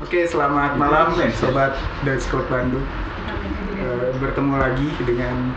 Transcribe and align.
Oke, 0.00 0.24
selamat 0.24 0.80
malam 0.80 1.12
sobat 1.36 1.76
Dutch 2.08 2.24
Code 2.32 2.48
Bandung. 2.48 2.84
Eh, 3.76 4.16
bertemu 4.16 4.56
lagi 4.56 4.88
dengan 5.04 5.52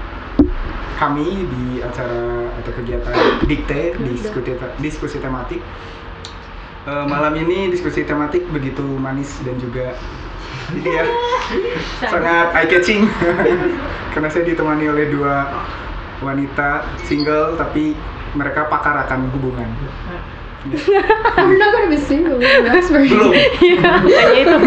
kami 0.99 1.47
di 1.47 1.79
acara 1.79 2.51
atau 2.59 2.71
kegiatan 2.75 3.15
Dikte 3.47 3.95
diskusi 4.03 4.51
diskusi 4.83 5.17
tematik. 5.23 5.63
Eh, 6.87 7.05
malam 7.07 7.39
ini 7.39 7.71
diskusi 7.71 8.03
tematik 8.03 8.43
begitu 8.51 8.83
manis 8.83 9.31
dan 9.47 9.55
juga 9.63 9.95
ini 10.75 10.91
ya 10.91 11.05
sangat 12.03 12.51
eye 12.51 12.67
catching 12.67 13.07
karena 14.11 14.27
saya 14.27 14.43
ditemani 14.43 14.91
oleh 14.91 15.07
dua 15.07 15.47
wanita 16.19 16.83
single 17.07 17.55
tapi 17.55 17.95
mereka 18.35 18.67
pakar 18.67 19.07
akan 19.07 19.31
hubungan. 19.31 19.71
We're 21.47 21.59
not 21.59 21.69
gonna 21.73 21.89
be 21.89 21.99
single. 21.99 22.39
Belum. 23.07 23.31
Iya, 23.33 23.91
kayaknya 24.03 24.41
itu. 24.43 24.57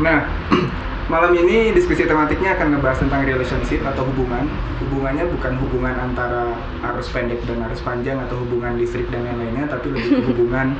Nah, 0.00 0.26
malam 1.12 1.32
ini 1.36 1.70
diskusi 1.76 2.08
tematiknya 2.08 2.56
akan 2.58 2.74
ngebahas 2.74 2.98
tentang 3.04 3.22
relationship 3.28 3.84
atau 3.84 4.02
hubungan. 4.08 4.48
Hubungannya 4.82 5.24
bukan 5.30 5.52
hubungan 5.60 5.94
antara 6.00 6.56
arus 6.92 7.08
pendek 7.12 7.44
dan 7.46 7.62
arus 7.68 7.84
panjang 7.84 8.18
atau 8.24 8.40
hubungan 8.42 8.74
listrik 8.80 9.06
dan 9.12 9.22
lain-lainnya, 9.28 9.68
tapi 9.70 9.92
lebih 9.92 10.10
ke 10.18 10.22
hubungan 10.34 10.74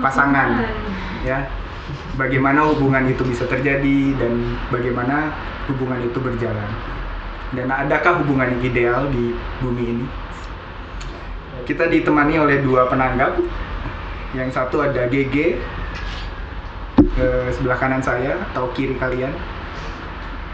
pasangan. 0.00 0.64
Ya, 1.26 1.50
bagaimana 2.16 2.70
hubungan 2.72 3.10
itu 3.10 3.22
bisa 3.26 3.44
terjadi 3.50 4.14
dan 4.16 4.56
bagaimana 4.70 5.34
hubungan 5.68 6.00
itu 6.04 6.18
berjalan. 6.22 6.70
Dan 7.54 7.70
adakah 7.70 8.24
hubungan 8.24 8.50
yang 8.58 8.62
ideal 8.66 9.00
di 9.14 9.30
bumi 9.62 9.84
ini? 9.86 10.06
Kita 11.64 11.88
ditemani 11.88 12.36
oleh 12.40 12.60
dua 12.60 12.86
penanggap. 12.88 13.40
Yang 14.36 14.50
satu 14.56 14.82
ada 14.82 15.06
GG 15.08 15.36
ke 17.14 17.28
sebelah 17.54 17.78
kanan 17.78 18.02
saya 18.02 18.36
atau 18.52 18.68
kiri 18.74 18.98
kalian. 18.98 19.32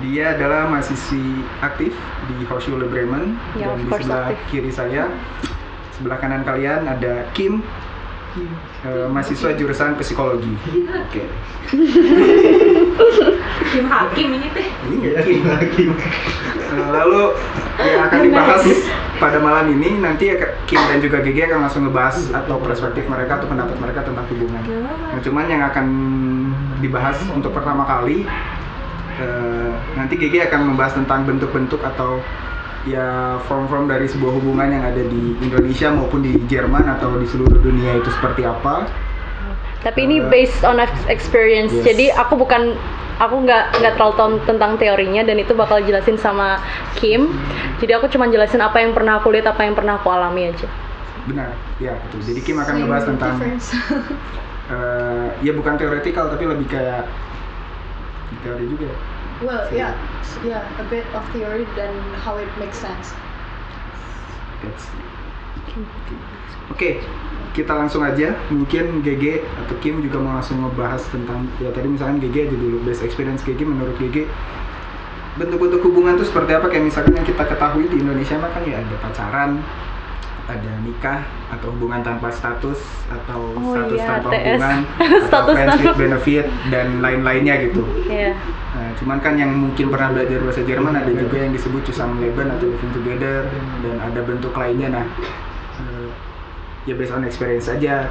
Dia 0.01 0.33
adalah 0.33 0.65
mahasiswi 0.73 1.45
aktif 1.61 1.93
di 2.25 2.37
Hochschule 2.49 2.89
Bremen 2.89 3.37
Ya, 3.53 3.69
dan 3.69 3.85
di 3.85 3.93
sebelah 3.93 4.33
aktif. 4.33 4.49
kiri 4.49 4.73
saya 4.73 5.13
sebelah 5.93 6.17
kanan 6.17 6.41
kalian 6.41 6.89
ada 6.89 7.29
Kim 7.37 7.61
eh, 8.89 9.07
mahasiswa 9.13 9.53
jurusan 9.57 10.01
psikologi. 10.01 10.57
Oke. 10.89 11.25
Kim 11.69 11.77
Hakim 13.71 14.29
ini 14.35 14.49
teh. 14.51 14.67
Ini 14.91 15.43
nggak 15.47 15.63
Kim. 15.75 15.95
Eh, 15.95 16.89
Lalu 16.91 17.35
yang 17.81 18.03
akan 18.07 18.19
dibahas 18.23 18.63
pada 19.19 19.39
malam 19.43 19.71
ini 19.75 20.01
nanti 20.01 20.33
ya, 20.33 20.37
Kim 20.67 20.81
dan 20.91 20.99
juga 21.03 21.23
GG 21.23 21.51
akan 21.51 21.59
langsung 21.67 21.83
ngebahas 21.87 22.17
atau 22.35 22.57
perspektif 22.63 23.05
mereka 23.07 23.39
atau 23.43 23.47
pendapat 23.51 23.77
mereka 23.79 24.01
tentang 24.07 24.27
hubungan. 24.31 24.63
Nah, 24.87 25.21
cuman 25.23 25.45
yang 25.51 25.63
akan 25.67 25.87
dibahas 26.81 27.19
untuk 27.31 27.53
pertama 27.53 27.85
kali 27.85 28.25
eh, 29.21 29.73
nanti 29.95 30.15
GG 30.17 30.51
akan 30.51 30.75
membahas 30.75 30.97
tentang 30.97 31.29
bentuk-bentuk 31.29 31.83
atau 31.85 32.19
ya 32.89 33.37
form-form 33.45 33.93
dari 33.93 34.09
sebuah 34.09 34.41
hubungan 34.41 34.73
yang 34.73 34.85
ada 34.89 35.05
di 35.05 35.37
Indonesia 35.45 35.93
maupun 35.93 36.25
di 36.25 36.41
Jerman 36.49 36.89
atau 36.97 37.21
di 37.21 37.29
seluruh 37.29 37.61
dunia 37.61 38.01
itu 38.01 38.09
seperti 38.09 38.49
apa. 38.49 38.89
Tapi 39.81 40.05
ini 40.05 40.21
based 40.23 40.61
on 40.61 40.77
ex- 40.77 41.09
experience. 41.09 41.73
yes. 41.73 41.85
Jadi 41.87 42.13
aku 42.13 42.37
bukan 42.37 42.77
aku 43.17 43.37
nggak 43.45 43.81
nggak 43.81 43.93
terlalu 43.97 44.15
tahu 44.17 44.29
tentang 44.45 44.77
teorinya 44.77 45.25
dan 45.25 45.37
itu 45.37 45.53
bakal 45.53 45.81
jelasin 45.81 46.17
sama 46.17 46.61
Kim. 46.97 47.33
Jadi 47.81 47.93
aku 47.93 48.09
cuma 48.09 48.29
jelasin 48.29 48.61
apa 48.61 48.81
yang 48.81 48.93
pernah 48.93 49.17
aku 49.17 49.33
lihat, 49.33 49.49
apa 49.49 49.65
yang 49.65 49.73
pernah 49.73 49.97
aku 49.97 50.09
alami 50.09 50.53
aja. 50.53 50.69
Benar, 51.25 51.53
ya 51.77 51.97
betul. 51.97 52.21
Jadi 52.29 52.41
Kim 52.41 52.57
akan 52.57 52.75
ngebahas 52.77 53.05
tentang 53.09 53.35
eh, 53.41 55.27
ya 55.41 55.53
bukan 55.53 55.75
teoretikal 55.77 56.29
tapi 56.29 56.45
lebih 56.45 56.69
kayak 56.69 57.09
teori 58.41 58.65
juga. 58.69 58.89
ya. 58.89 58.97
well, 59.41 59.65
yeah, 59.73 59.93
s- 60.21 60.37
yeah, 60.41 60.61
a 60.77 60.85
bit 60.87 61.05
of 61.13 61.25
theory 61.33 61.65
then 61.73 61.93
how 62.21 62.37
it 62.37 62.49
makes 62.61 62.77
sense. 62.77 63.17
That's- 64.61 64.93
Oke, 66.71 67.03
kita 67.51 67.73
langsung 67.75 68.01
aja. 68.01 68.37
Mungkin 68.49 69.03
GG 69.03 69.43
atau 69.59 69.75
Kim 69.83 69.99
juga 70.01 70.23
mau 70.23 70.39
langsung 70.39 70.63
ngebahas 70.63 71.03
tentang 71.11 71.51
ya 71.59 71.71
tadi 71.71 71.91
misalkan 71.91 72.19
GG 72.19 72.37
aja 72.51 72.57
dulu 72.57 72.77
best 72.85 73.03
experience 73.03 73.43
GG 73.43 73.63
menurut 73.63 73.95
GG 73.99 74.27
bentuk-bentuk 75.31 75.81
hubungan 75.87 76.19
itu 76.19 76.27
seperti 76.27 76.53
apa 76.53 76.67
kayak 76.69 76.91
misalkan 76.91 77.17
yang 77.17 77.25
kita 77.25 77.47
ketahui 77.47 77.87
di 77.87 78.03
Indonesia 78.03 78.35
mah 78.37 78.51
kan 78.51 78.63
ya 78.67 78.83
ada 78.83 78.97
pacaran, 78.99 79.51
ada 80.51 80.73
nikah 80.83 81.23
atau 81.49 81.71
hubungan 81.71 82.03
tanpa 82.03 82.29
status 82.29 82.83
atau 83.07 83.55
Oh 83.55 83.73
status 83.73 83.99
iya, 83.99 84.07
tanpa 84.11 84.31
TS. 84.35 84.43
hubungan 84.43 84.79
Status 85.31 85.55
friends 85.55 85.71
with 85.73 85.87
tanpa- 85.87 86.01
benefit 86.03 86.45
dan 86.69 86.87
lain-lainnya 86.99 87.55
gitu. 87.63 87.83
Iya. 88.11 88.35
Nah, 88.71 88.91
cuman 88.99 89.19
kan 89.19 89.35
yang 89.39 89.51
mungkin 89.55 89.87
pernah 89.89 90.11
belajar 90.11 90.39
bahasa 90.43 90.63
Jerman 90.63 90.95
ada 90.99 91.11
juga 91.11 91.37
yang 91.39 91.53
disebut 91.55 91.83
Zusammenleben 91.87 92.51
atau 92.51 92.67
living 92.67 92.93
together 92.95 93.47
dan 93.83 93.97
ada 93.99 94.21
bentuk 94.23 94.53
lainnya 94.55 94.89
nah 94.93 95.07
ya 96.91 96.95
based 96.99 97.15
on 97.15 97.23
experience 97.23 97.71
saja. 97.71 98.11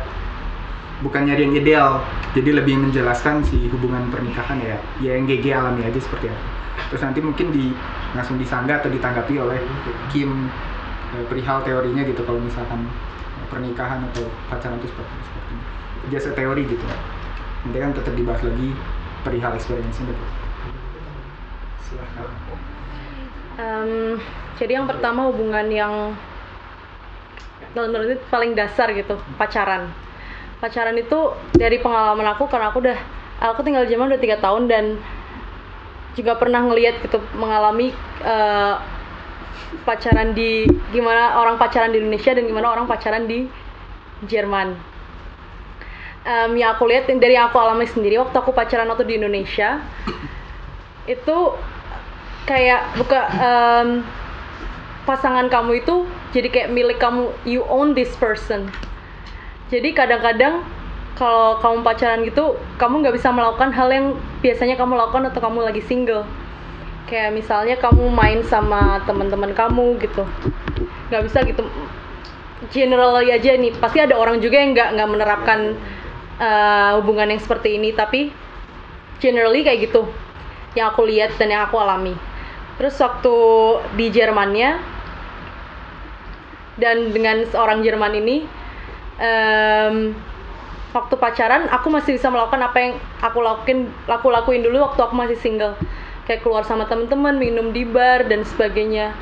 Bukan 1.03 1.27
nyari 1.27 1.47
yang 1.47 1.55
ideal. 1.55 1.89
Jadi 2.35 2.55
lebih 2.55 2.79
menjelaskan 2.79 3.43
si 3.43 3.67
hubungan 3.71 4.07
pernikahan 4.07 4.59
ya. 4.63 4.77
Ya 5.03 5.11
yang 5.19 5.27
GG 5.27 5.45
alami 5.51 5.83
aja 5.83 5.99
seperti 5.99 6.31
apa. 6.31 6.43
Terus 6.91 7.01
nanti 7.03 7.19
mungkin 7.19 7.51
di 7.51 7.75
langsung 8.15 8.39
disanggah 8.39 8.79
atau 8.79 8.91
ditanggapi 8.91 9.35
oleh 9.35 9.59
Kim 10.11 10.47
eh, 11.15 11.23
perihal 11.27 11.63
teorinya 11.67 12.03
gitu. 12.07 12.23
Kalau 12.23 12.39
misalkan 12.39 12.87
pernikahan 13.51 14.05
atau 14.11 14.27
pacaran 14.47 14.79
itu 14.79 14.87
seperti 14.91 15.13
seperti 15.27 15.51
ini. 15.51 15.63
Jasa 16.15 16.29
teori 16.31 16.63
gitu. 16.67 16.85
Nanti 17.67 17.77
kan 17.79 17.91
tetap 17.91 18.13
dibahas 18.15 18.41
lagi 18.43 18.69
perihal 19.23 19.51
experience-nya 19.55 20.07
gitu. 20.07 20.25
Silahkan. 21.83 22.27
Em, 23.59 24.15
jadi 24.55 24.79
yang 24.79 24.87
pertama 24.87 25.27
hubungan 25.27 25.67
yang 25.67 26.15
menurut 27.75 28.17
itu 28.17 28.25
paling 28.33 28.57
dasar 28.57 28.89
gitu 28.93 29.19
pacaran. 29.37 29.89
Pacaran 30.59 30.97
itu 30.97 31.33
dari 31.55 31.79
pengalaman 31.79 32.35
aku 32.35 32.49
karena 32.49 32.73
aku 32.73 32.81
udah 32.83 32.99
aku 33.39 33.63
tinggal 33.63 33.87
di 33.87 33.95
Jerman 33.95 34.11
udah 34.11 34.21
tiga 34.21 34.37
tahun 34.41 34.67
dan 34.67 34.99
juga 36.17 36.35
pernah 36.35 36.65
ngelihat 36.65 36.99
gitu 37.05 37.21
mengalami 37.37 37.93
eh, 38.25 38.75
pacaran 39.85 40.33
di 40.33 40.65
gimana 40.91 41.37
orang 41.37 41.55
pacaran 41.55 41.93
di 41.93 42.01
Indonesia 42.01 42.33
dan 42.33 42.43
gimana 42.49 42.73
orang 42.73 42.89
pacaran 42.89 43.29
di 43.29 43.45
Jerman. 44.27 44.75
Em, 46.27 46.51
yang 46.59 46.75
aku 46.75 46.83
lihat 46.83 47.07
dari 47.07 47.39
yang 47.39 47.47
aku 47.47 47.57
alami 47.57 47.87
sendiri 47.87 48.19
waktu 48.19 48.35
aku 48.35 48.51
pacaran 48.51 48.89
waktu 48.91 49.07
di 49.07 49.15
Indonesia 49.15 49.79
itu 51.07 51.37
kayak 52.43 52.99
buka 52.99 53.21
em, 53.39 53.87
pasangan 55.09 55.49
kamu 55.49 55.81
itu 55.81 56.05
jadi 56.29 56.53
kayak 56.53 56.69
milik 56.69 57.01
kamu 57.01 57.33
you 57.49 57.65
own 57.65 57.97
this 57.97 58.13
person. 58.21 58.69
Jadi 59.73 59.97
kadang-kadang 59.97 60.61
kalau 61.17 61.57
kamu 61.57 61.81
pacaran 61.81 62.21
gitu 62.21 62.61
kamu 62.77 63.01
nggak 63.01 63.17
bisa 63.17 63.33
melakukan 63.33 63.73
hal 63.73 63.89
yang 63.89 64.13
biasanya 64.45 64.77
kamu 64.77 64.93
lakukan 64.93 65.33
atau 65.33 65.41
kamu 65.41 65.65
lagi 65.65 65.81
single. 65.81 66.29
Kayak 67.09 67.33
misalnya 67.33 67.75
kamu 67.81 68.05
main 68.13 68.45
sama 68.45 69.01
teman-teman 69.09 69.57
kamu 69.57 69.97
gitu. 69.97 70.29
Nggak 71.09 71.23
bisa 71.25 71.41
gitu. 71.41 71.65
Generally 72.69 73.33
aja 73.33 73.57
nih 73.57 73.73
pasti 73.81 73.97
ada 73.97 74.13
orang 74.13 74.37
juga 74.37 74.61
yang 74.61 74.77
nggak 74.77 74.93
nggak 74.93 75.09
menerapkan 75.09 75.59
eh, 76.37 76.91
hubungan 77.01 77.33
yang 77.33 77.41
seperti 77.41 77.81
ini 77.81 77.97
tapi 77.97 78.29
generally 79.17 79.65
kayak 79.65 79.89
gitu. 79.89 80.05
Yang 80.77 80.85
aku 80.93 81.01
lihat 81.09 81.33
dan 81.41 81.49
yang 81.49 81.65
aku 81.65 81.81
alami. 81.81 82.13
Terus 82.77 82.95
waktu 83.01 83.35
di 83.97 84.07
Jermannya 84.07 84.98
dan 86.79 87.11
dengan 87.13 87.45
seorang 87.51 87.83
Jerman 87.83 88.15
ini 88.17 88.47
em, 89.19 90.15
waktu 90.89 91.15
pacaran 91.21 91.69
aku 91.69 91.87
masih 91.93 92.17
bisa 92.17 92.33
melakukan 92.33 92.65
apa 92.65 92.77
yang 92.81 92.93
aku 93.21 93.39
lakuin 93.45 93.79
aku 94.09 94.27
lakuin 94.33 94.65
dulu 94.65 94.81
waktu 94.89 95.01
aku 95.05 95.15
masih 95.15 95.37
single. 95.37 95.77
Kayak 96.25 96.45
keluar 96.45 96.61
sama 96.61 96.85
teman-teman 96.85 97.41
minum 97.41 97.73
di 97.73 97.85
bar 97.85 98.25
dan 98.29 98.45
sebagainya. 98.45 99.13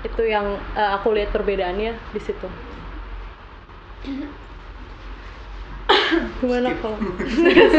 Itu 0.00 0.24
yang 0.24 0.56
eh, 0.76 0.90
aku 0.96 1.12
lihat 1.12 1.32
perbedaannya 1.32 1.92
di 2.12 2.20
situ. 2.20 2.48
Gimana 6.40 6.72
kalau 6.80 6.96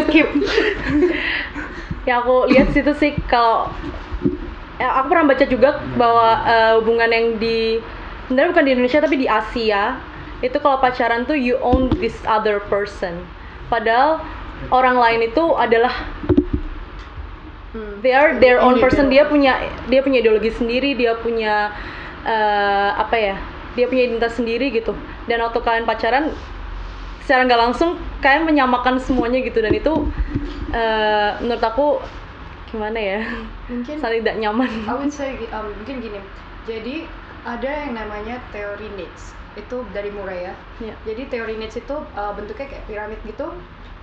skip. 0.06 0.30
Yang 2.08 2.18
aku 2.26 2.36
lihat 2.50 2.68
situ 2.74 2.92
sih 2.98 3.14
kalau 3.30 3.70
ya, 4.82 5.02
aku 5.02 5.14
pernah 5.14 5.26
baca 5.30 5.46
juga 5.46 5.70
bahwa 5.98 6.30
eh, 6.46 6.72
hubungan 6.82 7.10
yang 7.10 7.26
di 7.38 7.78
sebenarnya 8.28 8.50
bukan 8.54 8.66
di 8.66 8.72
Indonesia 8.76 9.00
tapi 9.02 9.16
di 9.18 9.28
Asia. 9.30 9.98
Itu 10.42 10.58
kalau 10.58 10.82
pacaran 10.82 11.30
tuh 11.30 11.38
you 11.38 11.58
own 11.62 11.94
this 12.02 12.18
other 12.26 12.58
person. 12.66 13.22
Padahal 13.70 14.22
orang 14.74 14.98
lain 14.98 15.30
itu 15.30 15.44
adalah 15.54 15.94
they 18.02 18.14
are 18.14 18.38
their 18.42 18.58
own 18.58 18.82
person. 18.82 19.08
dia 19.08 19.30
punya 19.30 19.58
dia 19.88 20.02
punya 20.02 20.20
ideologi 20.22 20.52
sendiri 20.52 20.98
dia 20.98 21.14
punya 21.18 21.72
eh, 22.26 22.90
apa 22.98 23.16
ya 23.16 23.36
dia 23.78 23.86
punya 23.88 24.10
identitas 24.10 24.36
sendiri 24.36 24.74
gitu. 24.74 24.98
Dan 25.30 25.46
waktu 25.46 25.62
kalian 25.62 25.86
pacaran 25.88 26.34
secara 27.24 27.48
nggak 27.48 27.62
langsung 27.70 27.96
kayak 28.20 28.44
menyamakan 28.44 28.98
semuanya 29.00 29.40
gitu. 29.46 29.62
Dan 29.62 29.78
itu 29.78 29.94
eh, 30.74 31.30
menurut 31.40 31.64
aku 31.64 31.88
gimana 32.72 32.98
ya? 32.98 33.20
Mungkin 33.68 34.00
saling 34.00 34.24
tidak 34.24 34.40
nyaman. 34.40 34.72
I 34.88 34.94
would 34.96 35.12
say 35.14 35.36
um, 35.52 35.70
mungkin 35.80 36.02
gini. 36.02 36.20
Jadi 36.66 37.06
ada 37.46 37.70
yang 37.86 37.98
namanya 37.98 38.38
teori 38.54 38.90
needs. 38.94 39.34
Itu 39.58 39.84
dari 39.92 40.14
Murray 40.14 40.48
ya. 40.48 40.54
Iya. 40.80 40.96
Jadi 41.04 41.22
teori 41.28 41.56
needs 41.60 41.76
itu 41.76 41.96
uh, 42.16 42.32
bentuknya 42.38 42.68
kayak 42.70 42.86
piramid 42.88 43.20
gitu. 43.28 43.52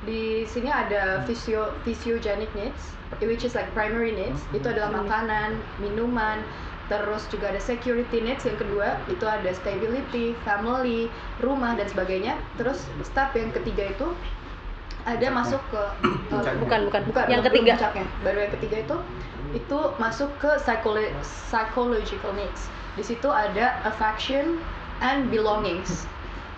Di 0.07 0.47
sini 0.47 0.71
ada 0.71 1.27
physio 1.27 1.75
physiogenic 1.83 2.51
needs, 2.55 2.95
which 3.19 3.43
is 3.43 3.55
like 3.59 3.67
primary 3.75 4.15
needs. 4.15 4.39
Itu 4.55 4.71
adalah 4.71 5.03
makanan, 5.03 5.59
minuman, 5.83 6.43
terus 6.87 7.27
juga 7.29 7.51
ada 7.51 7.61
security 7.61 8.23
needs 8.23 8.47
yang 8.47 8.57
kedua 8.57 8.97
itu 9.11 9.27
ada 9.27 9.51
stability, 9.53 10.39
family, 10.47 11.11
rumah 11.43 11.75
dan 11.75 11.87
sebagainya. 11.91 12.39
Terus 12.61 12.87
step 13.03 13.35
yang 13.35 13.51
ketiga 13.51 13.91
itu 13.91 14.07
ada 15.07 15.17
Puncaknya. 15.19 15.31
masuk 15.33 15.63
ke 15.73 15.83
uh, 16.37 16.43
bukan 16.63 16.81
bukan 16.91 17.03
bukan 17.09 17.25
yang 17.33 17.43
ketiga 17.43 17.73
puncaknya. 17.81 18.05
baru 18.21 18.39
yang 18.45 18.53
ketiga 18.61 18.77
itu 18.85 18.97
itu 19.57 19.79
masuk 19.97 20.31
ke 20.37 20.51
psycholo- 20.61 21.15
psychological 21.25 22.37
needs 22.37 22.69
di 22.99 23.05
situ 23.07 23.31
ada 23.31 23.79
affection 23.87 24.59
and 24.99 25.31
belongings. 25.31 26.03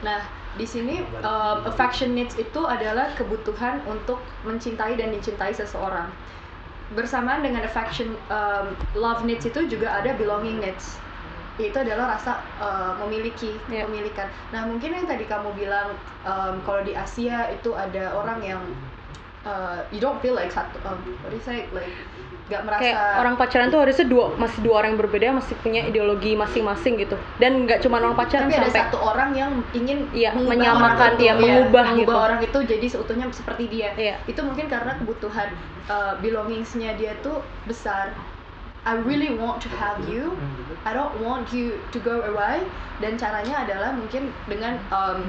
Nah 0.00 0.24
di 0.56 0.64
sini 0.64 1.04
um, 1.22 1.62
affection 1.68 2.16
needs 2.16 2.34
itu 2.40 2.64
adalah 2.64 3.12
kebutuhan 3.14 3.84
untuk 3.86 4.18
mencintai 4.48 4.96
dan 4.96 5.12
dicintai 5.12 5.52
seseorang. 5.52 6.08
Bersamaan 6.96 7.44
dengan 7.46 7.62
affection 7.62 8.16
um, 8.32 8.74
love 8.98 9.22
needs 9.22 9.46
itu 9.46 9.68
juga 9.68 9.94
ada 10.00 10.16
belonging 10.16 10.58
needs. 10.58 10.98
Itu 11.60 11.76
adalah 11.84 12.16
rasa 12.16 12.40
uh, 12.58 12.96
memiliki 13.04 13.60
Iya. 13.68 13.84
kepemilikan. 13.84 14.26
Nah 14.50 14.64
mungkin 14.64 14.96
yang 14.96 15.04
tadi 15.06 15.28
kamu 15.28 15.52
bilang 15.54 15.92
um, 16.24 16.56
kalau 16.64 16.80
di 16.82 16.96
Asia 16.96 17.52
itu 17.52 17.76
ada 17.76 18.16
orang 18.16 18.40
yang 18.42 18.62
uh, 19.44 19.84
you 19.92 20.00
don't 20.00 20.18
feel 20.24 20.32
like 20.34 20.50
satu 20.50 20.80
um, 20.88 20.98
what 21.20 21.30
do 21.30 21.36
you 21.36 21.44
say? 21.44 21.68
Like 21.70 21.92
nggak 22.50 22.66
merasa 22.66 22.82
kayak 22.82 22.98
orang 23.22 23.34
pacaran 23.38 23.66
tuh 23.70 23.78
harusnya 23.78 24.06
dua 24.10 24.34
masih 24.34 24.58
dua 24.66 24.74
orang 24.82 24.88
yang 24.92 25.00
berbeda 25.06 25.26
masih 25.38 25.54
punya 25.62 25.86
ideologi 25.86 26.34
masing-masing 26.34 26.98
gitu 26.98 27.14
dan 27.38 27.62
nggak 27.62 27.78
cuma 27.78 28.02
orang 28.02 28.18
pacaran 28.18 28.50
tapi 28.50 28.58
ada 28.58 28.66
sampai 28.66 28.82
satu 28.90 28.98
orang 28.98 29.30
yang 29.38 29.52
ingin 29.70 30.10
mengubah 30.10 30.50
menyamakan, 30.50 31.10
itu, 31.14 31.22
iya, 31.22 31.32
mengubah 31.38 31.86
gitu. 31.94 32.10
orang 32.10 32.40
itu 32.42 32.58
jadi 32.66 32.86
seutuhnya 32.90 33.26
seperti 33.30 33.64
dia 33.70 33.94
Iya. 33.94 34.18
itu 34.26 34.40
mungkin 34.42 34.66
karena 34.66 34.98
kebutuhan 34.98 35.54
uh, 35.86 36.18
belongingsnya 36.18 36.98
dia 36.98 37.14
tuh 37.22 37.38
besar 37.70 38.10
I 38.82 38.98
really 39.06 39.30
want 39.30 39.62
to 39.62 39.70
have 39.78 40.02
you 40.10 40.34
I 40.82 40.90
don't 40.90 41.22
want 41.22 41.54
you 41.54 41.78
to 41.94 42.02
go 42.02 42.26
away 42.26 42.66
dan 42.98 43.14
caranya 43.14 43.62
adalah 43.62 43.94
mungkin 43.94 44.34
dengan 44.50 44.82
um, 44.90 45.22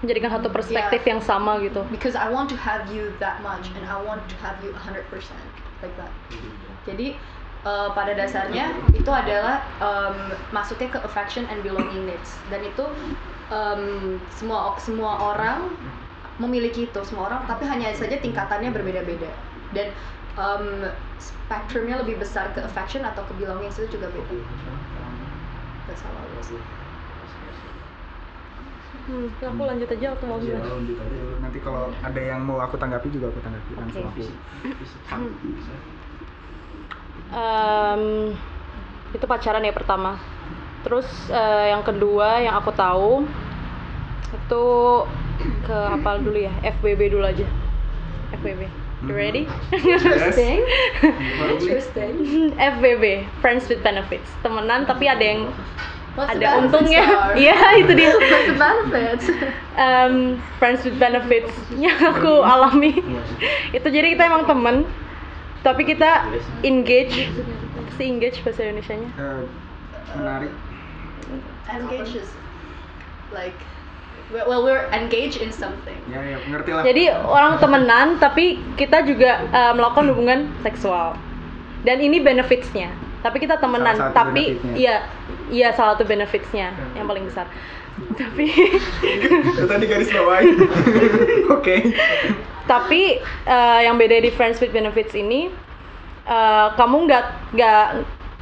menjadikan 0.00 0.32
satu 0.32 0.48
perspektif 0.48 1.00
Iya. 1.04 1.16
yang 1.16 1.20
sama 1.24 1.60
gitu 1.64 1.80
because 1.88 2.16
I 2.16 2.28
want 2.28 2.48
to 2.52 2.58
have 2.60 2.88
you 2.92 3.12
that 3.20 3.40
much 3.40 3.72
and 3.76 3.84
I 3.88 3.96
want 4.00 4.24
to 4.28 4.36
have 4.44 4.60
you 4.64 4.72
100% 4.72 5.08
like 5.82 5.96
that. 5.96 6.12
Jadi 6.88 7.16
uh, 7.64 7.92
pada 7.92 8.12
dasarnya 8.16 8.72
itu 8.96 9.10
adalah 9.10 9.64
um, 9.80 10.32
masuknya 10.52 10.88
ke 10.92 10.98
affection 11.04 11.44
and 11.48 11.60
belonging 11.60 12.08
needs 12.08 12.36
dan 12.48 12.64
itu 12.64 12.84
um, 13.52 14.16
semua 14.32 14.76
semua 14.80 15.12
orang 15.34 15.72
memiliki 16.40 16.88
itu 16.88 17.00
semua 17.04 17.28
orang 17.28 17.42
tapi 17.44 17.68
hanya 17.68 17.92
saja 17.92 18.16
tingkatannya 18.16 18.72
berbeda-beda 18.72 19.28
dan 19.76 19.92
um, 20.40 20.88
spektrumnya 21.20 22.00
lebih 22.00 22.16
besar 22.16 22.48
ke 22.56 22.64
affection 22.64 23.04
atau 23.04 23.20
ke 23.28 23.32
belongings 23.36 23.76
itu 23.76 24.00
juga 24.00 24.08
beda. 24.08 24.40
That's 25.90 26.06
was. 26.06 26.79
Hmm, 29.02 29.26
ya 29.38 29.46
aku 29.48 29.62
lanjut 29.62 29.88
aja 29.88 30.06
aku 30.12 30.24
mau 30.24 30.38
Ya, 30.38 30.56
bilang 30.56 30.82
lanjut 30.82 30.96
aja 30.96 31.14
dulu. 31.14 31.34
Nanti 31.38 31.58
kalau 31.58 31.84
ada 31.96 32.20
yang 32.20 32.40
mau 32.42 32.58
aku 32.58 32.74
tanggapi 32.76 33.08
juga 33.08 33.26
aku 33.28 33.40
tanggapi 33.40 33.70
langsung 33.74 34.04
Oke. 34.06 34.20
aku. 34.20 34.24
Em, 37.30 38.34
itu 39.10 39.24
pacaran 39.24 39.62
ya 39.62 39.70
pertama 39.70 40.18
terus 40.80 41.06
eh, 41.28 41.70
yang 41.70 41.82
kedua 41.82 42.40
yang 42.40 42.56
aku 42.56 42.72
tahu 42.72 43.28
itu 44.30 44.64
ke 45.60 45.76
apa 45.76 46.16
dulu 46.16 46.38
ya 46.38 46.52
FWB 46.72 47.00
dulu 47.10 47.24
aja 47.24 47.46
FWB 48.34 48.62
you 48.62 48.70
Mhm. 49.02 49.10
ready 49.10 49.44
Interesting. 49.72 50.60
Interesting. 51.40 52.12
FWB 52.54 53.04
friends 53.40 53.64
with 53.64 53.80
benefits 53.80 54.28
temenan 54.40 54.84
tapi 54.84 55.06
ada 55.06 55.22
yang 55.22 55.48
What's 56.18 56.34
ada 56.34 56.58
untungnya. 56.58 57.06
iya 57.38 57.54
itu 57.78 57.92
dia. 57.94 58.10
What's 58.10 58.46
the 58.46 58.58
benefits? 58.58 59.24
Em, 59.78 60.42
friends 60.58 60.82
with 60.82 60.98
benefits 60.98 61.54
yang 61.84 61.94
aku 61.96 62.42
alami. 62.42 62.98
Itu 63.70 63.86
jadi 63.86 64.18
kita 64.18 64.26
emang 64.26 64.44
temen 64.44 64.76
tapi 65.62 65.84
kita 65.84 66.26
engage. 66.62 67.30
Sih 67.94 68.06
engage 68.08 68.42
bahasa 68.42 68.64
Indonesia 68.64 68.96
nya 68.96 69.08
Eh, 69.12 69.42
menarik. 70.16 70.52
engaged 71.70 72.18
is 72.18 72.30
like 73.30 73.54
well 74.34 74.62
we're 74.62 74.90
engaged 74.90 75.38
in 75.38 75.54
something. 75.54 75.94
Ya, 76.10 76.22
ya, 76.22 76.38
ngerti 76.42 76.70
lah. 76.74 76.82
jadi 76.82 77.04
orang 77.22 77.58
temenan 77.58 78.18
tapi 78.18 78.58
kita 78.74 79.06
juga 79.06 79.46
eh, 79.46 79.72
melakukan 79.74 80.10
hubungan 80.10 80.50
seksual. 80.60 81.14
Dan 81.80 82.02
ini 82.02 82.18
benefitsnya 82.18 82.90
tapi 83.20 83.36
kita 83.40 83.60
temenan. 83.60 83.96
Tapi 84.12 84.60
iya 84.76 85.06
iya 85.52 85.72
salah 85.76 85.96
satu 85.96 86.08
benefitsnya 86.08 86.72
yang 86.96 87.06
paling 87.08 87.28
besar. 87.28 87.46
Tapi 88.16 88.48
Itu 89.56 89.66
tadi 89.68 89.84
garis 89.84 90.08
bawahi. 90.08 90.50
Oke. 91.56 91.92
tapi 92.70 93.18
eh, 93.50 93.80
yang 93.82 93.98
beda 93.98 94.22
di 94.22 94.30
friends 94.30 94.62
with 94.62 94.70
benefits 94.70 95.10
ini 95.18 95.50
eh, 96.24 96.68
kamu 96.78 96.96
nggak 97.10 97.24
nggak 97.58 97.84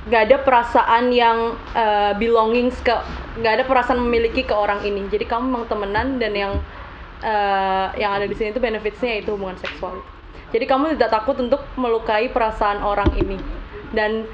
nggak 0.09 0.23
ada 0.29 0.37
perasaan 0.45 1.11
yang 1.11 1.57
eh, 1.73 2.13
belongings 2.21 2.77
ke 2.85 2.93
nggak 3.41 3.53
ada 3.61 3.65
perasaan 3.65 3.99
memiliki 4.05 4.45
ke 4.45 4.53
orang 4.53 4.85
ini. 4.85 5.09
Jadi 5.09 5.25
kamu 5.25 5.49
memang 5.49 5.65
temenan 5.67 6.21
dan 6.21 6.33
yang 6.37 6.53
eh, 7.25 7.87
yang 7.99 8.15
ada 8.15 8.29
di 8.29 8.35
sini 8.37 8.53
itu 8.53 8.61
benefitsnya 8.61 9.25
itu 9.25 9.35
hubungan 9.35 9.57
seksual. 9.59 10.05
Jadi 10.49 10.65
kamu 10.65 10.97
tidak 10.97 11.13
takut 11.13 11.37
untuk 11.41 11.61
melukai 11.77 12.29
perasaan 12.33 12.81
orang 12.81 13.11
ini. 13.17 13.37
Dan 13.93 14.29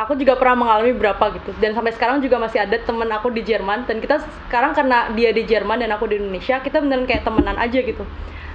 aku 0.00 0.16
juga 0.16 0.32
pernah 0.40 0.56
mengalami 0.56 0.96
berapa 0.96 1.20
gitu. 1.36 1.52
Dan 1.60 1.76
sampai 1.76 1.92
sekarang 1.92 2.24
juga 2.24 2.40
masih 2.40 2.64
ada 2.64 2.76
temen 2.80 3.04
aku 3.12 3.28
di 3.28 3.44
Jerman. 3.44 3.84
Dan 3.84 4.00
kita 4.00 4.24
sekarang 4.48 4.72
karena 4.72 5.12
dia 5.12 5.30
di 5.36 5.44
Jerman 5.44 5.84
dan 5.84 5.92
aku 5.92 6.08
di 6.08 6.16
Indonesia 6.16 6.56
kita 6.64 6.80
beneran 6.80 7.04
kayak 7.04 7.20
temenan 7.28 7.60
aja 7.60 7.76
gitu. 7.84 8.04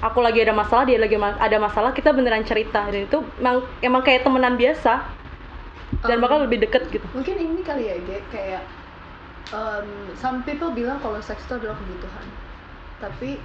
Aku 0.01 0.19
lagi 0.25 0.42
ada 0.42 0.53
masalah 0.57 0.89
dia 0.89 0.98
lagi 0.98 1.15
ma- 1.15 1.38
ada 1.38 1.58
masalah 1.62 1.93
kita 1.93 2.10
beneran 2.17 2.41
cerita. 2.41 2.89
Dan 2.89 3.05
itu 3.05 3.22
emang 3.38 3.62
emang 3.86 4.01
kayak 4.01 4.25
temenan 4.25 4.58
biasa. 4.58 5.05
Dan 6.01 6.17
Um, 6.17 6.24
bakal 6.25 6.38
lebih 6.50 6.65
deket 6.65 6.89
gitu. 6.89 7.05
mungkin 7.13 7.38
ini 7.38 7.62
kali 7.62 7.88
ya 7.88 7.96
Ge, 8.03 8.17
kayak 8.34 8.63
um, 9.53 9.86
some 10.17 10.41
people 10.43 10.74
bilang 10.74 10.98
kalau 11.00 11.22
seks 11.22 11.46
itu 11.46 11.62
adalah 11.62 11.77
kebutuhan. 11.77 12.25
Tapi 13.00 13.38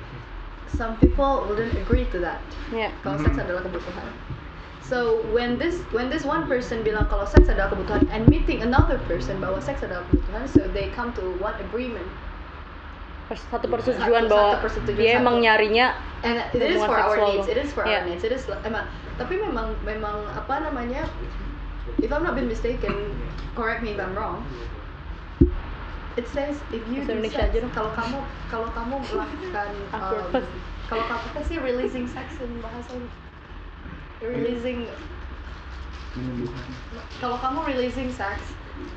some 0.73 0.97
people 0.99 1.47
wouldn't 1.47 1.71
agree 1.77 2.09
to 2.09 2.19
that. 2.19 2.41
Ya 2.73 2.91
kalau 3.05 3.21
seks 3.21 3.37
adalah 3.39 3.61
kebutuhan 3.61 4.09
so 4.91 5.23
when 5.31 5.55
this 5.55 5.79
when 5.95 6.11
this 6.11 6.27
one 6.27 6.51
person 6.51 6.83
bilang 6.83 7.07
kalau 7.07 7.23
seks 7.23 7.47
adalah 7.47 7.71
kebutuhan 7.71 8.03
and 8.11 8.27
meeting 8.27 8.59
another 8.67 8.99
person 9.07 9.39
bahwa 9.39 9.63
seks 9.63 9.87
adalah 9.87 10.03
kebutuhan 10.11 10.43
so 10.51 10.67
they 10.75 10.91
come 10.91 11.15
to 11.15 11.23
one 11.39 11.55
agreement. 11.63 12.11
Satu 13.31 13.71
persetujuan 13.71 14.27
Satu- 14.27 14.35
bahwa 14.35 14.51
satu 14.59 14.65
persetujuan, 14.67 14.99
dia 14.99 15.13
satu. 15.15 15.23
emang 15.23 15.37
nyarinya 15.39 15.87
and 16.27 16.43
it 16.51 16.75
is 16.75 16.83
for 16.83 16.99
our 16.99 17.17
needs 17.31 17.47
it 17.47 17.55
is 17.55 17.71
for 17.71 17.87
our 17.87 18.03
needs 18.03 18.27
it 18.27 18.35
is 18.35 18.43
emang 18.67 18.91
tapi 19.15 19.39
memang 19.39 19.71
memang 19.87 20.27
apa 20.35 20.67
namanya 20.67 21.07
if 22.03 22.11
I'm 22.11 22.27
not 22.27 22.35
been 22.35 22.51
mistaken 22.51 23.15
correct 23.55 23.87
me 23.87 23.95
if 23.95 24.03
I'm 24.03 24.19
wrong 24.19 24.43
it 26.19 26.27
says 26.35 26.59
if 26.75 26.83
you 26.91 27.07
do 27.07 27.23
sex 27.31 27.55
kalau 27.71 27.95
kamu 27.95 28.19
kalau 28.51 28.69
kamu 28.75 28.99
melakukan 29.15 29.71
Aku 29.97 30.17
um, 30.35 30.43
kalau 30.91 31.05
kamu 31.07 31.23
apa 31.31 31.41
sih 31.47 31.57
releasing 31.63 32.11
sex 32.11 32.35
in 32.43 32.51
bahasa 32.59 32.99
releasing 34.21 34.85
kalau 37.21 37.37
kamu 37.39 37.59
releasing 37.71 38.11
sex 38.13 38.41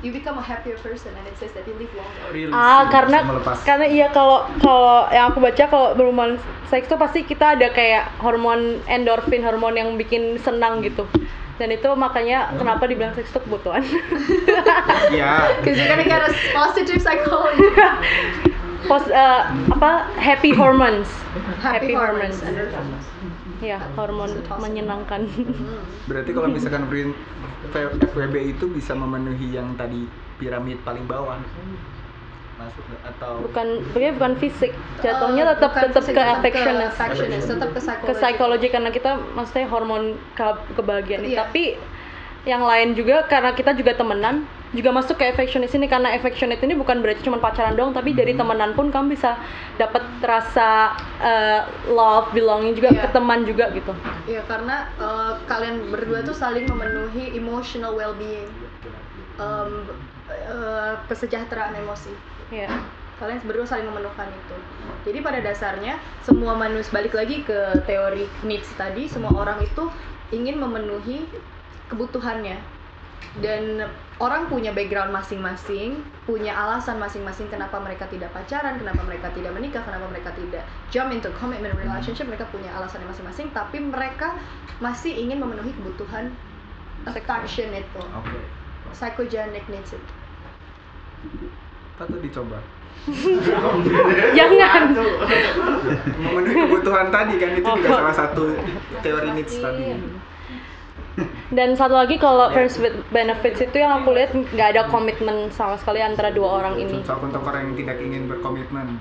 you 0.02 0.12
become 0.12 0.36
a 0.40 0.44
happier 0.44 0.76
person 0.80 1.12
and 1.16 1.24
it 1.28 1.36
says 1.36 1.52
that 1.52 1.64
you 1.68 1.74
live 1.76 1.92
longer. 1.92 2.24
Release, 2.32 2.56
ah 2.56 2.88
karena 2.88 3.20
karena 3.64 3.86
iya 3.88 4.06
kalau 4.12 4.48
kalau 4.60 5.08
yang 5.12 5.32
aku 5.32 5.44
baca 5.44 5.64
kalau 5.68 5.88
berhubungan 5.92 6.40
seks 6.72 6.88
tuh 6.88 6.96
pasti 6.96 7.24
kita 7.24 7.56
ada 7.56 7.68
kayak 7.72 8.08
hormon 8.20 8.80
endorfin 8.88 9.44
hormon 9.44 9.76
yang 9.76 9.96
bikin 10.00 10.40
senang 10.40 10.80
gitu. 10.80 11.04
Dan 11.54 11.70
itu 11.70 11.86
makanya 11.94 12.50
kenapa 12.58 12.88
dibilang 12.88 13.14
seks 13.14 13.30
itu 13.30 13.40
kebutuhan. 13.44 13.84
Iya. 15.14 15.60
because 15.60 15.76
you're 15.78 15.86
gonna 15.86 16.02
get 16.02 16.24
a 16.24 16.32
positive 16.56 16.98
psychology. 16.98 17.68
Pos, 18.88 19.04
eh, 19.08 19.42
apa? 19.72 20.12
Happy 20.16 20.52
hormones. 20.52 21.08
Happy, 21.60 21.92
hormones, 21.96 22.40
hormones. 22.40 23.13
Ya 23.64 23.78
hormon 23.94 24.28
menyenangkan. 24.54 25.24
Berarti 26.04 26.30
kalau 26.30 26.48
misalkan 26.48 26.84
FWB 28.04 28.34
itu 28.50 28.64
bisa 28.68 28.92
memenuhi 28.92 29.50
yang 29.50 29.72
tadi 29.74 30.04
piramid 30.36 30.78
paling 30.82 31.04
bawah. 31.04 31.40
masuk 32.54 32.86
atau 33.02 33.42
bukan 33.42 33.82
sebenarnya 33.84 34.14
bukan 34.14 34.34
fisik 34.38 34.70
jatuhnya 35.02 35.42
Eh, 35.44 35.48
tetap 35.50 35.72
tetap 35.74 36.00
fisik, 36.00 36.14
ke 36.14 36.22
affectionist, 36.22 36.96
tetap 37.50 37.68
ke 37.68 37.80
psikologi. 37.82 38.06
ke 38.06 38.12
psikologi 38.14 38.68
karena 38.70 38.90
kita 38.90 39.10
maksudnya 39.34 39.66
hormon 39.66 40.02
ke- 40.32 40.62
kebahagiaan 40.72 41.26
Iya. 41.26 41.38
tapi 41.42 41.74
yang 42.46 42.62
lain 42.62 42.94
juga 42.94 43.26
karena 43.26 43.50
kita 43.50 43.74
juga 43.74 43.98
temenan 43.98 44.46
juga 44.74 44.90
masuk 44.90 45.16
ke 45.16 45.24
affectionist 45.24 45.72
ini 45.72 45.86
karena 45.86 46.10
affectionate 46.12 46.58
ini 46.58 46.74
bukan 46.74 46.98
berarti 46.98 47.22
cuma 47.22 47.38
pacaran 47.38 47.72
doang 47.72 47.94
tapi 47.94 48.10
dari 48.10 48.34
temenan 48.34 48.74
pun 48.74 48.90
kamu 48.90 49.14
bisa 49.14 49.38
dapat 49.78 50.02
rasa 50.20 50.92
eh, 51.22 51.62
love 51.88 52.34
belonging 52.34 52.74
juga 52.74 52.90
Iya. 52.90 53.00
ke 53.00 53.08
teman 53.14 53.46
juga 53.46 53.70
gitu 53.70 53.94
Iya 54.26 54.42
karena 54.44 54.90
eh, 54.98 55.32
kalian 55.46 55.88
berdua 55.88 56.20
tuh 56.20 56.34
saling 56.34 56.66
memenuhi 56.66 57.32
emotional 57.32 57.94
well-being, 57.94 58.50
Em, 59.34 59.90
eh, 60.30 60.94
kesejahteraan 61.06 61.74
emosi. 61.74 62.10
ya 62.50 62.70
Kalian 63.14 63.46
berdua 63.46 63.62
saling 63.62 63.86
memenuhkan 63.86 64.26
itu. 64.26 64.56
Jadi 65.06 65.18
pada 65.22 65.38
dasarnya 65.38 65.98
semua 66.22 66.54
manusia 66.54 66.90
balik 66.90 67.14
lagi 67.14 67.42
ke 67.42 67.78
teori 67.86 68.26
needs 68.42 68.66
tadi, 68.74 69.06
semua 69.06 69.30
orang 69.30 69.62
itu 69.62 69.86
ingin 70.30 70.58
memenuhi 70.58 71.30
kebutuhannya. 71.86 72.58
Dan 73.42 73.82
orang 74.22 74.46
punya 74.46 74.70
background 74.70 75.10
masing-masing, 75.10 75.98
punya 76.22 76.54
alasan 76.54 77.02
masing-masing 77.02 77.50
kenapa 77.50 77.82
mereka 77.82 78.06
tidak 78.06 78.30
pacaran, 78.30 78.78
kenapa 78.78 79.02
mereka 79.02 79.28
tidak 79.34 79.50
menikah, 79.52 79.82
kenapa 79.82 80.06
mereka 80.06 80.30
tidak 80.38 80.62
jump 80.94 81.10
into 81.10 81.28
commitment 81.38 81.74
relationship, 81.74 82.30
mereka 82.30 82.46
punya 82.54 82.70
alasannya 82.78 83.10
masing-masing, 83.10 83.50
tapi 83.50 83.82
mereka 83.82 84.38
masih 84.78 85.10
ingin 85.14 85.42
memenuhi 85.42 85.74
kebutuhan 85.74 86.30
affection 87.04 87.74
itu, 87.74 88.02
Oke. 88.14 88.38
psychogenic 88.94 89.66
needs 89.66 89.92
itu. 89.92 90.12
Patut 91.98 92.20
dicoba. 92.22 92.58
jangan 94.38 94.96
Memenuhi 96.16 96.56
kebutuhan 96.64 97.12
tadi 97.12 97.36
kan 97.36 97.50
itu 97.52 97.66
juga 97.66 97.88
Oh. 97.90 97.98
salah 98.00 98.14
satu 98.16 98.44
teori 99.04 99.28
needs 99.36 99.58
tadi. 99.60 99.92
Dan 101.50 101.74
satu 101.74 101.94
lagi 101.94 102.18
kalau 102.18 102.50
friends 102.50 102.74
with 102.76 102.92
benefits 103.08 103.60
itu 103.60 103.76
yang 103.76 104.02
aku 104.02 104.10
lihat 104.10 104.34
nggak 104.34 104.68
ada 104.74 104.82
komitmen 104.88 105.46
sama 105.48 105.78
sekali 105.78 106.02
antara 106.02 106.28
dua 106.28 106.58
orang 106.58 106.74
ini 106.76 107.00
Cocok 107.00 107.20
untuk 107.24 107.42
orang 107.44 107.70
yang 107.70 107.76
tidak 107.76 107.96
ingin 107.98 108.22
berkomitmen. 108.26 108.98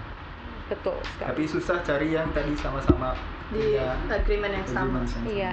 betul 0.64 0.94
sekali 1.04 1.28
Tapi 1.28 1.44
susah 1.44 1.78
cari 1.82 2.08
yang 2.12 2.30
tadi 2.32 2.54
sama-sama 2.56 3.18
Di 3.50 3.78
punya 3.78 3.98
agreement 4.12 4.54
yang 4.54 4.68
sama. 4.68 5.02
agreement 5.02 5.06
yang 5.08 5.26
iya 5.28 5.52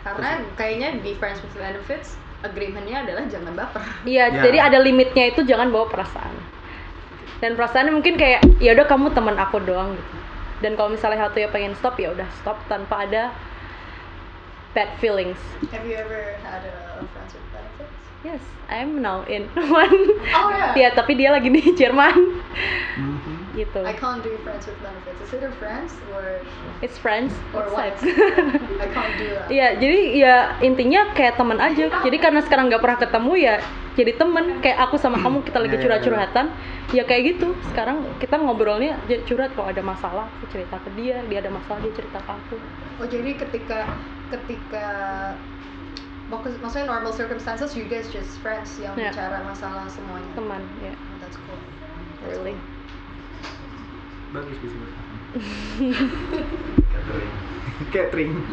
Karena 0.00 0.30
kayaknya 0.54 0.88
di 0.98 1.12
friends 1.14 1.38
with 1.40 1.54
benefits 1.54 2.18
agreementnya 2.38 3.02
adalah 3.02 3.26
jangan 3.26 3.50
baper. 3.52 3.82
Iya, 4.06 4.30
Ya. 4.30 4.42
jadi 4.46 4.58
ada 4.62 4.78
limitnya 4.78 5.26
itu 5.26 5.42
jangan 5.42 5.74
bawa 5.74 5.90
perasaan. 5.90 6.30
Dan 7.38 7.54
perasaannya 7.54 7.90
mungkin 7.92 8.14
kayak 8.14 8.46
ya 8.58 8.74
udah 8.74 8.86
kamu 8.86 9.10
teman 9.10 9.34
aku 9.34 9.58
doang 9.58 9.94
gitu. 9.94 10.16
Dan 10.58 10.74
kalau 10.74 10.90
misalnya 10.90 11.26
satu 11.26 11.38
ya 11.38 11.50
pengen 11.50 11.74
stop 11.74 11.98
ya 11.98 12.10
udah 12.10 12.26
stop 12.38 12.58
tanpa 12.66 13.06
ada 13.06 13.34
bad 14.74 14.98
feelings. 15.00 15.38
Have 15.72 15.86
you 15.86 15.94
ever 15.96 16.36
had 16.42 16.64
a 16.64 17.06
friends 17.12 17.34
with 17.34 17.44
benefits? 17.52 17.94
Yes, 18.24 18.42
I'm 18.68 19.00
now 19.00 19.22
in 19.24 19.48
one. 19.70 19.94
Oh 20.34 20.50
yeah. 20.52 20.74
Ya, 20.76 20.88
tapi 20.94 21.14
dia 21.14 21.30
lagi 21.30 21.48
di 21.50 21.62
Jerman 21.74 22.16
Mhm. 22.98 23.37
Gitu. 23.58 23.82
I 23.82 23.92
can't 23.92 24.22
do 24.22 24.38
friends 24.40 24.64
with 24.64 24.78
benefits. 24.78 25.18
Is 25.18 25.30
it 25.34 25.42
a 25.42 25.50
friends 25.58 25.90
or 26.08 26.38
It's 26.78 26.94
friends. 26.96 27.34
or 27.50 27.66
it's 27.66 27.74
what? 27.74 27.98
sex. 27.98 28.06
I 28.78 28.88
can't 28.88 29.14
do 29.20 29.26
that. 29.34 29.50
Iya, 29.50 29.68
jadi 29.76 29.98
ya 30.14 30.34
intinya 30.62 31.10
kayak 31.12 31.34
teman 31.34 31.58
aja. 31.58 31.90
Jadi 31.90 32.16
karena 32.16 32.38
sekarang 32.40 32.70
nggak 32.70 32.78
pernah 32.78 32.98
ketemu 32.98 33.32
ya 33.36 33.56
jadi 33.98 34.14
temen 34.14 34.62
kayak 34.62 34.78
aku 34.78 34.94
sama 34.94 35.18
kamu 35.26 35.42
kita 35.42 35.58
lagi 35.58 35.68
Iya, 35.68 35.74
iya, 35.74 35.82
curhat-curhatan 35.82 36.46
ya 36.88 37.02
kayak 37.02 37.22
gitu 37.34 37.50
sekarang 37.66 37.98
kita 38.16 38.38
ngobrolnya 38.38 38.94
ya 39.10 39.18
curhat 39.26 39.50
kalau 39.52 39.66
ada 39.66 39.82
masalah 39.82 40.30
aku 40.38 40.46
cerita 40.48 40.78
ke 40.78 40.94
dia 40.94 41.18
dia 41.26 41.42
ada 41.42 41.50
masalah 41.50 41.82
dia 41.82 41.90
cerita 41.90 42.22
ke 42.22 42.30
aku 42.30 42.56
Oh 43.02 43.06
jadi 43.10 43.34
ketika 43.34 43.90
ketika 44.30 44.86
maksud- 46.30 46.62
maksudnya 46.62 46.86
normal 46.86 47.10
circumstances 47.10 47.74
you 47.74 47.90
guys 47.90 48.06
just 48.06 48.38
friends 48.38 48.78
yang 48.78 48.94
Yeah. 48.94 49.10
bicara 49.10 49.42
masalah 49.42 49.90
semuanya. 49.90 50.30
teman 50.32 50.62
ya 50.78 50.94
Oh, 50.94 51.16
that's 51.18 51.38
cool. 51.42 51.58
really 52.22 52.54
Bagus 54.32 54.56
bisa. 54.60 54.76
Catering. 57.88 58.32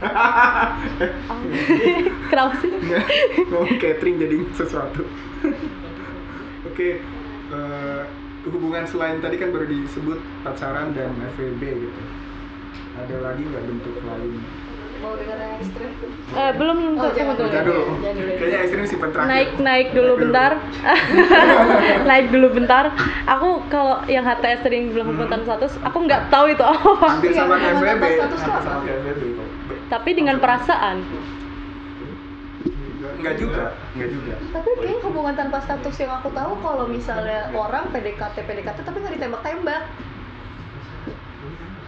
kenapa 2.30 2.54
sih 2.62 2.70
ngomong 3.50 3.74
catering 3.82 4.16
jadi 4.22 4.38
sesuatu. 4.54 5.02
Oke, 6.68 7.02
eh, 7.50 8.02
hubungan 8.48 8.86
selain 8.86 9.20
tadi 9.20 9.36
kan 9.36 9.52
baru 9.52 9.66
disebut 9.68 10.18
pacaran 10.46 10.94
dan 10.94 11.12
FWB 11.36 11.62
gitu. 11.90 12.02
Ada 12.96 13.16
lagi 13.22 13.42
nggak 13.44 13.64
bentuk 13.66 13.94
lain? 14.04 14.40
Mau 15.00 15.16
dengar 15.16 15.36
yang 15.36 15.52
ekstrim? 15.56 15.90
eh, 16.30 16.52
belum 16.54 16.76
Oh, 16.94 17.10
tunggu. 17.10 17.34
Bentar 17.40 17.64
dulu. 17.64 17.82
Jangan 17.98 18.14
dulu. 18.14 18.32
Kayaknya 18.36 18.58
ekstrim 18.60 18.84
simpen 18.86 19.08
terakhir. 19.10 19.28
naik 19.28 19.50
naik 19.58 19.88
dulu 19.90 20.12
bentar 20.16 20.52
naik 22.10 22.26
dulu 22.28 22.48
bentar 22.52 22.84
aku 23.24 23.48
kalau 23.66 23.96
yang 24.06 24.22
HTS 24.22 24.60
yang 24.66 24.92
bilang 24.92 25.08
hubungan 25.10 25.42
status 25.42 25.72
aku 25.80 25.98
nggak 26.00 26.28
tahu 26.28 26.46
itu 26.48 26.62
apa 26.62 26.90
Hampir 27.08 27.32
sama 27.32 27.56
kayak 27.56 27.98
kayak 27.98 28.28
kok. 28.30 29.48
tapi 29.88 30.10
dengan 30.12 30.36
perasaan 30.38 31.02
Enggak 33.10 33.36
juga, 33.36 33.76
enggak 33.92 34.10
juga. 34.10 34.34
Tapi 34.50 34.70
kayaknya 34.76 35.00
hubungan 35.04 35.34
tanpa 35.36 35.60
status 35.60 35.92
yang 35.98 36.12
aku 36.14 36.32
tahu 36.32 36.56
kalau 36.58 36.88
misalnya 36.88 37.52
orang 37.52 37.92
PDKT 37.92 38.36
PDKT 38.38 38.78
tapi 38.80 38.96
nggak 38.96 39.14
ditembak-tembak. 39.20 39.82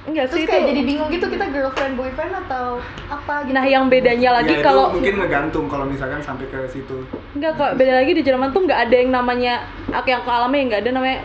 Enggak 0.03 0.27
Terus 0.29 0.37
sih 0.37 0.45
kayak 0.45 0.61
itu 0.61 0.69
jadi 0.69 0.83
bingung 0.83 1.09
gitu 1.15 1.27
kita 1.31 1.47
girlfriend 1.49 1.95
boyfriend 1.95 2.33
atau 2.47 2.83
apa 3.07 3.35
gitu. 3.47 3.55
nah 3.55 3.63
yang 3.63 3.87
bedanya 3.87 4.31
lagi 4.35 4.55
Ya, 4.55 4.61
kalau 4.61 4.91
mungkin 4.91 5.15
ngegantung 5.15 5.67
kalau 5.71 5.87
misalkan 5.87 6.19
sampai 6.19 6.51
ke 6.51 6.59
situ. 6.67 7.07
Enggak 7.33 7.55
kok, 7.55 7.71
beda 7.77 8.03
lagi 8.03 8.13
di 8.13 8.23
Jerman 8.23 8.51
tuh 8.51 8.67
nggak 8.67 8.81
ada 8.83 8.97
yang 8.99 9.11
namanya 9.11 9.63
aku 9.89 10.11
yang 10.11 10.21
aku 10.21 10.31
alami 10.31 10.67
nggak 10.67 10.83
ada 10.83 10.91
namanya 10.91 11.19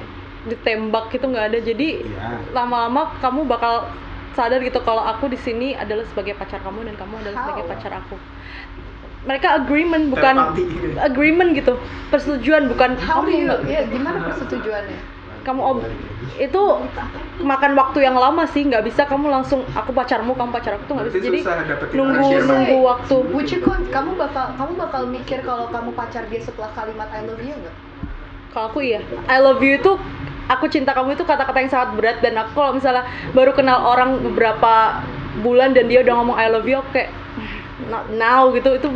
ditembak 0.45 1.09
gitu 1.09 1.25
nggak 1.25 1.45
ada. 1.49 1.57
Jadi 1.57 1.87
Iya. 2.05 2.37
lama-lama 2.53 3.17
kamu 3.17 3.49
bakal 3.49 3.89
sadar 4.31 4.61
gitu 4.61 4.77
kalau 4.79 5.01
aku 5.01 5.25
di 5.25 5.39
sini 5.41 5.73
adalah 5.73 6.05
sebagai 6.05 6.37
pacar 6.37 6.61
kamu 6.61 6.85
dan 6.85 6.95
kamu 6.95 7.13
adalah 7.17 7.37
sebagai 7.41 7.63
How? 7.65 7.71
pacar 7.73 7.91
aku. 7.97 8.15
Mereka 9.25 9.47
agreement 9.57 10.05
bukan 10.07 10.35
Telepati 10.37 10.63
gitu. 10.69 10.87
agreement 11.01 11.49
gitu, 11.51 11.73
persetujuan 12.07 12.69
bukan 12.69 12.93
How 12.95 13.25
do 13.25 13.33
kamu 13.33 13.41
you, 13.41 13.55
ya 13.65 13.81
gimana 13.83 14.23
persetujuannya? 14.23 15.16
Kamu 15.47 15.61
ob- 15.63 15.87
itu 16.35 16.61
makan 17.39 17.71
waktu 17.79 18.03
yang 18.03 18.19
lama 18.19 18.43
sih 18.51 18.67
nggak 18.67 18.83
bisa 18.83 19.07
kamu 19.07 19.31
langsung 19.31 19.63
aku 19.71 19.95
pacarmu 19.95 20.35
kamu 20.35 20.51
pacar 20.51 20.75
aku 20.75 20.83
tuh 20.91 20.93
nggak 20.99 21.07
bisa. 21.07 21.17
Jadi 21.23 21.39
nunggu 21.95 22.27
nunggu 22.43 22.77
waktu. 22.83 23.15
You 23.31 23.63
con- 23.63 23.87
kamu 23.87 24.19
bakal 24.19 24.51
kamu 24.59 24.71
bakal 24.75 25.01
mikir 25.07 25.39
kalau 25.47 25.71
kamu 25.71 25.95
pacar 25.95 26.27
dia 26.27 26.43
setelah 26.43 26.69
kalimat 26.75 27.07
I 27.15 27.23
love 27.23 27.39
you 27.39 27.55
nggak? 27.55 27.75
Kalau 28.51 28.65
aku 28.69 28.79
iya, 28.83 28.99
I 29.31 29.39
love 29.39 29.63
you 29.63 29.79
itu 29.79 29.95
aku 30.51 30.67
cinta 30.67 30.91
kamu 30.91 31.15
itu 31.15 31.23
kata-kata 31.23 31.57
yang 31.63 31.71
sangat 31.71 31.89
berat 31.95 32.17
dan 32.19 32.35
aku 32.43 32.51
kalau 32.51 32.75
misalnya 32.75 33.07
baru 33.31 33.55
kenal 33.55 33.87
orang 33.87 34.19
beberapa 34.19 34.99
bulan 35.39 35.71
dan 35.71 35.87
dia 35.87 36.03
udah 36.03 36.13
ngomong 36.21 36.37
I 36.37 36.51
love 36.51 36.67
you 36.67 36.81
aku 36.83 36.91
kayak 36.91 37.11
not 37.87 38.11
now 38.13 38.51
gitu. 38.51 38.75
Itu 38.75 38.87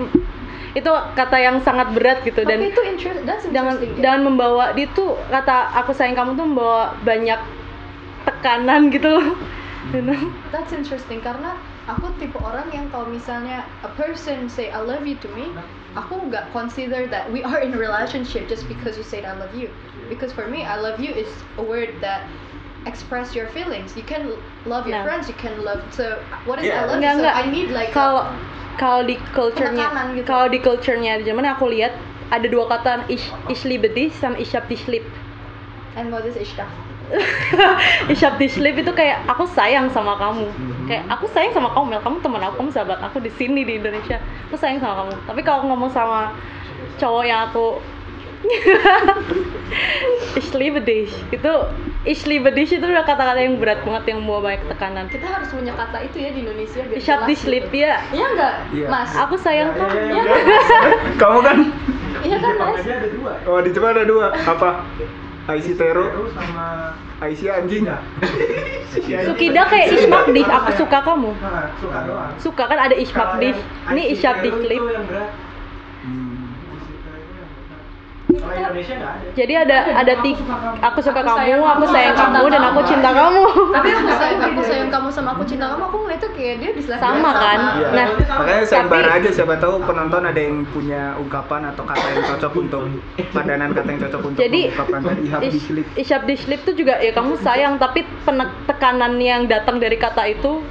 itu 0.71 0.87
kata 1.19 1.35
yang 1.35 1.59
sangat 1.59 1.91
berat 1.91 2.23
gitu 2.23 2.47
dan 2.47 2.63
Tapi 2.63 2.71
itu 2.71 2.81
interest, 2.87 3.19
that's 3.27 3.43
jangan 3.51 3.75
interesting. 3.75 3.99
jangan 3.99 4.21
membawa 4.23 4.71
dia 4.71 4.87
tuh 4.95 5.19
kata 5.27 5.75
aku 5.75 5.91
sayang 5.91 6.15
kamu 6.15 6.39
tuh 6.39 6.45
membawa 6.47 6.95
banyak 7.03 7.39
tekanan 8.23 8.87
gitu 8.93 9.07
loh. 9.11 9.35
You 9.91 10.05
know? 10.05 10.19
That's 10.53 10.71
interesting 10.71 11.19
karena 11.19 11.57
aku 11.89 12.13
tipe 12.21 12.37
orang 12.39 12.69
yang 12.71 12.87
kalau 12.93 13.09
misalnya 13.09 13.65
a 13.83 13.89
person 13.97 14.45
say 14.47 14.69
I 14.69 14.79
love 14.79 15.03
you 15.03 15.17
to 15.25 15.29
me, 15.33 15.49
aku 15.97 16.21
nggak 16.29 16.53
consider 16.53 17.09
that 17.09 17.27
we 17.33 17.41
are 17.41 17.59
in 17.59 17.73
a 17.73 17.79
relationship 17.81 18.45
just 18.47 18.69
because 18.69 18.95
you 18.95 19.03
said 19.03 19.25
I 19.25 19.33
love 19.35 19.51
you. 19.57 19.73
Because 20.07 20.31
for 20.31 20.45
me, 20.47 20.63
I 20.63 20.77
love 20.77 21.01
you 21.01 21.11
is 21.11 21.27
a 21.57 21.63
word 21.65 21.97
that 22.05 22.29
express 22.85 23.33
your 23.33 23.49
feelings. 23.51 23.97
You 23.97 24.05
can 24.05 24.37
love 24.69 24.85
your 24.85 25.01
No. 25.01 25.07
friends, 25.07 25.25
you 25.27 25.35
can 25.35 25.65
love 25.65 25.81
so 25.91 26.21
what 26.45 26.61
is 26.61 26.69
Yeah. 26.69 26.85
I 26.85 26.93
love 26.93 27.01
Enggak, 27.01 27.17
you? 27.17 27.17
So 27.17 27.25
enggak. 27.25 27.35
I 27.35 27.45
need 27.49 27.69
like 27.73 27.89
Kalau 27.91 28.23
kalau 28.81 29.05
di 29.05 29.13
culture-nya 29.37 29.93
gitu. 30.17 30.25
kalau 30.25 30.49
di 30.49 30.57
culture-nya 30.57 31.21
di 31.21 31.29
Jerman 31.29 31.45
aku 31.53 31.69
lihat 31.69 31.93
ada 32.33 32.49
dua 32.49 32.65
kata 32.65 33.05
ich 33.05 33.61
liebe 33.61 33.93
dich 33.93 34.09
sama 34.17 34.33
ich 34.41 34.57
hab 34.57 34.65
dich 34.65 34.81
lieb. 34.89 35.05
and 35.93 36.09
what 36.09 36.25
is 36.25 36.33
ishtah? 36.33 36.65
ich 38.09 38.25
hab 38.25 38.39
dich 38.41 38.57
lieb 38.57 38.81
itu 38.81 38.89
kayak 38.89 39.21
aku 39.29 39.45
sayang 39.45 39.91
sama 39.91 40.17
kamu. 40.17 40.47
Kayak 40.87 41.11
aku 41.11 41.27
sayang 41.29 41.51
sama 41.51 41.69
kamu, 41.75 41.85
Mel. 41.91 42.01
Kamu 42.03 42.17
teman 42.23 42.39
aku, 42.39 42.63
kamu 42.63 42.71
sahabat 42.71 42.99
aku 43.03 43.19
di 43.19 43.31
sini 43.35 43.67
di 43.67 43.77
Indonesia. 43.77 44.17
Aku 44.47 44.55
sayang 44.55 44.79
sama 44.79 45.03
kamu. 45.03 45.11
Tapi 45.27 45.41
kalau 45.43 45.67
ngomong 45.67 45.91
sama 45.91 46.31
cowok 46.97 47.23
yang 47.27 47.51
aku 47.51 47.83
ich 50.39 50.49
liebe 50.53 50.81
dich 50.81 51.11
itu 51.29 51.51
ich 52.03 52.21
liebe 52.25 52.49
dich 52.49 52.71
itu 52.71 52.81
udah 52.81 53.05
kata-kata 53.05 53.37
yang 53.37 53.61
berat 53.61 53.85
banget 53.85 54.03
yang 54.09 54.25
bawa 54.25 54.39
banyak 54.43 54.63
tekanan. 54.67 55.05
Kita 55.07 55.27
harus 55.27 55.49
punya 55.49 55.73
kata 55.73 55.97
itu 56.01 56.17
ya 56.17 56.29
di 56.33 56.41
Indonesia 56.41 56.81
biar 56.81 56.97
jelas 56.97 57.27
dich 57.29 57.43
lieb 57.45 57.69
ya. 57.69 58.01
Iya 58.09 58.25
enggak, 58.27 58.55
Iya. 58.73 58.87
Mas? 58.89 59.11
Aku 59.15 59.35
sayang 59.37 59.71
Ya, 59.71 59.77
kamu. 59.77 59.93
ya, 59.93 60.01
ya, 60.01 60.21
udah. 60.23 60.39
Kamu 61.21 61.39
kan 61.41 61.57
Iya 62.21 62.37
kan, 62.37 62.53
Mas? 62.57 62.81
ada 62.81 63.07
dua. 63.09 63.33
Oh 63.45 63.59
di 63.61 63.69
Jepang 63.69 63.93
ada 63.93 64.03
dua. 64.03 64.33
Apa? 64.35 64.69
Aishi 65.49 65.73
Tero, 65.73 66.29
sama 66.37 66.93
Aishi 67.17 67.49
anjing. 67.49 67.89
Sukida 69.25 69.65
kayak 69.67 69.87
Ishmak 69.91 70.29
Dish, 70.29 70.45
aku 70.45 70.71
suka 70.77 71.01
kamu. 71.01 71.33
Suka 71.81 71.99
doang. 72.05 72.31
Suka 72.37 72.63
kan 72.69 72.77
ada 72.77 72.93
Dish, 72.93 73.09
yang 73.09 73.57
ini 73.89 74.13
IC 74.13 74.23
Dish 74.41 74.53
itu 74.53 74.69
Lip. 74.69 74.81
yang 74.85 75.05
berat. 75.09 75.29
Jadi 79.31 79.53
ada 79.53 79.77
ada 79.93 80.13
tiga, 80.21 80.43
aku 80.81 80.99
suka 80.99 81.19
Aku 81.19 81.27
kamu, 81.27 81.37
sayang 81.37 81.61
aku 81.63 81.85
sayang 81.87 82.15
kamu, 82.15 82.47
dan 82.47 82.63
aku 82.63 82.81
cinta 82.83 83.09
kamu. 83.11 83.43
tapi 83.71 83.89
aku 83.91 84.11
sayang 84.13 84.41
aku 84.41 84.61
sayang 84.63 84.89
kamu 84.89 85.07
sama 85.09 85.29
aku 85.31 85.43
cinta 85.45 85.65
kamu 85.67 85.83
aku 85.83 85.97
ngeliatnya 86.01 86.29
kayak 86.31 86.55
dia 86.57 86.71
di 86.71 86.81
Sama 86.83 87.31
kan? 87.33 87.59
Iya. 87.77 87.87
Nah, 87.91 88.05
Makanya 88.41 88.63
sayembara 88.65 89.11
aja 89.13 89.29
siapa 89.31 89.55
tahu 89.57 89.79
penonton 89.81 90.23
ada 90.23 90.37
yang 90.37 90.63
punya 90.67 91.15
ungkapan 91.17 91.61
atau 91.67 91.83
kata 91.83 92.07
yang 92.09 92.23
cocok 92.27 92.53
untuk 92.57 92.81
padanan 93.31 93.69
kata 93.71 93.89
yang 93.89 94.01
cocok 94.01 94.21
untuk 94.25 94.39
Jadi 94.39 94.61
Ish- 94.67 95.43
dislip. 95.49 95.85
Ishab 95.95 96.21
Dislip 96.23 96.61
tuh 96.61 96.73
juga 96.73 96.97
ya 96.97 97.11
kamu 97.11 97.39
sayang 97.39 97.77
tapi 97.77 98.03
penek- 98.21 98.53
tekanan 98.65 99.17
yang 99.17 99.45
datang 99.45 99.77
dari 99.77 99.95
kata 99.95 100.27
itu 100.27 100.61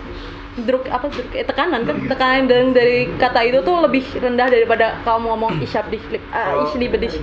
druk 0.58 0.84
apa 0.90 1.06
druk, 1.06 1.30
eh, 1.30 1.46
tekanan 1.46 1.86
kan? 1.86 1.96
Tekanan 2.10 2.50
dari, 2.50 2.64
dari 2.74 2.98
kata 3.18 3.40
itu 3.46 3.62
tuh 3.62 3.86
lebih 3.86 4.02
rendah 4.18 4.50
daripada 4.50 4.98
kamu 5.06 5.30
ngomong 5.30 5.52
Ishab 5.62 5.86
Dislip 5.88 6.22
ah 6.34 6.50
Oh. 6.50 6.66
Ishli 6.66 6.90
Bedish 6.90 7.16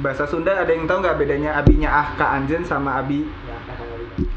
Bahasa 0.00 0.24
Sunda 0.24 0.56
ada 0.56 0.72
yang 0.72 0.88
tahu 0.88 1.04
nggak 1.04 1.16
bedanya 1.20 1.60
abinya 1.60 1.92
ah 1.92 2.06
ka 2.16 2.32
anjen 2.32 2.64
sama 2.64 3.04
abi? 3.04 3.28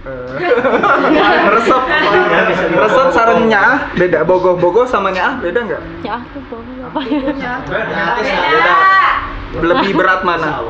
Eh, 0.03 0.35
resep. 1.55 1.81
Resep 2.75 3.07
sarang 3.15 3.47
nyaah 3.47 3.87
beda. 3.95 4.27
Bogoh 4.27 4.59
bogoh 4.59 4.83
sama 4.83 5.15
nyaah 5.15 5.39
beda 5.39 5.59
nggak? 5.63 5.81
Ya 6.03 6.19
aku 6.19 6.39
bohong 6.51 6.83
apa 6.83 6.99
punya 6.99 7.53
beda. 7.63 8.75
lebih 9.53 9.93
berat 9.93 10.25
mana 10.25 10.65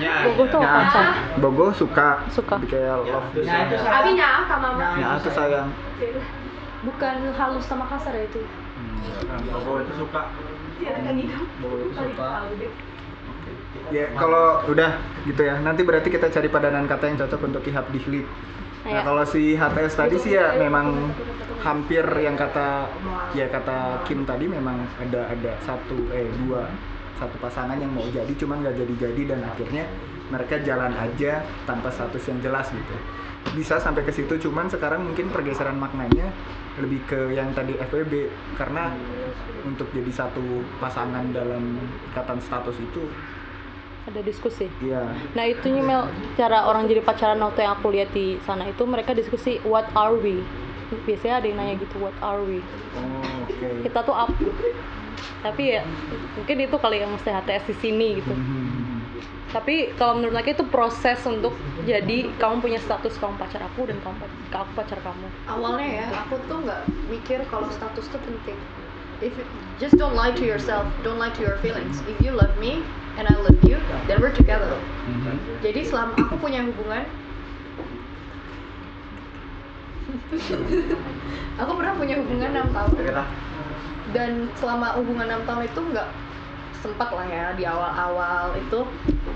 Bogo 0.00 0.42
tuh 0.48 0.58
apa? 0.60 0.68
Nyaah 0.68 0.86
Chan? 0.92 1.06
bogoh 1.40 1.70
suka. 1.74 2.08
Suka. 2.32 2.56
kayak 2.64 2.96
love 3.04 3.28
Nah, 3.44 3.58
itu 3.66 3.76
sama. 3.76 3.96
Abi 4.00 4.10
nyaah 4.16 4.42
sama 4.46 4.68
nyaah 4.76 5.16
tuh 5.20 5.32
sayang. 5.32 5.68
Bukan 6.80 7.16
halus 7.36 7.64
sama 7.68 7.84
kasar 7.88 8.12
ya 8.16 8.24
itu? 8.24 8.40
Bogo 9.50 9.72
itu 9.84 9.92
suka. 10.00 10.22
Bogo 11.60 11.76
itu. 11.84 11.92
Suka. 11.96 12.30
ya 13.90 14.06
kalau 14.14 14.62
udah 14.70 14.90
gitu 15.26 15.42
ya. 15.42 15.58
Nanti 15.60 15.82
berarti 15.82 16.08
kita 16.08 16.30
cari 16.30 16.48
padanan 16.48 16.86
kata 16.86 17.04
yang 17.10 17.18
cocok 17.20 17.40
untuk 17.46 17.62
ihab 17.68 17.86
dihlip 17.92 18.26
Nah 18.80 18.90
Ya. 18.96 19.00
kalau 19.04 19.24
si 19.28 19.52
HTS 19.60 19.92
tadi 19.92 20.16
sih 20.16 20.32
ya 20.40 20.56
memang 20.56 21.12
hampir 21.60 22.00
yang 22.16 22.32
kata 22.32 22.88
ya 23.36 23.44
kata 23.52 24.00
Kim 24.08 24.24
tadi 24.24 24.48
memang 24.48 24.88
ada 24.96 25.28
ada 25.28 25.52
satu 25.60 26.08
eh 26.16 26.24
dua 26.40 26.64
satu 27.20 27.36
pasangan 27.36 27.76
yang 27.76 27.92
mau 27.92 28.02
jadi 28.08 28.32
cuman 28.32 28.64
nggak 28.64 28.76
jadi-jadi 28.80 29.22
dan 29.36 29.40
akhirnya 29.44 29.84
mereka 30.32 30.56
jalan 30.64 30.96
aja 30.96 31.44
tanpa 31.68 31.92
status 31.92 32.24
yang 32.32 32.40
jelas 32.40 32.72
gitu. 32.72 32.96
Bisa 33.52 33.76
sampai 33.76 34.02
ke 34.08 34.12
situ 34.14 34.40
cuman 34.48 34.72
sekarang 34.72 35.04
mungkin 35.04 35.28
pergeseran 35.28 35.76
maknanya 35.76 36.32
lebih 36.80 37.04
ke 37.04 37.36
yang 37.36 37.52
tadi 37.52 37.76
FWB 37.76 38.32
karena 38.56 38.94
untuk 39.68 39.92
jadi 39.92 40.08
satu 40.08 40.64
pasangan 40.80 41.28
dalam 41.36 41.76
ikatan 42.14 42.40
status 42.40 42.76
itu 42.80 43.04
ada 44.08 44.20
diskusi? 44.24 44.66
Ya 44.80 45.04
nah 45.36 45.44
itu 45.44 45.68
Mel 45.76 46.08
cara 46.38 46.64
orang 46.64 46.88
jadi 46.88 47.04
pacaran 47.04 47.42
waktu 47.42 47.68
yang 47.68 47.74
aku 47.76 47.92
lihat 47.92 48.10
di 48.16 48.40
sana 48.48 48.64
itu 48.64 48.82
mereka 48.88 49.12
diskusi 49.12 49.60
what 49.66 49.84
are 49.92 50.16
we 50.16 50.40
biasanya 51.06 51.34
ada 51.42 51.46
yang 51.46 51.58
nanya 51.58 51.74
gitu 51.78 51.96
what 52.02 52.16
are 52.20 52.42
we? 52.42 52.58
Oh, 52.98 53.46
oke. 53.46 53.66
Kita 53.86 53.98
tuh 54.02 54.16
apa 54.16 54.34
tapi 55.40 55.72
ya 55.72 55.82
mungkin 56.36 56.56
itu 56.64 56.76
kali 56.76 57.00
yang 57.00 57.12
mesti 57.12 57.28
HTS 57.32 57.64
di 57.72 57.76
sini 57.80 58.08
gitu. 58.20 58.34
Tapi 59.50 59.90
kalau 59.98 60.14
menurut 60.14 60.38
mereka 60.38 60.54
itu 60.54 60.62
proses 60.70 61.18
untuk 61.26 61.58
jadi 61.82 62.30
kamu 62.38 62.62
punya 62.62 62.78
status 62.78 63.18
kamu 63.18 63.34
pacar 63.34 63.66
aku 63.66 63.82
dan 63.82 63.98
kamu 63.98 64.22
aku 64.54 64.72
pacar 64.78 65.02
kamu. 65.02 65.26
Awalnya 65.50 65.88
ya 65.90 66.06
aku 66.22 66.38
tuh 66.46 66.62
nggak 66.62 66.86
mikir 67.10 67.42
kalau 67.50 67.66
status 67.74 68.06
tuh 68.14 68.22
penting. 68.22 68.54
If 69.20 69.36
you, 69.36 69.44
just 69.82 69.98
don't 69.98 70.14
lie 70.14 70.32
to 70.32 70.44
yourself 70.46 70.86
don't 71.02 71.18
lie 71.18 71.34
to 71.34 71.42
your 71.42 71.58
feelings. 71.58 71.98
If 72.06 72.22
you 72.22 72.30
love 72.30 72.54
me 72.62 72.86
and 73.18 73.26
I 73.26 73.34
love 73.42 73.58
you 73.66 73.82
then 74.06 74.22
we're 74.22 74.32
together. 74.32 74.70
Mhm. 75.10 75.34
jadi 75.66 75.82
selama 75.82 76.14
aku 76.14 76.38
punya 76.38 76.62
hubungan 76.62 77.04
aku 81.60 81.70
pernah 81.76 81.94
punya 81.96 82.14
hubungan 82.18 82.50
6 82.50 82.76
tahun. 82.76 82.92
Dan 84.10 84.30
selama 84.58 84.98
hubungan 84.98 85.26
6 85.42 85.48
tahun 85.48 85.62
itu 85.70 85.80
nggak 85.94 86.08
sempat 86.80 87.12
lah 87.12 87.26
ya 87.28 87.46
di 87.54 87.68
awal-awal 87.68 88.56
itu 88.56 88.88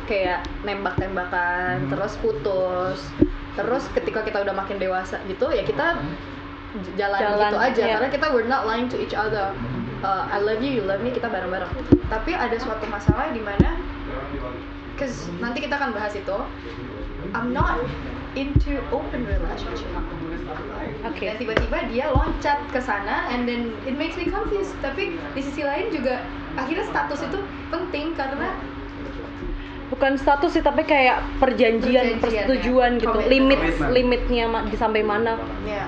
kayak 0.09 0.49
nembak-tembakan 0.65 1.85
Hmm. 1.85 1.91
terus 1.93 2.17
putus. 2.19 2.99
Terus 3.55 3.85
ketika 3.95 4.25
kita 4.27 4.43
udah 4.43 4.55
makin 4.57 4.81
dewasa 4.81 5.21
gitu 5.31 5.53
ya 5.53 5.63
kita 5.63 6.01
jalan, 6.99 7.21
Jalan, 7.23 7.39
gitu 7.39 7.57
aja 7.61 7.83
iya. 7.87 7.93
karena 8.01 8.09
kita 8.11 8.27
we're 8.35 8.51
not 8.51 8.67
lying 8.67 8.91
to 8.91 8.99
each 8.99 9.15
other. 9.15 9.55
Uh, 10.03 10.27
I 10.29 10.43
love 10.43 10.61
you 10.61 10.75
you 10.81 10.85
love 10.85 11.01
me 11.05 11.15
kita 11.15 11.31
bareng-bareng. 11.31 11.71
Tapi 12.11 12.35
ada 12.35 12.57
suatu 12.59 12.85
masalah 12.91 13.31
di 13.31 13.41
mana 13.41 13.79
cause 14.99 15.31
nanti 15.39 15.63
kita 15.63 15.79
akan 15.79 15.95
bahas 15.95 16.17
itu. 16.19 16.39
I'm 17.33 17.55
not 17.55 17.83
into 18.35 18.83
open 18.91 19.27
relationship. 19.27 19.91
Oke 21.05 21.23
dan 21.29 21.37
tiba-tiba 21.37 21.79
dia 21.89 22.11
loncat 22.11 22.59
ke 22.71 22.81
sana 22.83 23.31
and 23.31 23.47
then 23.49 23.73
it 23.89 23.95
makes 23.95 24.19
me 24.19 24.29
confused. 24.29 24.75
Tapi 24.83 25.17
di 25.35 25.41
sisi 25.41 25.63
lain 25.63 25.91
juga 25.95 26.23
akhirnya 26.55 26.85
status 26.87 27.25
itu 27.25 27.39
penting 27.71 28.15
karena 28.15 28.55
bukan 29.93 30.17
status 30.19 30.57
sih 30.59 30.65
tapi 30.65 30.83
kayak 30.83 31.23
perjanjian, 31.39 32.19
Perjanjian, 32.19 32.23
persetujuan 32.23 32.91
ya. 32.99 33.03
gitu. 33.05 33.19
Komitmen. 33.21 33.31
limit 33.31 33.61
limitnya 33.93 34.45
ma- 34.51 34.67
di 34.67 34.77
sampai 34.77 35.03
mana. 35.07 35.39
Ya. 35.69 35.87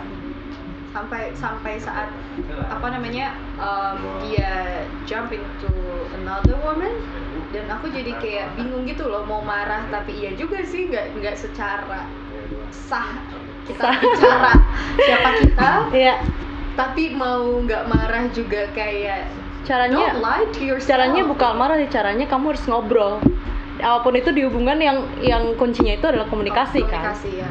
Sampai 0.96 1.28
sampai 1.36 1.76
saat 1.76 2.08
apa 2.72 2.86
namanya 2.88 3.36
um, 3.60 4.00
dia 4.24 4.84
jump 5.04 5.28
into 5.28 5.68
another 6.16 6.56
woman 6.64 6.92
dan 7.52 7.68
aku 7.68 7.92
jadi 7.92 8.16
kayak 8.16 8.46
bingung 8.56 8.88
gitu 8.88 9.04
loh 9.04 9.24
mau 9.28 9.44
marah 9.44 9.84
tapi 9.92 10.24
iya 10.24 10.32
juga 10.36 10.64
sih 10.64 10.88
nggak 10.88 11.20
nggak 11.20 11.36
secara 11.36 12.08
sah 12.70 13.18
kita 13.66 13.82
Sah. 13.82 13.94
bicara 13.98 14.52
siapa 15.02 15.30
kita 15.42 15.70
ya 15.94 16.14
tapi 16.76 17.16
mau 17.16 17.64
nggak 17.64 17.88
marah 17.88 18.28
juga 18.36 18.68
kayak 18.76 19.26
caranya 19.66 20.14
don't 20.14 20.22
lie 20.22 20.46
to 20.52 20.62
yourself. 20.62 20.92
caranya 20.92 21.24
bukan 21.26 21.52
marah 21.58 21.76
sih 21.80 21.90
caranya 21.90 22.26
kamu 22.30 22.54
harus 22.54 22.64
ngobrol. 22.70 23.18
Apa 23.76 24.08
pun 24.08 24.16
itu 24.16 24.32
di 24.32 24.40
hubungan 24.40 24.80
yang 24.80 25.04
yang 25.20 25.52
kuncinya 25.60 26.00
itu 26.00 26.06
adalah 26.08 26.24
komunikasi, 26.32 26.80
kan? 26.88 27.12
Komunikasi 27.12 27.44
ya. 27.44 27.48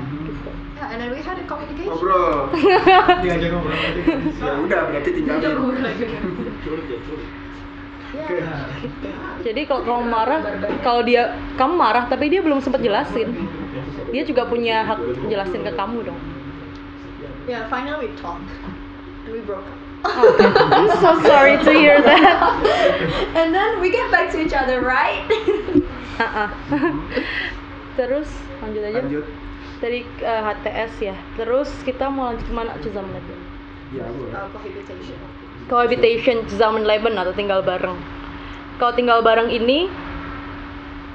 Yeah, 0.76 0.92
and 0.92 0.98
then 0.98 1.10
we 1.14 1.22
had 1.22 1.38
a 1.38 1.46
communication. 1.46 1.94
Ngobrol. 1.94 2.50
Diajak 3.24 3.50
ngobrol 3.54 3.78
ya 4.42 4.52
udah 4.58 4.82
berarti 4.90 5.10
tinggal 5.14 5.38
Ya, 8.16 8.28
jadi 9.44 9.62
kalau 9.68 9.84
kamu 9.84 10.04
marah 10.08 10.40
kalau 10.82 11.02
dia 11.04 11.36
kamu 11.60 11.74
marah 11.76 12.08
tapi 12.08 12.32
dia 12.32 12.40
belum 12.40 12.64
sempat 12.64 12.80
jelasin. 12.80 13.32
Dia 14.10 14.24
juga 14.24 14.48
punya 14.48 14.88
hak 14.88 15.28
jelasin 15.28 15.68
ke 15.68 15.72
kamu 15.76 16.08
dong. 16.08 16.20
Yeah, 17.46 17.68
finally 17.68 18.08
we 18.08 18.10
talked. 18.18 18.48
And 19.28 19.32
we 19.36 19.44
broke 19.44 19.68
up. 19.68 19.80
I'm 20.72 20.90
so 21.04 21.18
sorry 21.26 21.58
to 21.62 21.72
hear 21.74 22.02
that. 22.02 22.24
And 23.36 23.54
then 23.54 23.82
we 23.82 23.90
get 23.90 24.10
back 24.10 24.32
to 24.34 24.42
each 24.42 24.56
other 24.56 24.82
right? 24.82 25.26
Ah, 26.16 26.48
ah. 26.48 26.50
terus 28.00 28.32
lanjut 28.64 28.88
aja. 28.88 29.04
Lanjut. 29.04 29.28
Dari 29.84 30.08
eh, 30.08 30.42
HTS 30.48 30.94
ya. 31.12 31.16
Terus 31.36 31.68
kita 31.84 32.08
mau 32.08 32.32
lanjut 32.32 32.48
ke 32.48 32.56
mana? 32.56 32.72
Cizam 32.80 33.04
lagi 33.12 33.36
ya 33.94 34.06
boleh. 34.10 34.34
Uh, 34.34 34.48
cohabitation 34.50 34.98
cohabitation 35.68 36.46
zaman 36.52 36.86
Leben 36.86 37.18
atau 37.18 37.34
tinggal 37.34 37.66
bareng. 37.66 37.98
Kalau 38.78 38.94
tinggal 38.94 39.24
bareng 39.24 39.50
ini, 39.50 39.88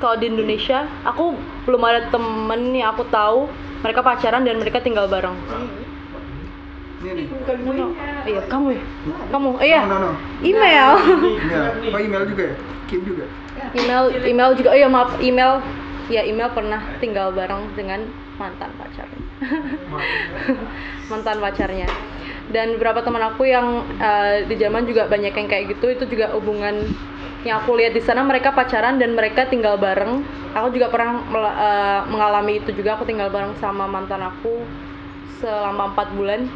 kalau 0.00 0.16
di 0.16 0.32
Indonesia, 0.32 0.88
aku 1.04 1.36
belum 1.68 1.82
ada 1.84 2.08
temen 2.08 2.72
yang 2.72 2.96
aku 2.96 3.04
tahu 3.12 3.46
mereka 3.84 4.00
pacaran 4.00 4.42
dan 4.44 4.56
mereka 4.58 4.80
tinggal 4.80 5.06
bareng. 5.06 5.36
ini 7.00 7.24
nih 7.24 7.26
No, 7.64 7.72
no. 7.72 7.86
Iya, 8.28 8.44
kamu 8.44 8.76
ya? 8.76 8.82
Kamu? 9.32 9.50
Iya. 9.64 9.80
no 9.88 9.96
no 9.96 10.12
no 10.12 10.12
Email. 10.44 11.00
email 11.00 11.64
oh 11.96 12.00
email 12.00 12.24
juga 12.28 12.52
ya 12.52 12.56
Kim 12.92 13.00
juga 13.08 13.24
email, 13.74 14.04
email 14.24 14.50
juga. 14.56 14.68
Oh 14.72 14.78
iya, 14.78 14.88
maaf, 14.88 15.16
email. 15.20 15.60
Ya, 16.10 16.26
email 16.26 16.50
pernah 16.50 16.82
tinggal 16.98 17.30
bareng 17.30 17.70
dengan 17.78 18.10
mantan 18.34 18.74
pacarnya. 18.74 19.20
mantan 21.10 21.38
pacarnya. 21.38 21.86
Dan 22.50 22.76
beberapa 22.76 23.00
teman 23.06 23.22
aku 23.22 23.46
yang 23.46 23.86
eh, 24.02 24.44
di 24.46 24.54
Jerman 24.58 24.86
juga 24.86 25.06
banyak 25.06 25.32
yang 25.32 25.48
kayak 25.48 25.78
gitu, 25.78 25.86
itu 25.90 26.04
juga 26.10 26.34
hubungan 26.34 26.86
yang 27.46 27.64
aku 27.64 27.78
lihat 27.78 27.96
di 27.96 28.02
sana 28.04 28.20
mereka 28.20 28.52
pacaran 28.52 29.00
dan 29.00 29.14
mereka 29.14 29.46
tinggal 29.46 29.78
bareng. 29.78 30.26
Aku 30.58 30.74
juga 30.74 30.90
pernah 30.90 31.22
eh, 31.30 32.00
mengalami 32.10 32.58
itu 32.58 32.74
juga. 32.74 32.98
Aku 32.98 33.06
tinggal 33.06 33.30
bareng 33.30 33.54
sama 33.62 33.86
mantan 33.86 34.20
aku 34.26 34.66
selama 35.38 35.94
empat 35.94 36.10
bulan. 36.18 36.50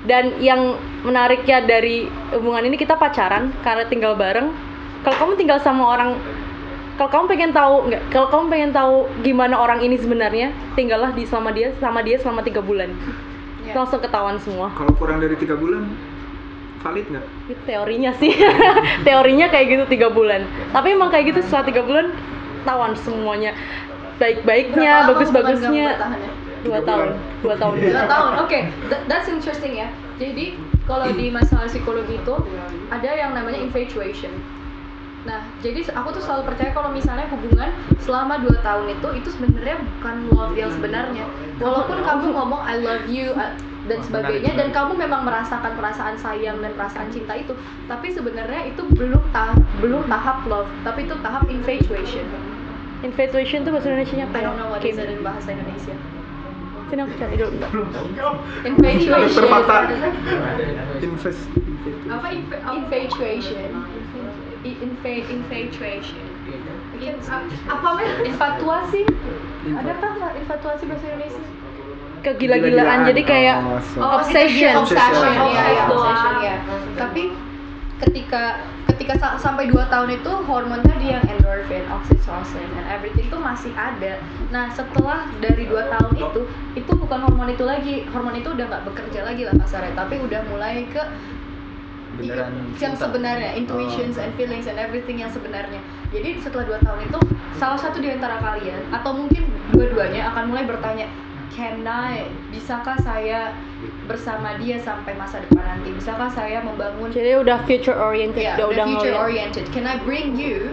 Dan 0.00 0.40
yang 0.40 0.80
menariknya 1.04 1.60
dari 1.60 2.08
hubungan 2.32 2.64
ini 2.64 2.80
kita 2.80 2.96
pacaran 2.96 3.52
karena 3.60 3.84
tinggal 3.84 4.16
bareng 4.16 4.48
kalau 5.04 5.16
kamu 5.16 5.32
tinggal 5.40 5.58
sama 5.60 5.96
orang 5.96 6.16
kalau 7.00 7.08
kamu 7.08 7.24
pengen 7.32 7.52
tahu 7.56 7.74
nggak 7.88 8.02
kalau 8.12 8.28
kamu 8.28 8.44
pengen 8.52 8.70
tahu 8.76 8.94
gimana 9.24 9.56
orang 9.56 9.80
ini 9.80 9.96
sebenarnya 9.96 10.52
tinggallah 10.76 11.16
di 11.16 11.24
selama 11.24 11.56
dia 11.56 11.72
sama 11.80 12.04
dia 12.04 12.20
selama 12.20 12.44
tiga 12.44 12.60
bulan 12.60 12.92
Ya. 13.70 13.74
Langsung 13.78 14.00
ketahuan 14.02 14.36
semua. 14.42 14.74
Kalau 14.74 14.92
kurang 14.98 15.22
dari 15.22 15.38
tiga 15.38 15.54
bulan, 15.54 15.86
valid 16.82 17.06
nggak? 17.06 17.24
itu 17.50 17.62
teorinya 17.66 18.10
sih. 18.18 18.32
Teorinya 19.06 19.46
kayak 19.48 19.66
gitu 19.70 19.84
tiga 19.86 20.08
bulan. 20.10 20.44
Tapi 20.74 20.94
emang 20.94 21.10
kayak 21.14 21.34
gitu 21.34 21.40
setelah 21.46 21.64
tiga 21.66 21.82
bulan 21.86 22.10
tawan 22.66 22.92
semuanya. 22.98 23.54
Baik-baiknya 24.20 25.08
bagus-bagusnya. 25.08 25.96
bertahannya? 25.96 26.30
dua 26.60 26.78
tahun. 26.84 27.08
dua 27.40 27.54
tahun. 27.56 27.74
Dua 27.80 28.04
tahun. 28.04 28.32
Oke 28.44 28.58
That- 28.92 29.08
that's 29.08 29.28
interesting 29.32 29.80
ya. 29.80 29.88
Jadi 30.20 30.60
kalau 30.84 31.08
di 31.08 31.32
masalah 31.32 31.64
psikologi 31.64 32.20
itu 32.20 32.34
ada 32.92 33.10
yang 33.16 33.32
namanya 33.32 33.56
infatuation 33.64 34.28
nah 35.20 35.44
jadi 35.60 35.84
aku 35.92 36.16
tuh 36.16 36.22
selalu 36.24 36.48
percaya 36.48 36.72
kalau 36.72 36.88
misalnya 36.96 37.28
hubungan 37.28 37.68
selama 38.00 38.40
dua 38.40 38.56
tahun 38.64 38.88
itu 38.96 39.08
itu 39.20 39.28
sebenarnya 39.36 39.76
bukan 39.84 40.16
love 40.32 40.56
yang 40.56 40.72
sebenarnya. 40.72 41.24
Walaupun 41.60 42.00
kamu 42.00 42.32
ngomong 42.32 42.64
I 42.64 42.80
love 42.80 43.04
you 43.04 43.36
dan 43.84 44.00
sebagainya 44.00 44.56
dan 44.56 44.72
kamu 44.72 44.96
memang 44.96 45.28
merasakan 45.28 45.76
perasaan 45.76 46.16
sayang 46.16 46.64
dan 46.64 46.72
perasaan 46.72 47.12
cinta 47.12 47.36
itu 47.36 47.52
tapi 47.84 48.12
sebenarnya 48.12 48.72
itu 48.72 48.80
belum 48.96 49.20
tahap 49.32 49.60
belum 49.84 50.08
tahap 50.08 50.40
love 50.48 50.68
tapi 50.88 51.04
itu 51.04 51.12
tahap 51.20 51.44
infatuation. 51.52 52.24
Infatuation 53.04 53.64
tuh 53.64 53.76
bahasa 53.76 53.92
Indonesia 53.92 54.24
apa? 54.24 54.36
I 54.36 54.42
don't 54.44 54.56
know 54.56 54.68
what 54.72 54.84
is 54.84 54.96
it 54.96 55.08
in 55.08 55.20
bahasa 55.20 55.52
Indonesia. 55.52 55.96
Sini 56.88 57.00
aku 57.06 57.14
cari 57.16 57.36
dulu. 57.38 57.54
infatuation. 58.64 59.12
Invest. 61.00 61.44
apa? 62.08 62.26
Infa- 62.34 62.60
infatuation 62.72 63.68
infa- 64.62 65.26
infatuation 65.26 66.24
In- 67.00 67.16
apa 67.64 67.88
men 67.96 68.08
infatuasi? 68.26 69.08
Adakah 69.72 70.10
nggak 70.12 70.32
infatuasi 70.36 70.82
bahasa 70.84 71.06
Indonesia? 71.06 71.44
Kegila-gilaan. 72.20 72.60
Gila-gilaan. 72.76 72.98
jadi 73.08 73.22
kayak 73.24 73.56
Oh, 73.58 73.80
Oh, 73.98 74.10
obsession. 74.20 74.72
obsession, 74.76 75.16
Obsession. 75.16 75.48
ya, 75.48 75.64
ya, 75.70 75.82
obsession 75.88 76.34
ya. 76.44 76.56
Tapi 76.94 77.22
ketika 77.98 78.42
ketika 78.86 79.14
sa- 79.16 79.38
sampai 79.38 79.64
2 79.66 79.88
tahun 79.88 80.12
itu 80.12 80.28
hormonnya 80.44 80.92
dia 80.98 81.16
yang 81.16 81.24
endorphin, 81.30 81.84
oxytocin, 81.88 82.68
and 82.74 82.84
everything 82.86 83.24
itu 83.24 83.38
masih 83.38 83.72
ada. 83.72 84.20
Nah 84.50 84.68
setelah 84.68 85.24
dari 85.38 85.64
2 85.64 85.88
tahun 85.88 86.12
itu, 86.14 86.40
itu 86.74 86.92
bukan 86.92 87.18
hormon 87.22 87.48
itu 87.48 87.64
lagi, 87.64 88.04
hormon 88.10 88.36
itu 88.36 88.50
udah 88.50 88.66
nggak 88.66 88.84
bekerja 88.84 89.24
lagi 89.24 89.48
lah 89.48 89.56
kasarnya, 89.56 89.96
tapi 89.96 90.20
udah 90.20 90.44
mulai 90.46 90.84
ke 90.86 91.00
Beneran 92.20 92.50
yang 92.76 92.94
cinta. 92.94 93.02
sebenarnya 93.08 93.50
intuitions 93.56 94.16
Oh. 94.16 94.24
and 94.24 94.30
feelings 94.36 94.66
and 94.68 94.76
everything 94.76 95.18
yang 95.20 95.32
sebenarnya. 95.32 95.80
Jadi 96.12 96.40
setelah 96.44 96.64
dua 96.68 96.78
tahun 96.84 97.08
itu 97.08 97.18
salah 97.56 97.78
satu 97.80 97.98
di 98.00 98.12
antara 98.12 98.38
kalian 98.40 98.92
atau 98.92 99.16
mungkin 99.16 99.48
dua-duanya 99.72 100.30
akan 100.34 100.52
mulai 100.52 100.64
bertanya 100.68 101.06
can 101.50 101.82
I? 101.82 102.30
Bisakah 102.54 102.94
saya 103.02 103.52
bersama 104.06 104.54
dia 104.62 104.78
sampai 104.78 105.18
masa 105.18 105.42
depan 105.42 105.66
nanti? 105.66 105.90
Bisakah 105.90 106.30
saya 106.30 106.62
membangun 106.62 107.10
Jadi 107.10 107.36
udah 107.42 107.58
future 107.66 107.98
oriented, 107.98 108.46
ya 108.46 108.54
udah, 108.54 108.66
udah 108.70 108.84
future 108.86 109.16
oriented. 109.18 109.66
Can 109.74 109.84
I 109.84 109.98
bring 109.98 110.38
you 110.38 110.70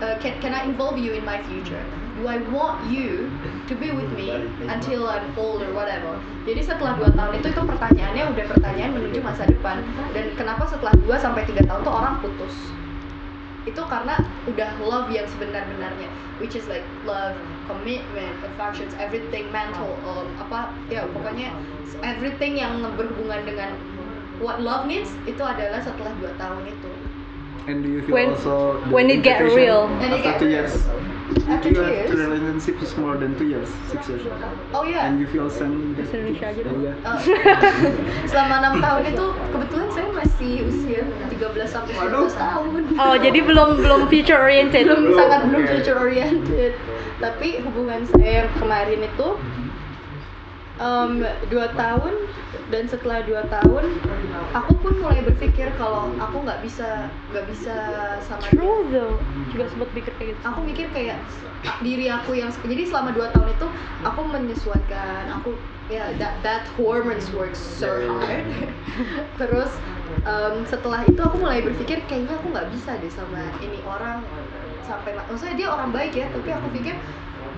uh, 0.00 0.16
can 0.22 0.38
can 0.38 0.52
I 0.54 0.64
involve 0.64 0.96
you 1.00 1.16
in 1.16 1.24
my 1.24 1.40
future 1.50 1.82
do 2.16 2.24
I 2.28 2.40
want 2.48 2.88
you 2.88 3.28
to 3.68 3.74
be 3.76 3.92
with 3.92 4.08
me 4.16 4.32
until 4.64 5.08
I'm 5.08 5.36
old 5.36 5.60
or 5.60 5.70
whatever 5.76 6.16
jadi 6.48 6.64
setelah 6.64 6.96
dua 6.96 7.10
tahun 7.12 7.42
itu 7.42 7.48
itu 7.52 7.62
pertanyaannya 7.62 8.24
udah 8.32 8.44
pertanyaan 8.56 8.92
menuju 8.96 9.18
masa 9.20 9.44
depan 9.44 9.84
dan 10.16 10.32
kenapa 10.38 10.64
setelah 10.64 10.94
2 11.04 11.10
sampai 11.20 11.42
tiga 11.44 11.62
tahun 11.68 11.80
tuh 11.84 11.94
orang 11.94 12.14
putus 12.24 12.54
itu 13.66 13.82
karena 13.90 14.22
udah 14.46 14.70
love 14.78 15.10
yang 15.10 15.26
sebenar-benarnya 15.26 16.06
which 16.38 16.54
is 16.54 16.70
like 16.70 16.86
love 17.02 17.34
commitment 17.66 18.30
affections 18.46 18.94
everything 19.02 19.50
mental 19.50 19.98
um, 20.06 20.30
apa 20.38 20.70
ya 20.86 21.02
pokoknya 21.10 21.50
everything 22.06 22.54
yang 22.56 22.78
berhubungan 22.94 23.42
dengan 23.42 23.74
what 24.38 24.62
love 24.62 24.86
needs 24.86 25.10
itu 25.26 25.42
adalah 25.42 25.82
setelah 25.82 26.14
dua 26.22 26.30
tahun 26.38 26.64
itu 26.70 26.92
And 27.66 27.82
do 27.82 27.90
you 27.90 27.98
feel 28.06 28.14
When- 28.14 28.30
also 28.30 28.78
the 28.78 28.94
when 28.94 29.10
it 29.10 29.26
get 29.26 29.42
real. 29.42 29.90
When 29.98 30.14
it 30.14 30.22
after 30.22 30.30
get 30.30 30.38
two 30.38 30.46
real. 30.46 30.70
years? 30.70 30.86
After 31.46 31.68
you 31.68 31.74
two 31.74 31.82
have 31.82 31.90
years? 31.90 32.10
the 32.10 32.18
relationship 32.18 32.76
is 32.80 32.94
more 32.96 33.16
than 33.16 33.34
two 33.34 33.48
years, 33.48 33.66
six 33.90 34.06
years. 34.06 34.22
oh 34.72 34.86
ya 34.86 35.06
And 35.06 35.18
you 35.18 35.26
feel 35.26 35.50
same 35.50 35.94
Bahasa 35.94 36.14
Indonesia 36.16 36.46
aja 36.50 36.60
dong. 36.62 36.78
Iya. 36.80 36.92
Uh, 37.02 37.18
selama 38.30 38.54
enam 38.62 38.74
tahun 38.78 39.02
itu 39.10 39.26
kebetulan 39.50 39.88
saya 39.90 40.08
masih 40.14 40.52
usia 40.64 41.00
13 41.02 41.66
sampai 41.66 41.92
19 41.92 42.30
tahun 42.30 42.68
Oh, 42.96 43.14
jadi 43.18 43.38
belum 43.42 43.68
belum 43.82 44.00
future 44.06 44.38
oriented. 44.38 44.86
belum 44.86 45.02
sangat 45.14 45.40
belum 45.50 45.62
future 45.66 45.98
oriented 45.98 46.72
tapi 47.16 47.64
hubungan 47.64 48.04
saya 48.12 48.44
yang 48.44 48.50
kemarin 48.60 49.00
itu 49.02 49.28
um, 50.80 51.24
dua 51.48 51.66
tahun 51.74 52.14
dan 52.72 52.84
setelah 52.90 53.22
dua 53.22 53.46
tahun 53.46 53.94
aku 54.52 54.72
pun 54.82 54.94
mulai 54.98 55.22
berpikir 55.22 55.70
kalau 55.78 56.10
aku 56.18 56.42
nggak 56.42 56.60
bisa 56.66 57.06
nggak 57.30 57.46
bisa 57.46 57.76
sama 58.26 58.42
dia 58.50 58.58
True 58.58 58.82
though. 58.90 59.16
Juga 59.54 59.64
sempat 59.70 59.88
pikir 59.94 60.12
kayak 60.18 60.28
gitu. 60.34 60.40
aku 60.42 60.60
mikir 60.66 60.86
kayak 60.90 61.18
diri 61.82 62.06
aku 62.10 62.36
yang 62.36 62.50
jadi 62.62 62.84
selama 62.86 63.10
dua 63.14 63.30
tahun 63.34 63.54
itu 63.54 63.66
aku 64.06 64.20
menyesuaikan 64.28 65.24
aku 65.30 65.56
ya 65.86 66.10
that 66.18 66.34
that 66.42 66.66
hormones 66.74 67.30
works 67.30 67.58
so 67.58 67.86
hard 68.06 68.46
terus 69.40 69.70
em, 70.26 70.66
setelah 70.66 71.06
itu 71.06 71.18
aku 71.18 71.38
mulai 71.38 71.62
berpikir 71.62 72.02
kayaknya 72.10 72.34
aku 72.38 72.50
nggak 72.50 72.68
bisa 72.74 72.98
deh 72.98 73.10
sama 73.10 73.38
ini 73.62 73.78
orang 73.86 74.22
sampai 74.86 75.14
maksudnya 75.14 75.54
dia 75.58 75.68
orang 75.70 75.90
baik 75.94 76.14
ya 76.14 76.26
tapi 76.30 76.48
aku 76.54 76.66
pikir 76.74 76.94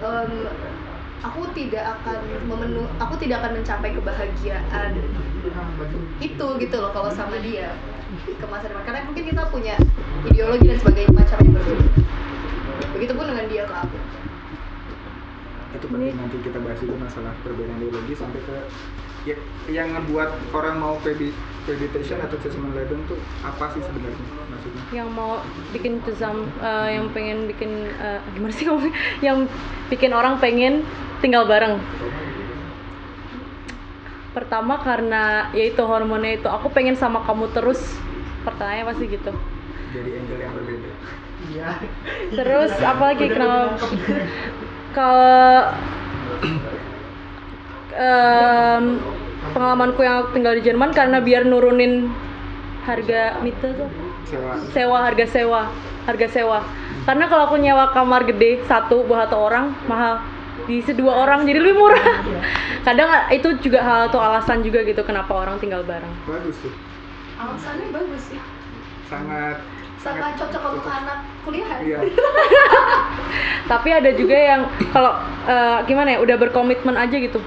em, 0.05 0.33
aku 1.19 1.51
tidak 1.55 1.85
akan 1.99 2.19
memenu 2.47 2.87
aku 3.03 3.15
tidak 3.19 3.43
akan 3.43 3.59
mencapai 3.59 3.91
kebahagiaan 3.91 4.91
itu 6.23 6.47
gitu 6.63 6.77
loh 6.79 6.91
kalau 6.95 7.11
sama 7.11 7.39
dia 7.43 7.75
ke 8.27 8.47
masa 8.49 8.71
depan. 8.73 8.85
Karena 8.89 9.05
mungkin 9.05 9.25
kita 9.29 9.43
punya 9.53 9.75
ideologi 10.25 10.67
dan 10.71 10.79
sebagainya 10.81 11.13
macam 11.13 11.39
yang 11.45 11.55
berbeda. 11.55 11.87
Begitupun 12.97 13.25
dengan 13.29 13.47
dia 13.53 13.63
ke 13.69 13.75
aku. 13.75 13.99
Itu 15.77 15.87
penting 15.93 16.17
nanti 16.17 16.37
kita 16.41 16.59
bahas 16.65 16.79
juga 16.81 16.95
masalah 17.05 17.33
perbedaan 17.45 17.79
ideologi 17.83 18.15
sampai 18.17 18.41
ke 18.41 18.57
ya, 19.29 19.37
yang 19.69 19.93
ngebuat 19.93 20.57
orang 20.57 20.81
mau 20.81 20.95
pedi- 21.05 21.37
meditation 21.69 22.17
atau 22.25 22.41
assessment 22.41 22.73
label 22.73 22.97
tuh 23.05 23.21
apa 23.45 23.69
sih 23.77 23.85
sebenarnya 23.85 24.25
maksudnya? 24.49 24.83
Yang 24.89 25.09
mau 25.13 25.45
bikin 25.77 26.01
tuzam, 26.01 26.49
eh, 26.65 26.97
yang 26.97 27.13
pengen 27.13 27.45
bikin 27.45 27.93
eh, 27.93 28.21
gimana 28.33 28.53
sih 28.57 28.65
ngomongnya? 28.65 28.95
Yang 29.27 29.39
bikin 29.93 30.11
orang 30.17 30.41
pengen 30.41 30.81
tinggal 31.21 31.45
bareng. 31.45 31.77
Pertama 34.33 34.81
karena 34.81 35.53
yaitu 35.53 35.83
hormonnya 35.85 36.41
itu 36.41 36.49
aku 36.49 36.73
pengen 36.73 36.97
sama 36.97 37.21
kamu 37.27 37.53
terus. 37.53 37.81
Pertanyaannya 38.49 38.85
pasti 38.89 39.05
gitu. 39.11 39.33
Jadi 39.93 40.11
angle 40.21 40.41
yang 40.41 40.53
berbeda. 40.57 40.91
Terus 42.33 42.73
apalagi 42.81 43.27
kenapa 43.33 43.77
kalau 44.93 45.73
em, 47.99 48.85
pengalamanku 49.53 50.01
yang 50.01 50.23
aku 50.23 50.39
tinggal 50.39 50.55
di 50.55 50.63
Jerman 50.63 50.95
karena 50.95 51.19
biar 51.19 51.43
nurunin 51.43 52.09
harga 52.87 53.37
mite 53.45 53.75
tuh 53.77 53.91
Sewa. 54.29 54.53
sewa 54.73 54.99
harga 55.05 55.27
sewa 55.29 55.63
harga 56.09 56.27
sewa. 56.29 56.59
Karena 57.05 57.25
kalau 57.29 57.49
aku 57.49 57.57
nyewa 57.61 57.93
kamar 57.93 58.25
gede 58.25 58.61
satu 58.65 59.05
buat 59.05 59.29
satu 59.29 59.37
orang 59.37 59.73
mahal. 59.89 60.21
Diisi 60.69 60.93
dua 60.93 61.25
orang 61.25 61.49
jadi 61.49 61.61
lebih 61.65 61.81
murah. 61.81 62.21
Kadang 62.89 63.09
itu 63.33 63.49
juga 63.61 63.81
hal 63.81 64.01
atau 64.13 64.21
alasan 64.21 64.61
juga 64.61 64.85
gitu 64.85 65.01
kenapa 65.05 65.33
orang 65.33 65.57
tinggal 65.61 65.81
bareng. 65.85 66.13
Bagus 66.25 66.57
tuh. 66.61 66.73
alasannya 67.39 67.89
bagus 67.95 68.23
sih. 68.29 68.41
Sangat 69.09 69.63
sangat 69.99 70.39
cocok 70.39 70.63
untuk 70.79 70.91
anak 70.95 71.19
kuliah 71.43 71.71
Iya. 71.83 71.99
tapi 73.73 73.89
ada 73.91 74.11
juga 74.15 74.37
yang 74.39 74.63
kalau 74.95 75.19
eh, 75.45 75.79
gimana 75.91 76.15
ya 76.15 76.19
udah 76.23 76.37
berkomitmen 76.39 76.95
aja 76.95 77.19
gitu 77.19 77.43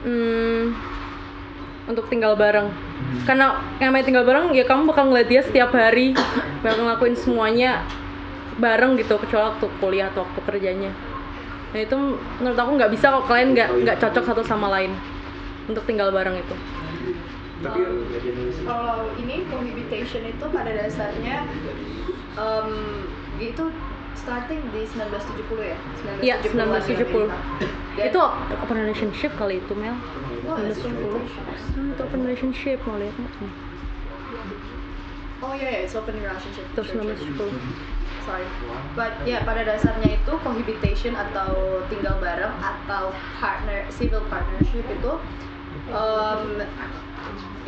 Hmm, 0.00 0.72
untuk 1.90 2.08
tinggal 2.08 2.38
bareng. 2.38 2.72
Karena 3.28 3.60
yang 3.82 3.92
namanya 3.92 4.06
tinggal 4.06 4.24
bareng 4.24 4.54
ya 4.56 4.64
kamu 4.64 4.88
bakal 4.88 5.12
ngeliat 5.12 5.28
dia 5.28 5.42
setiap 5.44 5.74
hari. 5.76 6.16
Bakal 6.64 6.86
ngelakuin 6.86 7.16
semuanya 7.16 7.84
bareng 8.60 8.96
gitu 9.00 9.16
kecuali 9.16 9.50
waktu 9.50 9.66
kuliah 9.80 10.06
atau 10.12 10.24
waktu 10.24 10.40
kerjanya. 10.44 10.92
Nah 11.70 11.80
itu 11.80 11.96
menurut 12.42 12.58
aku 12.58 12.70
nggak 12.76 12.92
bisa 12.92 13.06
kok 13.14 13.26
kalian 13.30 13.48
nggak 13.56 13.68
nggak 13.86 13.96
cocok 14.02 14.24
satu 14.26 14.42
sama 14.42 14.68
lain 14.72 14.92
untuk 15.70 15.84
tinggal 15.86 16.10
bareng 16.10 16.36
itu. 16.36 16.54
Tapi 17.60 17.80
kalau 18.64 19.12
ini 19.20 19.44
cohabitation 19.52 20.22
itu 20.24 20.44
pada 20.48 20.72
dasarnya 20.72 21.44
em, 22.40 22.68
itu 23.36 23.64
starting 24.14 24.60
di 24.70 24.82
1970 24.86 25.62
ya 25.62 25.76
Iya, 26.20 26.34
1970 26.40 26.40
-an 26.40 26.40
di 26.42 26.48
1970. 26.48 27.26
Amerika. 27.28 27.36
Dan- 27.96 28.06
itu 28.10 28.20
open 28.54 28.76
relationship 28.78 29.30
kali 29.36 29.54
itu 29.60 29.72
Mel 29.76 29.96
Wah, 30.46 30.56
1970 30.56 31.20
hmm, 31.76 31.92
itu 31.94 32.00
open 32.00 32.20
relationship 32.24 32.78
mau 32.86 32.96
lihat 32.96 33.14
nggak 33.18 33.34
nih? 33.40 33.52
Oh 35.40 35.52
iya, 35.56 35.72
yeah, 35.72 35.84
it's 35.84 35.96
open 35.96 36.14
relationship. 36.20 36.64
terus 36.76 36.92
Sure, 36.92 37.00
nomor 37.00 37.16
sure. 37.16 37.48
10 37.48 37.88
Sorry. 38.20 38.44
But 38.92 39.16
ya 39.24 39.40
pada 39.48 39.64
dasarnya 39.64 40.20
itu 40.20 40.32
cohabitation 40.44 41.16
atau 41.16 41.80
tinggal 41.88 42.20
bareng 42.20 42.52
atau 42.60 43.16
partner 43.40 43.88
civil 43.88 44.20
partnership 44.28 44.84
itu 44.84 45.12
um, 45.88 46.60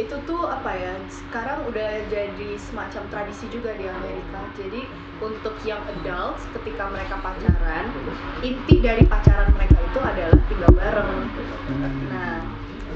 itu 0.00 0.16
tuh 0.24 0.48
apa 0.48 0.72
ya 0.72 0.94
sekarang 1.12 1.68
udah 1.68 2.08
jadi 2.08 2.56
semacam 2.56 3.02
tradisi 3.12 3.44
juga 3.52 3.76
di 3.76 3.84
Amerika. 3.84 4.40
Jadi 4.56 4.88
untuk 5.20 5.54
yang 5.68 5.84
adults 5.84 6.48
ketika 6.56 6.88
mereka 6.88 7.20
pacaran 7.20 7.92
inti 8.40 8.80
dari 8.80 9.04
pacaran 9.04 9.52
mereka 9.52 9.78
itu 9.84 10.00
adalah 10.00 10.38
tinggal 10.48 10.72
bareng. 10.72 11.28
Nah 12.08 12.40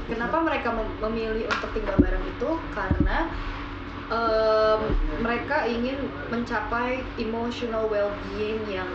kenapa 0.09 0.37
mereka 0.41 0.69
mem- 0.73 0.97
memilih 1.05 1.45
untuk 1.53 1.69
tinggal 1.77 1.97
bareng 2.01 2.25
itu? 2.25 2.49
Karena 2.73 3.29
em, 4.09 4.81
mereka 5.21 5.69
ingin 5.69 5.97
mencapai 6.33 7.03
emotional 7.21 7.85
well-being 7.91 8.63
yang 8.67 8.89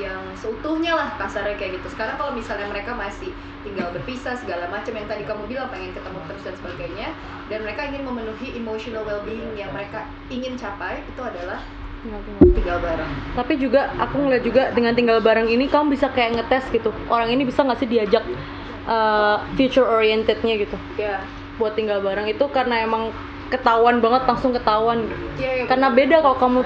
yang 0.00 0.22
seutuhnya 0.38 0.92
lah 0.96 1.08
kasarnya 1.20 1.58
kayak 1.58 1.78
gitu. 1.80 1.92
Sekarang 1.92 2.16
kalau 2.16 2.32
misalnya 2.32 2.66
mereka 2.70 2.96
masih 2.96 3.30
tinggal 3.62 3.94
berpisah 3.94 4.34
segala 4.34 4.66
macam 4.66 4.90
yang 4.90 5.06
tadi 5.06 5.22
kamu 5.22 5.46
bilang 5.46 5.70
pengen 5.70 5.94
ketemu 5.94 6.18
terus 6.26 6.42
dan 6.42 6.54
sebagainya 6.58 7.08
dan 7.46 7.58
mereka 7.62 7.86
ingin 7.86 8.02
memenuhi 8.02 8.48
emotional 8.58 9.06
well-being 9.06 9.54
yang 9.54 9.70
mereka 9.70 10.02
ingin 10.34 10.58
capai 10.58 10.98
itu 11.06 11.22
adalah 11.22 11.62
tinggal 12.58 12.82
bareng. 12.82 13.06
tapi 13.38 13.54
juga 13.62 13.94
aku 13.94 14.18
ngeliat 14.18 14.42
juga 14.42 14.62
dengan 14.74 14.90
tinggal 14.98 15.22
bareng 15.22 15.46
ini 15.46 15.70
kamu 15.70 15.94
bisa 15.94 16.10
kayak 16.10 16.34
ngetes 16.34 16.66
gitu 16.74 16.90
orang 17.06 17.30
ini 17.30 17.46
bisa 17.46 17.62
nggak 17.62 17.78
sih 17.78 17.86
diajak 17.86 18.26
uh, 18.90 19.38
future 19.54 19.86
orientednya 19.86 20.58
gitu 20.58 20.74
Ya. 20.98 21.22
buat 21.62 21.78
tinggal 21.78 22.02
bareng 22.02 22.26
itu 22.26 22.42
karena 22.50 22.82
emang 22.82 23.14
ketahuan 23.54 24.02
banget 24.02 24.26
langsung 24.26 24.50
ketahuan 24.50 25.06
Iya, 25.38 25.62
iya, 25.62 25.64
karena 25.70 25.94
beda 25.94 26.26
kalau 26.26 26.34
kamu 26.42 26.58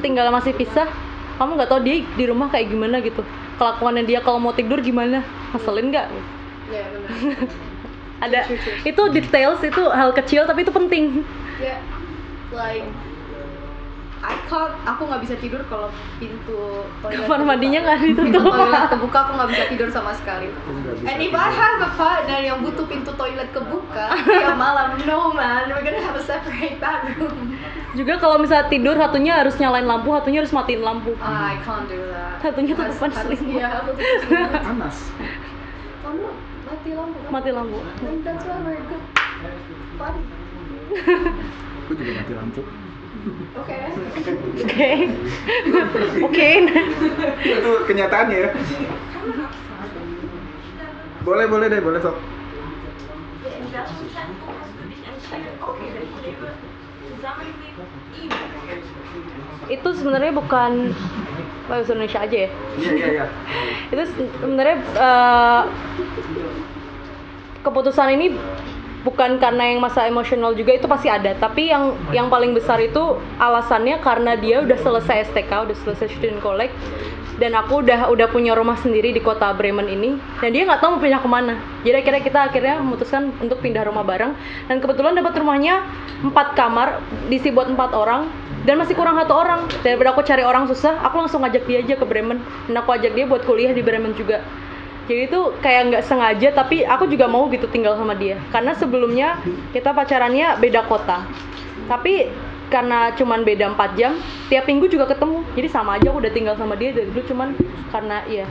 tinggal 0.00 0.32
masih 0.32 0.56
pisah 0.56 0.88
kamu 1.34 1.50
nggak 1.54 1.68
tahu 1.68 1.80
dia 1.82 1.96
di 2.04 2.24
rumah 2.24 2.48
kayak 2.48 2.68
gimana 2.68 2.98
gitu 2.98 3.22
kelakuannya 3.56 4.04
dia 4.04 4.18
kalau 4.18 4.38
mau 4.38 4.50
tidur 4.50 4.78
gimana 4.78 5.22
ngeselin 5.52 5.90
nggak 5.90 6.06
Iya, 6.64 6.80
benar. 6.88 7.10
ada 8.20 8.40
True, 8.48 8.56
true. 8.56 8.78
itu 8.82 9.02
details 9.12 9.60
itu 9.60 9.82
hal 9.86 10.10
kecil 10.10 10.42
tapi 10.44 10.64
itu 10.64 10.72
penting 10.72 11.20
Ya, 11.56 11.78
like 12.50 12.82
I 14.24 14.34
can't, 14.48 14.72
aku 14.88 15.04
nggak 15.04 15.20
bisa 15.20 15.34
tidur 15.36 15.60
kalau 15.68 15.92
pintu 16.16 16.88
toilet 17.04 17.28
kamar 17.28 17.40
mandinya 17.44 17.80
nggak 17.84 17.98
Pintu 18.00 18.24
ditutup 18.24 18.56
toilet 18.56 18.88
kebuka 18.88 19.18
aku 19.20 19.32
nggak 19.36 19.50
bisa 19.52 19.64
tidur 19.68 19.88
sama 19.92 20.10
sekali. 20.16 20.48
And 21.04 21.20
if. 21.20 21.36
I 21.36 21.48
have 21.52 21.78
a 21.84 21.90
partner 21.92 22.40
yang 22.40 22.64
butuh 22.64 22.88
pintu 22.88 23.12
toilet 23.20 23.52
kebuka 23.52 24.16
tiap 24.16 24.56
malam, 24.64 24.96
no 25.04 25.28
man, 25.36 25.68
we're 25.68 25.84
gonna 25.84 26.00
have 26.00 26.16
a 26.16 26.24
separate 26.24 26.80
bathroom. 26.80 27.52
juga 27.92 28.16
kalau 28.16 28.40
misalnya 28.40 28.66
tidur 28.72 28.96
satunya 28.96 29.38
harus 29.38 29.54
nyalain 29.60 29.84
lampu 29.84 30.08
satunya 30.16 30.40
harus 30.40 30.50
matiin 30.50 30.80
lampu 30.80 31.12
I 31.20 31.60
can't 31.62 31.84
do 31.84 32.00
that. 32.08 32.40
Satunya 32.40 32.72
tutupan 32.74 33.10
selimut. 33.12 33.60
Iya, 33.60 33.68
aku 33.84 33.90
panas 34.72 34.96
Kamu 36.00 36.26
mati 36.64 36.90
lampu. 36.96 37.18
kan? 37.20 37.30
mati 37.30 37.50
lampu 37.52 37.78
And 38.02 38.20
that's 38.24 38.44
why 38.48 38.56
we're 38.64 38.80
good. 38.88 39.04
Fun. 40.00 40.14
aku 41.84 41.92
juga 41.92 42.12
mati 42.16 42.32
lampu 42.32 42.62
Oke. 43.24 43.78
oke 44.60 44.88
oke 46.28 46.48
itu 47.40 47.70
kenyataannya 47.88 48.36
ya? 48.36 48.50
Boleh 51.24 51.46
boleh 51.48 51.66
deh 51.72 51.80
boleh 51.80 52.00
sok. 52.04 52.16
Itu 59.72 59.88
sebenarnya 59.96 60.36
bukan 60.36 60.92
bahasa 61.64 61.96
Indonesia 61.96 62.20
aja 62.20 62.36
ya? 62.44 62.50
Iya 62.76 62.92
iya 62.92 63.08
iya. 63.08 63.26
Itu 63.92 64.02
sebenarnya 64.44 64.76
eh, 65.00 65.62
keputusan 67.64 68.12
ini 68.20 68.36
bukan 69.04 69.36
karena 69.36 69.70
yang 69.70 69.84
masa 69.84 70.08
emosional 70.08 70.56
juga 70.56 70.74
itu 70.74 70.88
pasti 70.88 71.12
ada. 71.12 71.36
Tapi 71.36 71.70
yang 71.70 71.94
yang 72.10 72.26
paling 72.32 72.56
besar 72.56 72.80
itu 72.80 73.20
alasannya 73.36 74.00
karena 74.00 74.34
dia 74.34 74.64
udah 74.64 74.78
selesai 74.80 75.30
STK 75.30 75.52
udah 75.70 75.76
selesai 75.84 76.08
student 76.16 76.40
collect 76.40 76.72
dan 77.38 77.52
aku 77.58 77.82
udah 77.82 78.10
udah 78.14 78.30
punya 78.30 78.54
rumah 78.54 78.78
sendiri 78.78 79.10
di 79.10 79.18
kota 79.18 79.50
Bremen 79.52 79.90
ini 79.90 80.14
dan 80.38 80.50
dia 80.54 80.62
nggak 80.64 80.80
tahu 80.80 80.98
mau 80.98 81.00
pindah 81.02 81.20
ke 81.20 81.28
mana. 81.28 81.54
Jadi 81.84 81.96
akhirnya 82.00 82.22
kita 82.24 82.38
akhirnya 82.50 82.74
memutuskan 82.80 83.30
untuk 83.42 83.60
pindah 83.60 83.84
rumah 83.84 84.06
bareng 84.06 84.32
dan 84.70 84.76
kebetulan 84.80 85.18
dapat 85.18 85.34
rumahnya 85.36 85.84
empat 86.24 86.56
kamar 86.56 87.02
diisi 87.28 87.50
buat 87.52 87.68
empat 87.68 87.90
orang 87.92 88.30
dan 88.64 88.80
masih 88.80 88.96
kurang 88.96 89.18
satu 89.20 89.34
orang. 89.34 89.66
Daripada 89.82 90.14
aku 90.16 90.22
cari 90.24 90.42
orang 90.46 90.70
susah 90.70 91.02
aku 91.04 91.20
langsung 91.20 91.42
ngajak 91.44 91.66
dia 91.66 91.82
aja 91.82 91.94
ke 91.98 92.06
Bremen 92.06 92.38
dan 92.70 92.74
aku 92.80 92.94
ajak 92.94 93.12
dia 93.12 93.26
buat 93.26 93.42
kuliah 93.44 93.74
di 93.74 93.82
Bremen 93.82 94.14
juga 94.14 94.40
jadi 95.04 95.28
itu 95.28 95.40
kayak 95.60 95.92
nggak 95.92 96.04
sengaja 96.08 96.48
tapi 96.56 96.80
aku 96.80 97.04
juga 97.04 97.28
mau 97.28 97.44
gitu 97.52 97.68
tinggal 97.68 97.92
sama 98.00 98.16
dia. 98.16 98.40
Karena 98.48 98.72
sebelumnya 98.72 99.36
kita 99.76 99.92
pacarannya 99.92 100.56
beda 100.56 100.88
kota. 100.88 101.28
Tapi 101.84 102.32
karena 102.72 103.12
cuman 103.12 103.44
beda 103.44 103.76
4 103.76 104.00
jam 104.00 104.16
tiap 104.48 104.64
minggu 104.64 104.88
juga 104.88 105.04
ketemu. 105.04 105.44
Jadi 105.52 105.68
sama 105.68 106.00
aja 106.00 106.08
aku 106.08 106.24
udah 106.24 106.32
tinggal 106.32 106.56
sama 106.56 106.72
dia 106.80 106.96
dari 106.96 107.12
dulu 107.12 107.20
cuman 107.28 107.52
karena 107.92 108.24
iya. 108.24 108.48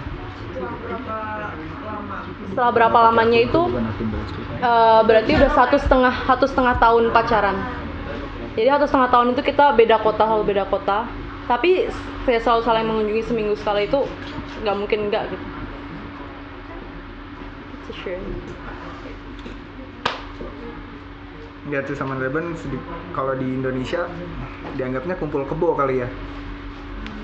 Setelah 2.54 2.70
berapa 2.70 2.98
lamanya 3.10 3.40
itu 3.42 3.62
eh, 4.62 5.02
berarti 5.10 5.32
udah 5.34 5.52
satu 5.58 5.82
setengah 5.82 6.14
satu 6.30 6.46
setengah 6.46 6.78
tahun 6.78 7.10
pacaran. 7.10 7.58
Jadi 8.54 8.70
satu 8.70 8.86
setengah 8.86 9.10
tahun 9.10 9.28
itu 9.34 9.42
kita 9.42 9.74
beda 9.74 9.98
kota 10.06 10.30
selalu 10.30 10.54
beda 10.54 10.70
kota. 10.70 11.10
Tapi 11.50 11.90
saya 12.30 12.38
selalu 12.38 12.62
saling 12.62 12.86
mengunjungi 12.86 13.24
seminggu 13.26 13.58
sekali 13.58 13.90
itu 13.90 14.06
nggak 14.62 14.78
mungkin 14.78 15.10
enggak 15.10 15.34
gitu 15.34 15.53
It's 17.94 18.02
a 18.02 18.10
shame. 18.10 18.26
Nggak 21.70 21.82
tuh 21.88 21.96
sama 21.96 22.18
sedi- 22.58 22.82
kalau 23.14 23.38
di 23.38 23.46
Indonesia 23.46 24.10
dianggapnya 24.74 25.16
kumpul 25.16 25.46
kebo 25.46 25.78
kali 25.78 26.02
ya 26.02 26.10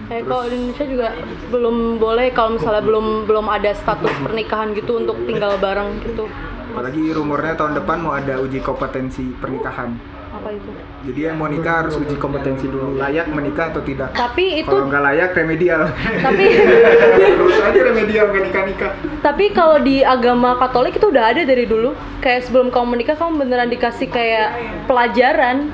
Eh, 0.09 0.21
kalau 0.25 0.45
di 0.45 0.55
Indonesia 0.57 0.85
juga 0.85 1.07
belum 1.49 1.97
boleh 1.97 2.29
kalau 2.33 2.55
misalnya 2.57 2.81
belum 2.85 3.25
belum 3.25 3.45
ada 3.49 3.73
status 3.73 4.13
pernikahan 4.21 4.73
gitu 4.73 5.01
untuk 5.01 5.17
tinggal 5.25 5.57
bareng 5.59 6.01
gitu. 6.01 6.29
apalagi 6.69 7.13
rumornya 7.13 7.57
tahun 7.57 7.81
depan 7.81 7.97
mau 7.99 8.13
ada 8.13 8.37
uji 8.39 8.61
kompetensi 8.61 9.25
pernikahan 9.41 9.97
Apa 10.39 10.55
itu? 10.55 10.69
jadi 10.99 11.31
yang 11.31 11.35
mau 11.39 11.47
nikah 11.47 11.83
harus 11.83 11.95
uji 11.95 12.15
kompetensi 12.19 12.67
dulu 12.67 12.99
layak 12.99 13.31
menikah 13.31 13.71
atau 13.71 13.79
tidak 13.83 14.11
Tapi 14.15 14.63
itu 14.63 14.67
kalau 14.67 14.91
nggak 14.91 15.03
layak 15.03 15.29
remedial 15.31 15.87
tapi 16.19 16.43
terus 17.39 17.55
aja 17.59 17.79
remedial 17.79 18.25
nggak 18.31 18.43
nikah 18.51 18.63
nikah 18.67 18.91
tapi 19.19 19.51
kalau 19.51 19.83
di 19.83 19.99
agama 19.99 20.55
Katolik 20.55 20.95
itu 20.95 21.11
udah 21.11 21.35
ada 21.35 21.43
dari 21.43 21.67
dulu. 21.67 21.91
Kayak 22.23 22.47
sebelum 22.47 22.71
kamu 22.71 22.95
menikah 22.95 23.15
kamu 23.19 23.43
beneran 23.43 23.69
dikasih 23.71 24.07
kayak 24.07 24.55
pelajaran 24.87 25.67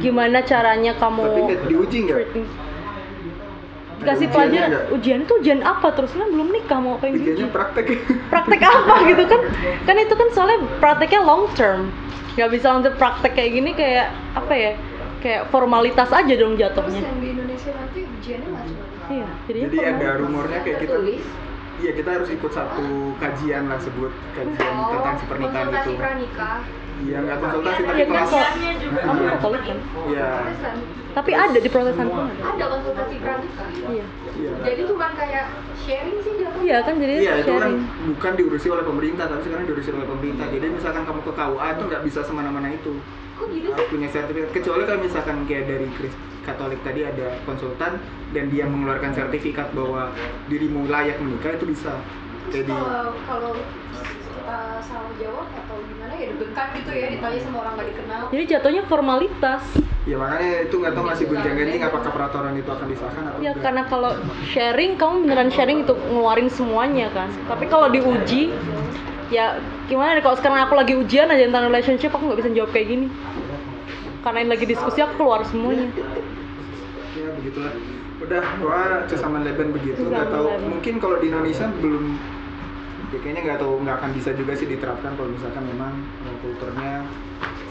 gimana 0.00 0.44
caranya 0.44 0.96
kamu 0.96 1.22
tapi 1.24 1.42
diuji 1.68 1.98
nggak. 2.08 2.24
Dikasih 4.06 4.26
ujiannya 4.26 4.34
pelajaran. 4.46 4.68
nggak? 4.70 4.94
Ujian 4.94 5.18
itu 5.20 5.32
ujian 5.36 5.60
apa? 5.60 5.88
Terus 5.90 6.10
kan 6.12 6.28
belum 6.30 6.48
nikah 6.48 6.78
mau 6.78 6.92
apa 6.94 7.04
yang? 7.04 7.14
Ujiannya 7.18 7.48
praktek 7.50 7.86
praktek 8.32 8.60
apa 8.62 8.94
gitu 9.04 9.22
kan 9.26 9.40
kan 9.82 9.96
itu 9.98 10.14
kan 10.14 10.28
soalnya 10.30 10.58
prakteknya 10.78 11.20
long 11.20 11.44
term 11.52 11.90
nggak 12.36 12.50
bisa 12.52 12.68
untuk 12.70 12.94
praktek 12.94 13.32
kayak 13.32 13.50
gini 13.50 13.70
kayak 13.72 14.06
apa 14.36 14.52
ya 14.52 14.72
kayak 15.18 15.48
formalitas 15.48 16.12
aja 16.12 16.34
dong 16.36 16.54
Terus 16.54 16.68
jatuhnya 16.70 17.00
yang 17.00 17.18
di 17.18 17.28
Indonesia 17.32 17.70
nanti 17.72 18.00
ujiannya 18.04 18.48
nggak 18.52 18.66
iya 19.06 19.28
jadi, 19.48 19.58
jadi 19.64 19.78
ada 19.90 20.08
rumornya 20.20 20.60
kayak 20.60 20.78
kita 20.84 20.94
tulis. 20.94 21.24
iya 21.76 21.92
kita 21.92 22.10
harus 22.12 22.28
ikut 22.28 22.52
satu 22.52 22.86
kajian 23.16 23.66
lah 23.66 23.80
sebut 23.80 24.12
kajian 24.32 24.74
Oh, 24.76 24.90
tentang 24.92 25.14
si 25.16 25.24
pernikahan 25.26 25.66
itu 25.72 25.92
pranikah. 25.96 26.58
Iya 27.02 27.18
nggak 27.20 27.36
konsultasi 27.38 27.80
tapi 27.82 27.96
Iya 27.96 28.06
kelas 28.06 28.28
kok 28.28 28.44
kamu 28.96 29.22
katolik 29.28 29.62
kan 29.62 29.78
iya. 30.08 30.28
Protesan. 30.40 30.76
tapi 31.12 31.30
ada 31.32 31.58
di 31.58 31.68
protestan 31.68 32.06
pun 32.06 32.24
ada. 32.26 32.42
Ada 32.46 32.64
konsultasi 32.70 33.14
pranikah. 33.20 33.68
iya. 33.88 34.06
Iya. 34.36 34.52
Jadi 34.62 34.82
cuma 34.84 35.06
kayak 35.12 35.44
sharing 35.76 36.18
sih 36.20 36.32
jatuhnya. 36.36 36.60
iya 36.62 36.76
kan 36.80 36.94
jadi 36.96 37.12
Iya 37.18 37.32
itu 37.38 37.50
kan 37.50 37.60
sharing. 37.62 37.78
bukan 38.10 38.32
diurusi 38.34 38.66
oleh 38.68 38.84
pemerintah 38.84 39.24
tapi 39.26 39.42
sekarang 39.42 39.64
diurusi 39.64 39.90
oleh 39.90 40.06
pemerintah. 40.06 40.46
Jadi 40.48 40.66
misalkan 40.70 41.02
kamu 41.04 41.20
ke 41.22 41.32
KUA 41.32 41.66
itu 41.70 41.82
nggak 41.84 42.02
bisa 42.04 42.20
semana-mana 42.22 42.68
itu. 42.70 42.92
Kok 43.36 43.46
gitu 43.50 43.68
sih? 43.70 43.86
punya 43.86 44.08
sertifikat. 44.08 44.48
Kecuali 44.50 44.82
kalau 44.84 45.00
misalkan 45.02 45.36
kayak 45.44 45.64
dari 45.66 45.88
Kris- 45.92 46.16
Katolik 46.42 46.78
tadi 46.80 47.02
ada 47.02 47.26
konsultan 47.42 47.98
dan 48.30 48.44
dia 48.46 48.64
mengeluarkan 48.64 49.10
sertifikat 49.10 49.66
bahwa 49.72 50.14
dirimu 50.46 50.86
layak 50.86 51.18
menikah 51.18 51.52
itu 51.52 51.66
bisa. 51.66 51.90
Jadi 52.48 52.70
Kalau 52.70 53.10
kalau 53.26 53.52
kita 54.46 54.78
salah 54.78 55.10
jawab 55.18 55.46
atau 55.50 55.76
gimana 55.90 56.14
ya 56.14 56.30
deg-degan 56.30 56.68
gitu 56.78 56.90
ya 56.94 57.06
ditanya 57.18 57.38
sama 57.42 57.56
orang 57.66 57.72
nggak 57.74 57.88
dikenal. 57.90 58.22
jadi 58.30 58.44
jatuhnya 58.46 58.82
formalitas. 58.86 59.62
Ya 60.06 60.16
makanya 60.22 60.50
itu 60.70 60.74
nggak 60.78 60.92
tahu 60.94 61.04
masih 61.10 61.24
gonjang-ganjing 61.26 61.82
apakah 61.82 62.10
peraturan 62.14 62.54
itu 62.54 62.70
akan 62.70 62.86
disahkan 62.86 63.22
atau 63.26 63.38
ya 63.42 63.50
enggak. 63.50 63.62
karena 63.66 63.82
kalau 63.90 64.12
sharing 64.46 64.94
kamu 64.94 65.14
beneran 65.26 65.50
sharing 65.50 65.78
itu 65.82 65.94
ngeluarin 65.98 66.46
semuanya 66.46 67.10
kan. 67.10 67.26
Tapi 67.50 67.66
kalau 67.66 67.90
diuji 67.90 68.54
ya 69.34 69.58
gimana 69.90 70.14
nih 70.14 70.22
kalau 70.22 70.38
sekarang 70.38 70.62
aku 70.62 70.78
lagi 70.78 70.94
ujian 70.94 71.26
aja 71.26 71.42
tentang 71.50 71.66
relationship 71.66 72.14
aku 72.14 72.30
nggak 72.30 72.38
bisa 72.46 72.50
jawab 72.54 72.70
kayak 72.70 72.86
gini. 72.86 73.06
Karena 74.22 74.46
ini 74.46 74.50
lagi 74.54 74.66
diskusi 74.70 75.02
aku 75.02 75.26
keluar 75.26 75.42
semuanya. 75.42 75.90
Ya 77.18 77.34
begitulah. 77.34 77.74
Udah 78.22 78.46
gua 78.62 79.10
zaman 79.10 79.42
Leben 79.42 79.74
begitu 79.74 80.06
nggak 80.06 80.30
tahu. 80.30 80.54
mungkin 80.70 81.02
kalau 81.02 81.18
di 81.18 81.34
Indonesia 81.34 81.66
belum 81.82 82.35
ya 83.06 83.18
kayaknya 83.18 83.42
nggak 83.44 83.58
tahu 83.58 83.74
nggak 83.80 83.96
akan 83.96 84.10
bisa 84.12 84.30
juga 84.32 84.52
sih 84.52 84.66
diterapkan 84.66 85.14
kalau 85.14 85.30
misalkan 85.30 85.62
memang 85.64 85.92
eh, 86.22 86.36
kulturnya 86.40 86.92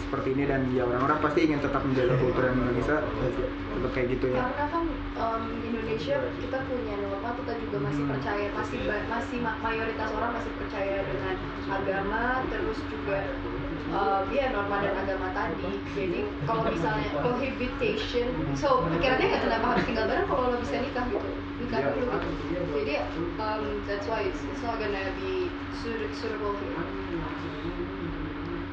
seperti 0.06 0.32
ini 0.32 0.44
dan 0.46 0.62
ya 0.70 0.86
orang-orang 0.86 1.18
pasti 1.20 1.40
ingin 1.44 1.60
tetap 1.60 1.82
menjaga 1.82 2.16
kultur 2.16 2.46
yang 2.46 2.56
Indonesia 2.56 2.98
ya, 3.02 3.30
tetap 3.50 3.92
kayak 3.92 4.08
gitu 4.14 4.26
ya. 4.32 4.38
Karena 4.40 4.66
kan 4.70 4.86
em, 5.18 5.44
Indonesia 5.66 6.16
kita 6.40 6.58
punya 6.64 6.96
norma 7.02 7.30
kita 7.36 7.54
juga 7.58 7.78
masih 7.82 8.04
percaya 8.06 8.48
masih 8.54 8.80
masih 8.86 9.38
ma- 9.42 9.60
mayoritas 9.60 10.10
orang 10.14 10.32
masih 10.32 10.52
percaya 10.56 10.98
dengan 11.04 11.36
agama 11.68 12.24
terus 12.48 12.80
juga 12.88 13.18
em, 13.86 14.24
ya 14.32 14.46
norma 14.50 14.82
dan 14.82 14.94
agama 14.96 15.28
tadi. 15.32 15.70
Jadi 15.94 16.20
kalau 16.44 16.62
misalnya 16.66 17.08
cohabitation 17.14 18.28
so 18.58 18.86
pikirannya 18.90 19.26
nggak 19.30 19.44
kenapa 19.46 19.66
harus 19.76 19.84
tinggal 19.86 20.06
bareng 20.10 20.28
kalau 20.28 20.44
lo 20.54 20.58
bisa 20.60 20.76
nikah 20.82 21.06
gitu. 21.08 21.30
Nikah 21.56 21.80
Iya. 21.80 21.90
dulu 21.94 22.16
gitu. 22.20 22.60
Jadi 22.84 22.94
em, 23.40 23.62
that's 23.86 24.06
why 24.06 24.26
it's, 24.26 24.42
it's 24.48 24.62
not 24.62 24.78
gonna 24.78 25.06
be 25.20 25.50
suit- 25.82 26.10
suitable 26.14 26.56
here 26.58 26.84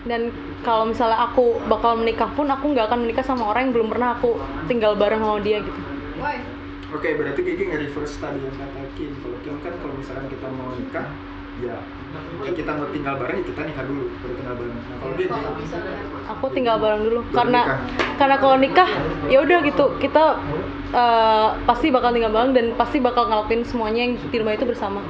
dan 0.02 0.34
kalau 0.66 0.90
misalnya 0.90 1.30
aku 1.30 1.62
bakal 1.70 1.94
menikah 1.94 2.26
pun 2.34 2.50
aku 2.50 2.74
nggak 2.74 2.90
akan 2.90 3.06
menikah 3.06 3.22
sama 3.22 3.54
orang 3.54 3.70
yang 3.70 3.74
belum 3.78 3.88
pernah 3.94 4.18
aku 4.18 4.34
tinggal 4.66 4.98
bareng 4.98 5.22
sama 5.22 5.38
dia 5.38 5.62
gitu. 5.62 5.78
Why? 6.18 6.42
Oke 6.90 7.14
berarti 7.14 7.40
Kiki 7.40 7.70
nge-reverse 7.70 8.18
tadi 8.18 8.42
yang 8.42 8.50
kata 8.52 8.82
Kim. 8.98 9.14
Kalau 9.22 9.38
Kim 9.46 9.56
kan 9.62 9.72
kalau 9.78 9.94
misalkan 9.94 10.26
kita 10.26 10.46
mau 10.50 10.74
nikah 10.74 11.06
ya 11.62 11.78
ya 12.42 12.50
kita 12.52 12.70
mau 12.74 12.86
tinggal 12.90 13.14
bareng 13.22 13.36
ya 13.40 13.44
kita 13.46 13.60
nikah 13.70 13.84
dulu 13.86 14.04
baru 14.20 14.34
tinggal 14.34 14.54
bareng. 14.58 14.74
Nah 14.74 14.96
kalau 14.98 15.14
dia 15.14 15.26
aku 16.28 16.46
tinggal 16.50 16.76
bareng 16.82 17.02
dulu. 17.06 17.20
Karena 17.30 17.60
nikah. 17.62 17.78
karena 18.18 18.36
kalau 18.42 18.56
nikah 18.58 18.88
ya 19.30 19.38
udah 19.40 19.58
gitu. 19.62 19.84
Kita 20.02 20.24
eh, 20.92 21.48
pasti 21.64 21.86
bakal 21.94 22.10
tinggal 22.12 22.32
bareng 22.34 22.52
dan 22.52 22.66
pasti 22.74 22.98
bakal 22.98 23.30
ngelakuin 23.30 23.62
semuanya 23.64 24.00
yang 24.10 24.14
di 24.18 24.36
rumah 24.42 24.54
itu 24.58 24.66
bersama. 24.66 25.00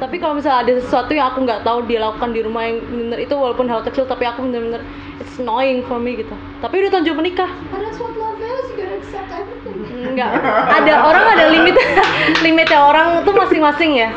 Tapi 0.00 0.16
kalau 0.16 0.40
misalnya 0.40 0.64
ada 0.64 0.72
sesuatu 0.80 1.12
yang 1.12 1.28
aku 1.28 1.44
nggak 1.44 1.60
tahu 1.60 1.84
dia 1.84 2.00
lakukan 2.00 2.32
di 2.32 2.40
rumah 2.40 2.64
yang 2.64 2.80
bener 2.88 3.20
itu 3.20 3.36
walaupun 3.36 3.68
hal 3.68 3.84
kecil 3.84 4.08
tapi 4.08 4.24
aku 4.24 4.48
bener-bener 4.48 4.80
it's 5.20 5.36
annoying 5.36 5.84
for 5.84 6.00
me 6.00 6.16
gitu. 6.16 6.32
Tapi 6.64 6.80
udah 6.80 6.90
tahun 6.96 7.20
menikah 7.20 7.52
but 7.68 7.84
that's 7.84 8.00
what 8.00 8.16
love 8.16 8.40
is 8.40 8.64
you 8.72 8.80
gotta 8.80 8.96
accept 8.96 9.28
everything 9.28 10.16
nggak. 10.16 10.32
Ada 10.72 10.94
orang 11.04 11.24
ada 11.36 11.44
limit 11.52 11.76
limitnya 12.48 12.80
orang 12.80 13.20
tuh 13.28 13.36
masing-masing 13.36 14.00
ya 14.00 14.08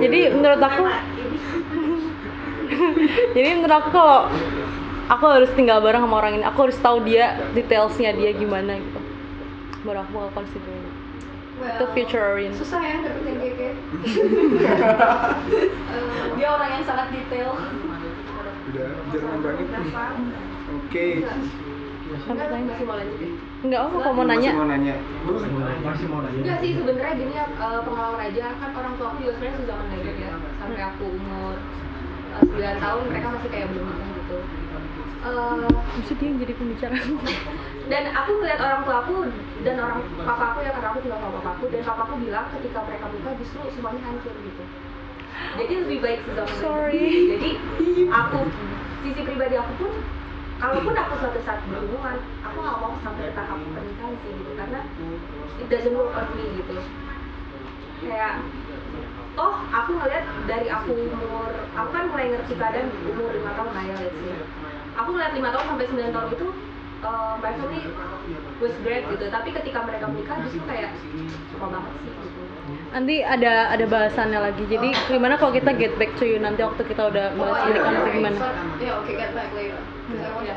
jadi 0.00 0.20
menurut 0.34 0.60
aku 0.60 0.82
jadi 3.36 3.48
menurut 3.60 3.76
aku 3.76 3.88
kalau 3.92 4.20
aku 5.10 5.24
harus 5.26 5.50
tinggal 5.58 5.82
bareng 5.82 6.02
sama 6.06 6.16
orang 6.22 6.40
ini 6.40 6.44
aku 6.46 6.70
harus 6.70 6.78
tahu 6.78 7.02
dia 7.02 7.36
detailsnya 7.52 8.14
dia 8.14 8.30
gimana 8.32 8.78
gitu 8.78 9.00
baru 9.82 10.04
aku 10.04 10.10
bakal 10.12 10.44
consider 10.44 10.76
well, 11.60 11.72
itu 11.76 11.84
future 11.96 12.24
oriented 12.24 12.60
susah 12.60 12.80
ya 12.80 12.96
dapetin 13.04 13.36
GG 13.40 13.60
Eh, 15.90 16.24
dia 16.38 16.48
orang 16.48 16.68
yang 16.78 16.84
sangat 16.86 17.10
detail 17.10 17.58
udah 18.70 18.90
Jerman 19.10 19.38
banget 19.42 19.66
oke 20.70 21.06
Enggak, 22.28 22.46
tanya. 22.52 22.66
masih 22.74 22.84
mau 22.86 22.96
lanjut 23.00 23.18
ya? 23.20 23.30
nggak 23.60 23.80
apa 23.84 23.96
kalau 24.00 24.14
mau 24.16 24.24
Masih 24.24 24.40
nanya 24.40 24.50
mau 24.56 24.66
nanya 24.68 24.94
Masih 25.84 26.06
mau 26.08 26.20
nanya. 26.24 26.40
Enggak 26.40 26.58
sih 26.64 26.70
sebenarnya 26.76 27.12
gini 27.16 27.32
ya 27.36 27.44
eh, 27.48 27.80
pengalaman 27.86 28.20
aja 28.20 28.44
kan 28.60 28.70
orang 28.76 28.92
tua 28.98 29.06
aku 29.12 29.16
juga 29.20 29.32
sebenarnya 29.36 29.58
sudah 29.60 29.74
mendadak 29.80 30.16
ya 30.16 30.30
sampai 30.60 30.82
aku 30.84 31.04
umur 31.12 31.54
eh, 32.30 32.76
9 32.76 32.84
tahun 32.84 33.02
mereka 33.08 33.28
masih 33.32 33.48
kayak 33.52 33.66
belum 33.72 33.84
nikah 33.88 34.08
gitu. 34.20 34.38
Eh, 35.20 35.68
Maksud 36.00 36.16
dia 36.16 36.26
yang 36.32 36.38
jadi 36.40 36.52
pembicara 36.56 36.96
dan 37.92 38.02
aku 38.16 38.30
ngeliat 38.40 38.60
orang 38.62 38.80
tua 38.88 38.96
aku 39.04 39.14
dan 39.66 39.76
orang 39.76 40.00
papa 40.24 40.44
aku 40.54 40.58
ya 40.64 40.70
karena 40.72 40.88
aku 40.94 40.98
tinggal 41.04 41.20
sama 41.20 41.32
papa 41.42 41.50
aku 41.60 41.64
dan 41.68 41.80
papa 41.84 42.02
aku 42.08 42.14
bilang 42.24 42.46
ketika 42.56 42.78
mereka 42.88 43.04
nikah 43.12 43.34
justru 43.36 43.60
semuanya 43.76 44.00
hancur 44.04 44.32
gitu. 44.32 44.64
Jadi 45.60 45.72
lebih 45.84 45.98
baik 46.04 46.20
sejauh 46.24 46.52
Sorry. 46.60 47.36
Jadi 47.36 47.50
aku 48.08 48.38
sisi 49.04 49.20
pribadi 49.24 49.56
aku 49.56 49.72
pun 49.76 49.92
kalaupun 50.60 50.94
aku 50.94 51.12
suatu 51.18 51.40
saat 51.42 51.64
berhubungan, 51.66 52.20
aku 52.44 52.56
nggak 52.60 52.78
mau 52.78 52.92
sampai 53.00 53.32
ke 53.32 53.32
tahap 53.32 53.58
pernikahan 53.72 54.14
sih 54.20 54.30
gitu 54.36 54.52
karena 54.54 54.80
it 55.56 55.66
doesn't 55.72 55.96
work 55.96 56.12
on 56.12 56.28
me 56.36 56.44
gitu. 56.60 56.76
Kayak 58.04 58.44
toh 59.34 59.54
aku 59.72 59.90
ngeliat 59.96 60.24
dari 60.44 60.68
aku 60.68 60.90
umur 60.92 61.50
aku 61.72 61.88
kan 61.96 62.04
mulai 62.12 62.28
ngerti 62.34 62.52
keadaan 62.60 62.92
umur 63.08 63.32
lima 63.32 63.52
tahun 63.56 63.72
lah 63.72 63.84
ya 63.88 63.96
say. 63.96 64.36
Aku 65.00 65.08
ngeliat 65.16 65.32
lima 65.32 65.48
tahun 65.48 65.64
sampai 65.64 65.86
9 65.88 66.12
tahun 66.12 66.28
itu 66.36 66.46
uh, 67.04 67.34
my 67.40 67.52
family 67.56 67.88
was 68.60 68.74
great 68.84 69.04
gitu 69.08 69.24
tapi 69.32 69.48
ketika 69.56 69.80
mereka 69.84 70.04
menikah 70.08 70.36
justru 70.44 70.60
kayak 70.68 70.92
suka 71.52 71.66
banget 71.72 71.94
sih 72.04 72.12
gitu 72.12 72.39
nanti 72.90 73.22
ada 73.22 73.70
ada 73.70 73.84
bahasannya 73.86 74.40
lagi. 74.40 74.64
Jadi 74.66 74.90
gimana 75.06 75.38
kalau 75.38 75.54
kita 75.54 75.70
get 75.76 75.94
back 75.96 76.10
to 76.18 76.24
you 76.26 76.38
nanti 76.42 76.60
waktu 76.66 76.82
kita 76.84 77.02
udah 77.06 77.32
bahas 77.38 77.58
pernikahan 77.62 77.94
atau 77.96 78.10
gimana? 78.10 78.36
Ya 78.82 78.92
oke 78.98 79.12
get 79.14 79.30
back 79.32 79.50
later. 79.54 79.80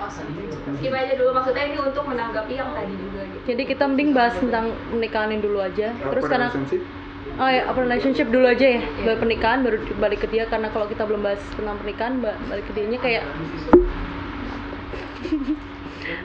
Something. 0.09 0.49
Skip 0.81 0.93
aja 0.93 1.13
dulu. 1.13 1.29
Maksudnya 1.37 1.63
ini 1.69 1.77
untuk 1.77 2.03
menanggapi 2.09 2.53
yang 2.57 2.73
tadi 2.73 2.93
juga 2.97 3.21
gitu. 3.21 3.43
jadi 3.53 3.63
kita 3.69 3.83
mending 3.85 4.09
bahas 4.17 4.33
tentang 4.37 4.73
pernikahan 4.89 5.37
dulu 5.37 5.59
aja. 5.61 5.93
Terus 5.93 6.23
karena 6.25 6.49
relationship? 6.49 6.81
Oh 7.33 7.49
ya, 7.49 7.65
open 7.69 7.83
relationship 7.89 8.27
dulu 8.29 8.45
aja 8.49 8.67
ya. 8.77 8.81
Baru 9.05 9.17
pernikahan 9.21 9.59
baru 9.61 9.77
balik 10.01 10.25
ke 10.25 10.27
dia. 10.33 10.49
Karena 10.49 10.73
kalau 10.73 10.89
kita 10.89 11.05
belum 11.05 11.21
bahas 11.21 11.41
tentang 11.53 11.77
pernikahan 11.81 12.17
ba- 12.21 12.37
balik 12.49 12.65
ke 12.65 12.73
dianya 12.73 12.97
kayak 13.01 13.23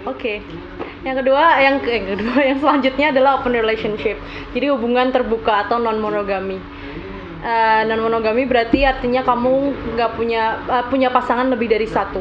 Oke. 0.06 0.42
Yang 1.06 1.16
kedua, 1.24 1.42
yang 1.62 1.76
yang 1.86 2.06
kedua 2.16 2.38
yang 2.48 2.58
selanjutnya 2.58 3.06
adalah 3.14 3.30
open 3.40 3.54
relationship. 3.54 4.18
Jadi 4.52 4.66
hubungan 4.70 5.14
terbuka 5.14 5.66
atau 5.66 5.78
non 5.78 5.98
monogami. 6.02 6.58
non 7.86 8.00
monogami 8.02 8.42
berarti 8.50 8.82
artinya 8.82 9.22
kamu 9.22 9.52
nggak 9.94 10.10
punya 10.18 10.42
eh, 10.66 10.84
punya 10.90 11.08
pasangan 11.14 11.46
lebih 11.54 11.70
dari 11.70 11.86
satu. 11.86 12.20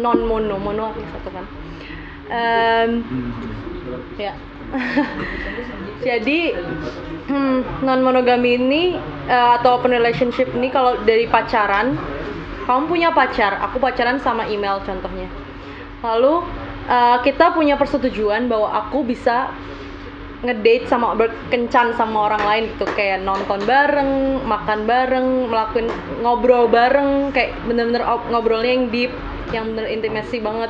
Non 0.00 0.20
mono, 0.24 0.56
mono 0.60 0.92
artinya 0.92 1.10
satu 1.20 1.28
kan. 1.32 1.44
Em, 2.26 2.90
ya. 4.16 4.32
Jadi 6.06 6.52
non 7.84 8.00
monogami 8.00 8.56
ini 8.56 8.82
eh, 9.28 9.50
atau 9.60 9.76
open 9.76 9.92
relationship 9.92 10.48
ini 10.56 10.72
kalau 10.72 10.96
dari 11.04 11.28
pacaran, 11.28 11.96
kamu 12.64 12.82
punya 12.88 13.08
pacar, 13.12 13.60
aku 13.62 13.76
pacaran 13.78 14.16
sama 14.18 14.48
email 14.48 14.80
contohnya. 14.82 15.45
Lalu 16.04 16.34
eh, 16.88 17.18
kita 17.24 17.52
punya 17.56 17.78
persetujuan 17.80 18.48
bahwa 18.50 18.72
aku 18.72 19.04
bisa 19.06 19.52
ngedate 20.44 20.84
sama 20.84 21.16
berkencan 21.16 21.96
sama 21.96 22.28
orang 22.28 22.42
lain 22.44 22.64
gitu 22.76 22.84
kayak 22.92 23.24
nonton 23.24 23.64
bareng, 23.64 24.44
makan 24.44 24.84
bareng, 24.84 25.48
melakukan 25.48 25.88
ngobrol 26.20 26.68
bareng 26.68 27.32
kayak 27.32 27.56
bener-bener 27.64 28.04
ob- 28.04 28.28
ngobrolnya 28.28 28.72
yang 28.76 28.86
deep, 28.92 29.12
yang 29.50 29.64
bener 29.72 29.88
intimasi 29.88 30.44
banget. 30.44 30.68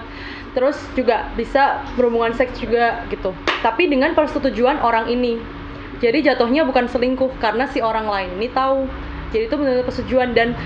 Terus 0.55 0.79
juga 0.95 1.29
bisa 1.37 1.85
berhubungan 1.99 2.33
seks 2.33 2.57
juga 2.63 3.05
gitu. 3.11 3.35
Tapi 3.61 3.91
dengan 3.91 4.15
persetujuan 4.17 4.81
orang 4.81 5.11
ini. 5.11 5.37
Jadi 5.97 6.25
jatuhnya 6.25 6.65
bukan 6.65 6.89
selingkuh 6.89 7.41
karena 7.41 7.69
si 7.69 7.81
orang 7.81 8.09
lain 8.09 8.41
ini 8.41 8.49
tahu. 8.53 8.89
Jadi 9.35 9.51
itu 9.51 9.57
benar-benar 9.59 9.85
persetujuan 9.85 10.31
dan 10.33 10.57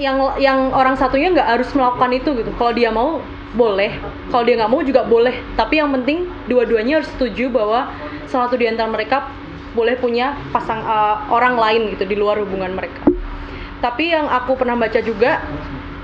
yang 0.00 0.40
yang 0.40 0.72
orang 0.72 0.96
satunya 0.96 1.30
nggak 1.30 1.60
harus 1.60 1.68
melakukan 1.76 2.10
itu 2.16 2.32
gitu. 2.40 2.50
Kalau 2.56 2.72
dia 2.72 2.88
mau 2.88 3.20
boleh, 3.52 3.92
kalau 4.32 4.42
dia 4.48 4.56
nggak 4.56 4.72
mau 4.72 4.80
juga 4.80 5.04
boleh. 5.04 5.36
Tapi 5.54 5.78
yang 5.78 5.92
penting 5.92 6.26
dua-duanya 6.48 7.04
harus 7.04 7.10
setuju 7.14 7.52
bahwa 7.52 7.92
salah 8.26 8.48
satu 8.48 8.56
di 8.56 8.66
antara 8.66 8.88
mereka 8.88 9.28
boleh 9.76 9.94
punya 10.00 10.34
pasang 10.50 10.82
eh, 10.82 11.16
orang 11.30 11.54
lain 11.60 11.94
gitu 11.94 12.08
di 12.08 12.16
luar 12.16 12.40
hubungan 12.40 12.74
mereka. 12.74 13.04
Tapi 13.80 14.12
yang 14.12 14.26
aku 14.26 14.56
pernah 14.56 14.76
baca 14.76 15.00
juga 15.00 15.44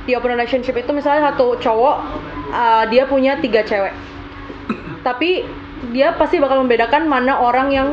di 0.07 0.15
open 0.15 0.39
relationship 0.39 0.79
itu 0.79 0.93
misalnya 0.95 1.33
satu 1.33 1.57
cowok 1.59 1.97
eh, 2.53 2.85
dia 2.93 3.09
punya 3.09 3.41
tiga 3.41 3.65
cewek. 3.65 3.97
Tapi 5.03 5.47
dia 5.95 6.13
pasti 6.19 6.43
bakal 6.43 6.67
membedakan 6.67 7.07
mana 7.07 7.39
orang 7.39 7.71
yang 7.71 7.89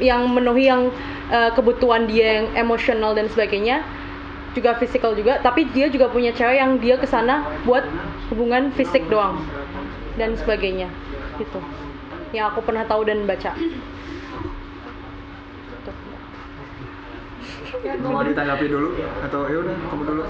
yang 0.00 0.26
memenuhi 0.26 0.68
yang 0.68 0.88
eh, 1.28 1.50
kebutuhan 1.52 2.08
dia 2.08 2.42
yang 2.42 2.46
emosional 2.56 3.12
dan 3.12 3.28
sebagainya 3.28 3.84
juga 4.54 4.78
fisikal 4.78 5.12
juga 5.18 5.42
tapi 5.42 5.66
dia 5.74 5.90
juga 5.90 6.08
punya 6.08 6.30
cewek 6.30 6.56
yang 6.56 6.78
dia 6.78 6.96
ke 6.96 7.04
sana 7.04 7.44
buat 7.66 7.82
hubungan 8.30 8.70
fisik 8.72 9.04
doang 9.10 9.42
dan 10.14 10.38
sebagainya 10.38 10.88
gitu 11.36 11.58
yang 12.30 12.50
aku 12.54 12.62
pernah 12.62 12.86
tahu 12.86 13.02
dan 13.06 13.26
baca 13.26 13.52
mau 18.00 18.22
ditanggapi 18.24 18.66
dulu 18.70 18.88
atau 19.26 19.40
ya 19.50 19.58
udah 19.60 19.76
kamu 19.90 20.02
dulu? 20.08 20.22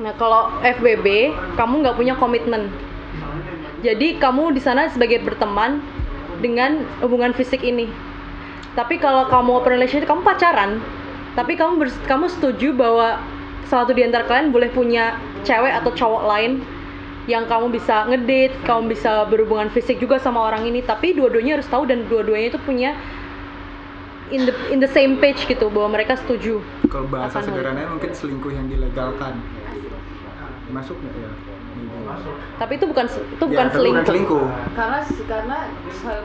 Nah 0.00 0.12
kalau 0.16 0.42
FBB 0.60 1.06
kamu 1.58 1.74
nggak 1.82 1.96
punya 1.98 2.14
komitmen. 2.16 2.70
Jadi 3.82 4.16
kamu 4.22 4.54
di 4.54 4.60
sana 4.62 4.86
sebagai 4.88 5.20
berteman 5.26 5.82
dengan 6.38 6.86
hubungan 7.02 7.34
fisik 7.34 7.66
ini. 7.66 7.90
Tapi 8.72 8.96
kalau 8.96 9.28
kamu 9.28 9.60
open 9.60 9.76
relationship 9.76 10.08
kamu 10.08 10.24
pacaran, 10.24 10.80
tapi 11.36 11.56
kamu 11.56 11.84
bers- 11.84 12.02
kamu 12.08 12.28
setuju 12.32 12.72
bahwa 12.72 13.20
salah 13.68 13.84
satu 13.84 13.92
di 13.92 14.04
antara 14.04 14.24
kalian 14.24 14.52
boleh 14.52 14.72
punya 14.72 15.16
cewek 15.44 15.72
atau 15.72 15.92
cowok 15.92 16.24
lain 16.28 16.64
yang 17.30 17.46
kamu 17.46 17.70
bisa 17.70 18.08
ngedate, 18.08 18.56
kamu 18.66 18.92
bisa 18.96 19.28
berhubungan 19.28 19.70
fisik 19.70 20.00
juga 20.02 20.18
sama 20.18 20.42
orang 20.42 20.66
ini, 20.66 20.82
tapi 20.82 21.14
dua-duanya 21.14 21.60
harus 21.60 21.68
tahu 21.68 21.86
dan 21.86 22.08
dua-duanya 22.08 22.50
itu 22.50 22.60
punya 22.64 22.96
in 24.32 24.48
the 24.48 24.54
in 24.72 24.80
the 24.80 24.90
same 24.90 25.20
page 25.20 25.44
gitu 25.44 25.68
bahwa 25.68 26.00
mereka 26.00 26.16
setuju. 26.16 26.64
Kalau 26.88 27.06
bahasa 27.12 27.44
sederhananya 27.44 27.92
mungkin 27.92 28.10
selingkuh 28.16 28.50
yang 28.50 28.66
dilegalkan. 28.66 29.36
Masuk 30.72 30.96
nggak 31.04 31.14
ya? 31.20 31.30
Tapi 32.58 32.72
itu 32.78 32.84
bukan 32.86 33.06
itu 33.08 33.44
Ya, 33.44 33.50
bukan 33.50 33.66
selingkuh. 33.72 34.06
selingkuh. 34.06 34.44
karena 34.78 34.98
karena 35.26 35.58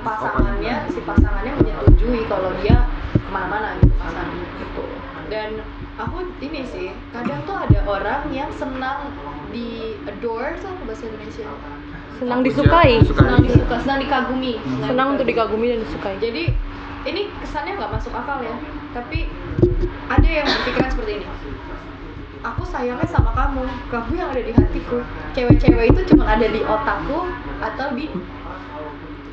pasangannya 0.04 0.76
si 0.92 1.00
pasangannya 1.02 1.52
menyetujui 1.58 2.22
kalau 2.30 2.52
dia 2.62 2.86
ke 3.14 3.30
mana-mana 3.32 3.78
gitu 3.82 3.94
pasangannya 3.98 4.46
gitu. 4.62 4.84
Dan 5.28 5.50
aku 5.98 6.18
ini 6.40 6.62
sih 6.64 6.88
kadang 7.12 7.42
tuh 7.44 7.58
ada 7.58 7.80
orang 7.84 8.22
yang 8.32 8.48
senang 8.54 9.12
di 9.50 9.98
adore 10.06 10.56
tuh 10.62 10.70
apa 10.72 10.82
bahasa 10.88 11.04
Indonesia. 11.10 11.48
Senang 12.18 12.42
disukai, 12.42 13.02
disukai. 13.02 13.22
senang 13.26 13.42
disuka 13.46 13.76
senang 13.82 14.00
dikagumi. 14.02 14.54
Senang 14.82 15.08
untuk 15.18 15.26
dikagumi 15.26 15.66
dan 15.74 15.80
disukai. 15.84 16.16
jadi 16.18 16.54
ini 17.08 17.32
kesannya 17.40 17.78
nggak 17.78 17.92
masuk 17.94 18.14
akal 18.14 18.42
ya. 18.44 18.56
Tapi 18.92 19.30
ada 20.08 20.28
yang 20.28 20.48
berpikiran 20.48 20.90
seperti 20.92 21.12
ini 21.22 21.28
aku 22.44 22.64
sayangnya 22.66 23.08
sama 23.10 23.32
kamu 23.34 23.66
kamu 23.90 24.12
yang 24.18 24.30
ada 24.34 24.44
di 24.44 24.54
hatiku 24.54 25.02
cewek-cewek 25.34 25.94
itu 25.94 26.02
cuma 26.14 26.24
ada 26.30 26.48
di 26.48 26.62
otakku 26.62 27.20
atau 27.62 27.88
di 27.98 28.06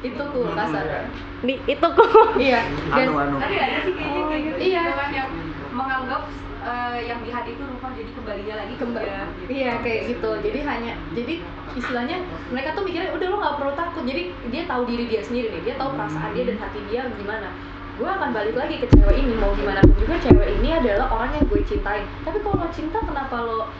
itu 0.04 0.20
ku 0.20 0.40
kasar 0.52 1.08
Nih 1.44 1.60
itu 1.64 1.80
kok. 1.80 2.08
iya 2.40 2.64
dan 2.92 3.08
Anu 3.08 3.20
anu. 3.20 3.36
Tapi 3.36 3.56
ada 3.60 3.76
sih 3.84 3.92
kayaknya 3.92 4.22
kayak 4.28 4.42
gitu 4.48 4.56
Iya. 4.64 4.84
yang 5.12 5.28
menganggap 5.76 6.22
eh, 6.64 6.98
yang 7.04 7.20
di 7.20 7.30
hati 7.32 7.50
itu 7.52 7.64
rupa 7.68 7.92
jadi 7.92 8.10
kembalinya 8.16 8.54
lagi 8.64 8.74
ke 8.76 8.80
kembali 8.80 9.04
dia, 9.04 9.20
gitu. 9.20 9.48
iya 9.52 9.72
kayak 9.84 10.00
gitu 10.08 10.30
jadi 10.40 10.58
hanya 10.64 10.92
jadi 11.12 11.34
istilahnya 11.76 12.16
mereka 12.48 12.72
tuh 12.72 12.84
mikirnya 12.88 13.12
udah 13.12 13.28
lo 13.28 13.36
nggak 13.44 13.56
perlu 13.60 13.72
takut 13.76 14.02
jadi 14.08 14.22
dia 14.48 14.62
tahu 14.64 14.82
diri 14.88 15.04
dia 15.08 15.20
sendiri 15.20 15.48
nih 15.52 15.62
dia 15.68 15.74
tahu 15.76 15.92
perasaan 15.92 16.32
dia 16.32 16.44
dan 16.48 16.56
hati 16.56 16.80
dia 16.88 17.02
gimana 17.20 17.48
gue 17.94 18.08
akan 18.08 18.30
balik 18.34 18.58
lagi 18.58 18.82
ke 18.82 18.86
cewek 18.90 19.16
ini 19.22 19.38
mau 19.38 19.54
gimana 19.54 19.78
pun 19.86 19.94
juga 19.94 20.18
cewek 20.18 20.58
ini 20.58 20.68
adalah 20.74 21.06
orang 21.10 21.30
yang 21.30 21.44
gue 21.46 21.62
cintai 21.62 22.02
tapi 22.26 22.42
kalau 22.42 22.58
lo 22.58 22.68
cinta 22.74 22.98
kenapa 22.98 23.38
lo 23.38 23.70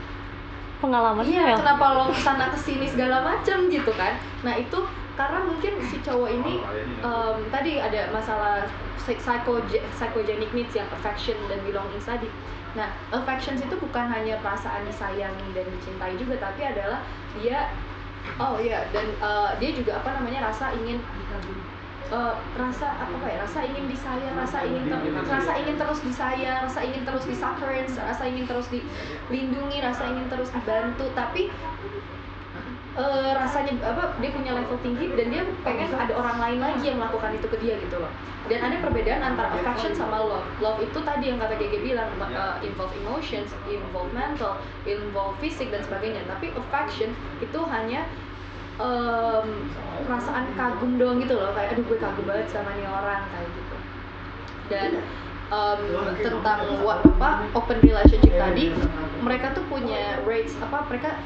Pengalaman 0.83 1.25
iya 1.25 1.55
ya. 1.55 1.57
kenapa 1.57 1.97
lo 1.97 2.13
ke 2.13 2.21
sana 2.21 2.53
ke 2.53 2.59
sini 2.61 2.85
segala 2.85 3.25
macem 3.25 3.73
gitu 3.73 3.89
kan? 3.97 4.21
Nah 4.45 4.53
itu 4.53 4.85
karena 5.17 5.41
mungkin 5.41 5.81
si 5.81 5.97
cowok 6.05 6.29
ini 6.29 6.61
em, 7.01 7.37
tadi 7.49 7.81
ada 7.81 8.13
masalah 8.13 8.69
psy- 9.01 9.17
psycho 9.17 9.65
psychogenic 9.97 10.53
needs 10.53 10.77
yang 10.77 10.85
affection 10.93 11.41
dan 11.49 11.57
belonging 11.65 12.03
tadi. 12.05 12.29
Nah 12.77 12.93
affections 13.17 13.65
itu 13.65 13.73
bukan 13.81 14.13
hanya 14.13 14.37
perasaan 14.45 14.85
disayangi 14.85 15.57
dan 15.57 15.65
dicintai 15.73 16.21
juga 16.21 16.37
tapi 16.37 16.69
adalah 16.69 17.01
dia 17.33 17.73
oh 18.37 18.61
iya 18.61 18.85
dan 18.93 19.09
eh, 19.09 19.51
dia 19.57 19.71
juga 19.73 20.05
apa 20.05 20.21
namanya 20.21 20.53
rasa 20.53 20.69
ingin 20.77 21.01
eh, 22.13 22.35
rasa 22.57 22.89
apa 23.01 23.17
kayak 23.25 23.39
rasa 23.49 23.65
ingin 23.65 23.89
disayang 23.89 24.37
rasa 24.37 24.61
ingin 24.65 24.93
ter- 24.93 25.05
rasa 25.25 25.53
ingin 25.57 25.77
terus 25.81 25.99
disayang 26.05 26.59
rasa 26.69 26.81
ingin 26.85 27.03
terus 27.09 27.25
disuckerance 27.25 27.95
rasa 27.97 28.23
ingin 28.29 28.45
terus 28.45 28.67
dilindungi 28.69 29.79
rasa 29.81 30.03
ingin 30.13 30.27
terus 30.29 30.53
dibantu. 30.53 31.07
Tapi 31.17 31.49
eh, 32.95 33.31
rasanya 33.35 33.75
apa 33.83 34.15
dia 34.23 34.31
punya 34.31 34.53
level 34.55 34.79
tinggi 34.85 35.11
dan 35.19 35.27
dia 35.33 35.43
pengen 35.67 35.91
ada 35.97 36.13
orang 36.15 36.39
lain 36.39 36.59
lagi 36.63 36.85
yang 36.93 36.99
melakukan 37.03 37.35
itu 37.35 37.47
ke 37.51 37.57
dia 37.59 37.75
gitu 37.81 37.99
loh. 37.99 38.13
Dan 38.45 38.61
ada 38.61 38.77
perbedaan 38.85 39.25
antara 39.25 39.57
affection 39.57 39.97
sama 39.97 40.21
love. 40.21 40.45
Love 40.61 40.85
itu 40.85 41.01
tadi 41.01 41.33
yang 41.33 41.41
kata 41.41 41.57
GG 41.57 41.81
bilang 41.81 42.13
eh, 42.21 42.57
involve 42.69 42.93
emotions 43.01 43.51
involve 43.67 44.13
mental 44.13 44.61
involve 44.85 45.35
fisik 45.41 45.73
dan 45.73 45.81
sebagainya. 45.83 46.23
Tapi 46.29 46.53
affection 46.53 47.17
itu 47.41 47.61
hanya 47.65 48.05
em, 48.79 49.49
perasaan 50.05 50.47
kagum 50.59 50.99
doang 50.99 51.23
gitu 51.23 51.39
loh 51.39 51.55
kayak 51.55 51.79
aduh 51.79 51.85
gue 51.87 51.99
kagum 51.99 52.25
banget 52.27 52.47
sama 52.51 52.75
nih 52.75 52.87
orang 52.87 53.23
kayak 53.31 53.49
gitu 53.55 53.77
dan 54.69 54.91
em, 55.53 55.81
tentang 56.19 56.61
what 56.83 57.01
apa 57.05 57.47
open 57.55 57.79
relationship 57.83 58.35
tadi 58.35 58.75
mereka 59.23 59.55
tuh 59.55 59.65
punya 59.71 60.19
rates 60.27 60.59
apa 60.59 60.85
mereka 60.91 61.23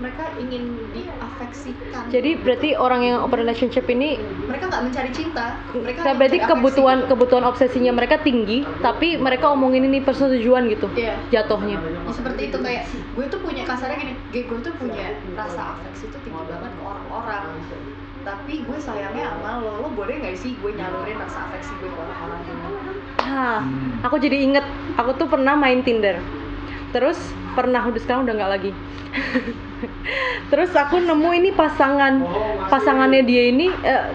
mereka 0.00 0.32
ingin 0.40 0.80
diafeksikan 0.96 2.08
Jadi 2.08 2.40
berarti 2.40 2.72
orang 2.72 3.04
yang 3.04 3.16
open 3.20 3.44
relationship 3.44 3.84
ini 3.84 4.16
mereka 4.48 4.72
nggak 4.72 4.82
mencari 4.88 5.10
cinta 5.12 5.60
mereka 5.76 6.00
Nah, 6.00 6.14
berarti 6.16 6.38
mencari 6.40 6.48
afeksi 6.48 6.56
kebutuhan 6.56 6.98
gitu. 7.04 7.08
kebutuhan 7.12 7.44
obsesinya 7.44 7.92
mereka 7.92 8.16
tinggi, 8.24 8.64
tapi 8.80 9.20
mereka 9.20 9.52
omongin 9.52 9.84
ini 9.84 10.00
persetujuan 10.00 10.72
gitu. 10.72 10.88
Iya. 10.96 11.20
Jatuhnya. 11.28 11.76
Ya, 11.76 12.12
seperti 12.16 12.48
itu 12.48 12.58
kayak 12.64 12.88
gue 12.88 13.24
tuh 13.28 13.40
punya 13.44 13.62
kasarnya 13.68 13.96
gini 14.00 14.12
gue, 14.32 14.42
gue 14.48 14.58
tuh 14.64 14.72
punya 14.80 15.20
rasa 15.36 15.76
afeksi 15.76 16.08
tuh 16.08 16.20
tinggi 16.24 16.42
banget 16.48 16.72
orang-orang 17.10 17.58
tapi 18.20 18.62
gue 18.62 18.78
sayangnya 18.78 19.32
sama 19.32 19.58
lo 19.58 19.80
lo 19.80 19.88
boleh 19.90 20.20
nggak 20.20 20.36
sih 20.36 20.52
gue 20.54 20.72
nyalurin 20.72 21.16
rasa 21.16 21.48
afeksi 21.48 21.72
gue 21.80 21.88
ke 21.88 21.98
orang-orang 21.98 22.40
ini 22.46 22.68
Hah, 23.20 23.62
Hmm. 23.62 24.02
aku 24.02 24.18
jadi 24.18 24.42
inget, 24.42 24.66
aku 24.98 25.14
tuh 25.14 25.30
pernah 25.30 25.54
main 25.54 25.86
Tinder. 25.86 26.18
Terus 26.90 27.14
pernah 27.54 27.78
udah 27.86 28.00
sekarang 28.02 28.26
udah 28.26 28.34
nggak 28.34 28.50
lagi. 28.50 28.70
Terus 30.50 30.74
aku 30.74 30.98
nemu 30.98 31.30
ini 31.38 31.50
pasangan 31.54 32.18
pasangannya 32.66 33.22
dia 33.22 33.54
ini 33.54 33.70
eh, 33.70 34.10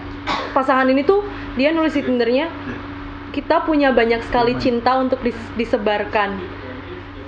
pasangan 0.52 0.84
ini 0.84 1.00
tuh 1.00 1.24
dia 1.56 1.72
nulis 1.72 1.96
di 1.96 2.04
Tindernya 2.04 2.52
kita 3.32 3.64
punya 3.64 3.88
banyak 3.92 4.20
sekali 4.24 4.52
cinta 4.60 5.00
untuk 5.00 5.24
dis- 5.24 5.52
disebarkan. 5.56 6.36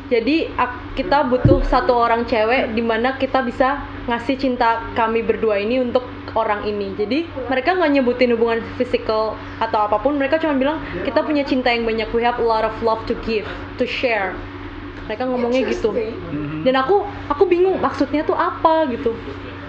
Jadi 0.08 0.48
kita 0.96 1.28
butuh 1.28 1.60
satu 1.68 1.92
orang 1.92 2.24
cewek 2.24 2.72
di 2.72 2.80
mana 2.80 3.20
kita 3.20 3.44
bisa 3.44 3.84
ngasih 4.08 4.40
cinta 4.40 4.80
kami 4.96 5.20
berdua 5.20 5.60
ini 5.60 5.84
untuk 5.84 6.00
orang 6.32 6.64
ini. 6.64 6.96
Jadi 6.96 7.28
mereka 7.48 7.76
nggak 7.76 7.92
nyebutin 7.92 8.32
hubungan 8.32 8.64
physical 8.80 9.36
atau 9.60 9.84
apa 9.84 10.00
pun. 10.00 10.16
Mereka 10.16 10.40
cuma 10.40 10.56
bilang 10.56 10.80
kita 11.04 11.20
punya 11.20 11.44
cinta 11.44 11.68
yang 11.68 11.84
banyak. 11.84 12.08
We 12.16 12.24
have 12.24 12.40
a 12.40 12.46
lot 12.46 12.64
of 12.64 12.72
love 12.80 13.04
to 13.12 13.14
give, 13.28 13.44
to 13.76 13.84
share. 13.84 14.32
Mereka 15.08 15.28
ngomongnya 15.28 15.68
gitu. 15.68 15.92
Dan 16.64 16.74
aku 16.76 17.04
aku 17.28 17.44
bingung 17.44 17.76
maksudnya 17.80 18.24
tuh 18.24 18.36
apa 18.36 18.88
gitu. 18.88 19.12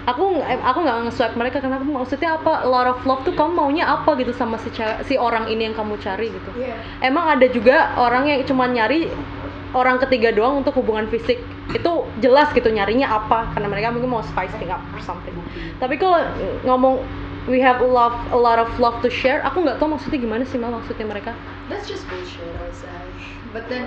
Aku 0.08 0.42
nggak- 0.42 0.64
aku 0.66 0.80
nggak 0.82 0.98
nge-swipe 1.06 1.36
mereka 1.38 1.62
karena 1.62 1.78
aku 1.78 1.86
maksudnya 1.86 2.34
apa? 2.34 2.66
A 2.66 2.68
lot 2.68 2.88
of 2.88 3.00
love 3.06 3.22
tuh 3.22 3.36
kamu 3.36 3.54
maunya 3.54 3.86
apa 3.86 4.18
gitu 4.18 4.34
sama 4.34 4.58
si 4.58 4.72
si 5.06 5.16
orang 5.20 5.52
ini 5.52 5.70
yang 5.70 5.76
kamu 5.76 6.00
cari 6.02 6.32
gitu. 6.34 6.50
Iya. 6.58 6.76
Emang 7.04 7.30
ada 7.30 7.46
juga 7.46 7.94
orang 7.94 8.26
yang 8.26 8.42
cuma 8.48 8.66
nyari 8.66 9.12
orang 9.78 10.02
ketiga 10.02 10.34
doang 10.34 10.66
untuk 10.66 10.74
hubungan 10.82 11.06
fisik 11.10 11.42
itu 11.70 11.92
jelas 12.24 12.50
gitu 12.58 12.70
nyarinya 12.74 13.06
apa 13.06 13.54
karena 13.54 13.70
mereka 13.70 13.94
mungkin 13.94 14.10
mau 14.10 14.26
spicing 14.26 14.74
up 14.74 14.82
or 14.94 15.02
something 15.06 15.34
tapi 15.78 15.98
kalau 15.98 16.26
ngomong 16.66 17.06
we 17.46 17.62
have 17.62 17.82
a 17.82 17.86
love 17.86 18.18
a 18.34 18.40
lot 18.40 18.58
of 18.58 18.70
love 18.82 18.98
to 19.06 19.10
share 19.10 19.42
aku 19.46 19.62
nggak 19.62 19.78
tahu 19.78 19.94
maksudnya 19.94 20.20
gimana 20.22 20.44
sih 20.46 20.58
mal 20.58 20.74
maksudnya 20.74 21.06
mereka 21.06 21.32
That's 21.70 21.86
just 21.86 22.10
bullshit, 22.10 22.42
I 22.42 22.74
say. 22.74 22.90
But 23.54 23.70
then, 23.70 23.86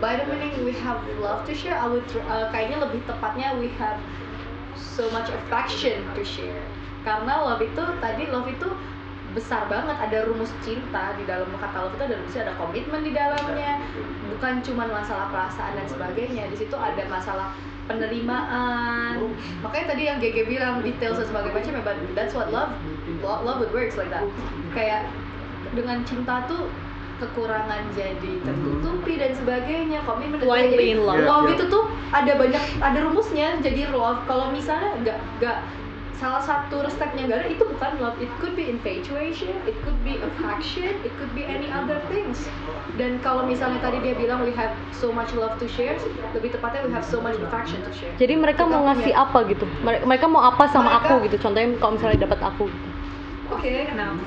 by 0.00 0.16
the 0.16 0.24
meaning 0.32 0.64
we 0.64 0.72
have 0.80 0.96
love 1.20 1.44
to 1.44 1.52
share, 1.52 1.76
I 1.76 1.84
would 1.84 2.08
uh, 2.24 2.48
kayaknya 2.48 2.88
lebih 2.88 3.04
tepatnya 3.04 3.52
we 3.60 3.68
have 3.76 4.00
so 4.72 5.12
much 5.12 5.28
affection 5.28 6.08
to 6.16 6.24
share. 6.24 6.64
Karena 7.04 7.44
love 7.44 7.60
itu 7.60 7.84
tadi 8.00 8.32
love 8.32 8.48
itu 8.48 8.68
besar 9.38 9.70
banget 9.70 9.94
ada 9.94 10.26
rumus 10.26 10.50
cinta 10.66 11.14
di 11.14 11.22
dalam 11.22 11.46
kata 11.54 11.86
love 11.86 11.94
itu 11.94 12.04
ada 12.10 12.16
rumusnya 12.18 12.42
ada 12.50 12.54
komitmen 12.58 13.00
di 13.06 13.12
dalamnya. 13.14 13.78
Bukan 14.34 14.52
cuma 14.66 14.90
masalah 14.90 15.30
perasaan 15.30 15.78
dan 15.78 15.86
sebagainya 15.86 16.50
di 16.50 16.56
situ 16.58 16.74
ada 16.74 17.06
masalah 17.06 17.54
penerimaan. 17.86 19.30
Makanya 19.62 19.86
tadi 19.94 20.02
yang 20.10 20.18
GG 20.18 20.50
bilang 20.50 20.82
detail 20.82 21.14
dan 21.14 21.26
sebagainya 21.30 21.54
macam 21.54 21.72
ya 21.78 21.82
but 21.86 21.96
that's 22.18 22.34
what 22.34 22.50
love 22.50 22.74
love, 23.22 23.46
love 23.46 23.58
would 23.62 23.70
works 23.70 23.94
like 23.94 24.10
that. 24.10 24.26
Kayak 24.74 25.06
dengan 25.72 26.02
cinta 26.02 26.42
tuh 26.50 26.66
kekurangan 27.18 27.82
jadi 27.98 28.32
tertutupi 28.46 29.18
dan 29.18 29.34
sebagainya 29.34 30.06
komitmen 30.06 30.38
dan 30.38 30.46
sebagainya. 30.46 31.02
love. 31.02 31.22
love 31.26 31.44
Yeah, 31.50 31.54
itu 31.58 31.64
tuh 31.66 31.84
ada 32.14 32.32
banyak 32.38 32.62
ada 32.78 32.98
rumusnya 33.06 33.58
jadi 33.62 33.90
love. 33.90 34.22
Kalau 34.26 34.50
misalnya 34.54 34.90
nggak 35.02 35.18
nggak 35.42 35.58
salah 36.18 36.42
satu 36.42 36.82
nggak 36.82 37.30
ada 37.30 37.46
itu 37.46 37.62
bukan 37.62 37.90
love 38.02 38.18
it 38.18 38.26
could 38.42 38.58
be 38.58 38.66
infatuation 38.66 39.54
it 39.70 39.74
could 39.86 39.94
be 40.02 40.18
affection 40.18 40.90
it 41.06 41.14
could 41.14 41.30
be 41.30 41.46
any 41.46 41.70
other 41.70 42.02
things. 42.10 42.50
Dan 42.98 43.22
kalau 43.22 43.46
misalnya 43.46 43.78
tadi 43.78 44.02
dia 44.02 44.18
bilang 44.18 44.42
we 44.42 44.50
have 44.50 44.74
so 44.90 45.14
much 45.14 45.30
love 45.38 45.54
to 45.62 45.70
share 45.70 45.94
lebih 46.34 46.50
tepatnya 46.50 46.82
we 46.82 46.90
have 46.90 47.06
so 47.06 47.22
much 47.22 47.38
affection 47.38 47.78
to 47.86 47.92
share. 47.94 48.10
Jadi 48.18 48.34
mereka 48.34 48.66
Kita 48.66 48.70
mau 48.74 48.82
punya- 48.82 48.98
ngasih 48.98 49.12
apa 49.14 49.38
gitu? 49.46 49.64
Mere- 49.86 50.02
mereka 50.02 50.26
mau 50.26 50.42
apa 50.42 50.66
sama 50.66 50.98
Mereka- 50.98 51.06
aku 51.06 51.14
gitu? 51.30 51.36
Contohnya 51.38 51.68
kalau 51.78 51.92
misalnya 51.94 52.18
dapat 52.26 52.40
aku 52.42 52.62
gitu. 52.66 52.88
oke 53.48 53.64
Kenapa? 53.64 54.22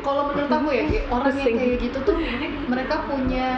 kalau 0.00 0.32
menurut 0.32 0.48
aku 0.48 0.68
ya 0.72 0.84
orang 1.12 1.34
yang 1.36 1.54
kayak 1.60 1.76
gitu 1.84 1.98
tuh 2.02 2.16
mereka 2.66 3.04
punya 3.04 3.48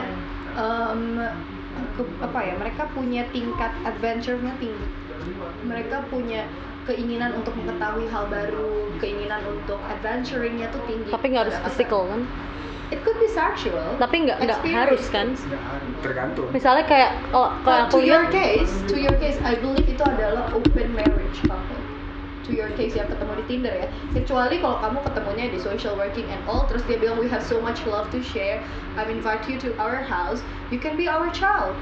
ke- 1.95 2.15
apa 2.19 2.39
ya 2.43 2.55
mereka 2.59 2.83
punya 2.91 3.23
tingkat 3.31 3.71
adventure-nya 3.87 4.53
tinggi. 4.59 4.87
Mereka 5.63 6.11
punya 6.11 6.51
keinginan 6.89 7.31
untuk 7.39 7.55
mengetahui 7.55 8.11
hal 8.11 8.27
baru 8.27 8.91
keinginan 8.99 9.43
untuk 9.47 9.79
adventuring-nya 9.87 10.71
tuh 10.75 10.83
tinggi 10.91 11.11
tapi 11.11 11.27
nggak 11.31 11.43
harus 11.49 11.59
physical 11.71 12.07
kan 12.11 12.23
it 12.93 13.01
could 13.07 13.17
be 13.17 13.29
sexual 13.31 13.97
tapi 13.97 14.29
nggak 14.29 14.39
nggak 14.45 14.61
harus 14.69 15.05
kan 15.09 15.33
tergantung 16.05 16.51
misalnya 16.53 16.85
kayak 16.85 17.17
kalau 17.33 17.49
kalau 17.65 17.89
aku 17.89 17.97
to 17.97 18.01
your 18.05 18.25
case, 18.29 18.73
to 18.91 18.97
your 19.01 19.17
case, 19.17 19.39
I 19.41 19.57
believe 19.57 19.89
itu 19.89 20.05
adalah 20.05 20.53
open 20.53 20.93
marriage 20.93 21.41
couple. 21.49 21.81
To 22.45 22.51
your 22.51 22.69
case 22.75 22.99
yang 22.99 23.07
ketemu 23.07 23.33
di 23.39 23.45
Tinder 23.47 23.75
ya. 23.87 23.89
Kecuali 24.13 24.59
kalau 24.59 24.77
kamu 24.83 24.99
ketemunya 25.07 25.45
di 25.55 25.59
social 25.63 25.95
working 25.95 26.27
and 26.29 26.43
all, 26.45 26.67
terus 26.67 26.83
dia 26.91 26.99
bilang 26.99 27.23
we 27.23 27.31
have 27.31 27.41
so 27.41 27.63
much 27.63 27.81
love 27.89 28.11
to 28.11 28.21
share. 28.21 28.61
I 28.99 29.07
invite 29.09 29.47
you 29.47 29.57
to 29.63 29.73
our 29.79 30.03
house. 30.03 30.43
You 30.75 30.83
can 30.83 30.99
be 30.99 31.07
our 31.07 31.31
child. 31.31 31.73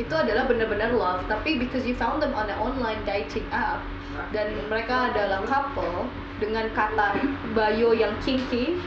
Itu 0.00 0.14
adalah 0.16 0.48
benar-benar 0.48 0.96
love. 0.96 1.28
Tapi 1.28 1.60
because 1.60 1.84
you 1.84 1.92
found 1.92 2.24
them 2.24 2.32
on 2.32 2.48
an 2.48 2.56
online 2.56 3.04
dating 3.04 3.44
app 3.52 3.84
dan 4.32 4.48
mereka 4.72 5.12
adalah 5.12 5.44
couple 5.44 6.08
dengan 6.40 6.66
kata 6.72 7.20
bio 7.52 7.92
yang 7.92 8.16
kinky, 8.24 8.80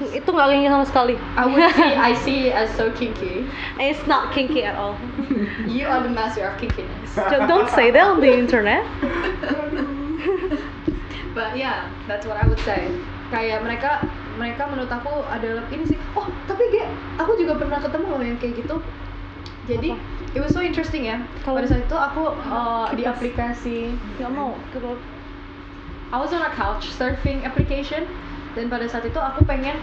itu 0.00 0.28
nggak 0.28 0.48
kinky 0.48 0.68
sama 0.68 0.84
sekali 0.88 1.14
I 1.36 1.44
would 1.44 1.60
see 1.76 1.92
I 1.92 2.12
see 2.16 2.38
it 2.48 2.54
as 2.56 2.72
so 2.72 2.88
kinky. 2.96 3.44
it's 3.76 4.00
not 4.08 4.32
kinky 4.32 4.64
at 4.64 4.74
all 4.74 4.96
You 5.70 5.86
are 5.86 6.00
the 6.02 6.12
master 6.12 6.48
of 6.48 6.56
kinkiness. 6.56 7.14
Don't- 7.14 7.46
don't 7.46 7.70
say 7.70 7.92
that 7.92 8.04
on 8.08 8.18
the 8.24 8.32
internet 8.32 8.82
But 11.30 11.54
yeah, 11.54 11.86
that's 12.10 12.26
what 12.26 12.36
I 12.36 12.44
would 12.48 12.58
say. 12.66 12.90
Kayak 13.30 13.62
mereka 13.62 14.02
mereka 14.34 14.66
menurut 14.66 14.90
aku 14.90 15.22
adalah 15.30 15.62
ini 15.70 15.86
sih. 15.86 15.98
Oh, 16.18 16.26
tapi 16.50 16.66
Ge, 16.74 16.90
aku 17.22 17.38
juga 17.38 17.54
pernah 17.54 17.78
ketemu 17.78 18.06
loh 18.10 18.24
yang 18.26 18.38
kayak 18.42 18.66
gitu. 18.66 18.76
Jadi, 19.70 19.90
it 20.34 20.40
was 20.42 20.50
so 20.50 20.58
interesting 20.58 21.06
ya. 21.06 21.22
Kalau- 21.46 21.62
Pada 21.62 21.68
saat 21.70 21.86
itu 21.86 21.96
aku 21.96 22.22
uh, 22.50 22.90
di 22.98 23.06
aplikasi 23.06 23.94
nggak 24.18 24.30
mau 24.34 24.58
kalau 24.74 24.98
I 26.10 26.18
was 26.18 26.34
on 26.34 26.42
a 26.42 26.50
couch 26.50 26.90
surfing 26.90 27.46
application 27.46 28.02
dan 28.58 28.66
pada 28.66 28.90
saat 28.90 29.06
itu 29.06 29.14
aku 29.14 29.46
pengen 29.46 29.78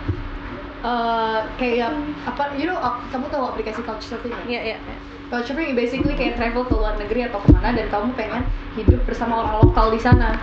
uh, 0.84 1.48
kayak 1.56 1.96
apa 2.28 2.52
you 2.60 2.68
know 2.68 2.76
kamu 3.10 3.32
tahu 3.32 3.48
aplikasi 3.56 3.80
couch 3.88 4.04
surfing 4.04 4.36
ya 4.44 4.60
ya 4.60 4.76
ya. 4.76 4.96
Couchsurfing 5.28 5.76
basically 5.76 6.16
kayak 6.16 6.40
travel 6.40 6.64
ke 6.64 6.72
luar 6.72 6.96
negeri 6.96 7.28
atau 7.28 7.44
ke 7.44 7.52
mana 7.52 7.76
dan 7.76 7.92
kamu 7.92 8.16
pengen 8.16 8.48
hidup 8.80 9.04
bersama 9.04 9.44
orang 9.44 9.60
lokal 9.60 9.92
di 9.92 10.00
sana. 10.00 10.40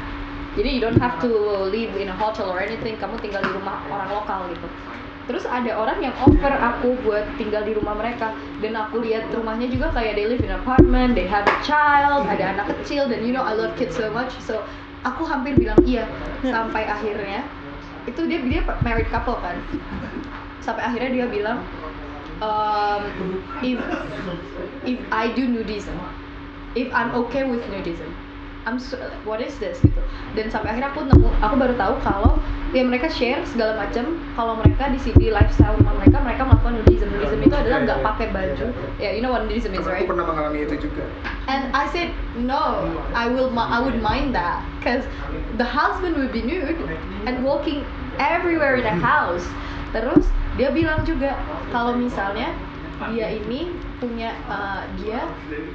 Jadi 0.61 0.77
you 0.77 0.81
don't 0.85 1.01
have 1.01 1.17
to 1.25 1.33
live 1.73 1.97
in 1.97 2.13
a 2.13 2.17
hotel 2.21 2.53
or 2.53 2.61
anything, 2.61 2.95
kamu 3.01 3.17
tinggal 3.25 3.41
di 3.41 3.49
rumah 3.57 3.81
orang 3.89 4.13
lokal 4.13 4.45
gitu. 4.53 4.69
Terus 5.25 5.49
ada 5.49 5.73
orang 5.73 6.05
yang 6.05 6.13
offer 6.21 6.53
aku 6.53 7.01
buat 7.01 7.25
tinggal 7.41 7.65
di 7.65 7.73
rumah 7.73 7.97
mereka. 7.97 8.37
Dan 8.61 8.77
aku 8.77 9.01
lihat 9.01 9.33
rumahnya 9.33 9.73
juga 9.73 9.89
kayak 9.97 10.21
they 10.21 10.29
live 10.29 10.45
in 10.45 10.53
apartment, 10.53 11.17
they 11.17 11.25
have 11.25 11.49
a 11.49 11.57
child, 11.65 12.29
ada 12.29 12.57
anak 12.57 12.69
kecil 12.81 13.09
dan 13.09 13.25
you 13.25 13.33
know 13.33 13.41
I 13.41 13.57
love 13.57 13.73
kids 13.81 13.97
so 13.97 14.13
much. 14.13 14.37
So 14.45 14.61
aku 15.05 15.25
hampir 15.25 15.57
bilang 15.57 15.81
iya 15.85 16.05
sampai 16.45 16.85
akhirnya 16.89 17.45
itu 18.05 18.21
dia 18.29 18.41
dia 18.45 18.61
married 18.85 19.09
couple 19.09 19.41
kan. 19.41 19.57
Sampai 20.61 20.85
akhirnya 20.85 21.25
dia 21.25 21.27
bilang 21.29 21.65
um, 22.45 23.03
if 23.65 23.81
if 24.85 24.99
I 25.09 25.33
do 25.33 25.49
nudism, 25.49 25.97
if 26.77 26.93
I'm 26.93 27.17
okay 27.27 27.49
with 27.49 27.65
nudism, 27.73 28.13
I'm 28.65 28.81
so, 28.81 28.97
what 29.29 29.45
is 29.45 29.53
this 29.61 29.77
gitu. 29.85 30.01
Dan 30.33 30.49
sampai 30.49 30.73
akhirnya 30.73 30.89
aku 30.97 31.05
nemu, 31.05 31.29
aku 31.45 31.55
baru 31.61 31.75
tahu 31.77 31.95
kalau 32.01 32.33
ya 32.73 32.81
mereka 32.81 33.13
share 33.13 33.45
segala 33.45 33.77
macam 33.77 34.17
kalau 34.35 34.57
mereka 34.57 34.89
di 34.89 34.97
sini 34.97 35.29
lifestyle 35.29 35.77
rumah 35.77 35.95
mereka 36.01 36.17
mereka 36.25 36.43
melakukan 36.49 36.81
nudism. 36.81 37.13
Nudism 37.13 37.39
itu 37.45 37.55
adalah 37.55 37.79
nggak 37.85 38.01
pakai 38.01 38.27
baju. 38.33 38.67
Ya, 38.97 39.13
you 39.13 39.21
know 39.21 39.37
what 39.37 39.45
nudism 39.45 39.77
is, 39.77 39.85
right? 39.85 40.09
aku 40.09 40.17
pernah 40.17 40.27
mengalami 40.27 40.65
itu 40.65 40.89
juga 40.89 41.05
And 41.53 41.69
I 41.77 41.85
said 41.93 42.17
no, 42.41 42.89
I 43.13 43.29
will 43.29 43.53
I 43.53 43.85
would 43.85 44.01
mind 44.01 44.33
that 44.33 44.65
because 44.81 45.05
the 45.61 45.69
husband 45.69 46.17
would 46.17 46.33
be 46.33 46.41
nude 46.41 46.81
and 47.29 47.45
walking 47.45 47.85
everywhere 48.17 48.81
in 48.81 48.89
the 48.89 48.97
house. 49.13 49.45
Terus 49.93 50.25
dia 50.57 50.73
bilang 50.73 51.05
juga 51.05 51.37
kalau 51.69 51.95
misalnya 52.01 52.57
dia 53.13 53.27
ini 53.29 53.73
punya 54.01 54.33
uh, 54.49 54.85
dia 55.01 55.29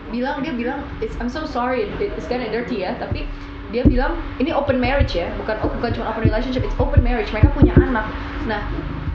bilang 0.09 0.41
dia 0.41 0.53
bilang 0.53 0.79
it's, 1.03 1.13
I'm 1.21 1.29
so 1.29 1.45
sorry 1.45 1.85
it- 1.89 2.13
it's 2.15 2.25
kind 2.25 2.41
of 2.41 2.49
dirty 2.49 2.81
ya 2.85 2.95
tapi 2.97 3.27
dia 3.69 3.85
bilang 3.85 4.17
ini 4.41 4.49
open 4.49 4.81
marriage 4.81 5.13
ya 5.13 5.29
bukan 5.37 5.61
bukan 5.77 5.89
cuma 5.93 6.09
open 6.09 6.25
relationship 6.25 6.65
it's 6.65 6.77
open 6.81 7.05
marriage 7.05 7.29
mereka 7.29 7.53
punya 7.53 7.73
anak. 7.77 8.09
Nah 8.49 8.65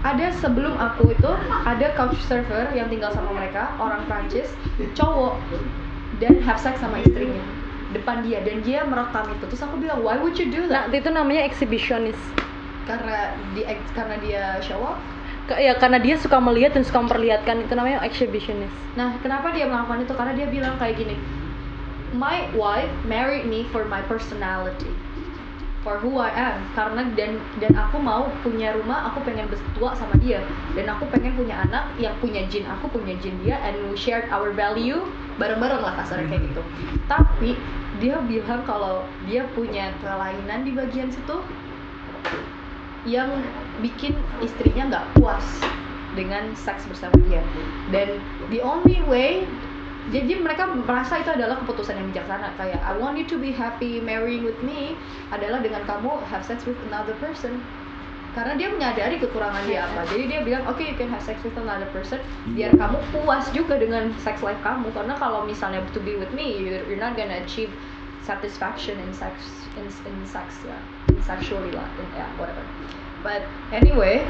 ada 0.05 0.31
sebelum 0.37 0.79
aku 0.79 1.11
itu 1.11 1.31
ada 1.65 1.91
couch 1.99 2.21
surfer 2.23 2.71
yang 2.77 2.87
tinggal 2.93 3.11
sama 3.11 3.33
mereka 3.35 3.73
orang 3.81 4.05
Prancis 4.07 4.53
cowok 4.95 5.41
dan 6.23 6.39
have 6.45 6.61
sex 6.61 6.79
sama 6.79 7.03
istrinya 7.03 7.43
depan 7.91 8.23
dia 8.23 8.43
dan 8.47 8.63
dia 8.63 8.87
merekam 8.87 9.27
itu. 9.35 9.45
Terus 9.51 9.63
aku 9.67 9.79
bilang 9.83 10.03
why 10.07 10.15
would 10.19 10.39
you 10.39 10.51
do 10.51 10.67
nah 10.71 10.87
that 10.87 10.95
itu 10.95 11.11
namanya 11.11 11.43
exhibitionist. 11.43 12.21
Karena 12.85 13.33
di 13.57 13.65
karena 13.97 14.15
dia 14.21 14.43
show 14.61 14.83
Ke- 14.85 15.14
ya 15.53 15.77
karena 15.77 16.01
dia 16.01 16.17
suka 16.17 16.41
melihat 16.41 16.73
dan 16.73 16.83
suka 16.89 17.05
memperlihatkan 17.05 17.69
itu 17.69 17.73
namanya 17.77 18.01
exhibitionist 18.01 18.85
Nah, 18.95 19.19
kenapa 19.19 19.51
dia 19.51 19.67
melakukan 19.67 20.07
itu? 20.07 20.15
Karena 20.15 20.33
dia 20.39 20.47
bilang 20.47 20.79
kayak 20.79 20.95
gini, 21.03 21.19
my 22.15 22.47
wife 22.55 22.91
married 23.11 23.43
me 23.51 23.67
for 23.75 23.83
my 23.91 23.99
personality, 24.07 24.91
for 25.83 25.99
who 25.99 26.23
I 26.23 26.31
am. 26.31 26.63
Karena 26.79 27.03
dan 27.19 27.43
dan 27.59 27.75
aku 27.75 27.99
mau 27.99 28.31
punya 28.47 28.71
rumah, 28.79 29.11
aku 29.11 29.27
pengen 29.27 29.51
bertua 29.51 29.99
sama 29.99 30.15
dia, 30.23 30.47
dan 30.79 30.87
aku 30.95 31.11
pengen 31.11 31.35
punya 31.35 31.67
anak 31.67 31.91
yang 31.99 32.15
punya 32.23 32.47
jin, 32.47 32.71
aku 32.71 32.87
punya 32.87 33.19
jin 33.19 33.35
dia, 33.43 33.59
and 33.67 33.75
we 33.91 33.99
shared 33.99 34.31
our 34.31 34.55
value 34.55 35.03
bareng-bareng 35.43 35.83
lah 35.83 35.99
kasarnya 35.99 36.31
kayak 36.31 36.55
gitu. 36.55 36.63
Tapi 37.11 37.59
dia 37.99 38.23
bilang 38.23 38.63
kalau 38.63 39.03
dia 39.27 39.43
punya 39.59 39.91
kelainan 39.99 40.63
di 40.63 40.71
bagian 40.71 41.11
situ 41.11 41.43
yang 43.05 43.29
bikin 43.85 44.17
istrinya 44.41 44.89
nggak 44.89 45.07
puas 45.21 45.45
dengan 46.17 46.55
seks 46.57 46.89
bersama 46.89 47.15
dia. 47.29 47.43
Dan 47.93 48.21
the 48.49 48.65
only 48.65 49.03
way 49.05 49.45
jadi 50.13 50.37
mereka 50.37 50.69
merasa 50.69 51.17
itu 51.17 51.33
adalah 51.33 51.57
keputusan 51.65 51.97
yang 51.97 52.13
bijaksana. 52.13 52.53
Kayak 52.61 52.81
I 52.85 52.93
want 53.01 53.17
you 53.17 53.25
to 53.25 53.41
be 53.41 53.57
happy 53.57 54.05
marrying 54.05 54.45
with 54.45 54.61
me 54.61 54.93
adalah 55.33 55.65
dengan 55.65 55.81
kamu 55.89 56.21
have 56.29 56.45
sex 56.45 56.69
with 56.69 56.77
another 56.93 57.17
person. 57.25 57.65
Karena 58.35 58.59
dia 58.59 58.69
menyadari 58.69 59.17
kekurangan 59.23 59.65
dia 59.65 59.87
apa. 59.87 60.05
Jadi 60.11 60.27
dia 60.29 60.41
bilang 60.43 60.67
oke 60.69 60.83
you 60.83 60.93
can 60.99 61.09
have 61.09 61.25
sex 61.25 61.41
with 61.41 61.57
another 61.57 61.89
person. 61.95 62.21
Biar 62.53 62.77
kamu 62.77 63.01
puas 63.17 63.49
juga 63.57 63.81
dengan 63.81 64.13
sex 64.21 64.45
life 64.45 64.61
kamu. 64.61 64.93
Karena 64.93 65.17
kalau 65.17 65.49
misalnya 65.49 65.81
to 65.97 66.03
be 66.05 66.21
with 66.21 66.35
me 66.37 66.53
you're 66.61 67.01
not 67.01 67.17
gonna 67.17 67.41
achieve 67.41 67.73
satisfaction 68.25 68.97
in 69.05 69.13
sex 69.13 69.37
in, 69.77 69.87
in 70.09 70.17
sex 70.25 70.65
ya 70.65 70.77
in 71.13 71.21
sexually 71.23 71.71
lah 71.77 71.85
in, 72.01 72.09
ya 72.17 72.27
whatever. 72.41 72.65
But 73.21 73.45
anyway 73.73 74.25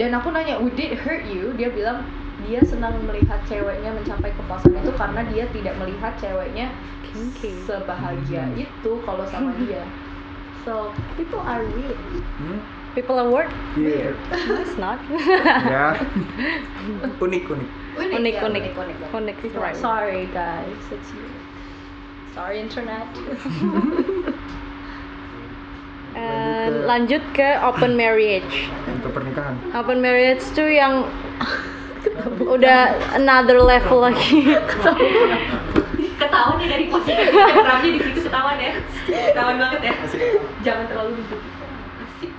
dan 0.00 0.16
aku 0.16 0.32
nanya 0.32 0.60
would 0.60 0.76
it 0.80 0.96
hurt 0.96 1.28
you? 1.28 1.52
Dia 1.60 1.68
bilang 1.68 2.04
dia 2.44 2.60
senang 2.64 3.00
melihat 3.08 3.40
ceweknya 3.48 3.92
mencapai 3.96 4.32
kepuasan 4.36 4.76
itu 4.76 4.92
karena 4.96 5.24
dia 5.32 5.44
tidak 5.56 5.74
melihat 5.80 6.12
ceweknya 6.20 6.68
Kinky. 7.08 7.64
sebahagia 7.64 8.44
itu 8.56 8.92
kalau 9.04 9.24
sama 9.28 9.56
dia. 9.64 9.84
So 10.64 10.90
people 11.16 11.40
are 11.40 11.62
weird. 11.62 12.00
Hmm? 12.40 12.60
people 12.96 13.20
are 13.20 13.28
weird? 13.28 13.52
No 14.48 14.56
it's 14.56 14.76
not. 14.80 14.96
Ya 15.68 16.00
unik 17.20 17.44
unik. 17.44 17.70
Unik, 17.96 18.34
ya, 18.36 18.44
unik. 18.48 18.64
unik 18.72 18.74
unik 18.76 18.96
Unik, 19.12 19.36
right. 19.60 19.76
sorry 19.76 20.24
guys. 20.32 20.80
It's 20.88 21.12
you 21.12 21.35
sorry 22.36 22.60
internet 22.60 23.08
Eh, 26.16 26.68
lanjut 26.88 27.20
ke 27.36 27.60
open 27.60 27.92
marriage 27.92 28.72
untuk 28.88 29.12
pernikahan 29.12 29.52
open 29.76 30.00
marriage 30.00 30.40
tuh 30.56 30.64
yang 30.64 31.04
udah 32.56 32.96
another 33.12 33.60
level 33.60 34.00
lagi 34.08 34.48
Ketahuan 36.16 36.56
ya 36.64 36.68
dari 36.72 36.88
posisi 36.88 37.12
Instagramnya 37.12 37.90
di 37.92 38.00
situ 38.00 38.20
ketahuan 38.24 38.56
ya. 38.56 38.72
Ketahuan 39.04 39.56
banget 39.60 39.80
ya. 39.84 39.94
Jangan 40.64 40.84
terlalu 40.88 41.10
duduk. 41.20 41.42
Asik. 42.00 42.32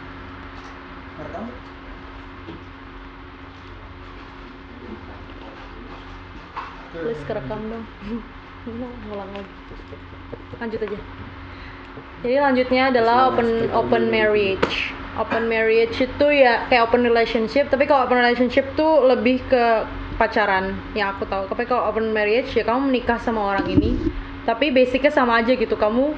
please 6.98 7.24
kerekam 7.30 7.62
dong 7.70 7.86
ngulang 8.68 9.30
lagi 9.32 9.54
lanjut 10.62 10.80
aja. 10.84 11.00
Jadi 12.26 12.36
lanjutnya 12.42 12.84
adalah 12.90 13.30
open 13.34 13.70
open 13.74 14.10
marriage. 14.10 14.94
Open 15.18 15.50
marriage 15.50 15.98
itu 15.98 16.28
ya 16.30 16.66
kayak 16.70 16.90
open 16.90 17.06
relationship 17.06 17.70
tapi 17.74 17.90
kalau 17.90 18.06
open 18.06 18.22
relationship 18.22 18.66
tuh 18.78 19.06
lebih 19.06 19.42
ke 19.50 19.86
pacaran 20.18 20.78
yang 20.98 21.14
aku 21.14 21.30
tahu. 21.30 21.46
Tapi 21.50 21.64
kalau 21.70 21.90
open 21.90 22.10
marriage 22.14 22.54
ya 22.58 22.66
kamu 22.66 22.90
menikah 22.90 23.22
sama 23.22 23.54
orang 23.54 23.70
ini 23.70 23.98
tapi 24.50 24.74
basicnya 24.74 25.14
sama 25.14 25.42
aja 25.42 25.54
gitu. 25.54 25.78
Kamu 25.78 26.14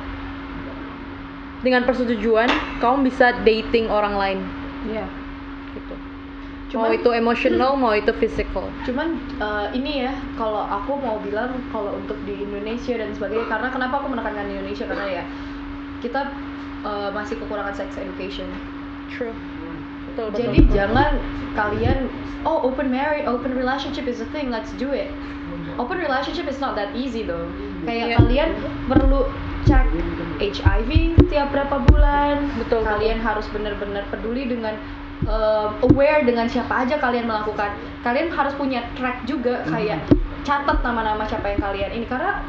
dengan 1.59 1.83
persetujuan 1.83 2.47
kamu 2.79 3.11
bisa 3.11 3.35
dating 3.43 3.91
orang 3.91 4.15
lain. 4.15 4.39
Iya. 4.87 5.18
Cuman- 6.69 6.85
mau 6.85 6.93
itu 6.93 7.09
emotional 7.09 7.71
mau 7.73 7.93
itu 7.97 8.13
physical 8.15 8.69
Cuman 8.85 9.17
eh, 9.41 9.67
ini 9.73 10.05
ya, 10.05 10.13
kalau 10.37 10.61
aku 10.61 11.01
mau 11.01 11.17
bilang 11.17 11.57
kalau 11.73 11.97
untuk 11.97 12.15
di 12.23 12.45
Indonesia 12.45 12.93
dan 12.93 13.09
sebagainya, 13.11 13.49
karena 13.49 13.67
kenapa 13.73 13.99
aku 13.99 14.13
menekankan 14.13 14.45
di 14.45 14.53
Indonesia 14.53 14.85
karena 14.85 15.05
ya 15.09 15.23
kita 15.99 16.29
eh, 16.85 17.09
masih 17.11 17.41
kekurangan 17.41 17.73
sex 17.73 17.97
education. 17.97 18.45
true 19.09 19.33
betul 20.13 20.29
betul 20.29 20.53
Jadi 20.53 20.59
jangan 20.69 21.17
kalian 21.57 22.05
oh 22.45 22.61
open 22.61 22.93
marriage, 22.93 23.25
open 23.25 23.57
relationship 23.57 24.05
is 24.05 24.21
a 24.21 24.29
thing, 24.29 24.53
let's 24.53 24.69
do 24.77 24.93
it. 24.93 25.09
Open 25.81 25.97
relationship 25.97 26.45
is 26.45 26.61
not 26.61 26.77
that 26.77 26.93
easy 26.93 27.25
though. 27.25 27.49
Kayak 27.89 28.05
Iya. 28.05 28.15
kalian 28.21 28.49
perlu 28.85 29.25
cek 29.65 29.89
HIV 30.37 31.17
tiap 31.27 31.49
berapa 31.49 31.81
bulan. 31.89 32.47
Betul, 32.61 32.85
Kalian 32.85 33.19
harus 33.19 33.49
benar-benar 33.49 34.05
peduli 34.13 34.45
dengan 34.45 34.77
um, 35.27 35.69
aware 35.91 36.23
dengan 36.23 36.47
siapa 36.47 36.85
aja 36.85 36.95
kalian 37.01 37.27
melakukan. 37.27 37.75
Kalian 38.05 38.31
harus 38.31 38.53
punya 38.55 38.85
track 38.95 39.27
juga 39.27 39.65
kayak 39.67 39.99
catat 40.47 40.79
nama-nama 40.79 41.27
siapa 41.27 41.51
yang 41.51 41.61
kalian 41.61 41.91
ini 41.99 42.05
karena 42.07 42.39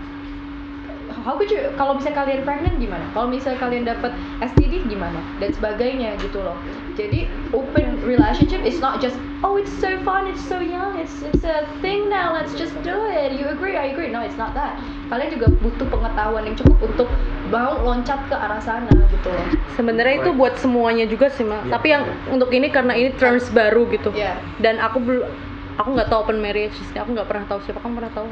how 1.22 1.36
could 1.36 1.50
you 1.52 1.60
kalau 1.76 1.96
misalnya 1.96 2.24
kalian 2.24 2.40
pregnant 2.42 2.76
gimana? 2.80 3.04
Kalau 3.12 3.28
misalnya 3.28 3.58
kalian 3.60 3.84
dapat 3.84 4.12
STD 4.40 4.86
gimana? 4.88 5.20
Dan 5.38 5.52
sebagainya 5.52 6.16
gitu 6.20 6.40
loh. 6.40 6.56
Jadi 6.96 7.28
open 7.52 8.00
relationship 8.04 8.60
is 8.64 8.80
not 8.82 8.98
just 8.98 9.16
oh 9.40 9.56
it's 9.56 9.72
so 9.80 9.96
fun 10.04 10.28
it's 10.28 10.42
so 10.42 10.60
young 10.60 11.00
it's 11.00 11.24
it's 11.24 11.46
a 11.46 11.64
thing 11.80 12.08
now 12.12 12.32
let's 12.32 12.52
just 12.56 12.74
do 12.84 12.96
it. 13.08 13.36
You 13.36 13.48
agree? 13.52 13.76
I 13.76 13.92
agree. 13.92 14.12
No 14.12 14.20
it's 14.24 14.36
not 14.40 14.52
that. 14.56 14.76
Kalian 15.08 15.34
juga 15.34 15.48
butuh 15.60 15.86
pengetahuan 15.88 16.46
yang 16.48 16.56
cukup 16.56 16.78
untuk 16.84 17.08
mau 17.48 17.76
loncat 17.80 18.20
ke 18.30 18.36
arah 18.36 18.60
sana 18.62 18.90
gitu 18.90 19.28
loh. 19.28 19.46
Sebenarnya 19.76 20.26
itu 20.26 20.30
buat 20.36 20.56
semuanya 20.60 21.04
juga 21.08 21.28
sih 21.32 21.44
mak. 21.46 21.66
Iya. 21.66 21.72
tapi 21.76 21.86
yang 21.92 22.02
untuk 22.30 22.50
ini 22.52 22.68
karena 22.72 22.92
ini 22.96 23.10
terms 23.16 23.48
baru 23.50 23.88
gitu. 23.90 24.10
Iya. 24.14 24.38
dan 24.60 24.80
aku 24.80 24.98
belum 25.02 25.28
aku 25.76 25.88
nggak 25.96 26.08
tahu 26.08 26.18
open 26.28 26.38
marriage 26.40 26.76
sih. 26.76 26.96
Aku 26.96 27.12
nggak 27.12 27.28
pernah 27.28 27.44
tahu 27.48 27.60
siapa. 27.64 27.80
Kamu 27.82 27.94
pernah 27.96 28.12
tahu 28.12 28.28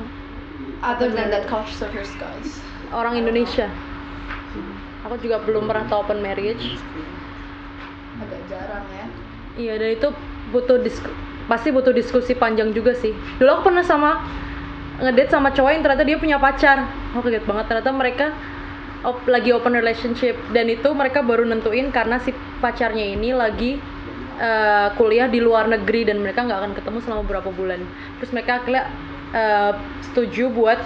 other 0.82 1.11
than 1.11 1.30
that 1.30 1.47
cultures 1.49 2.11
guys 2.22 2.61
orang 2.93 3.20
Indonesia. 3.20 3.68
Aku 5.07 5.14
juga 5.22 5.41
belum 5.45 5.68
pernah 5.70 5.86
tahu 5.86 6.05
open 6.05 6.20
marriage. 6.20 6.76
Agak 8.18 8.41
jarang 8.51 8.84
ya. 8.91 9.07
Iya 9.59 9.74
dan 9.78 9.91
itu 9.95 10.09
butuh 10.55 10.78
disku- 10.82 11.14
pasti 11.47 11.70
butuh 11.70 11.95
diskusi 11.95 12.34
panjang 12.34 12.74
juga 12.74 12.95
sih. 12.95 13.14
Dulu 13.39 13.49
aku 13.49 13.62
pernah 13.70 13.84
sama 13.86 14.22
ngedate 14.99 15.30
sama 15.30 15.55
cowok 15.55 15.70
yang 15.70 15.82
ternyata 15.86 16.05
dia 16.07 16.18
punya 16.18 16.36
pacar. 16.39 16.86
Aku 17.14 17.22
kaget 17.24 17.47
banget 17.47 17.64
ternyata 17.70 17.91
mereka 17.95 18.26
op- 19.07 19.26
lagi 19.30 19.55
open 19.55 19.74
relationship. 19.74 20.34
Dan 20.51 20.66
itu 20.70 20.91
mereka 20.95 21.22
baru 21.22 21.47
nentuin 21.47 21.95
karena 21.95 22.18
si 22.18 22.34
pacarnya 22.59 23.14
ini 23.14 23.30
lagi 23.34 23.78
eh, 24.39 24.89
kuliah 24.99 25.30
di 25.30 25.39
luar 25.39 25.70
negeri 25.70 26.07
dan 26.07 26.18
mereka 26.22 26.43
nggak 26.43 26.59
akan 26.59 26.72
ketemu 26.74 26.99
selama 27.07 27.22
beberapa 27.22 27.51
bulan. 27.55 27.80
Terus 28.18 28.30
mereka 28.34 28.62
akhirnya 28.62 28.84
eh, 29.34 29.72
setuju 30.11 30.51
buat 30.51 30.78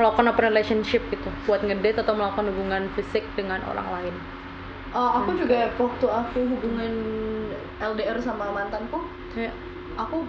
melakukan 0.00 0.32
open 0.32 0.44
relationship 0.48 1.04
gitu 1.12 1.28
buat 1.44 1.60
ngedate 1.60 2.00
atau 2.00 2.16
melakukan 2.16 2.48
hubungan 2.50 2.88
fisik 2.96 3.22
dengan 3.36 3.60
orang 3.68 3.88
lain 4.00 4.16
Uh, 4.90 5.22
aku 5.22 5.38
juga 5.38 5.70
waktu 5.78 6.02
aku 6.02 6.50
hubungan 6.50 6.90
LDR 7.78 8.18
sama 8.18 8.50
mantanku 8.50 8.98
Kayak, 9.30 9.54
aku 9.94 10.26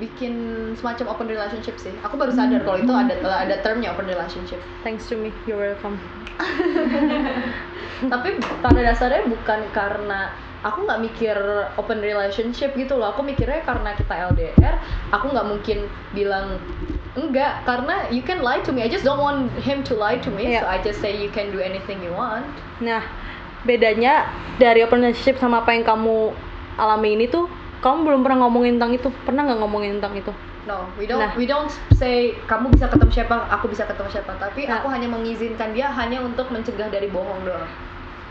bikin 0.00 0.32
semacam 0.72 1.12
open 1.12 1.28
relationship 1.28 1.76
sih. 1.76 1.92
Aku 2.00 2.16
baru 2.16 2.32
sadar 2.32 2.64
kalau 2.64 2.80
itu 2.80 2.88
ada 2.88 3.12
ada 3.20 3.56
termnya 3.60 3.92
open 3.92 4.08
relationship. 4.08 4.56
thanks 4.80 5.04
to 5.04 5.20
me 5.20 5.28
you're 5.44 5.60
welcome 5.60 6.00
Tapi 8.12 8.28
pada 8.64 8.80
dasarnya 8.80 9.28
bukan 9.28 9.60
karena 9.70 10.32
aku 10.64 10.88
nggak 10.88 11.00
mikir 11.04 11.36
open 11.76 12.00
relationship 12.00 12.72
gitu 12.74 12.96
loh. 12.96 13.12
Aku 13.12 13.20
mikirnya 13.20 13.60
karena 13.62 13.92
kita 13.94 14.32
LDR, 14.32 14.80
aku 15.12 15.30
nggak 15.30 15.46
mungkin 15.46 15.78
bilang 16.16 16.56
enggak 17.14 17.62
karena 17.68 18.08
you 18.10 18.24
can 18.24 18.40
lie 18.40 18.64
to 18.64 18.72
me. 18.72 18.82
I 18.82 18.90
just 18.90 19.04
don't 19.04 19.20
want 19.20 19.52
him 19.60 19.84
to 19.86 19.94
lie 19.94 20.18
to 20.24 20.32
me. 20.32 20.50
Iya. 20.50 20.64
So 20.64 20.66
I 20.66 20.78
just 20.80 20.98
say 21.04 21.12
you 21.14 21.30
can 21.30 21.52
do 21.52 21.60
anything 21.60 22.00
you 22.00 22.10
want. 22.16 22.48
Nah, 22.80 23.04
bedanya 23.68 24.26
dari 24.56 24.82
open 24.82 25.04
relationship 25.04 25.38
sama 25.38 25.62
apa 25.62 25.76
yang 25.76 25.84
kamu 25.84 26.32
alami 26.80 27.14
ini 27.14 27.30
tuh, 27.30 27.46
kamu 27.84 28.02
belum 28.08 28.20
pernah 28.24 28.48
ngomongin 28.48 28.80
tentang 28.80 28.92
itu. 28.96 29.08
Pernah 29.22 29.46
nggak 29.46 29.60
ngomongin 29.62 30.00
tentang 30.00 30.16
itu? 30.18 30.32
No, 30.64 30.88
we 30.96 31.04
don't 31.04 31.20
Nah. 31.20 31.36
we 31.36 31.44
don't 31.44 31.68
say 31.92 32.32
kamu 32.48 32.72
bisa 32.72 32.88
ketemu 32.88 33.12
siapa, 33.12 33.36
aku 33.52 33.68
bisa 33.68 33.84
ketemu 33.84 34.08
siapa. 34.08 34.32
Tapi 34.40 34.64
Nah. 34.64 34.80
aku 34.80 34.88
hanya 34.88 35.12
mengizinkan 35.12 35.76
dia 35.76 35.92
hanya 35.92 36.24
untuk 36.24 36.48
mencegah 36.48 36.88
dari 36.88 37.12
bohong 37.12 37.44
doang. 37.44 37.68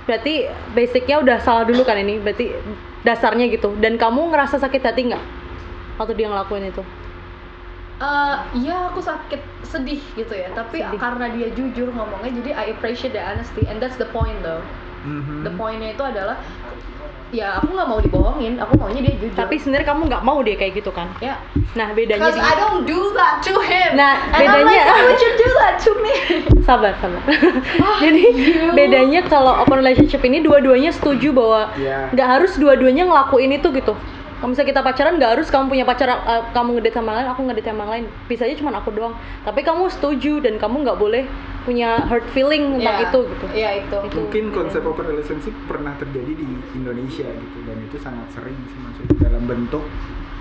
Berarti 0.03 0.47
basicnya 0.73 1.19
udah 1.23 1.37
salah 1.39 1.63
dulu 1.63 1.83
kan 1.83 1.95
ini? 1.95 2.19
Berarti 2.19 2.51
dasarnya 3.03 3.47
gitu. 3.47 3.75
Dan 3.79 3.95
kamu 3.95 4.31
ngerasa 4.31 4.59
sakit 4.59 4.81
hati 4.83 5.11
nggak 5.11 5.23
waktu 5.95 6.13
dia 6.17 6.27
ngelakuin 6.27 6.71
itu? 6.71 6.83
Eh, 8.03 8.35
iya 8.59 8.91
aku 8.91 8.99
sakit 8.99 9.63
sedih 9.63 10.01
gitu 10.19 10.33
ya 10.35 10.51
tapi 10.51 10.83
Sedih. 10.83 10.99
karena 10.99 11.29
dia 11.31 11.47
jujur 11.55 11.87
ngomongnya 11.87 12.35
jadi 12.43 12.51
I 12.51 12.65
appreciate 12.75 13.15
the 13.15 13.21
honesty 13.23 13.63
and 13.63 13.79
that's 13.79 13.95
the 13.95 14.09
point 14.11 14.35
though 14.43 14.59
Mhm. 15.07 15.47
the 15.47 15.51
pointnya 15.55 15.95
itu 15.95 16.03
adalah 16.03 16.35
ya 17.33 17.57
aku 17.57 17.73
nggak 17.73 17.89
mau 17.89 17.97
dibohongin. 17.97 18.53
Aku 18.55 18.77
maunya 18.77 19.01
dia 19.01 19.17
jujur. 19.17 19.33
Tapi 19.33 19.57
sebenarnya 19.57 19.87
kamu 19.89 20.01
nggak 20.05 20.23
mau 20.23 20.37
dia 20.39 20.53
kayak 20.53 20.77
gitu 20.77 20.93
kan? 20.93 21.09
ya. 21.19 21.41
Nah, 21.73 21.89
bedanya 21.91 22.21
because 22.21 22.37
di- 22.37 22.45
I 22.45 22.53
don't 22.55 22.85
do 22.85 23.01
that 23.13 23.41
to 23.41 23.57
him. 23.59 23.97
Nah, 23.97 24.13
and 24.29 24.45
I'm 24.45 24.61
like 24.61 24.69
bedanya- 24.69 24.85
why 24.87 25.01
would 25.03 25.17
you 25.19 25.33
do 25.35 25.49
that 25.57 25.75
to 25.79 25.91
me? 25.99 26.13
Sabar 26.69 26.93
sabar. 27.01 27.21
Jadi 27.99 28.23
bedanya 28.71 29.25
kalau 29.25 29.57
open 29.57 29.81
relationship 29.81 30.21
ini 30.21 30.39
dua-duanya 30.39 30.93
setuju 30.93 31.33
bahwa 31.33 31.73
Iya. 31.73 32.13
nggak 32.13 32.27
harus 32.29 32.55
dua-duanya 32.55 33.03
ngelakuin 33.03 33.51
itu 33.51 33.67
gitu 33.73 33.97
kalau 34.43 34.51
misalnya 34.51 34.75
kita 34.75 34.81
pacaran 34.83 35.13
nggak 35.15 35.31
harus 35.39 35.47
kamu 35.47 35.65
punya 35.71 35.85
pacar 35.87 36.07
eh, 36.11 36.43
kamu 36.51 36.69
ngedate 36.75 36.99
sama 36.99 37.15
lain 37.15 37.27
aku 37.31 37.41
ngedate 37.47 37.69
sama 37.71 37.83
lain. 37.87 38.03
Bisa 38.27 38.43
aja 38.43 38.55
cuma 38.59 38.75
aku 38.75 38.91
doang. 38.91 39.15
Tapi 39.47 39.63
kamu 39.63 39.87
setuju 39.87 40.43
dan 40.43 40.59
kamu 40.59 40.83
nggak 40.83 40.99
boleh 40.99 41.23
punya 41.63 41.95
hurt 42.11 42.27
feeling 42.35 42.75
tentang 42.75 42.99
Ya, 42.99 43.07
itu 43.07 43.19
gitu. 43.23 43.45
ya 43.55 43.69
itu. 43.79 43.97
Itu. 44.03 44.19
Mungkin 44.19 44.43
bedanya. 44.51 44.57
konsep 44.59 44.81
open 44.83 45.05
relationship 45.07 45.55
pernah 45.63 45.95
terjadi 45.95 46.35
di 46.35 46.43
Indonesia 46.75 47.23
gitu. 47.23 47.57
Dan 47.63 47.77
itu 47.87 47.95
sangat 48.03 48.27
sering 48.35 48.59
sih 48.67 48.79
maksudnya 48.83 49.31
dalam 49.31 49.47
bentuk 49.47 49.83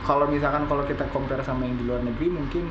kalau 0.02 0.26
misalkan 0.26 0.66
kalau 0.66 0.82
kita 0.82 1.06
compare 1.14 1.46
sama 1.46 1.62
yang 1.62 1.78
di 1.78 1.86
luar 1.86 2.02
negeri 2.02 2.26
mungkin 2.26 2.66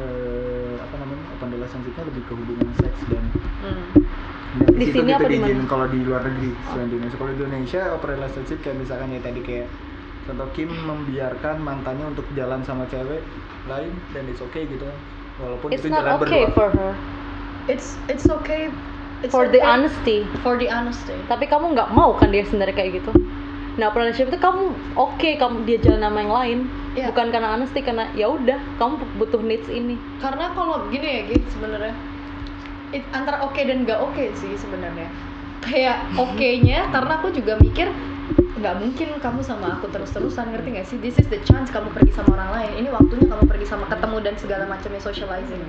eh, 0.00 0.80
apa 0.80 0.96
namanya 0.96 1.28
open 1.36 1.48
relationshipnya 1.52 2.08
lebih 2.08 2.24
ke 2.24 2.32
hubungan 2.32 2.68
seks 2.80 3.00
dan 3.04 3.24
Hmm. 3.60 3.92
dan 4.64 4.72
Di 4.80 4.88
sini 4.88 5.12
apa 5.12 5.28
di 5.28 5.36
kalau 5.68 5.84
di 5.92 6.00
luar 6.00 6.24
negeri 6.24 6.56
selain 6.72 6.88
di 6.88 6.96
Indonesia. 6.96 7.20
Kalau 7.20 7.30
di 7.30 7.36
Indonesia 7.38 7.80
open 7.92 8.08
relationship 8.16 8.58
kayak 8.64 8.76
misalkan 8.80 9.12
ya 9.12 9.20
tadi 9.20 9.40
kayak 9.44 9.68
contoh 10.30 10.46
Kim 10.54 10.70
membiarkan 10.70 11.58
mantannya 11.58 12.06
untuk 12.14 12.22
jalan 12.38 12.62
sama 12.62 12.86
cewek 12.86 13.18
lain 13.66 13.90
dan 14.14 14.22
it's 14.30 14.38
okay 14.38 14.62
gitu 14.70 14.86
kan. 14.86 14.98
Walaupun 15.42 15.68
it's 15.74 15.82
itu 15.82 15.90
not 15.90 16.06
jalan 16.06 16.12
okay 16.22 16.42
berdua. 16.46 16.54
for 16.54 16.68
her. 16.70 16.92
It's 17.66 17.98
it's 18.06 18.30
okay 18.30 18.70
it's 19.26 19.34
for 19.34 19.50
the 19.50 19.58
okay 19.58 19.66
honesty. 19.66 20.18
For 20.46 20.54
the 20.54 20.70
honesty. 20.70 21.18
Tapi 21.26 21.50
kamu 21.50 21.74
nggak 21.74 21.90
mau 21.90 22.14
kan 22.14 22.30
dia 22.30 22.46
sebenarnya 22.46 22.78
kayak 22.78 23.02
gitu? 23.02 23.10
Nah 23.74 23.90
relationship 23.90 24.30
itu 24.30 24.38
kamu 24.38 24.70
oke 24.94 25.30
kamu 25.34 25.56
dia 25.66 25.78
jalan 25.82 26.00
sama 26.06 26.18
yang 26.22 26.34
lain. 26.34 26.58
Iya. 26.90 27.14
bukan 27.14 27.30
karena 27.30 27.54
honesty 27.54 27.86
karena 27.86 28.10
ya 28.18 28.26
udah 28.34 28.58
kamu 28.78 28.94
butuh 29.18 29.42
needs 29.42 29.66
ini. 29.70 29.98
Karena 30.18 30.50
kalau 30.54 30.90
gini 30.90 31.06
ya 31.06 31.20
gitu 31.30 31.46
sebenarnya 31.58 31.94
it, 32.90 33.06
antara 33.14 33.42
oke 33.46 33.58
dan 33.58 33.82
nggak 33.86 33.98
oke 33.98 34.24
sih 34.38 34.54
sebenarnya. 34.58 35.06
Kayak 35.62 36.06
oke-nya 36.22 36.90
karena 36.90 37.12
aku 37.18 37.30
juga 37.30 37.58
mikir 37.62 37.90
nggak 38.60 38.76
mungkin 38.76 39.08
kamu 39.18 39.40
sama 39.40 39.80
aku 39.80 39.88
terus-terusan 39.88 40.52
ngerti 40.52 40.68
nggak 40.76 40.86
sih? 40.86 40.96
This 41.00 41.16
is 41.16 41.26
the 41.32 41.40
chance 41.48 41.72
kamu 41.72 41.88
pergi 41.96 42.12
sama 42.12 42.36
orang 42.36 42.50
lain. 42.60 42.72
Ini 42.84 42.88
waktunya 42.92 43.26
kamu 43.26 43.44
pergi 43.48 43.66
sama 43.66 43.88
ketemu 43.88 44.16
dan 44.20 44.34
segala 44.36 44.64
macamnya 44.68 45.00
socializing. 45.00 45.64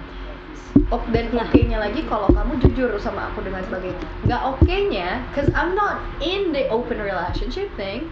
Ok 0.92 1.04
dan 1.16 1.32
oke-nya 1.36 1.80
lagi 1.80 2.04
kalau 2.08 2.28
kamu 2.32 2.60
jujur 2.68 2.92
sama 3.00 3.32
aku 3.32 3.44
dengan 3.48 3.64
sebagainya. 3.64 4.04
Nggak 4.28 4.42
oke-nya 4.56 5.10
cause 5.32 5.48
I'm 5.56 5.76
not 5.76 6.04
in 6.20 6.52
the 6.52 6.68
open 6.68 7.00
relationship 7.00 7.72
thing 7.80 8.12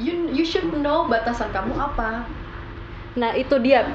you 0.00 0.32
you 0.34 0.42
should 0.42 0.66
know 0.80 1.06
batasan 1.06 1.52
kamu 1.54 1.76
apa. 1.78 2.26
Nah 3.14 3.30
itu 3.38 3.54
dia, 3.62 3.86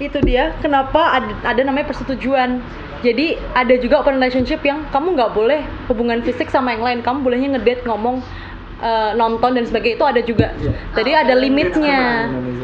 itu 0.00 0.16
dia 0.24 0.56
kenapa 0.64 1.20
ada, 1.20 1.32
ada 1.44 1.60
namanya 1.60 1.92
persetujuan. 1.92 2.64
Jadi 3.04 3.36
ada 3.52 3.76
juga 3.76 4.00
open 4.00 4.16
relationship 4.16 4.64
yang 4.64 4.88
kamu 4.88 5.12
nggak 5.12 5.36
boleh 5.36 5.60
hubungan 5.92 6.24
fisik 6.24 6.48
sama 6.48 6.72
yang 6.72 6.80
lain, 6.80 6.98
kamu 7.04 7.20
bolehnya 7.20 7.60
ngedate, 7.60 7.84
ngomong, 7.84 8.24
eh, 8.84 9.10
nonton 9.16 9.56
dan 9.56 9.64
sebagainya 9.64 9.96
itu 9.96 10.06
ada 10.06 10.20
juga. 10.20 10.48
Iya. 10.54 10.72
Jadi 10.92 11.10
Ah, 11.10 11.22
ada 11.24 11.34
limitnya 11.34 12.00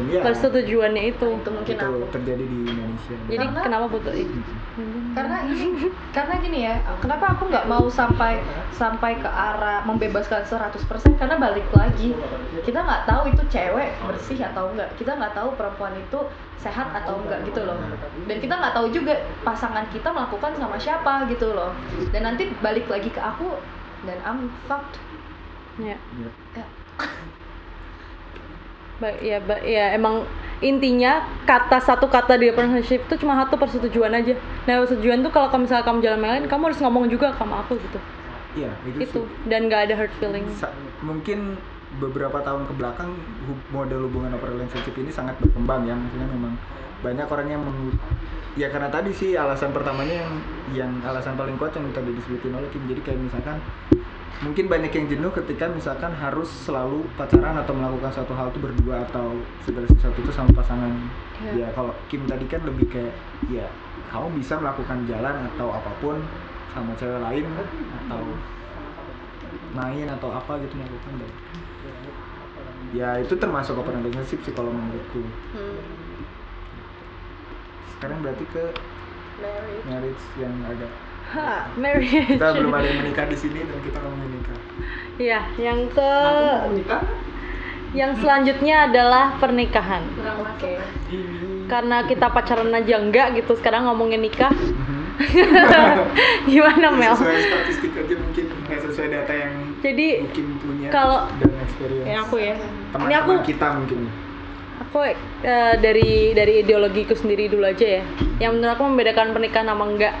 iya. 0.05 0.21
persetujuannya 0.21 1.03
itu. 1.09 1.27
itu 1.33 1.49
mungkin 1.49 1.75
itu 1.75 1.85
aku 1.87 2.05
terjadi 2.13 2.43
di 2.43 2.57
Indonesia 2.61 3.15
Jadi 3.25 3.45
Karena- 3.47 3.63
kenapa 3.65 3.85
butuh 3.89 4.13
itu? 4.13 4.37
karena 5.17 5.43
ini 5.43 5.67
karena 6.15 6.33
gini 6.39 6.59
ya 6.63 6.79
kenapa 7.03 7.35
aku 7.35 7.51
nggak 7.51 7.67
mau 7.67 7.91
sampai 7.91 8.39
sampai 8.71 9.19
ke 9.19 9.27
arah 9.27 9.83
membebaskan 9.83 10.47
100% 10.47 11.19
karena 11.19 11.35
balik 11.35 11.67
lagi 11.75 12.15
kita 12.63 12.79
nggak 12.79 13.03
tahu 13.03 13.27
itu 13.27 13.43
cewek 13.51 13.91
bersih 13.99 14.39
atau 14.39 14.71
enggak 14.71 14.87
kita 14.95 15.11
nggak 15.11 15.35
tahu 15.35 15.51
perempuan 15.59 15.91
itu 15.93 16.19
sehat 16.55 16.87
atau 16.95 17.19
enggak 17.19 17.43
gitu 17.43 17.67
loh 17.67 17.75
dan 18.23 18.37
kita 18.39 18.55
nggak 18.55 18.71
tahu 18.71 18.87
juga 18.89 19.13
pasangan 19.43 19.83
kita 19.91 20.07
melakukan 20.07 20.55
sama 20.55 20.79
siapa 20.79 21.27
gitu 21.27 21.51
loh 21.51 21.75
dan 22.15 22.31
nanti 22.31 22.47
balik 22.63 22.87
lagi 22.87 23.11
ke 23.11 23.19
aku 23.19 23.59
dan 24.07 24.23
I'm 24.23 24.47
fucked 24.65 24.95
Ya. 25.81 25.97
Ya. 26.53 26.65
Ba- 29.01 29.17
ya, 29.17 29.37
ba- 29.41 29.63
ya 29.65 29.97
emang 29.97 30.29
intinya 30.61 31.25
kata 31.49 31.81
satu 31.81 32.05
kata 32.05 32.37
di 32.37 32.53
relationship 32.53 33.01
itu 33.09 33.25
cuma 33.25 33.33
satu 33.41 33.57
persetujuan 33.57 34.13
aja. 34.13 34.37
Nah 34.69 34.85
persetujuan 34.85 35.25
tuh 35.25 35.33
kalau 35.33 35.49
kamu 35.49 35.65
misalnya 35.65 35.85
kamu 35.89 35.99
jalan 36.05 36.21
lain, 36.21 36.43
kamu 36.45 36.63
harus 36.69 36.79
ngomong 36.85 37.09
juga 37.09 37.33
sama 37.33 37.65
aku 37.65 37.81
gitu. 37.81 37.97
Iya, 38.51 38.71
itu, 38.85 38.97
Itu 39.01 39.19
sih. 39.25 39.49
dan 39.49 39.65
nggak 39.65 39.89
ada 39.89 39.93
hurt 39.97 40.13
feeling. 40.21 40.45
Sa- 40.53 40.75
mungkin 41.01 41.57
beberapa 41.97 42.39
tahun 42.45 42.69
ke 42.69 42.73
belakang 42.77 43.11
model 43.73 44.07
hubungan 44.07 44.37
open 44.37 44.55
relationship 44.55 44.95
ini 44.95 45.11
sangat 45.11 45.35
berkembang 45.43 45.83
ya 45.83 45.97
maksudnya 45.97 46.29
memang 46.31 46.55
banyak 47.03 47.27
orang 47.27 47.47
yang 47.51 47.61
meng, 47.67 47.91
ya 48.55 48.71
karena 48.71 48.87
tadi 48.87 49.11
sih 49.11 49.35
alasan 49.35 49.75
pertamanya 49.75 50.23
yang 50.23 50.31
yang 50.71 50.91
alasan 51.03 51.35
paling 51.35 51.59
kuat 51.59 51.75
yang 51.75 51.89
tadi 51.91 52.15
disebutin 52.15 52.55
oleh 52.55 52.69
Kim 52.71 52.85
jadi 52.87 53.01
kayak 53.03 53.19
misalkan 53.19 53.59
mungkin 54.41 54.65
banyak 54.65 54.89
yang 54.89 55.05
jenuh 55.07 55.29
ketika 55.31 55.69
misalkan 55.69 56.09
harus 56.11 56.49
selalu 56.65 57.05
pacaran 57.13 57.53
atau 57.55 57.77
melakukan 57.77 58.09
suatu 58.11 58.33
hal 58.33 58.49
itu 58.49 58.57
berdua 58.57 59.05
atau 59.05 59.37
segala 59.61 59.85
sesuatu 59.87 60.17
itu 60.17 60.31
sama 60.31 60.49
pasangan 60.51 60.93
Iya. 61.41 61.65
ya 61.65 61.67
kalau 61.73 61.89
Kim 62.05 62.21
tadi 62.25 62.45
kan 62.45 62.61
lebih 62.61 62.85
kayak 62.85 63.13
ya 63.49 63.65
kamu 64.09 64.29
bisa 64.37 64.61
melakukan 64.61 65.09
jalan 65.09 65.33
atau 65.49 65.73
apa 65.73 65.89
pun 65.97 66.21
sama 66.69 66.93
cewek 66.95 67.17
lain 67.17 67.45
atau 68.05 68.21
main 69.73 70.05
atau 70.05 70.29
apa 70.29 70.61
gitu 70.61 70.77
melakukan 70.77 71.13
dan 71.17 71.31
ya 72.93 73.09
itu 73.17 73.33
termasuk 73.33 73.73
open 73.73 74.01
relationship 74.01 74.37
sih 74.41 74.53
kalau 74.53 74.69
menurutku 74.69 75.21
Hmm. 75.53 75.81
sekarang 77.97 78.21
berarti 78.21 78.45
ke 78.47 78.63
Married. 79.41 79.81
marriage 79.85 80.23
yang 80.37 80.53
agak 80.61 80.93
Ha, 81.31 81.63
marriage. 81.73 82.27
kita 82.29 82.47
belum 82.53 82.71
ada 82.71 82.83
yang 82.85 82.99
menikah 82.99 83.25
di 83.25 83.35
sini 83.35 83.63
dan 83.63 83.79
kita 83.79 83.97
ngomongin 83.97 84.31
nikah 84.33 84.57
Iya, 85.15 85.39
yang 85.55 85.79
ke 85.87 86.11
mau 86.33 86.67
menikah 86.67 87.01
yang 87.91 88.15
selanjutnya 88.15 88.87
adalah 88.87 89.35
pernikahan. 89.35 89.99
Oke. 90.39 90.79
Karena 91.67 92.03
kita 92.03 92.31
pacaran 92.31 92.71
aja 92.71 92.95
enggak 92.97 93.35
gitu, 93.35 93.51
sekarang 93.53 93.83
ngomongin 93.83 94.19
nikah. 94.21 94.47
Mhm. 94.47 94.99
Gimana 96.49 96.87
Mel? 96.89 97.13
sesuai 97.13 97.39
statistik 97.43 97.91
aja 97.93 98.15
mungkin 98.17 98.45
nggak 98.65 98.79
sesuai 98.81 99.07
data 99.11 99.33
yang 99.33 99.53
Jadi 99.79 100.07
mungkin 100.23 100.45
punya 100.57 100.87
kalau- 100.89 101.27
dan 101.37 101.51
experience 101.59 102.07
ya 102.07 102.17
aku 102.21 102.35
ya. 102.37 102.55
Ini 102.55 102.65
teman-teman 102.91 103.19
aku 103.21 103.31
kita 103.45 103.67
mungkin 103.73 103.99
aku 104.81 104.97
eh, 105.05 105.15
dari 105.77 106.11
dari 106.33 106.53
ideologiku 106.59 107.13
sendiri 107.13 107.47
dulu 107.47 107.63
aja 107.63 108.01
ya. 108.01 108.03
Yang 108.39 108.51
menurut 108.55 108.73
aku 108.73 108.83
membedakan 108.85 109.27
pernikahan 109.31 109.67
sama 109.67 109.85
enggak 109.85 110.15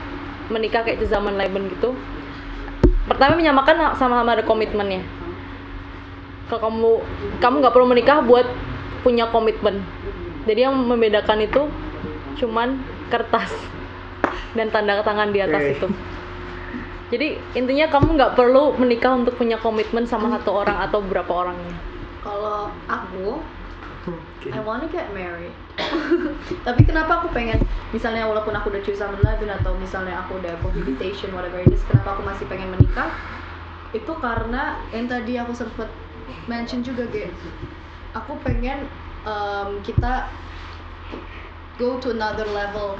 menikah 0.51 0.83
kayak 0.83 0.99
di 0.99 1.07
zaman 1.07 1.39
Leben 1.39 1.71
gitu. 1.71 1.95
Pertama 3.07 3.39
menyamakan 3.39 3.95
sama-sama 3.97 4.35
ada 4.35 4.45
komitmennya. 4.45 5.01
Kalau 6.51 6.61
kamu 6.67 6.91
kamu 7.39 7.55
nggak 7.63 7.73
perlu 7.73 7.87
menikah 7.87 8.19
buat 8.21 8.45
punya 9.01 9.31
komitmen. 9.31 9.81
Jadi 10.45 10.59
yang 10.67 10.75
membedakan 10.75 11.47
itu 11.47 11.71
cuman 12.43 12.83
kertas 13.07 13.49
dan 14.57 14.67
tanda 14.69 14.99
tangan 15.01 15.31
di 15.31 15.39
atas 15.39 15.63
Oke. 15.63 15.73
itu. 15.79 15.87
Jadi 17.11 17.27
intinya 17.59 17.91
kamu 17.91 18.15
nggak 18.15 18.33
perlu 18.39 18.71
menikah 18.79 19.11
untuk 19.19 19.35
punya 19.35 19.59
komitmen 19.59 20.07
sama 20.07 20.31
satu 20.39 20.63
orang 20.63 20.79
atau 20.79 21.03
beberapa 21.03 21.43
orangnya. 21.43 21.75
Kalau 22.23 22.71
aku, 22.87 23.43
Oke. 24.01 24.49
I 24.49 24.59
wanna 24.65 24.89
get 24.89 25.13
married. 25.13 25.53
Tapi 26.67 26.81
kenapa 26.89 27.21
aku 27.21 27.29
pengen, 27.29 27.61
misalnya 27.93 28.25
walaupun 28.25 28.53
aku 28.57 28.73
udah 28.73 28.81
choose 28.81 29.01
Labin 29.01 29.53
atau 29.53 29.77
misalnya 29.77 30.25
aku 30.25 30.41
udah 30.41 30.57
cohabitation 30.65 31.29
whatever 31.37 31.61
it 31.61 31.69
is, 31.69 31.85
kenapa 31.85 32.17
aku 32.17 32.25
masih 32.25 32.45
pengen 32.49 32.73
menikah? 32.73 33.13
Itu 33.93 34.17
karena 34.17 34.81
yang 34.89 35.05
tadi 35.05 35.37
aku 35.37 35.53
sempet 35.53 35.85
mention 36.49 36.81
juga, 36.81 37.05
Ge. 37.13 37.29
Aku 38.17 38.41
pengen 38.41 38.89
em, 39.27 39.69
kita 39.85 40.33
go 41.77 42.01
to 42.01 42.09
another 42.09 42.49
level 42.49 42.97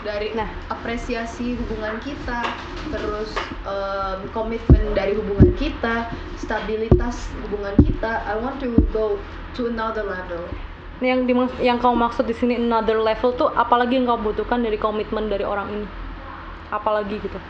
dari 0.00 0.32
Nah. 0.32 0.48
apresiasi 0.68 1.54
hubungan 1.54 2.00
kita, 2.00 2.40
terus 2.88 3.30
em, 3.62 4.24
komitmen 4.30 4.92
dari 4.92 5.12
hubungan 5.12 5.52
kita, 5.54 6.08
stabilitas 6.36 7.28
hubungan 7.42 7.76
kita. 7.78 8.24
I 8.24 8.34
want 8.34 8.58
to 8.58 8.72
go 8.90 9.20
to 9.52 9.68
another 9.68 10.02
level. 10.02 10.46
yang 11.00 11.24
dimas- 11.24 11.56
yang 11.58 11.80
kamu 11.80 11.96
maksud 11.98 12.28
di 12.28 12.36
sini 12.36 12.60
another 12.60 13.00
level 13.00 13.32
tuh 13.32 13.48
apalagi 13.50 13.96
yang 13.96 14.04
kamu 14.04 14.20
butuhkan 14.30 14.60
dari 14.60 14.76
komitmen 14.76 15.26
dari 15.26 15.40
orang 15.42 15.72
ini 15.72 15.86
apalagi 16.68 17.16
gitu 17.16 17.40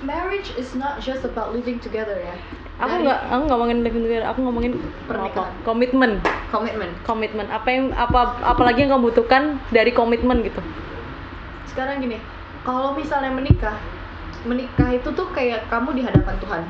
Marriage 0.00 0.56
is 0.56 0.72
not 0.72 0.98
just 0.98 1.20
about 1.20 1.52
living 1.52 1.76
together 1.76 2.16
ya. 2.16 2.32
aku 2.74 3.04
nggak 3.04 3.18
aku 3.28 3.40
nggak 3.44 3.52
ngomongin 3.52 3.78
living 3.84 4.02
together 4.02 4.24
aku 4.24 4.40
ngomongin 4.40 4.72
Pernikahan. 5.04 5.52
apa? 5.52 5.62
komitmen 5.62 6.10
komitmen. 6.48 6.88
komitmen 7.04 7.46
apa 7.52 7.68
yang 7.68 7.92
apa 7.92 8.40
apalagi 8.40 8.88
yang 8.88 8.96
kamu 8.96 9.12
butuhkan 9.12 9.42
dari 9.68 9.92
komitmen 9.92 10.40
gitu 10.40 10.64
Sekarang 11.74 11.98
gini, 11.98 12.22
kalau 12.62 12.94
misalnya 12.94 13.34
menikah, 13.34 13.74
menikah 14.46 14.94
itu 14.94 15.10
tuh 15.10 15.26
kayak 15.34 15.66
kamu 15.66 15.98
di 15.98 16.02
hadapan 16.06 16.38
Tuhan. 16.38 16.62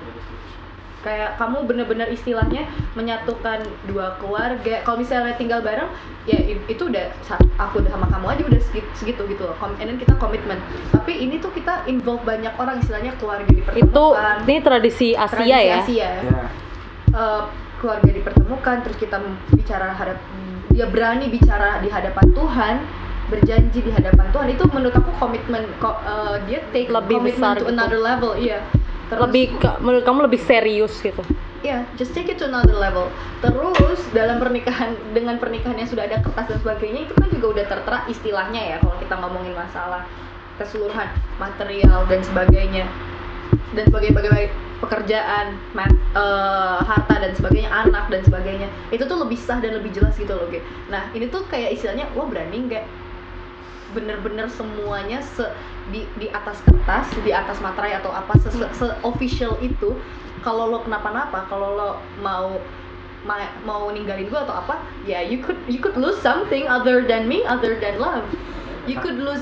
Kayak 1.05 1.37
kamu 1.37 1.69
bener-bener 1.69 2.09
istilahnya 2.09 2.65
menyatukan 2.97 3.61
dua 3.85 4.17
keluarga. 4.17 4.81
Kalau 4.89 4.97
misalnya 4.97 5.37
tinggal 5.37 5.61
bareng, 5.61 5.93
ya 6.25 6.41
itu 6.65 6.89
udah 6.89 7.13
aku 7.61 7.85
udah 7.85 7.93
sama 7.93 8.09
kamu 8.09 8.27
aja 8.33 8.43
udah 8.49 8.61
segitu, 8.65 8.89
segitu 8.97 9.23
gitu 9.29 9.45
loh. 9.45 9.53
And 9.61 9.93
then 9.93 10.01
kita 10.01 10.17
komitmen. 10.17 10.57
Tapi 10.97 11.21
ini 11.21 11.37
tuh 11.45 11.53
kita 11.53 11.85
involve 11.85 12.25
banyak 12.25 12.57
orang 12.57 12.81
istilahnya 12.81 13.13
keluarga 13.21 13.45
dipertemukan. 13.45 13.85
itu 13.93 14.05
ini 14.49 14.57
tradisi 14.65 15.09
Asia 15.13 15.37
tradisi 15.37 15.53
ya 15.53 15.77
Asia. 15.85 16.11
ya 16.25 16.45
Eh, 17.15 17.43
keluarga 17.79 18.11
dipertemukan 18.11 18.77
terus 18.83 18.97
kita 18.97 19.21
bicara 19.53 19.93
hadap 19.93 20.19
dia 20.73 20.89
berani 20.91 21.31
bicara 21.31 21.79
di 21.79 21.87
hadapan 21.93 22.27
Tuhan 22.33 22.75
berjanji 23.29 23.81
di 23.81 23.91
hadapan 23.91 24.27
Tuhan. 24.31 24.49
Itu 24.53 24.65
menurut 24.71 24.95
aku 24.95 25.11
komitmen 25.17 25.65
ko- 25.79 26.01
eh, 26.05 26.37
dia 26.49 26.61
take 26.71 26.89
Lebih 26.93 27.21
commitment 27.21 27.27
besar 27.41 27.55
to 27.57 27.65
gitu. 27.65 27.73
another 27.73 28.01
level 28.01 28.33
iya. 28.37 28.59
Terus 29.09 29.21
lebih 29.29 29.45
menurut 29.85 30.05
kamu 30.05 30.19
lebih 30.29 30.41
serius 30.41 30.95
gitu? 31.01 31.21
Iya 31.65 31.89
just 31.97 32.13
take 32.13 32.29
it 32.29 32.37
to 32.37 32.49
another 32.49 32.77
level. 32.77 33.09
Terus 33.41 34.01
dalam 34.13 34.37
pernikahan 34.37 34.97
dengan 35.17 35.41
pernikahan 35.41 35.77
yang 35.81 35.89
sudah 35.89 36.05
ada 36.05 36.21
kertas 36.21 36.49
dan 36.53 36.59
sebagainya 36.61 37.09
itu 37.09 37.15
kan 37.17 37.29
juga 37.33 37.47
udah 37.61 37.65
tertera 37.69 37.99
istilahnya 38.05 38.61
ya 38.61 38.77
kalau 38.81 38.97
kita 39.01 39.15
ngomongin 39.17 39.57
masalah 39.57 40.05
keseluruhan 40.61 41.09
material 41.41 42.05
dan 42.09 42.21
sebagainya. 42.21 42.85
Dan 43.75 43.91
sebagai 43.91 44.15
pekerjaan, 44.81 45.57
ma- 45.75 45.89
eh, 46.15 46.79
harta 46.85 47.15
dan 47.19 47.33
sebagainya, 47.35 47.71
anak 47.73 48.07
dan 48.13 48.23
sebagainya. 48.23 48.69
Itu 48.93 49.09
tuh 49.09 49.19
lebih 49.25 49.39
sah 49.41 49.59
dan 49.59 49.75
lebih 49.81 49.91
jelas 49.91 50.15
gitu 50.15 50.31
loh, 50.31 50.47
Ge. 50.53 50.61
Nah 50.93 51.09
ini 51.17 51.27
tuh 51.27 51.49
kayak 51.49 51.75
istilahnya 51.75 52.07
lo 52.15 52.29
berani 52.29 52.71
nggak 52.71 52.85
bener-bener 53.95 54.51
semuanya 54.51 55.23
se 55.23 55.47
di 55.89 56.05
di 56.19 56.27
atas 56.29 56.59
kertas, 56.67 57.07
di 57.23 57.31
atas 57.31 57.63
materai 57.63 57.95
atau 57.95 58.11
apa 58.11 58.35
se, 58.37 58.51
se, 58.51 58.67
se- 58.75 58.99
official 59.01 59.55
itu 59.63 59.95
kalau 60.43 60.69
lo 60.69 60.83
kenapa-napa, 60.83 61.47
kalau 61.47 61.73
lo 61.73 61.91
mau 62.19 62.59
ma- 63.25 63.55
mau 63.63 63.89
ninggalin 63.89 64.29
gue 64.29 64.37
atau 64.37 64.53
apa, 64.53 64.83
ya 65.07 65.23
you 65.23 65.41
could 65.41 65.57
you 65.65 65.79
could 65.79 65.97
lose 65.97 66.19
something 66.21 66.67
other 66.67 67.01
than 67.01 67.25
me, 67.25 67.41
other 67.47 67.79
than 67.79 67.97
love. 67.97 68.27
You 68.85 69.01
could 69.01 69.17
lose 69.17 69.41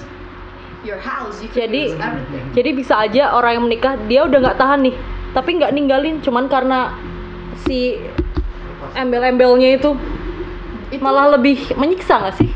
your 0.82 0.98
house, 0.98 1.38
you 1.42 1.50
could 1.50 1.66
Jadi- 1.66 1.90
lose 1.90 1.98
everything. 1.98 2.44
jadi 2.54 2.70
bisa 2.74 2.94
aja 2.98 3.34
orang 3.34 3.58
yang 3.58 3.64
menikah 3.66 3.94
dia 4.06 4.26
udah 4.26 4.38
nggak 4.38 4.58
tahan 4.58 4.82
nih 4.82 4.94
tapi 5.32 5.50
nggak 5.54 5.72
ninggalin 5.72 6.18
cuman 6.20 6.44
karena 6.46 6.90
si 7.64 8.02
embel-embelnya 8.92 9.78
itu 9.78 9.94
Itu- 10.90 11.00
malah 11.00 11.38
lebih 11.38 11.72
menyiksa 11.74 12.18
nggak 12.18 12.34
sih 12.36 12.50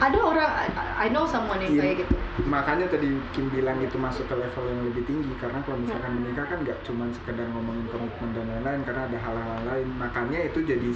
ada 0.00 0.16
orang 0.16 0.50
I, 0.98 1.08
know 1.14 1.24
someone 1.30 1.62
yang 1.62 1.72
Iya. 1.78 1.82
kayak 1.82 1.96
gitu. 2.02 2.14
Makanya 2.50 2.86
tadi 2.90 3.08
Kim 3.30 3.46
bilang 3.54 3.78
itu 3.78 3.94
masuk 3.98 4.26
ke 4.26 4.34
level 4.34 4.64
yang 4.66 4.82
lebih 4.90 5.02
tinggi 5.06 5.32
karena 5.38 5.62
kalau 5.62 5.78
misalkan 5.78 6.12
menikah 6.18 6.46
kan 6.50 6.58
nggak 6.66 6.78
cuma 6.82 7.06
sekedar 7.14 7.46
ngomongin 7.54 7.86
komitmen 7.90 8.30
dan 8.34 8.44
lain-lain 8.50 8.80
karena 8.82 9.02
ada 9.06 9.18
hal-hal 9.22 9.60
lain. 9.66 9.88
Makanya 9.98 10.38
itu 10.50 10.58
jadi 10.66 10.90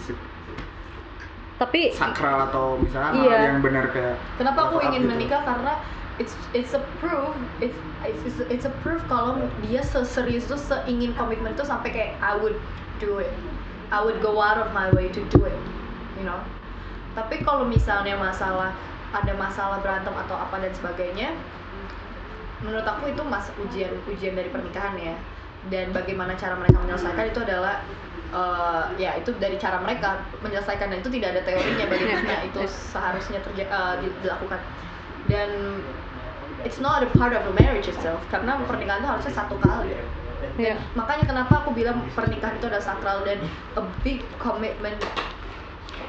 tapi 1.63 1.95
sakral 1.95 2.51
atau 2.51 2.75
misalnya 2.83 3.23
Iya. 3.23 3.31
hal 3.31 3.43
yang 3.55 3.61
benar 3.63 3.87
kayak 3.95 4.19
kenapa 4.35 4.67
aku 4.67 4.83
ingin 4.83 5.07
gitu. 5.07 5.11
menikah? 5.15 5.47
Karena 5.47 5.79
it's 6.19 6.35
it's 6.51 6.75
a 6.75 6.83
proof 6.99 7.39
it's 7.63 7.79
it's, 8.03 8.43
it's 8.51 8.67
a 8.67 8.75
proof 8.83 8.99
kalau 9.07 9.39
dia 9.63 9.79
seserius 9.87 10.51
itu 10.51 10.59
seingin 10.59 11.15
komitmen 11.15 11.55
itu 11.55 11.63
sampai 11.63 11.95
kayak 11.95 12.11
I 12.19 12.35
would 12.35 12.59
do 12.99 13.23
it. 13.23 13.31
I 13.95 14.03
would 14.03 14.19
go 14.19 14.43
out 14.43 14.59
of 14.59 14.75
my 14.75 14.91
way 14.91 15.07
to 15.15 15.23
do 15.31 15.47
it 15.47 15.55
you 16.19 16.25
know? 16.27 16.43
Tapi 17.13 17.45
kalau 17.45 17.69
misalnya 17.69 18.17
masalah 18.17 18.73
ada 19.13 19.33
masalah 19.37 19.79
berantem 19.85 20.15
atau 20.17 20.37
apa 20.41 20.57
dan 20.61 20.73
sebagainya 20.73 21.29
menurut 22.63 22.87
aku 22.87 23.11
itu 23.11 23.23
mas 23.27 23.51
ujian 23.59 23.91
ujian 24.07 24.35
dari 24.39 24.49
pernikahan 24.49 24.95
ya. 24.99 25.15
Dan 25.71 25.95
bagaimana 25.95 26.35
cara 26.35 26.59
mereka 26.59 26.83
menyelesaikan 26.83 27.31
itu 27.31 27.41
adalah 27.47 27.87
eh, 28.35 28.83
ya 28.99 29.15
itu 29.15 29.31
dari 29.39 29.55
cara 29.59 29.79
mereka 29.79 30.19
menyelesaikan 30.43 30.91
dan 30.91 30.99
itu 30.99 31.11
tidak 31.11 31.39
ada 31.39 31.43
teorinya 31.47 31.87
bagaimana 31.87 32.35
itu 32.43 32.61
seharusnya 32.67 33.39
terja- 33.47 33.99
di- 34.03 34.17
dilakukan. 34.27 34.59
Dan 35.31 35.51
it's 36.67 36.79
not 36.83 37.03
a 37.03 37.11
part 37.19 37.35
of 37.35 37.43
the 37.47 37.55
marriage 37.55 37.87
itself 37.87 38.19
karena 38.31 38.59
pernikahan 38.67 39.03
itu 39.03 39.09
harusnya 39.11 39.33
satu 39.35 39.55
kali. 39.63 39.95
Ya 40.59 40.75
makanya 40.99 41.25
kenapa 41.25 41.63
aku 41.63 41.71
bilang 41.73 42.03
pernikahan 42.19 42.59
itu 42.59 42.67
adalah 42.67 42.83
sakral 42.83 43.23
dan 43.23 43.39
a 43.79 43.83
big 44.03 44.27
commitment 44.43 44.99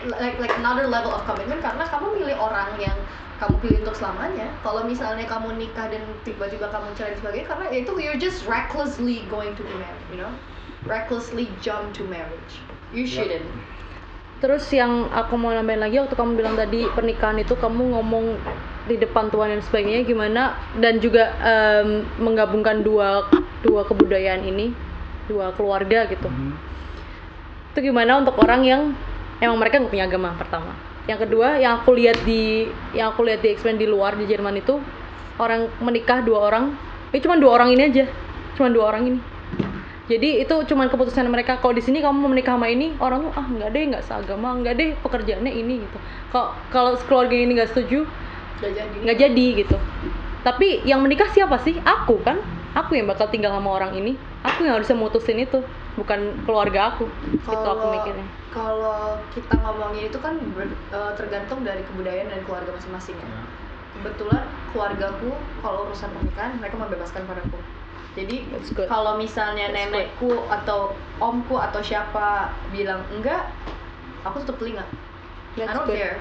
like 0.08 0.38
like 0.40 0.54
another 0.60 0.88
level 0.88 1.12
of 1.12 1.24
commitment 1.24 1.64
karena 1.64 1.84
kamu 1.88 2.08
milih 2.20 2.36
orang 2.40 2.76
yang 2.80 2.96
kamu 3.42 3.56
pilih 3.60 3.78
untuk 3.84 3.98
selamanya. 3.98 4.48
Kalau 4.64 4.88
misalnya 4.88 5.26
kamu 5.28 5.60
nikah 5.60 5.92
dan 5.92 6.04
tiba-tiba 6.24 6.72
kamu 6.72 6.96
cerai 6.96 7.12
dan 7.16 7.20
sebagainya 7.20 7.48
karena 7.50 7.66
ya 7.72 7.78
itu 7.84 7.92
you're 8.00 8.22
just 8.22 8.48
recklessly 8.48 9.28
going 9.28 9.52
to 9.60 9.64
be 9.64 9.74
married 9.76 10.08
you 10.12 10.20
know? 10.20 10.32
Recklessly 10.84 11.48
jump 11.64 11.96
to 11.96 12.04
marriage. 12.08 12.60
You 12.92 13.08
shouldn't. 13.08 13.48
Terus 14.44 14.68
yang 14.76 15.08
aku 15.16 15.40
mau 15.40 15.56
nambahin 15.56 15.80
lagi 15.80 16.04
waktu 16.04 16.20
kamu 16.20 16.36
bilang 16.36 16.60
tadi 16.60 16.84
pernikahan 16.92 17.40
itu 17.40 17.56
kamu 17.56 17.96
ngomong 17.96 18.36
di 18.92 19.00
depan 19.00 19.32
Tuhan 19.32 19.56
dan 19.56 19.62
sebagainya 19.64 20.04
gimana? 20.04 20.60
Dan 20.76 21.00
juga 21.00 21.32
em, 21.40 22.04
menggabungkan 22.20 22.84
dua 22.84 23.24
dua 23.64 23.88
kebudayaan 23.88 24.44
ini 24.44 24.76
dua 25.32 25.56
keluarga 25.56 26.04
gitu. 26.12 26.28
Mhm. 26.28 26.52
Itu 27.72 27.80
gimana 27.88 28.20
untuk 28.20 28.36
orang 28.44 28.62
yang 28.68 28.82
emang 29.44 29.60
mereka 29.60 29.84
nggak 29.84 29.92
punya 29.92 30.06
agama 30.08 30.30
pertama. 30.40 30.72
Yang 31.04 31.28
kedua 31.28 31.60
yang 31.60 31.84
aku 31.84 31.92
lihat 32.00 32.18
di 32.24 32.68
yang 32.96 33.12
aku 33.12 33.28
lihat 33.28 33.44
di 33.44 33.52
explain 33.52 33.76
di 33.76 33.84
luar 33.84 34.16
di 34.16 34.24
Jerman 34.24 34.56
itu 34.56 34.80
orang 35.36 35.68
menikah 35.84 36.24
dua 36.24 36.48
orang, 36.48 36.78
itu 37.12 37.28
cuma 37.28 37.36
dua 37.36 37.60
orang 37.60 37.76
ini 37.76 37.82
aja, 37.92 38.06
cuma 38.56 38.72
dua 38.72 38.96
orang 38.96 39.04
ini. 39.12 39.20
Jadi 40.04 40.44
itu 40.44 40.56
cuman 40.68 40.92
keputusan 40.92 41.28
mereka. 41.32 41.60
Kalau 41.64 41.76
di 41.76 41.84
sini 41.84 42.04
kamu 42.04 42.16
mau 42.24 42.32
menikah 42.32 42.60
sama 42.60 42.68
ini, 42.68 42.92
orang 43.00 43.28
tuh 43.28 43.34
ah 43.36 43.48
nggak 43.48 43.70
deh 43.72 43.84
nggak 43.92 44.04
seagama, 44.04 44.50
nggak 44.60 44.74
deh 44.76 44.90
pekerjaannya 45.00 45.52
ini 45.52 45.80
gitu. 45.80 45.98
Kalau 46.32 46.56
kalau 46.72 46.92
keluarga 47.08 47.36
ini 47.36 47.52
nggak 47.56 47.72
setuju, 47.72 48.04
Gak 48.64 48.72
jadi 48.80 48.98
nggak 49.04 49.18
jadi 49.20 49.46
gitu. 49.66 49.78
Tapi 50.44 50.88
yang 50.88 51.04
menikah 51.04 51.28
siapa 51.32 51.60
sih? 51.64 51.76
Aku 51.84 52.20
kan. 52.24 52.40
Aku 52.74 52.96
yang 52.96 53.12
bakal 53.12 53.28
tinggal 53.28 53.52
sama 53.52 53.76
orang 53.76 53.96
ini. 54.00 54.16
Aku 54.44 54.64
yang 54.64 54.80
harus 54.80 54.90
memutusin 54.92 55.40
itu, 55.40 55.60
bukan 55.94 56.20
keluarga 56.46 56.94
aku. 56.96 57.06
Itu 57.44 57.68
aku 57.68 57.86
mikirnya. 57.94 58.28
kalau 58.54 59.18
kita 59.34 59.58
ngomongin 59.66 60.14
itu 60.14 60.20
kan 60.22 60.38
ber- 60.54 60.78
eh, 60.94 61.12
tergantung 61.18 61.66
dari 61.66 61.82
kebudayaan 61.90 62.30
dan 62.30 62.42
keluarga 62.46 62.70
masing-masing 62.78 63.18
ya. 63.18 63.28
Kebetulan 63.98 64.46
keluargaku 64.74 65.34
kalau 65.62 65.90
urusan 65.90 66.10
pernikahan 66.14 66.58
mereka 66.62 66.76
membebaskan 66.78 67.26
padaku. 67.26 67.58
Jadi 68.14 68.46
good. 68.78 68.86
kalau 68.86 69.18
misalnya 69.18 69.74
That's 69.74 69.90
nenekku 69.90 70.46
atau 70.46 70.94
omku 71.18 71.58
atau 71.58 71.82
siapa 71.82 72.54
bilang 72.70 73.02
enggak, 73.10 73.50
aku 74.22 74.46
tutup 74.46 74.62
telinga. 74.62 74.86
I 75.58 75.66
That's 75.66 75.74
don't 75.74 75.90
good. 75.90 75.98
care. 75.98 76.18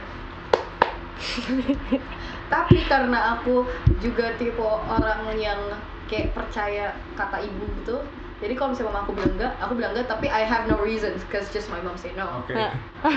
Tapi 2.53 2.85
karena 2.89 3.37
aku 3.37 3.65
juga 4.01 4.33
tipe 4.41 4.61
orang 4.65 5.37
yang 5.37 5.61
kayak 6.09 6.33
percaya 6.33 6.97
kata 7.17 7.45
ibu 7.45 7.65
gitu, 7.85 8.05
jadi 8.43 8.59
kalau 8.59 8.75
misalnya 8.75 8.91
mama 8.91 9.01
aku 9.07 9.13
bilang 9.15 9.33
enggak, 9.39 9.53
aku 9.63 9.73
bilang 9.79 9.93
enggak, 9.95 10.11
tapi 10.11 10.27
I 10.27 10.43
have 10.43 10.67
no 10.67 10.83
reasons, 10.83 11.23
cause 11.31 11.47
just 11.55 11.71
my 11.71 11.79
mom 11.79 11.95
say 11.95 12.11
no. 12.19 12.43
Oke. 12.43 12.59
Nah. 13.03 13.11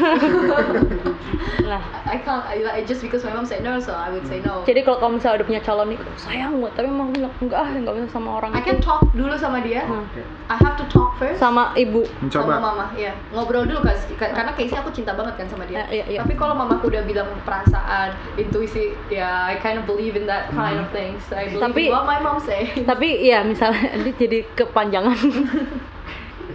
Nah, 1.66 1.82
I 2.06 2.18
can't, 2.22 2.46
I, 2.46 2.86
just 2.86 3.02
because 3.02 3.26
my 3.26 3.34
mom 3.34 3.46
said 3.46 3.66
no, 3.66 3.82
so 3.82 3.94
I 3.94 4.14
would 4.14 4.26
say 4.30 4.38
no. 4.42 4.62
jadi 4.66 4.86
kalau 4.86 5.02
kamu 5.02 5.18
misalnya 5.18 5.42
udah 5.42 5.48
punya 5.50 5.62
calon 5.66 5.88
nih, 5.94 6.00
sayang 6.22 6.62
banget, 6.62 6.74
tapi 6.78 6.88
emang 6.94 7.10
bilang 7.10 7.34
enggak 7.42 7.58
ah, 7.58 7.70
nggak 7.74 7.94
bisa 7.98 8.08
sama 8.14 8.30
orang 8.38 8.54
I 8.54 8.62
itu. 8.62 8.68
can 8.70 8.78
talk 8.86 9.02
dulu 9.18 9.34
sama 9.34 9.66
dia. 9.66 9.82
Hmm. 9.90 10.06
I 10.46 10.58
have 10.62 10.78
to 10.78 10.86
talk 10.94 11.18
first 11.18 11.42
Sama 11.42 11.74
ibu. 11.74 12.06
Mencoba. 12.22 12.46
sama 12.46 12.62
mama, 12.62 12.86
ya 12.94 13.18
ngobrol 13.34 13.66
dulu 13.66 13.82
kan, 13.82 13.98
karena 14.18 14.54
kayaknya 14.54 14.80
aku 14.86 14.92
cinta 14.94 15.18
banget 15.18 15.42
kan 15.42 15.48
sama 15.50 15.66
dia. 15.66 15.90
Eh, 15.90 16.02
iya, 16.02 16.06
iya. 16.06 16.20
Tapi 16.22 16.38
kalau 16.38 16.54
mamaku 16.54 16.94
udah 16.94 17.02
bilang 17.02 17.30
perasaan, 17.42 18.14
intuisi, 18.38 18.94
ya 19.10 19.50
I 19.50 19.58
kind 19.58 19.82
of 19.82 19.90
believe 19.90 20.14
in 20.14 20.30
that 20.30 20.54
kind 20.54 20.78
of 20.78 20.94
things. 20.94 21.26
I 21.34 21.50
believe 21.50 21.66
Tapi- 21.66 21.90
in 21.90 21.94
what 21.98 22.06
my 22.06 22.22
mom 22.22 22.38
say. 22.38 22.70
Tapi 22.86 23.26
ya 23.26 23.42
misalnya 23.42 23.90
ini 23.98 24.14
jadi 24.14 24.46
kepanjangan. 24.54 25.18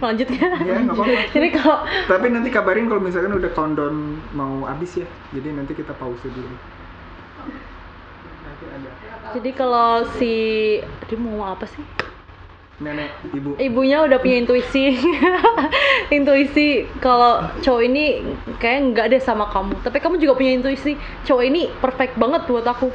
Lanjut 0.01 0.27
ya. 0.33 0.49
Iya, 0.57 0.75
nggak 0.89 0.97
apa-apa. 0.97 1.21
Jadi 1.37 1.47
kalau 1.53 1.77
Tapi 2.09 2.25
nanti 2.33 2.49
kabarin 2.49 2.89
kalau 2.89 3.01
misalkan 3.05 3.37
udah 3.37 3.51
countdown 3.53 4.17
mau 4.33 4.65
habis 4.65 4.97
ya. 4.97 5.07
Jadi 5.31 5.53
nanti 5.53 5.77
kita 5.77 5.93
pause 5.95 6.25
dulu. 6.25 6.55
Nanti 8.41 8.65
ada 8.65 8.89
jadi 9.31 9.51
kalau 9.55 10.03
si 10.19 10.33
dia 11.07 11.15
mau 11.15 11.47
apa 11.47 11.63
sih? 11.63 11.79
nenek, 12.81 13.13
ibu. 13.31 13.53
Ibunya 13.61 14.01
udah 14.09 14.17
punya 14.17 14.41
intuisi. 14.41 14.97
intuisi 16.17 16.89
kalau 16.97 17.45
cowok 17.61 17.81
ini 17.85 18.25
kayak 18.57 18.79
nggak 18.91 19.05
deh 19.13 19.21
sama 19.21 19.45
kamu. 19.53 19.77
Tapi 19.85 20.01
kamu 20.01 20.17
juga 20.17 20.33
punya 20.33 20.57
intuisi. 20.57 20.97
Cowok 21.23 21.43
ini 21.45 21.69
perfect 21.77 22.17
banget 22.17 22.41
buat 22.49 22.65
aku. 22.65 22.89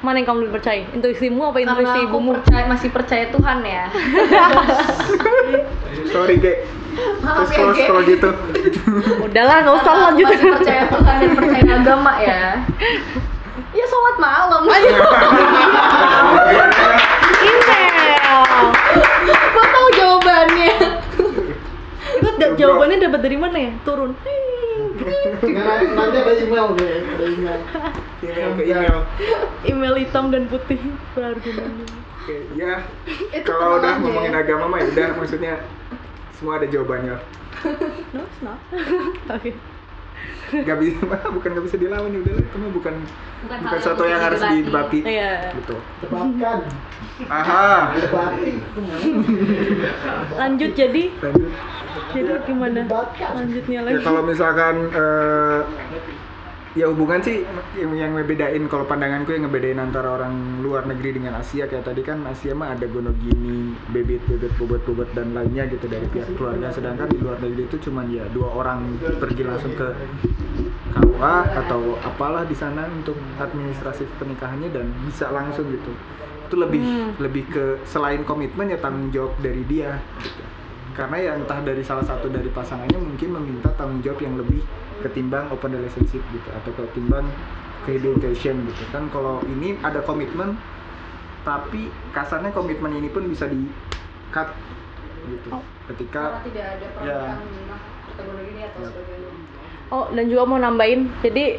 Mana 0.00 0.16
yang 0.16 0.32
kamu 0.32 0.48
lebih 0.48 0.54
percaya? 0.56 0.80
Intuisimu 0.96 1.52
apa 1.52 1.60
intuisi 1.60 1.84
Karena 1.84 2.00
aku 2.00 2.08
ibumu? 2.08 2.30
percaya, 2.40 2.64
masih 2.64 2.88
percaya 2.88 3.24
Tuhan 3.28 3.58
ya. 3.60 3.84
Sorry, 6.12 6.40
Ge. 6.40 6.64
Maaf 7.20 7.36
Terus 7.36 7.50
ya, 7.52 7.56
close 7.60 7.76
Ge. 7.76 7.84
kalau 7.84 8.02
gitu. 8.08 8.30
Udahlah, 9.28 9.56
nggak 9.60 9.76
usah 9.76 9.94
lanjut. 10.08 10.24
Masih 10.24 10.48
percaya 10.56 10.82
Tuhan 10.88 11.14
dan 11.20 11.30
percaya 11.36 11.70
agama 11.76 12.12
ya. 12.16 12.64
Ya 13.70 13.84
sholat 13.86 14.16
malam. 14.16 14.62
Email. 17.40 18.40
Kok 19.52 19.66
tahu 19.68 19.88
jawabannya? 19.94 20.72
Itu 22.20 22.46
jawabannya 22.56 22.96
dapat 23.04 23.20
dari 23.20 23.36
mana 23.36 23.56
ya? 23.60 23.72
Turun. 23.84 24.16
Nanti 25.00 25.84
nanti 25.96 26.16
ada 26.20 26.32
email 26.36 26.66
deh, 26.76 26.94
ada 27.04 27.24
email. 27.24 27.60
Email 28.20 28.50
ke 28.56 28.62
email. 28.68 28.98
Email 29.64 29.94
hitam 29.96 30.24
dan 30.28 30.44
putih 30.46 30.80
berargumen. 31.16 31.88
Oke, 32.20 32.36
ya. 32.54 32.84
Itu 33.32 33.48
Kalau 33.48 33.80
udah 33.80 33.96
ngomongin 33.98 34.36
ya. 34.36 34.44
agama 34.44 34.68
mah 34.68 34.78
ya 34.84 34.86
udah 34.92 35.08
maksudnya 35.16 35.54
semua 36.36 36.60
ada 36.60 36.68
jawabannya. 36.68 37.16
No, 38.12 38.20
it's 38.24 38.40
not. 38.44 38.60
Oke. 39.36 39.56
Gak 40.66 40.78
bisa, 40.82 40.98
bukan 41.30 41.48
gak 41.54 41.64
bisa 41.70 41.76
dilawan 41.78 42.10
ya 42.10 42.18
udah 42.26 42.34
itu 42.42 42.56
mah 42.58 42.70
bukan 42.74 42.94
Bukan 43.40 43.46
bukan 43.46 43.58
hal 43.62 43.70
yang 43.70 43.78
sesuatu 43.78 44.02
bisa 44.02 44.10
yang 44.10 44.22
harus 44.22 44.40
didebati. 44.42 44.98
Iya. 45.06 45.32
Gitu. 45.54 45.76
Debatkan, 46.02 46.58
Aha. 47.30 47.70
debati. 47.94 48.52
Lanjut 50.34 50.70
jadi 50.74 51.02
Lanjut. 51.22 51.50
jadi 52.10 52.32
gimana? 52.44 52.80
Lanjutnya 53.14 53.78
Ya 53.78 53.86
lagi. 53.86 54.02
kalau 54.02 54.22
misalkan 54.26 54.74
eh, 54.90 55.60
ya 56.78 56.86
hubungan 56.86 57.18
sih 57.18 57.42
yang 57.74 57.98
yang 57.98 58.12
ngebedain 58.14 58.62
kalau 58.70 58.86
pandanganku 58.86 59.34
yang 59.34 59.50
ngebedain 59.50 59.82
antara 59.82 60.14
orang 60.14 60.62
luar 60.62 60.86
negeri 60.86 61.18
dengan 61.18 61.42
Asia 61.42 61.66
kayak 61.66 61.82
tadi 61.82 62.06
kan 62.06 62.22
Asia 62.30 62.54
mah 62.54 62.78
ada 62.78 62.86
gonogini, 62.86 63.74
bebet 63.90 64.22
bebet 64.30 64.54
bobot 64.54 64.78
bobot 64.86 65.10
dan 65.10 65.34
lainnya 65.34 65.66
gitu 65.66 65.90
dari 65.90 66.06
pihak 66.14 66.30
keluarga. 66.38 66.70
Sedangkan 66.70 67.10
di 67.10 67.18
luar 67.18 67.42
negeri 67.42 67.66
itu 67.66 67.90
cuman 67.90 68.06
ya 68.14 68.22
dua 68.30 68.54
orang 68.54 68.86
pergi 69.02 69.42
langsung 69.42 69.74
ke 69.74 69.88
KUA 70.94 71.36
atau 71.66 71.98
apalah 72.06 72.46
di 72.46 72.54
sana 72.54 72.86
untuk 72.86 73.18
administrasi 73.42 74.06
pernikahannya 74.22 74.70
dan 74.70 74.94
bisa 75.10 75.26
langsung 75.34 75.66
gitu. 75.74 75.90
Itu 76.46 76.54
lebih 76.54 76.82
Hmm. 76.82 77.10
lebih 77.18 77.50
ke 77.50 77.64
selain 77.82 78.22
komitmen 78.22 78.70
ya 78.70 78.78
tanggung 78.78 79.10
jawab 79.10 79.34
dari 79.42 79.66
dia 79.66 79.98
gitu. 80.22 80.42
Karena 80.94 81.18
ya 81.18 81.32
entah 81.34 81.58
dari 81.62 81.82
salah 81.82 82.06
satu 82.06 82.30
dari 82.30 82.50
pasangannya 82.50 82.98
mungkin 82.98 83.28
meminta 83.34 83.74
tanggung 83.74 84.02
jawab 84.06 84.22
yang 84.22 84.38
lebih 84.38 84.62
ketimbang 85.00 85.48
open 85.50 85.72
relationship 85.74 86.22
gitu 86.30 86.48
atau 86.52 86.70
ketimbang 86.76 87.26
cohabitation 87.84 88.60
gitu 88.68 88.82
kan 88.92 89.08
kalau 89.08 89.40
ini 89.48 89.76
ada 89.80 90.04
komitmen 90.04 90.54
tapi 91.42 91.88
kasarnya 92.12 92.52
komitmen 92.52 92.92
ini 93.00 93.08
pun 93.08 93.24
bisa 93.26 93.48
di 93.48 93.64
cut 94.30 94.52
gitu 95.28 95.48
Oh. 95.52 95.64
ketika 95.92 96.40
Karena 96.40 96.44
tidak 96.44 96.64
ada 96.76 96.86
Ya. 97.04 97.20
ini 97.40 98.60
atau 98.68 98.80
Ya. 98.84 98.88
sebagainya. 98.92 99.30
Oh, 99.90 100.06
dan 100.14 100.24
juga 100.30 100.42
mau 100.46 100.60
nambahin. 100.60 101.10
Jadi 101.24 101.58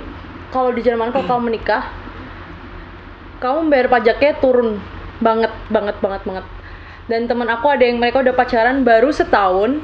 kalau 0.53 0.71
di 0.71 0.79
Jerman 0.85 1.11
kalau 1.11 1.27
kamu 1.27 1.51
menikah, 1.51 1.83
kamu 3.43 3.67
bayar 3.67 3.87
pajaknya 3.91 4.31
turun 4.39 4.79
banget, 5.19 5.51
banget, 5.67 5.97
banget, 5.99 6.21
banget. 6.23 6.45
Dan 7.11 7.27
teman 7.27 7.49
aku 7.51 7.67
ada 7.67 7.83
yang 7.83 7.99
mereka 7.99 8.23
udah 8.23 8.31
pacaran 8.31 8.87
baru 8.87 9.11
setahun 9.11 9.83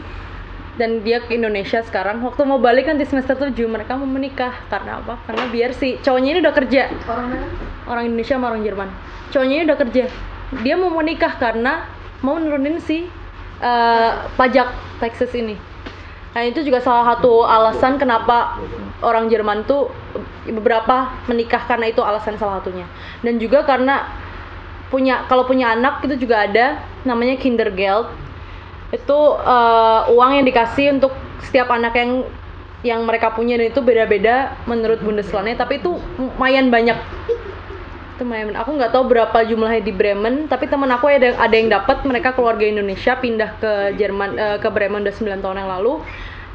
dan 0.78 1.01
dia 1.01 1.19
ke 1.25 1.34
Indonesia 1.34 1.82
sekarang. 1.82 2.21
Waktu 2.21 2.41
mau 2.45 2.61
balik 2.61 2.86
nanti 2.86 3.03
semester 3.09 3.34
7 3.34 3.53
mereka 3.65 3.97
mau 3.97 4.05
menikah. 4.05 4.53
Karena 4.69 5.01
apa? 5.01 5.17
Karena 5.25 5.49
biar 5.49 5.73
si 5.73 5.97
cowoknya 5.99 6.30
ini 6.38 6.39
udah 6.45 6.53
kerja. 6.53 6.84
Orang 7.09 7.28
mana? 7.34 7.47
Orang 7.89 8.03
Indonesia 8.05 8.38
sama 8.38 8.45
orang 8.53 8.61
Jerman. 8.63 8.89
Cowoknya 9.34 9.55
ini 9.57 9.63
udah 9.65 9.80
kerja. 9.82 10.05
Dia 10.63 10.75
mau 10.80 10.93
menikah 10.93 11.34
karena 11.36 11.89
mau 12.21 12.38
nurunin 12.38 12.78
si 12.80 13.09
eh, 13.59 14.11
pajak 14.38 15.01
taxes 15.01 15.34
ini. 15.34 15.57
Nah 16.38 16.45
itu 16.45 16.61
juga 16.61 16.78
salah 16.78 17.17
satu 17.17 17.41
alasan 17.41 17.97
kenapa 17.97 18.61
orang 19.01 19.25
Jerman 19.25 19.65
tuh 19.65 19.89
beberapa 20.45 21.09
menikah 21.25 21.65
karena 21.65 21.89
itu 21.89 22.05
alasan 22.05 22.38
salah 22.38 22.61
satunya. 22.61 22.86
Dan 23.25 23.41
juga 23.41 23.65
karena 23.65 24.05
punya 24.88 25.25
kalau 25.28 25.43
punya 25.49 25.73
anak 25.73 26.05
itu 26.05 26.15
juga 26.28 26.45
ada 26.45 26.86
namanya 27.03 27.41
Kindergeld. 27.41 28.26
Itu 28.91 29.19
eh, 29.41 30.01
uang 30.11 30.31
yang 30.41 30.45
dikasih 30.47 30.95
untuk 30.95 31.13
setiap 31.43 31.71
anak 31.71 31.95
yang 31.95 32.11
yang 32.85 33.01
mereka 33.09 33.33
punya 33.33 33.57
dan 33.57 33.73
itu 33.73 33.81
beda-beda 33.81 34.53
menurut 34.69 35.01
Bundeslandnya 35.01 35.57
tapi 35.57 35.81
itu 35.81 35.97
lumayan 36.21 36.69
banyak. 36.69 36.95
Itu 38.15 38.23
lumayan. 38.23 38.53
Aku 38.55 38.77
nggak 38.77 38.93
tahu 38.93 39.09
berapa 39.09 39.38
jumlahnya 39.43 39.81
di 39.81 39.93
Bremen 39.93 40.47
tapi 40.47 40.69
teman 40.69 40.89
aku 40.93 41.09
ada 41.09 41.35
ada 41.35 41.55
yang 41.55 41.73
dapat. 41.73 42.05
Mereka 42.05 42.38
keluarga 42.38 42.63
Indonesia 42.63 43.17
pindah 43.17 43.49
ke 43.59 43.71
Jerman 43.97 44.29
eh, 44.38 44.57
ke 44.61 44.69
Bremen 44.69 45.03
udah 45.03 45.15
9 45.15 45.43
tahun 45.43 45.57
yang 45.65 45.71
lalu. 45.81 45.99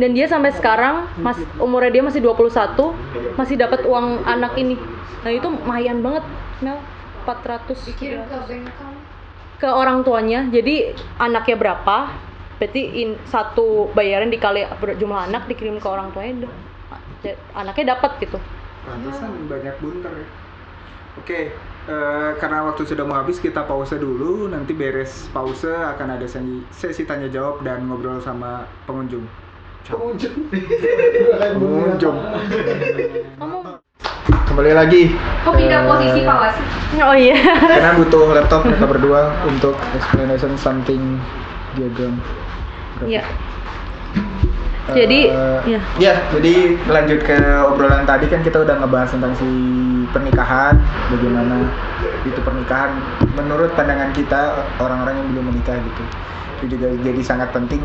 Dan 0.01 0.17
dia 0.17 0.25
sampai 0.25 0.57
sekarang 0.57 1.05
mas 1.21 1.37
umurnya 1.61 2.01
dia 2.01 2.03
masih 2.03 2.25
21 2.25 3.37
masih 3.37 3.61
dapat 3.61 3.85
uang 3.85 4.25
anak 4.25 4.57
ini. 4.57 4.81
Nah 5.21 5.31
itu 5.31 5.47
lumayan 5.53 6.01
banget 6.01 6.25
Mel. 6.65 6.81
400 7.23 7.87
Dikirim 7.87 8.27
ke 8.27 8.35
bank 8.35 8.67
account. 8.67 9.02
Ke 9.63 9.69
orang 9.71 10.03
tuanya 10.03 10.51
jadi 10.51 10.99
anaknya 11.23 11.55
berapa 11.55 12.11
berarti 12.59 12.83
in, 13.07 13.15
satu 13.31 13.95
bayaran 13.95 14.35
dikali 14.35 14.67
jumlah 14.99 15.31
anak 15.31 15.47
dikirim 15.47 15.79
ke 15.79 15.87
orang 15.87 16.11
tuanya 16.11 16.47
udah 16.47 16.53
Ya, 17.23 17.39
anaknya 17.55 17.95
dapat 17.95 18.19
gitu 18.19 18.35
Pantesan 18.83 19.47
banyak 19.47 19.79
bunter 19.79 20.11
ya. 20.11 20.27
Oke, 21.23 21.55
eh, 21.87 22.31
karena 22.43 22.67
waktu 22.67 22.83
sudah 22.83 23.07
mau 23.07 23.15
habis 23.15 23.39
kita 23.39 23.63
pause 23.63 23.95
dulu. 23.95 24.51
Nanti 24.51 24.75
beres 24.75 25.31
pause 25.31 25.71
akan 25.71 26.19
ada 26.19 26.27
sesi, 26.27 26.67
sesi 26.75 27.03
tanya 27.07 27.31
jawab 27.31 27.63
dan 27.63 27.87
ngobrol 27.87 28.19
sama 28.19 28.67
pengunjung. 28.91 29.23
Pengunjung. 29.87 30.51
Pengunjung. 31.39 32.19
Kembali 34.23 34.71
lagi. 34.71 35.11
Kok 35.43 35.59
pindah 35.59 35.83
posisi 35.83 36.23
Pak 36.23 36.37
Was? 36.39 36.57
oh 37.03 37.17
iya 37.17 37.35
Karena 37.59 37.99
butuh 37.99 38.31
laptop 38.31 38.63
mereka 38.63 38.87
berdua 38.87 39.35
untuk 39.43 39.75
explanation 39.99 40.55
something 40.55 41.19
diagram. 41.75 42.15
iya 43.03 43.27
Jadi, 44.93 45.31
Eh, 45.31 45.61
ya. 45.65 45.81
ya, 45.97 46.15
jadi 46.35 46.75
lanjut 46.85 47.23
ke 47.25 47.39
obrolan 47.65 48.03
tadi 48.05 48.27
kan 48.29 48.43
kita 48.43 48.61
udah 48.61 48.77
ngebahas 48.83 49.15
tentang 49.15 49.33
si 49.39 49.47
pernikahan, 50.11 50.75
bagaimana 51.09 51.71
itu 52.27 52.37
pernikahan 52.43 52.91
menurut 53.33 53.73
pandangan 53.73 54.11
kita 54.13 54.59
orang-orang 54.77 55.23
yang 55.23 55.29
belum 55.33 55.45
menikah 55.55 55.79
gitu. 55.81 56.03
Itu 56.61 56.65
juga 56.77 56.93
jadi 56.99 57.23
sangat 57.25 57.55
penting 57.55 57.81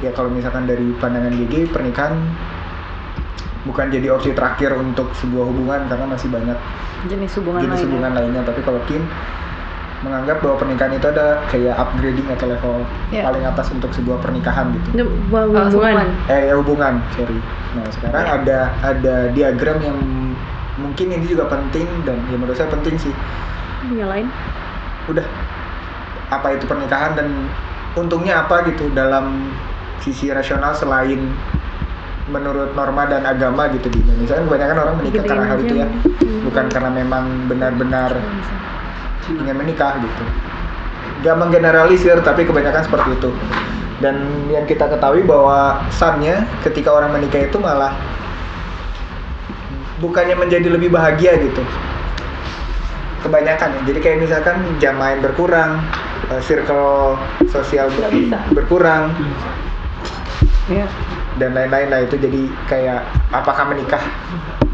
ya 0.00 0.14
kalau 0.14 0.32
misalkan 0.32 0.64
dari 0.64 0.96
pandangan 0.96 1.34
GG 1.34 1.74
pernikahan 1.74 2.14
bukan 3.66 3.90
jadi 3.90 4.08
opsi 4.08 4.30
terakhir 4.30 4.72
untuk 4.72 5.10
sebuah 5.12 5.44
hubungan 5.44 5.80
karena 5.86 6.06
masih 6.06 6.28
banyak 6.28 6.54
jenis 7.06 7.34
hubungan 7.36 7.60
jenis 7.60 7.72
lainnya. 7.76 7.86
hubungan 7.88 8.12
lainnya. 8.14 8.42
Tapi 8.42 8.60
kalau 8.62 8.80
Kim 8.86 9.02
menganggap 9.96 10.38
bahwa 10.38 10.56
pernikahan 10.56 10.92
itu 10.92 11.06
ada 11.08 11.40
kayak 11.48 11.74
upgrading 11.74 12.28
atau 12.30 12.46
level 12.46 12.74
Ya. 13.10 13.24
paling 13.24 13.42
atas 13.42 13.66
untuk 13.70 13.90
sebuah 13.90 14.20
pernikahan 14.20 14.70
gitu. 14.72 14.88
Itu 14.92 15.04
buah- 15.28 15.48
Uh, 15.48 15.66
hubungan. 15.68 16.08
eh 16.28 16.40
ya 16.46 16.54
hubungan 16.54 16.94
sorry. 17.12 17.38
Nah 17.72 17.86
sekarang 17.90 18.24
ada 18.38 18.58
ada 18.82 19.14
diagram 19.32 19.78
yang 19.80 19.98
mungkin 20.76 21.06
ini 21.10 21.26
juga 21.26 21.48
penting 21.48 21.88
dan 22.04 22.20
ya 22.28 22.36
menurut 22.36 22.54
saya 22.54 22.68
penting 22.68 22.94
sih. 22.96 23.12
Nyalain. 23.88 24.28
Udah. 25.08 25.24
Apa 26.28 26.54
itu 26.54 26.66
pernikahan 26.66 27.14
dan 27.14 27.28
untungnya 27.94 28.44
apa 28.44 28.68
gitu 28.68 28.92
dalam 28.92 29.48
sisi 29.98 30.28
rasional 30.28 30.70
selain 30.70 31.32
menurut 32.26 32.74
norma 32.74 33.06
dan 33.06 33.22
agama 33.22 33.70
gitu 33.70 33.86
di 33.86 34.02
Indonesia 34.02 34.34
kan 34.34 34.44
kebanyakan 34.50 34.76
orang 34.82 34.94
menikah 34.98 35.22
Gedein 35.22 35.30
karena 35.30 35.46
hal 35.46 35.58
itu 35.62 35.74
ya. 35.78 35.88
bukan 36.42 36.64
karena 36.70 36.90
memang 36.90 37.24
benar-benar 37.46 38.10
ingin 39.30 39.56
menikah 39.58 39.98
gitu. 40.02 40.24
Gak 41.22 41.36
menggeneralisir 41.38 42.18
tapi 42.22 42.42
kebanyakan 42.46 42.82
seperti 42.86 43.14
itu. 43.18 43.30
Dan 44.02 44.46
yang 44.52 44.68
kita 44.68 44.90
ketahui 44.90 45.24
bahwa 45.24 45.80
sannya 45.88 46.44
ketika 46.66 46.92
orang 46.92 47.14
menikah 47.14 47.46
itu 47.46 47.56
malah 47.56 47.94
bukannya 50.02 50.36
menjadi 50.36 50.68
lebih 50.68 50.92
bahagia 50.92 51.38
gitu. 51.40 51.62
Kebanyakan 53.22 53.70
ya. 53.70 53.80
Jadi 53.90 53.98
kayak 54.02 54.18
misalkan 54.22 54.56
jam 54.82 54.98
main 54.98 55.18
berkurang 55.22 55.78
eh, 56.30 56.42
circle 56.42 57.16
sosial 57.50 57.86
ber- 57.94 58.12
berkurang. 58.52 59.14
Iya. 60.66 60.86
Dan 61.36 61.52
lain-lain 61.52 61.88
lah 61.92 62.00
itu 62.04 62.16
jadi 62.16 62.42
kayak 62.68 63.00
apakah 63.32 63.68
menikah 63.68 64.00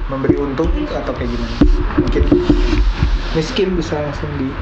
memberi 0.07 0.39
untung 0.39 0.71
atau 0.91 1.13
kayak 1.15 1.31
gimana 1.31 1.55
mungkin 1.99 2.23
Miss 3.33 3.49
Kim 3.57 3.75
bisa 3.75 3.99
langsung 3.99 4.29
di 4.37 4.53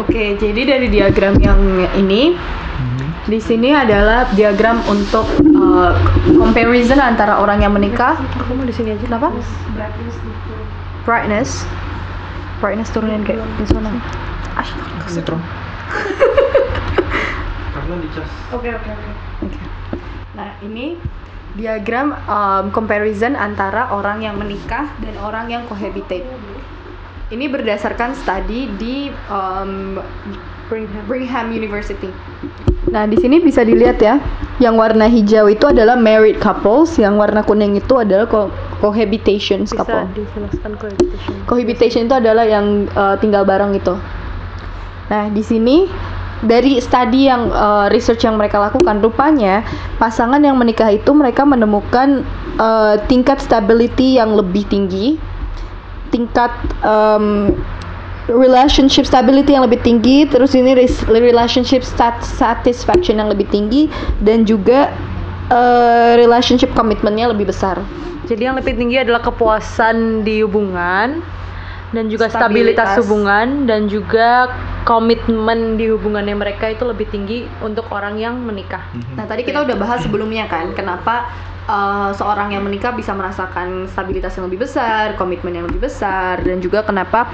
Oke, 0.00 0.40
jadi 0.40 0.64
dari 0.64 0.88
diagram 0.88 1.36
yang 1.36 1.60
ini 2.00 2.32
di 3.28 3.36
sini 3.36 3.76
adalah 3.76 4.24
diagram 4.32 4.80
untuk 4.88 5.28
uh, 5.52 5.92
comparison 6.40 6.96
antara 6.96 7.38
orang 7.38 7.60
yang 7.60 7.76
menikah. 7.76 8.16
Aku 8.40 8.56
mau 8.56 8.64
di 8.64 8.72
sini 8.72 8.96
aja. 8.96 9.04
Kenapa? 9.04 9.28
Brightness. 11.04 11.68
Brightness 12.64 12.88
turunin 12.88 13.20
kayak 13.20 13.44
di 13.60 13.68
sana. 13.68 13.92
Setrum. 15.12 15.38
Karena 17.76 17.94
dicas. 18.00 18.30
Oke 18.56 18.72
oke 18.72 18.90
oke. 18.90 19.12
Nah 20.32 20.56
ini 20.64 20.96
diagram 21.52 22.16
um, 22.24 22.64
comparison 22.72 23.36
antara 23.36 23.92
orang 23.92 24.24
yang 24.24 24.40
menikah 24.40 24.88
dan 25.04 25.14
orang 25.20 25.52
yang 25.52 25.62
cohabitate. 25.68 26.24
Ini 27.32 27.48
berdasarkan 27.48 28.12
studi 28.16 28.68
di 28.76 29.08
um, 29.32 30.00
Brigham. 30.68 31.04
Brigham 31.04 31.46
University. 31.52 32.08
Nah 32.88 33.08
di 33.08 33.16
sini 33.20 33.40
bisa 33.40 33.64
dilihat 33.64 34.00
ya, 34.00 34.20
yang 34.60 34.76
warna 34.76 35.08
hijau 35.08 35.48
itu 35.48 35.64
adalah 35.68 35.96
married 35.96 36.40
couples, 36.40 36.96
yang 37.00 37.16
warna 37.16 37.40
kuning 37.44 37.76
itu 37.76 37.94
adalah 37.96 38.28
co- 38.28 38.52
cohabitation 38.80 39.64
Bisa 39.64 39.80
couple. 39.80 40.08
dijelaskan 40.12 40.72
cohabitation. 40.76 41.34
Cohabitation 41.48 42.00
itu 42.08 42.14
adalah 42.16 42.44
yang 42.44 42.88
uh, 42.92 43.16
tinggal 43.20 43.44
bareng 43.48 43.72
itu. 43.76 43.96
Nah, 45.08 45.28
di 45.28 45.44
sini 45.44 45.88
dari 46.42 46.82
studi 46.82 47.30
yang 47.30 47.54
uh, 47.54 47.86
research 47.94 48.26
yang 48.26 48.34
mereka 48.34 48.58
lakukan 48.58 48.98
rupanya 48.98 49.62
pasangan 50.02 50.42
yang 50.42 50.58
menikah 50.58 50.90
itu 50.90 51.14
mereka 51.14 51.46
menemukan 51.46 52.26
uh, 52.58 52.98
tingkat 53.06 53.38
stability 53.38 54.18
yang 54.18 54.34
lebih 54.34 54.66
tinggi, 54.66 55.16
tingkat 56.10 56.50
um, 56.82 57.54
relationship 58.26 59.06
stability 59.06 59.54
yang 59.54 59.66
lebih 59.66 59.82
tinggi, 59.82 60.26
terus 60.26 60.54
ini 60.54 60.74
relationship 61.10 61.82
satisfaction 62.22 63.18
yang 63.18 63.30
lebih 63.30 63.46
tinggi 63.50 63.90
dan 64.22 64.46
juga 64.46 64.90
uh, 65.50 66.14
relationship 66.18 66.70
commitmentnya 66.74 67.30
lebih 67.30 67.50
besar. 67.50 67.78
Jadi 68.26 68.46
yang 68.46 68.54
lebih 68.54 68.78
tinggi 68.78 69.02
adalah 69.02 69.18
kepuasan 69.22 70.22
di 70.22 70.46
hubungan 70.46 71.22
dan 71.92 72.08
juga 72.08 72.26
stabilitas, 72.32 72.96
Stabilitas. 72.96 73.00
hubungan 73.04 73.68
dan 73.68 73.86
juga 73.86 74.48
komitmen 74.88 75.76
di 75.76 75.92
hubungannya 75.92 76.34
mereka 76.34 76.72
itu 76.72 76.82
lebih 76.88 77.06
tinggi 77.12 77.46
untuk 77.60 77.86
orang 77.92 78.18
yang 78.18 78.40
menikah. 78.40 78.82
Nah 79.14 79.28
tadi 79.28 79.44
kita 79.46 79.62
udah 79.62 79.76
bahas 79.78 80.02
sebelumnya 80.02 80.48
kan 80.48 80.72
kenapa 80.72 81.28
uh, 81.68 82.10
seorang 82.16 82.56
yang 82.56 82.64
menikah 82.64 82.90
bisa 82.96 83.12
merasakan 83.14 83.86
stabilitas 83.92 84.34
yang 84.34 84.48
lebih 84.48 84.66
besar, 84.66 85.14
komitmen 85.20 85.54
yang 85.54 85.68
lebih 85.68 85.84
besar, 85.86 86.40
dan 86.42 86.58
juga 86.58 86.82
kenapa 86.82 87.28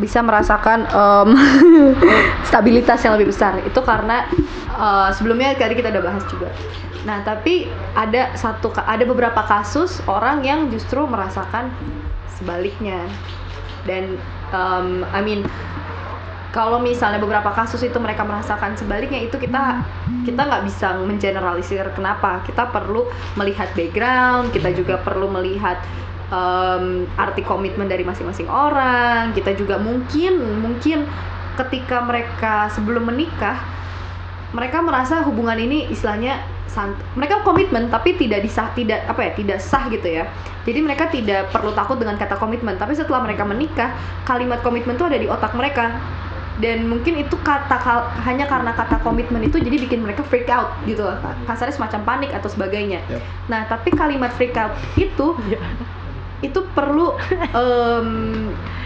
bisa 0.00 0.18
merasakan 0.24 0.90
um, 0.90 1.38
stabilitas 2.48 2.98
yang 3.06 3.14
lebih 3.14 3.30
besar. 3.30 3.60
Itu 3.62 3.84
karena 3.84 4.26
uh, 4.74 5.12
sebelumnya 5.14 5.54
tadi 5.54 5.78
kita 5.78 5.94
udah 5.94 6.02
bahas 6.02 6.24
juga. 6.26 6.50
Nah 7.04 7.20
tapi 7.20 7.68
ada 7.92 8.32
satu 8.34 8.72
ada 8.74 9.04
beberapa 9.04 9.44
kasus 9.44 10.00
orang 10.08 10.42
yang 10.42 10.72
justru 10.72 11.04
merasakan 11.04 11.68
sebaliknya 12.34 13.06
dan 13.84 14.16
um, 14.52 15.04
I 15.12 15.20
mean 15.20 15.44
kalau 16.54 16.78
misalnya 16.78 17.18
beberapa 17.18 17.50
kasus 17.50 17.82
itu 17.82 17.98
mereka 17.98 18.22
merasakan 18.22 18.78
sebaliknya 18.78 19.26
itu 19.26 19.34
kita 19.42 19.82
kita 20.22 20.38
nggak 20.38 20.62
bisa 20.70 20.94
mengeneralisir 21.02 21.82
kenapa. 21.98 22.46
Kita 22.46 22.70
perlu 22.70 23.10
melihat 23.34 23.74
background 23.74 24.54
kita 24.54 24.70
juga 24.70 25.02
perlu 25.02 25.26
melihat 25.26 25.82
em, 26.30 27.10
arti 27.18 27.42
komitmen 27.42 27.90
dari 27.90 28.06
masing-masing 28.06 28.46
orang. 28.46 29.34
Kita 29.34 29.50
juga 29.58 29.82
mungkin 29.82 30.62
mungkin 30.62 31.10
ketika 31.58 32.06
mereka 32.06 32.70
sebelum 32.70 33.10
menikah 33.10 33.58
mereka 34.54 34.78
merasa 34.78 35.26
hubungan 35.26 35.58
ini 35.58 35.90
istilahnya 35.90 36.38
sant 36.68 36.96
mereka 37.14 37.44
komitmen 37.46 37.86
tapi 37.92 38.18
tidak 38.18 38.42
disah 38.42 38.72
tidak 38.74 39.04
apa 39.06 39.20
ya 39.20 39.30
tidak 39.36 39.58
sah 39.62 39.86
gitu 39.92 40.08
ya. 40.08 40.24
Jadi 40.64 40.80
mereka 40.80 41.12
tidak 41.12 41.52
perlu 41.52 41.76
takut 41.76 42.00
dengan 42.00 42.16
kata 42.16 42.40
komitmen. 42.40 42.80
Tapi 42.80 42.96
setelah 42.96 43.20
mereka 43.20 43.44
menikah 43.44 43.92
kalimat 44.24 44.64
komitmen 44.64 44.96
itu 44.96 45.04
ada 45.04 45.18
di 45.20 45.28
otak 45.28 45.52
mereka. 45.52 45.92
Dan 46.54 46.86
mungkin 46.86 47.18
itu 47.18 47.34
kata 47.42 47.82
hanya 48.22 48.46
karena 48.46 48.70
kata 48.72 49.02
komitmen 49.02 49.42
itu 49.42 49.58
jadi 49.58 49.74
bikin 49.74 50.06
mereka 50.06 50.22
freak 50.22 50.46
out 50.46 50.70
gitu 50.86 51.02
lah 51.02 51.18
kasarnya 51.50 51.74
semacam 51.74 52.00
panik 52.06 52.30
atau 52.30 52.46
sebagainya. 52.46 53.02
Yep. 53.10 53.20
nah 53.50 53.66
tapi 53.66 53.90
kalimat 53.90 54.30
freak 54.38 54.54
out 54.54 54.70
itu 54.94 55.34
itu 56.46 56.60
perlu 56.70 57.18
em, 57.50 58.08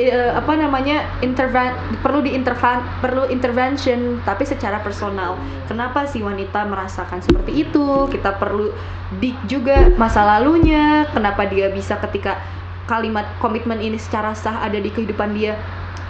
eh, 0.00 0.32
apa 0.32 0.56
namanya 0.56 1.04
interven 1.20 1.76
perlu 2.00 2.24
diintervan 2.24 2.80
perlu 3.04 3.28
intervention 3.28 4.20
tapi 4.24 4.48
secara 4.48 4.80
personal. 4.80 5.36
Kenapa 5.68 6.08
si 6.08 6.24
wanita 6.24 6.64
merasakan 6.64 7.20
seperti 7.20 7.68
itu? 7.68 8.08
Kita 8.08 8.40
perlu 8.40 8.72
dig 9.20 9.36
juga 9.44 9.92
masa 10.00 10.24
lalunya. 10.24 11.04
Kenapa 11.12 11.44
dia 11.44 11.68
bisa 11.68 12.00
ketika 12.00 12.40
kalimat 12.88 13.28
komitmen 13.38 13.78
ini 13.78 14.00
secara 14.00 14.32
sah 14.32 14.64
ada 14.64 14.80
di 14.80 14.90
kehidupan 14.90 15.36
dia 15.36 15.54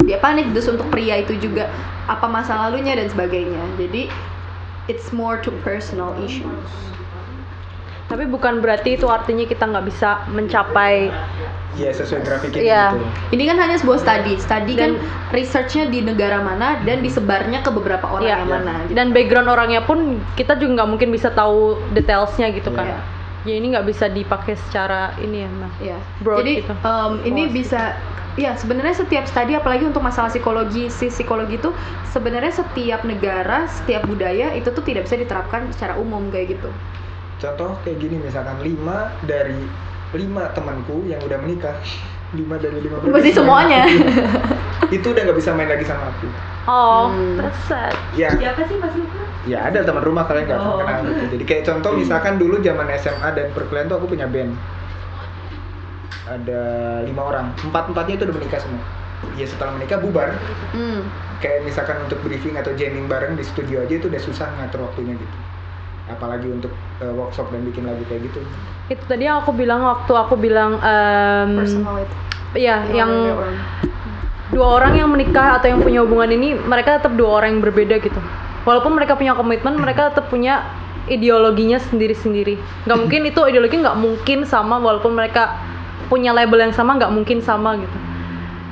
dia 0.02 0.18
panik 0.18 0.50
terus 0.50 0.66
untuk 0.66 0.90
pria 0.90 1.22
itu 1.22 1.38
juga 1.38 1.70
apa 2.10 2.26
masa 2.26 2.58
lalunya 2.58 2.94
dan 2.98 3.10
sebagainya. 3.10 3.62
Jadi 3.78 4.10
it's 4.90 5.14
more 5.14 5.38
to 5.38 5.54
personal 5.62 6.14
issues 6.22 6.91
Tapi 8.12 8.28
bukan 8.28 8.60
berarti 8.60 8.94
itu 8.94 9.08
artinya 9.08 9.42
kita 9.42 9.64
nggak 9.64 9.88
bisa 9.88 10.20
mencapai 10.28 11.08
ya 11.72 11.88
sesuai 11.88 12.20
grafik 12.20 12.52
ini 12.52 12.68
Iya. 12.68 12.92
gitu 12.92 13.08
Ini 13.32 13.42
kan 13.48 13.56
hanya 13.58 13.76
sebuah 13.80 13.98
study. 13.98 14.36
Study 14.36 14.72
kan 14.76 14.90
Dan- 14.92 15.00
researchnya 15.32 15.88
di 15.88 16.04
negara 16.04 16.38
mana 16.38 16.76
dan 16.78 17.00
disebarnya 17.00 17.64
ke 17.64 17.72
beberapa 17.72 18.04
orang 18.06 18.28
Iya. 18.28 18.36
yang 18.36 18.52
mana. 18.52 18.72
gitu. 18.84 18.92
dan 18.92 19.06
background 19.10 19.48
orangnya 19.48 19.80
pun 19.80 19.98
kita 20.36 20.60
juga 20.60 20.84
nggak 20.84 20.88
mungkin 20.90 21.08
bisa 21.08 21.32
tahu 21.32 21.80
detailsnya 21.90 22.52
gitu 22.52 22.68
kan 22.70 22.84
Iya. 22.84 23.00
ya 23.42 23.54
ini 23.56 23.66
nggak 23.72 23.86
bisa 23.88 24.06
dipakai 24.06 24.60
secara 24.60 25.16
ini 25.18 25.42
ya 25.42 25.50
Mas. 25.50 25.72
Iya. 25.80 25.98
Broad 26.20 26.38
Jadi 26.44 26.52
gitu. 26.60 26.72
em, 26.76 27.12
ini 27.24 27.42
Luas 27.42 27.56
bisa 27.56 27.80
ya 28.32 28.52
sebenarnya 28.52 28.96
setiap 28.98 29.24
studi 29.24 29.52
apalagi 29.52 29.84
untuk 29.84 30.00
masalah 30.00 30.28
psikologi 30.28 30.88
si 30.88 31.08
psikologi 31.08 31.56
itu 31.56 31.72
sebenarnya 32.06 32.52
setiap 32.54 33.00
negara, 33.02 33.64
setiap 33.66 34.04
budaya 34.04 34.52
itu 34.52 34.68
tuh 34.68 34.80
tidak 34.80 35.04
bisa 35.04 35.16
diterapkan 35.16 35.72
secara 35.72 35.96
umum 35.96 36.28
kayak 36.28 36.56
gitu. 36.56 36.68
Contoh 37.42 37.74
kayak 37.82 37.98
gini 37.98 38.16
misalkan 38.16 38.54
lima 38.58 39.10
dari 39.22 39.58
lima 40.12 40.46
temanku 40.54 41.02
yang 41.04 41.18
udah 41.20 41.36
menikah 41.36 41.74
lima 42.32 42.54
dari 42.56 42.78
lima 42.78 43.02
Berarti 43.02 43.34
semuanya. 43.34 43.82
itu 44.88 45.04
udah 45.04 45.22
nggak 45.22 45.36
bisa 45.36 45.50
main 45.50 45.66
lagi 45.66 45.82
sama 45.82 46.06
aku 46.06 46.28
oh 46.64 47.10
Hmm. 47.10 47.42
sad 47.66 47.90
ya 48.12 48.30
Siapa 48.30 48.62
sih 48.62 48.76
Mas 48.76 48.94
Lukman? 48.94 49.26
ya 49.42 49.58
ada 49.64 49.82
teman 49.82 50.00
rumah 50.00 50.22
kalian 50.22 50.46
nggak 50.46 50.60
Oh. 50.60 50.78
kenal 50.78 50.98
gitu 51.04 51.24
jadi 51.32 51.44
kayak 51.44 51.62
contoh 51.66 51.90
misalkan 51.92 52.34
dulu 52.36 52.60
zaman 52.60 52.86
SMA 52.94 53.28
dan 53.32 53.50
perkuliahan 53.50 53.86
tuh 53.86 53.96
aku 53.96 54.06
punya 54.08 54.24
band 54.26 54.54
ada 56.24 56.62
lima 57.02 57.22
orang 57.24 57.46
empat 57.60 57.90
empatnya 57.90 58.14
itu 58.14 58.24
udah 58.24 58.36
menikah 58.36 58.60
semua 58.60 58.82
ya 59.34 59.44
setelah 59.44 59.72
menikah 59.72 59.98
bubar 59.98 60.30
Hmm. 60.70 61.02
kayak 61.38 61.64
misalkan 61.64 61.98
untuk 62.00 62.22
briefing 62.22 62.54
atau 62.54 62.70
jamming 62.72 63.06
bareng 63.06 63.34
di 63.34 63.42
studio 63.42 63.80
aja 63.80 63.92
itu 63.92 64.06
udah 64.06 64.20
susah 64.20 64.46
ngatur 64.56 64.84
waktunya 64.84 65.14
gitu 65.14 65.36
apalagi 66.12 66.48
untuk 66.52 66.72
uh, 67.00 67.12
workshop 67.16 67.48
dan 67.50 67.64
bikin 67.64 67.88
lagu 67.88 68.04
kayak 68.06 68.28
gitu 68.28 68.40
itu 68.90 69.04
tadi 69.08 69.24
yang 69.24 69.40
aku 69.40 69.56
bilang 69.56 69.80
waktu 69.86 70.12
aku 70.12 70.34
bilang 70.36 70.76
em, 70.82 71.64
Personal 71.64 72.02
itu. 72.02 72.14
Iya, 72.52 72.84
yang 72.92 73.08
orang. 73.32 73.56
dua 74.52 74.66
orang 74.76 74.92
yang 75.00 75.08
menikah 75.08 75.56
atau 75.56 75.72
yang 75.72 75.80
punya 75.80 76.04
hubungan 76.04 76.28
ini 76.28 76.52
mereka 76.52 77.00
tetap 77.00 77.16
dua 77.16 77.40
orang 77.40 77.56
yang 77.56 77.62
berbeda 77.64 77.96
gitu. 78.04 78.20
Walaupun 78.68 78.92
mereka 78.92 79.16
punya 79.16 79.32
komitmen, 79.32 79.80
mereka 79.80 80.12
tetap 80.12 80.28
punya 80.28 80.68
ideologinya 81.08 81.80
sendiri-sendiri. 81.80 82.60
Nggak 82.84 82.98
mungkin 83.00 83.20
itu 83.24 83.40
ideologi 83.48 83.80
nggak 83.80 83.98
mungkin 83.98 84.44
sama 84.44 84.76
walaupun 84.76 85.16
mereka 85.16 85.56
punya 86.12 86.36
label 86.36 86.60
yang 86.60 86.74
sama 86.76 87.00
nggak 87.00 87.10
mungkin 87.10 87.40
sama 87.40 87.80
gitu. 87.80 87.98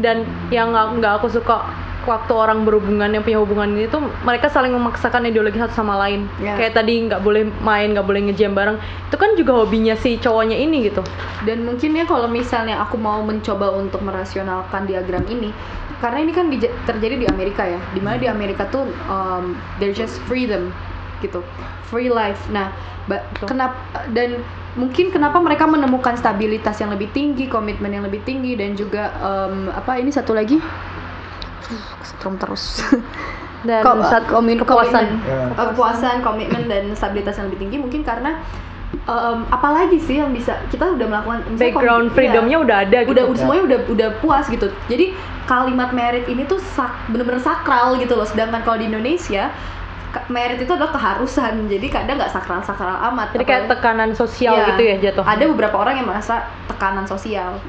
Dan 0.05 0.29
yang 0.53 0.77
nggak 0.77 1.25
aku 1.25 1.33
suka 1.33 1.65
waktu 2.11 2.33
orang 2.35 2.67
berhubungan 2.67 3.07
yang 3.15 3.23
punya 3.23 3.39
hubungan 3.39 3.71
ini 3.79 3.87
tuh 3.87 4.03
mereka 4.27 4.51
saling 4.51 4.75
memaksakan 4.75 5.31
ideologi 5.31 5.63
satu 5.63 5.79
sama 5.79 5.95
lain. 6.03 6.27
Ya. 6.43 6.59
Kayak 6.59 6.83
tadi 6.83 7.07
nggak 7.07 7.23
boleh 7.23 7.47
main, 7.63 7.95
nggak 7.95 8.03
boleh 8.03 8.27
ngejam 8.27 8.51
bareng. 8.51 8.83
Itu 9.07 9.15
kan 9.15 9.39
juga 9.39 9.63
hobinya 9.63 9.95
si 9.95 10.19
cowoknya 10.19 10.59
ini 10.59 10.91
gitu. 10.91 11.07
Dan 11.47 11.63
mungkin 11.63 11.95
ya 11.95 12.05
kalau 12.11 12.27
misalnya 12.27 12.83
aku 12.83 12.99
mau 12.99 13.23
mencoba 13.23 13.71
untuk 13.79 14.03
merasionalkan 14.03 14.91
diagram 14.91 15.23
ini, 15.31 15.55
karena 16.03 16.19
ini 16.27 16.33
kan 16.35 16.51
dija- 16.51 16.75
terjadi 16.91 17.23
di 17.23 17.27
Amerika 17.31 17.63
ya, 17.63 17.79
di 17.95 18.03
mana 18.03 18.19
di 18.19 18.27
Amerika 18.27 18.67
tuh 18.67 18.91
um, 19.07 19.55
there's 19.79 19.95
just 19.95 20.19
freedom 20.27 20.75
gitu, 21.23 21.47
free 21.87 22.11
life. 22.11 22.43
Nah, 22.51 22.75
kenapa 23.47 23.79
dan 24.11 24.43
mungkin 24.79 25.11
kenapa 25.11 25.37
mereka 25.43 25.67
menemukan 25.67 26.15
stabilitas 26.17 26.79
yang 26.81 26.91
lebih 26.91 27.11
tinggi, 27.15 27.47
komitmen 27.47 27.93
yang 27.95 28.05
lebih 28.07 28.25
tinggi 28.27 28.57
dan 28.57 28.75
juga 28.75 29.15
um, 29.23 29.71
apa 29.71 30.01
ini 30.01 30.11
satu 30.11 30.35
lagi? 30.35 30.59
Setrum 32.01 32.37
terus. 32.37 32.81
Dan 33.69 33.85
Ko- 33.85 34.01
saat 34.03 34.25
komin- 34.27 34.57
kepuasan. 34.57 35.21
komitmen. 35.21 35.29
Ya. 35.29 35.53
Uh, 35.53 35.67
kepuasan, 35.71 36.17
komitmen 36.21 36.63
dan 36.65 36.89
stabilitas 36.97 37.37
yang 37.37 37.53
lebih 37.53 37.61
tinggi 37.61 37.77
mungkin 37.77 38.01
karena 38.01 38.41
um, 39.05 39.45
apalagi 39.49 40.01
sih 40.01 40.17
yang 40.17 40.33
bisa 40.33 40.57
kita 40.69 40.89
udah 40.89 41.07
melakukan 41.07 41.45
background 41.55 42.09
kom- 42.09 42.15
freedomnya 42.17 42.57
iya, 42.57 42.65
udah 42.65 42.77
ada 42.81 42.99
gitu. 43.05 43.13
udah 43.13 43.25
udah 43.29 43.37
semuanya 43.37 43.63
udah 43.69 43.79
udah 43.91 44.09
puas 44.19 44.49
gitu 44.49 44.67
jadi 44.87 45.13
kalimat 45.45 45.93
merit 45.93 46.25
ini 46.25 46.43
tuh 46.45 46.57
sak, 46.73 46.89
bener-bener 47.07 47.37
sakral 47.39 47.95
gitu 47.97 48.17
loh 48.17 48.25
sedangkan 48.25 48.65
kalau 48.65 48.81
di 48.81 48.89
Indonesia 48.89 49.53
merit 50.27 50.59
itu 50.59 50.73
adalah 50.73 50.91
keharusan 50.91 51.69
jadi 51.69 51.87
kadang 51.87 52.17
nggak 52.17 52.33
sakral 52.33 52.65
sakral 52.65 52.99
amat 53.13 53.31
Jadi 53.31 53.45
kayak 53.45 53.69
tekanan 53.69 54.11
sosial 54.11 54.57
Iya. 54.57 54.67
gitu 54.73 54.83
ya 54.83 54.97
jatuh. 55.05 55.23
ada 55.23 55.45
beberapa 55.47 55.77
orang 55.77 56.01
yang 56.01 56.09
merasa 56.09 56.49
tekanan 56.67 57.05
sosial 57.05 57.63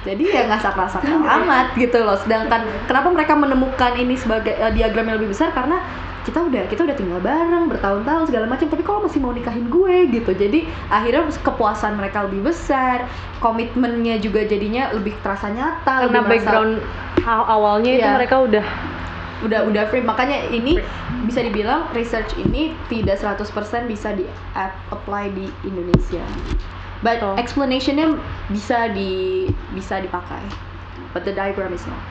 jadi 0.00 0.22
ya 0.24 0.40
nggak 0.46 0.60
sakral 0.60 0.86
sakral 0.86 1.20
amat 1.20 1.72
gitu 1.74 2.00
loh. 2.00 2.16
Sedangkan 2.16 2.64
kenapa 2.84 3.08
mereka 3.08 3.32
menemukan 3.34 3.92
ini 3.94 4.14
sebagai 4.14 4.52
eh, 4.52 4.72
diagram 4.72 5.04
yang 5.04 5.16
lebih 5.16 5.30
besar? 5.30 5.50
Karena 5.50 5.76
kita 6.20 6.40
udah 6.42 6.64
kita 6.66 6.84
udah 6.84 6.94
tinggal 6.94 7.16
bareng 7.18 7.64
bertahun-tahun 7.66 8.24
segala 8.26 8.44
macam 8.44 8.66
tapi 8.66 8.80
kalau 8.80 9.00
masih 9.02 9.18
mau 9.18 9.30
nikahin 9.30 9.66
gue 9.66 9.96
gitu? 10.10 10.30
Jadi 10.30 10.60
akhirnya 10.86 11.24
kepuasan 11.34 11.94
mereka 11.94 12.24
lebih 12.24 12.44
besar 12.46 13.04
komitmennya 13.38 14.16
juga 14.16 14.40
jadinya 14.42 14.88
lebih 14.90 15.16
terasa 15.20 15.48
nyata 15.48 15.84
Karena 16.00 16.06
lebih 16.06 16.20
merasa- 16.20 16.32
background 16.32 16.72
aw- 17.22 17.48
awalnya 17.50 17.90
itu 17.90 18.00
Iya. 18.02 18.16
mereka 18.16 18.36
udah 18.38 18.64
udah 19.40 19.60
udah 19.66 19.82
free. 19.86 20.00
Makanya 20.00 20.48
ini 20.48 20.76
bisa 21.22 21.40
dibilang 21.40 21.88
research 21.90 22.36
ini 22.36 22.72
tidak 22.86 23.16
100% 23.16 23.48
bisa 23.84 24.12
di 24.12 24.24
ap- 24.52 24.76
apply 24.90 25.28
di 25.30 25.44
Indonesia 25.62 26.24
but 27.00 27.16
Betul. 27.16 27.34
explanationnya 27.36 28.16
bisa 28.48 28.92
di 28.92 29.46
bisa 29.72 29.98
dipakai 29.98 30.44
but 31.12 31.24
the 31.24 31.32
diagram 31.32 31.72
is 31.72 31.84
not 31.88 32.04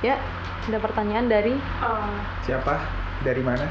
ya 0.00 0.16
ada 0.64 0.78
pertanyaan 0.78 1.28
dari 1.28 1.54
Eh, 1.54 2.14
siapa 2.42 2.78
dari 3.20 3.42
mana 3.42 3.66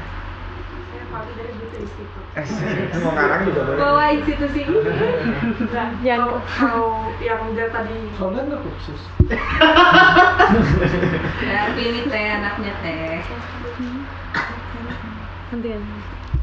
dari 1.14 1.52
Beauty 1.54 1.78
Institute. 1.78 2.26
Eh, 2.34 2.98
mau 2.98 3.14
ngarang 3.14 3.46
juga 3.46 3.60
boleh 3.62 3.78
Bawa 3.78 4.04
institusi 4.10 4.66
ini. 4.66 4.78
Nah, 5.70 5.94
Yang- 6.02 6.26
kalau, 6.26 6.42
kalau 6.42 6.86
yang 7.22 7.54
dari 7.54 7.70
tadi 7.70 7.96
Soalnya 8.18 8.42
nggak 8.50 8.60
khusus. 8.66 9.00
ya, 11.38 11.60
ini 11.78 12.00
teh 12.10 12.24
anaknya 12.34 12.72
teh. 12.82 13.22
nanti 15.54 15.68
ya. 15.70 15.78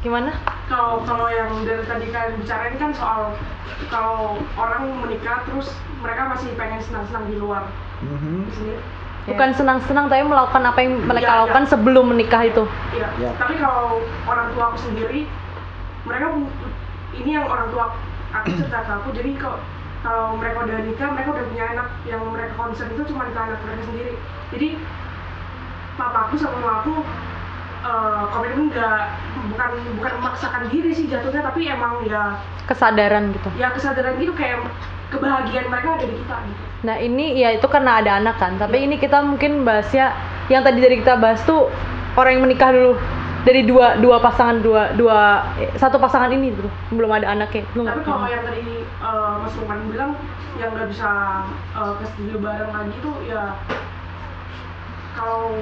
Gimana 0.02 0.34
Kalau 0.66 1.06
kalau 1.06 1.30
yang 1.30 1.62
dari 1.62 1.84
tadi 1.86 2.06
kalian 2.10 2.34
bicarain 2.42 2.74
kan 2.74 2.90
soal 2.90 3.38
kalau 3.86 4.34
orang 4.58 4.98
menikah 4.98 5.46
terus 5.46 5.70
mereka 6.02 6.26
masih 6.34 6.50
pengen 6.58 6.82
senang-senang 6.82 7.24
di 7.30 7.36
luar. 7.38 7.70
Mhm. 8.02 8.50
Di 8.50 8.52
sini 8.58 8.74
bukan 9.22 9.54
senang-senang 9.54 10.10
tapi 10.10 10.26
melakukan 10.26 10.66
apa 10.66 10.82
yang 10.82 10.98
mereka 11.06 11.30
Iya, 11.30 11.34
iya. 11.38 11.40
lakukan 11.46 11.64
sebelum 11.70 12.04
menikah 12.10 12.42
itu 12.42 12.64
Iya. 12.90 13.08
Ya. 13.22 13.30
Tapi 13.38 13.54
kalau 13.62 14.02
orang 14.26 14.50
tua 14.50 14.74
aku 14.74 14.78
sendiri, 14.82 15.30
mereka 16.02 16.26
ini 17.14 17.30
yang 17.38 17.46
orang 17.46 17.70
tua 17.70 17.94
aku 18.34 18.50
cerita 18.58 18.82
ke 18.82 18.90
aku. 18.98 19.08
Jadi 19.14 19.38
kalau 19.38 19.62
kalau 20.02 20.34
mereka 20.34 20.66
udah 20.66 20.78
nikah, 20.82 21.08
mereka 21.14 21.30
udah 21.38 21.46
punya 21.46 21.64
anak 21.78 21.88
yang 22.10 22.22
mereka 22.34 22.52
concern 22.58 22.90
itu 22.90 23.06
cuma 23.06 23.30
ke 23.30 23.38
anak 23.38 23.62
mereka 23.62 23.82
sendiri. 23.86 24.12
Jadi 24.50 24.68
papa 25.94 26.26
aku 26.26 26.34
sama 26.34 26.58
mama 26.58 26.72
aku 26.82 26.94
eh, 27.82 28.22
komitmen 28.30 28.70
nggak 28.70 29.00
bukan 29.52 29.70
bukan 29.98 30.12
memaksakan 30.22 30.62
diri 30.70 30.90
sih 30.94 31.06
jatuhnya, 31.10 31.42
tapi 31.44 31.66
emang 31.68 32.02
ya 32.06 32.38
kesadaran 32.70 33.34
gitu. 33.34 33.48
ya 33.58 33.68
kesadaran 33.74 34.16
gitu 34.22 34.32
kayak 34.32 34.62
kebahagiaan 35.12 35.66
mereka 35.68 35.88
ada 36.00 36.06
di 36.08 36.16
kita 36.16 36.36
gitu. 36.48 36.62
nah 36.82 36.96
ini 36.96 37.36
ya 37.36 37.52
itu 37.52 37.66
karena 37.68 38.00
ada 38.00 38.16
anak 38.16 38.36
kan 38.40 38.56
tapi 38.56 38.80
ini 38.80 38.96
kita 38.96 39.20
mungkin 39.20 39.66
bahasnya 39.66 40.16
yang 40.48 40.64
tadi 40.64 40.80
dari 40.80 40.98
kita 41.04 41.20
bahas 41.20 41.42
tuh 41.44 41.68
orang 42.16 42.38
yang 42.38 42.44
menikah 42.48 42.70
dulu 42.72 42.92
dari 43.42 43.66
dua 43.66 43.98
dua 43.98 44.22
pasangan 44.22 44.62
dua 44.62 44.94
dua 44.94 45.42
satu 45.74 45.98
pasangan 45.98 46.30
ini 46.30 46.54
gitu 46.54 46.70
belum 46.94 47.10
ada 47.10 47.34
anaknya 47.34 47.66
belum. 47.74 47.86
Tapi 47.90 48.02
kalau 48.06 48.26
yang 48.30 48.42
tadi 48.46 48.86
eh, 48.86 49.34
Mas 49.42 49.54
Lukman 49.58 49.78
bilang 49.90 50.12
yang 50.62 50.70
nggak 50.72 50.88
bisa 50.94 51.10
eh, 51.74 51.92
ke 51.98 52.04
studio 52.14 52.36
bareng 52.38 52.70
lagi 52.70 52.94
itu 52.94 53.12
ya 53.26 53.58
kalau 55.12 55.56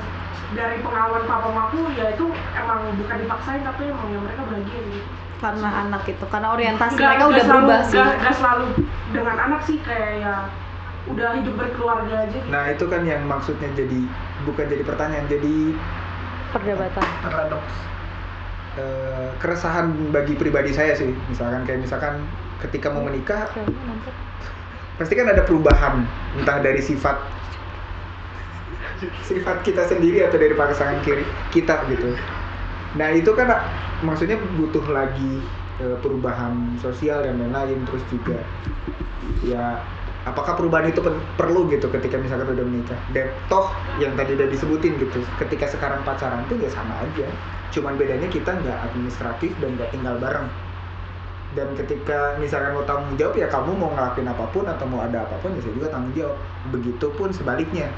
dari 0.50 0.78
pengalaman 0.80 1.22
papa 1.24 1.46
mamaku 1.46 1.94
ya 1.94 2.10
itu 2.10 2.26
emang 2.52 2.80
bukan 2.96 3.16
dipaksain 3.18 3.62
tapi 3.62 3.86
emang 3.86 4.08
ya 4.08 4.18
mereka 4.18 4.42
bahagia 4.44 4.80
gitu. 4.84 5.00
karena 5.40 5.68
anak 5.80 6.02
itu 6.04 6.24
karena 6.26 6.48
orientasi 6.50 6.92
Nggak- 6.92 7.00
mereka 7.00 7.16
nggak 7.16 7.30
udah 7.30 7.44
selalu- 7.44 7.64
berubah 7.64 7.80
sih. 7.82 7.96
nggak- 7.96 8.16
nggak 8.20 8.34
selalu 8.34 8.66
dengan 9.10 9.36
anak 9.40 9.60
sih 9.64 9.76
kayak 9.80 10.12
ya 10.20 10.34
udah 11.08 11.28
hidup 11.32 11.54
berkeluarga 11.56 12.14
aja 12.20 12.30
gitu. 12.30 12.46
nah 12.48 12.64
itu 12.66 12.84
kan 12.84 13.02
yang 13.02 13.22
maksudnya 13.24 13.68
jadi 13.72 14.00
bukan 14.44 14.64
jadi 14.66 14.82
pertanyaan 14.84 15.26
jadi 15.26 15.54
perdebatan. 16.50 17.06
Paradoks. 17.22 17.74
Eh, 18.72 19.28
keresahan 19.36 19.86
bagi 20.10 20.34
pribadi 20.34 20.70
saya 20.70 20.94
sih. 20.94 21.10
Misalkan 21.26 21.62
kayak 21.62 21.80
misalkan 21.80 22.22
ketika 22.58 22.86
mau 22.88 23.02
menikah 23.02 23.50
pasti 24.94 25.14
kan 25.14 25.26
ada 25.26 25.40
perubahan 25.40 26.04
entah 26.36 26.58
dari 26.58 26.78
sifat 26.78 27.16
sifat 29.24 29.64
kita 29.64 29.88
sendiri 29.88 30.24
atau 30.24 30.36
dari 30.36 30.52
pasangan 30.52 31.00
kiri 31.04 31.24
kita 31.50 31.88
gitu. 31.88 32.12
Nah 32.96 33.08
itu 33.14 33.30
kan 33.32 33.48
maksudnya 34.04 34.36
butuh 34.58 34.84
lagi 34.90 35.40
eh, 35.80 35.96
perubahan 36.00 36.76
sosial 36.80 37.24
dan 37.24 37.40
lain-lain 37.40 37.80
terus 37.88 38.04
juga 38.12 38.38
ya 39.44 39.80
apakah 40.28 40.52
perubahan 40.52 40.92
itu 40.92 41.00
perlu 41.36 41.70
gitu 41.72 41.88
ketika 41.88 42.20
misalkan 42.20 42.52
udah 42.52 42.66
menikah? 42.66 43.00
Dan 43.16 43.32
toh 43.48 43.72
yang 43.96 44.12
tadi 44.18 44.36
udah 44.36 44.48
disebutin 44.52 45.00
gitu 45.00 45.24
ketika 45.40 45.70
sekarang 45.70 46.04
pacaran 46.04 46.44
tuh 46.50 46.60
ya 46.60 46.68
sama 46.68 46.92
aja. 47.00 47.28
Cuman 47.70 47.96
bedanya 47.96 48.26
kita 48.28 48.52
nggak 48.52 48.78
administratif 48.92 49.54
dan 49.62 49.78
nggak 49.78 49.90
tinggal 49.94 50.16
bareng. 50.20 50.48
Dan 51.50 51.74
ketika 51.74 52.38
misalkan 52.38 52.78
lo 52.78 52.86
tanggung 52.86 53.18
jawab 53.18 53.34
ya 53.34 53.50
kamu 53.50 53.74
mau 53.74 53.90
ngelakuin 53.90 54.30
apa 54.30 54.44
pun 54.54 54.62
atau 54.70 54.86
mau 54.86 55.02
ada 55.02 55.26
apa 55.26 55.34
pun 55.42 55.50
ya 55.56 55.60
saya 55.62 55.74
juga 55.74 55.88
tanggung 55.90 56.14
jawab. 56.14 56.38
Begitupun 56.70 57.28
sebaliknya 57.34 57.90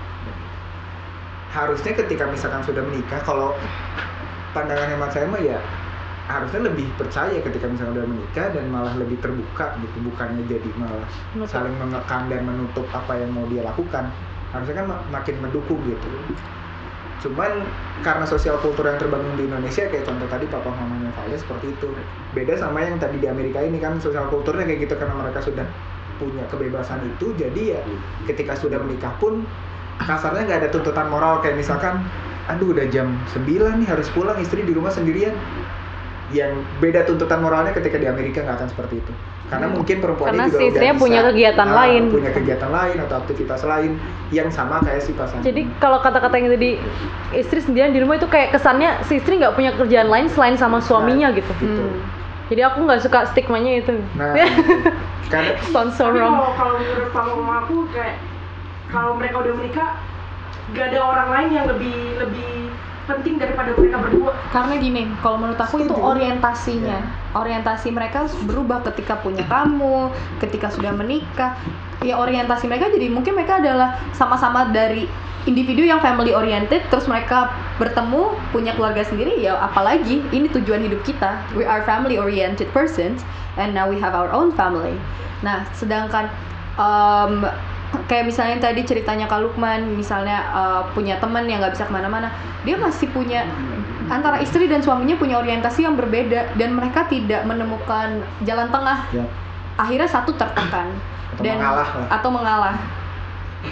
harusnya 1.53 1.93
ketika 1.93 2.25
misalkan 2.33 2.65
sudah 2.65 2.81
menikah 2.81 3.21
kalau 3.21 3.53
pandangan 4.57 4.89
hemat 4.89 5.11
saya 5.13 5.29
mah 5.29 5.41
ya 5.41 5.61
harusnya 6.33 6.65
lebih 6.65 6.89
percaya 6.97 7.37
ketika 7.45 7.69
misalkan 7.69 7.99
udah 8.01 8.09
menikah 8.09 8.47
dan 8.57 8.65
malah 8.73 8.95
lebih 8.97 9.21
terbuka 9.21 9.77
gitu. 9.85 9.97
Bukannya 10.09 10.43
jadi 10.49 10.71
malah 10.81 11.05
Menutup. 11.37 11.53
saling 11.53 11.77
mengekang 11.77 12.33
dan 12.33 12.41
menutup 12.49 12.87
apa 12.89 13.21
yang 13.21 13.31
mau 13.37 13.45
dia 13.53 13.61
lakukan. 13.67 14.09
Harusnya 14.57 14.81
kan 14.81 14.87
ma- 14.89 15.05
makin 15.13 15.37
mendukung 15.45 15.81
gitu. 15.85 16.09
Cuman 17.23 17.69
karena 18.03 18.25
sosial 18.27 18.59
kultur 18.59 18.89
yang 18.89 18.99
terbangun 18.99 19.37
di 19.39 19.47
Indonesia 19.47 19.87
kayak 19.87 20.09
contoh 20.09 20.27
tadi 20.27 20.49
papa 20.49 20.73
mamanya 20.73 21.13
Vale 21.15 21.37
seperti 21.37 21.71
itu. 21.71 21.87
Beda 22.33 22.57
sama 22.57 22.81
yang 22.83 22.97
tadi 22.97 23.21
di 23.21 23.29
Amerika 23.29 23.61
ini 23.61 23.77
kan 23.79 24.01
sosial 24.01 24.27
kulturnya 24.33 24.65
kayak 24.65 24.89
gitu 24.89 24.95
karena 24.97 25.15
mereka 25.21 25.39
sudah 25.45 25.67
punya 26.17 26.45
kebebasan 26.49 27.03
itu. 27.07 27.35
Jadi 27.37 27.77
ya 27.77 27.81
ketika 28.27 28.57
sudah 28.57 28.81
menikah 28.81 29.13
pun 29.21 29.45
kasarnya 30.01 30.43
nggak 30.49 30.61
ada 30.67 30.71
tuntutan 30.73 31.07
moral 31.13 31.45
kayak 31.45 31.61
misalkan 31.61 32.01
aduh 32.49 32.75
udah 32.75 32.87
jam 32.91 33.13
9 33.37 33.47
nih 33.83 33.89
harus 33.89 34.09
pulang 34.11 34.39
istri 34.41 34.65
di 34.65 34.73
rumah 34.75 34.91
sendirian 34.91 35.37
yang 36.33 36.53
beda 36.81 37.05
tuntutan 37.05 37.45
moralnya 37.45 37.77
ketika 37.77 38.01
di 38.01 38.09
Amerika 38.09 38.41
nggak 38.41 38.57
akan 38.65 38.69
seperti 38.73 39.05
itu 39.05 39.13
karena 39.53 39.69
mungkin 39.69 39.97
perempuan 40.01 40.33
Karena 40.33 40.49
juga 40.49 40.57
si 40.57 40.65
udah 40.65 40.71
istrinya 40.73 40.95
bisa, 40.97 41.05
punya 41.05 41.21
kegiatan 41.29 41.69
ah, 41.69 41.77
lain. 41.77 42.03
punya 42.09 42.31
kegiatan 42.33 42.71
lain 42.73 42.97
atau 43.05 43.17
aktivitas 43.21 43.61
lain 43.69 43.91
yang 44.33 44.49
sama 44.49 44.81
kayak 44.81 45.05
si 45.05 45.13
pasangan 45.13 45.45
Jadi 45.45 45.69
kalau 45.77 46.01
kata-kata 46.01 46.35
yang 46.41 46.49
tadi 46.57 46.81
istri 47.37 47.61
sendirian 47.61 47.93
di 47.93 48.01
rumah 48.01 48.17
itu 48.17 48.25
kayak 48.33 48.57
kesannya 48.57 49.05
si 49.05 49.21
istri 49.21 49.37
nggak 49.37 49.53
punya 49.53 49.77
kerjaan 49.77 50.09
lain 50.09 50.33
selain 50.33 50.57
sama 50.57 50.81
suaminya 50.81 51.37
gitu. 51.37 51.53
gitu. 51.61 51.85
Hmm. 51.85 52.01
Jadi 52.49 52.61
aku 52.65 52.79
nggak 52.89 53.01
suka 53.05 53.29
stigmanya 53.29 53.85
itu. 53.85 53.93
nah 54.17 54.33
karena 55.33 55.53
Sounds 55.69 56.01
so 56.01 56.09
tapi 56.09 56.17
wrong. 56.17 56.37
kalau 56.57 56.77
kalau 57.13 57.35
menurut 57.45 57.61
aku 57.69 57.77
kayak 57.93 58.17
kalau 58.93 59.17
mereka 59.17 59.41
udah 59.41 59.55
menikah 59.57 59.91
gak 60.77 60.93
ada 60.93 61.01
orang 61.01 61.29
lain 61.33 61.49
yang 61.57 61.67
lebih 61.67 61.97
lebih 62.21 62.71
penting 63.03 63.35
daripada 63.35 63.75
mereka 63.75 63.99
berdua 63.99 64.31
Karena 64.55 64.79
gini, 64.79 65.03
kalau 65.21 65.43
menurut 65.43 65.59
aku 65.59 65.83
itu 65.83 65.91
Setuju. 65.91 66.07
orientasinya, 66.07 66.99
orientasi 67.35 67.89
mereka 67.91 68.31
berubah 68.47 68.79
ketika 68.87 69.19
punya 69.19 69.43
kamu, 69.51 70.13
ketika 70.39 70.71
sudah 70.71 70.95
menikah. 70.95 71.59
Ya 72.03 72.15
orientasi 72.19 72.71
mereka 72.71 72.95
jadi 72.95 73.11
mungkin 73.11 73.35
mereka 73.35 73.59
adalah 73.59 73.99
sama-sama 74.15 74.71
dari 74.71 75.11
individu 75.51 75.83
yang 75.83 75.99
family 75.99 76.31
oriented, 76.31 76.83
terus 76.95 77.11
mereka 77.11 77.51
bertemu 77.83 78.39
punya 78.55 78.75
keluarga 78.79 79.03
sendiri. 79.03 79.43
Ya 79.43 79.59
apalagi 79.59 80.23
ini 80.31 80.47
tujuan 80.51 80.87
hidup 80.87 81.03
kita. 81.03 81.43
We 81.59 81.67
are 81.67 81.83
family 81.83 82.23
oriented 82.23 82.71
persons, 82.71 83.27
and 83.59 83.75
now 83.75 83.91
we 83.91 83.99
have 83.99 84.15
our 84.15 84.31
own 84.31 84.55
family. 84.55 84.95
Nah, 85.43 85.67
sedangkan 85.75 86.31
em, 86.79 87.51
kayak 88.09 88.25
misalnya 88.29 88.57
tadi 88.61 88.83
ceritanya 88.85 89.29
Kak 89.29 89.41
Lukman 89.45 89.97
misalnya 89.97 90.39
eh, 90.53 90.83
punya 90.97 91.21
teman 91.21 91.45
yang 91.45 91.61
nggak 91.61 91.77
bisa 91.77 91.89
ke 91.89 91.93
mana-mana. 91.93 92.33
Dia 92.65 92.77
masih 92.81 93.11
punya 93.13 93.45
antara 94.09 94.41
istri 94.43 94.67
dan 94.67 94.81
suaminya 94.83 95.15
punya 95.17 95.39
orientasi 95.39 95.85
yang 95.87 95.95
berbeda 95.95 96.57
dan 96.57 96.75
mereka 96.75 97.07
tidak 97.07 97.45
menemukan 97.45 98.25
jalan 98.45 98.69
tengah. 98.73 98.99
Ya, 99.13 99.25
akhirnya 99.77 100.09
satu 100.09 100.33
tertekan. 100.35 100.93
Atau 101.33 101.49
mengalah 101.49 101.89
lah. 101.89 102.07
atau 102.13 102.29
mengalah. 102.29 102.77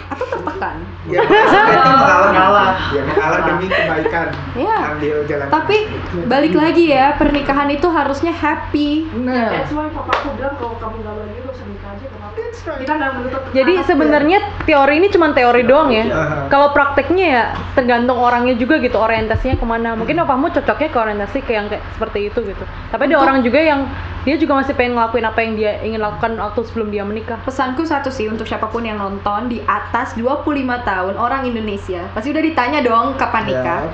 Atau 0.07 0.25
tertekan. 0.31 0.75
Ya 1.11 1.21
mengalah. 1.27 2.19
Mengalah. 2.31 2.71
ya 2.95 3.01
mengalah 3.05 3.39
demi 3.43 3.65
kebaikan. 3.67 4.27
Iya. 4.55 4.77
ambil 4.95 5.15
jalan 5.27 5.47
tapi 5.51 5.77
balik 6.25 6.53
lagi 6.55 6.83
ya 6.89 7.17
pernikahan 7.17 7.69
itu 7.73 7.87
harusnya 7.89 8.33
happy. 8.33 9.09
Nah 9.13 9.51
that's 9.51 9.73
why 9.75 9.89
papa 9.91 10.13
aku 10.15 10.29
bilang 10.39 10.55
kalau 10.57 10.77
kamu 10.79 10.95
nggak 11.05 11.15
lagi 11.21 11.37
gak 11.43 11.53
usah 11.53 11.67
nikah 12.01 12.17
aja 12.25 12.41
kenapa 12.57 12.77
kita 12.81 12.93
nggak 12.97 13.11
menutup 13.17 13.41
Jadi 13.53 13.73
anak. 13.77 13.85
sebenarnya 13.85 14.37
teori 14.65 14.93
ini 14.97 15.07
cuma 15.09 15.27
teori 15.31 15.61
doang 15.63 15.89
ya. 15.93 16.05
Aha. 16.09 16.37
Kalau 16.49 16.73
prakteknya 16.73 17.25
ya 17.25 17.43
tergantung 17.73 18.17
orangnya 18.17 18.57
juga 18.57 18.81
gitu 18.81 18.97
orientasinya 18.97 19.57
ke 19.57 19.65
mana. 19.65 19.93
Mungkin 19.93 20.17
opamu 20.19 20.49
cocoknya 20.49 20.89
ke 20.89 20.97
orientasi 20.97 21.37
ke 21.45 21.51
yang 21.53 21.69
kayak 21.69 21.83
seperti 21.95 22.33
itu 22.33 22.39
gitu. 22.41 22.63
Tapi 22.89 23.01
ada 23.05 23.17
orang 23.17 23.45
juga 23.45 23.59
yang 23.61 23.85
dia 24.21 24.37
juga 24.37 24.53
masih 24.61 24.77
pengen 24.77 24.93
ngelakuin 24.97 25.25
apa 25.25 25.39
yang 25.41 25.53
dia 25.57 25.71
ingin 25.81 25.97
lakukan 25.97 26.37
waktu 26.37 26.61
sebelum 26.69 26.89
dia 26.89 27.01
menikah. 27.01 27.37
pesanku 27.41 27.85
satu 27.85 28.13
sih 28.13 28.29
untuk 28.29 28.45
siapa 28.45 28.69
pun 28.69 28.85
yang 28.85 29.01
nonton 29.01 29.49
di 29.49 29.61
atas 29.65 30.13
25 30.13 30.45
tahun 30.85 31.13
orang 31.17 31.45
Indonesia 31.45 32.05
pasti 32.13 32.29
udah 32.29 32.43
ditanya 32.43 32.79
dong 32.81 33.17
kapan 33.17 33.45
nikah 33.45 33.81
Ya. 33.81 33.89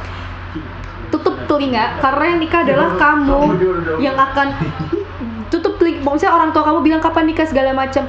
tutup 1.08 1.40
telinga 1.48 1.96
karena 2.04 2.24
yang 2.36 2.40
nikah 2.44 2.62
adalah 2.68 2.90
kamu 3.00 3.40
yang 4.04 4.20
akan 4.20 4.48
tutup 5.50 5.80
telinga 5.80 6.04
maksudnya 6.04 6.34
orang 6.34 6.50
tua 6.52 6.64
kamu 6.68 6.80
bilang 6.84 7.02
kapan 7.02 7.30
nikah 7.30 7.48
segala 7.48 7.72
macam. 7.72 8.08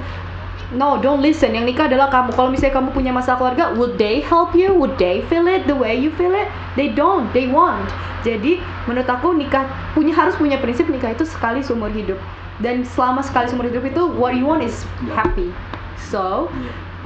No 0.77 1.01
don't 1.01 1.24
listen. 1.24 1.56
Yang 1.56 1.74
nikah 1.74 1.89
adalah 1.89 2.12
kamu. 2.12 2.36
Kalau 2.36 2.52
misalnya 2.52 2.74
kamu 2.77 2.89
punya 2.93 3.12
masalah 3.15 3.40
keluarga 3.40 3.73
would 3.78 3.97
they 3.97 4.20
help 4.20 4.52
you? 4.52 4.77
Would 4.77 5.01
they 5.01 5.24
feel 5.32 5.48
it 5.48 5.65
the 5.65 5.77
way 5.77 5.97
you 5.97 6.12
feel 6.15 6.35
it? 6.36 6.48
They 6.77 6.93
don't. 6.93 7.32
They 7.32 7.48
won't. 7.48 7.89
Jadi 8.27 8.60
menurut 8.85 9.09
aku 9.09 9.32
nikah 9.32 9.65
punya 9.97 10.12
harus 10.12 10.36
punya 10.36 10.60
prinsip 10.60 10.90
nikah 10.93 11.16
itu 11.16 11.24
sekali 11.24 11.65
seumur 11.65 11.89
hidup. 11.89 12.20
Dan 12.60 12.85
selama 12.85 13.24
sekali 13.24 13.48
seumur 13.48 13.70
hidup 13.70 13.86
itu 13.86 14.02
what 14.19 14.36
you 14.36 14.44
want 14.44 14.60
is 14.60 14.85
happy. 15.15 15.55
So 15.97 16.52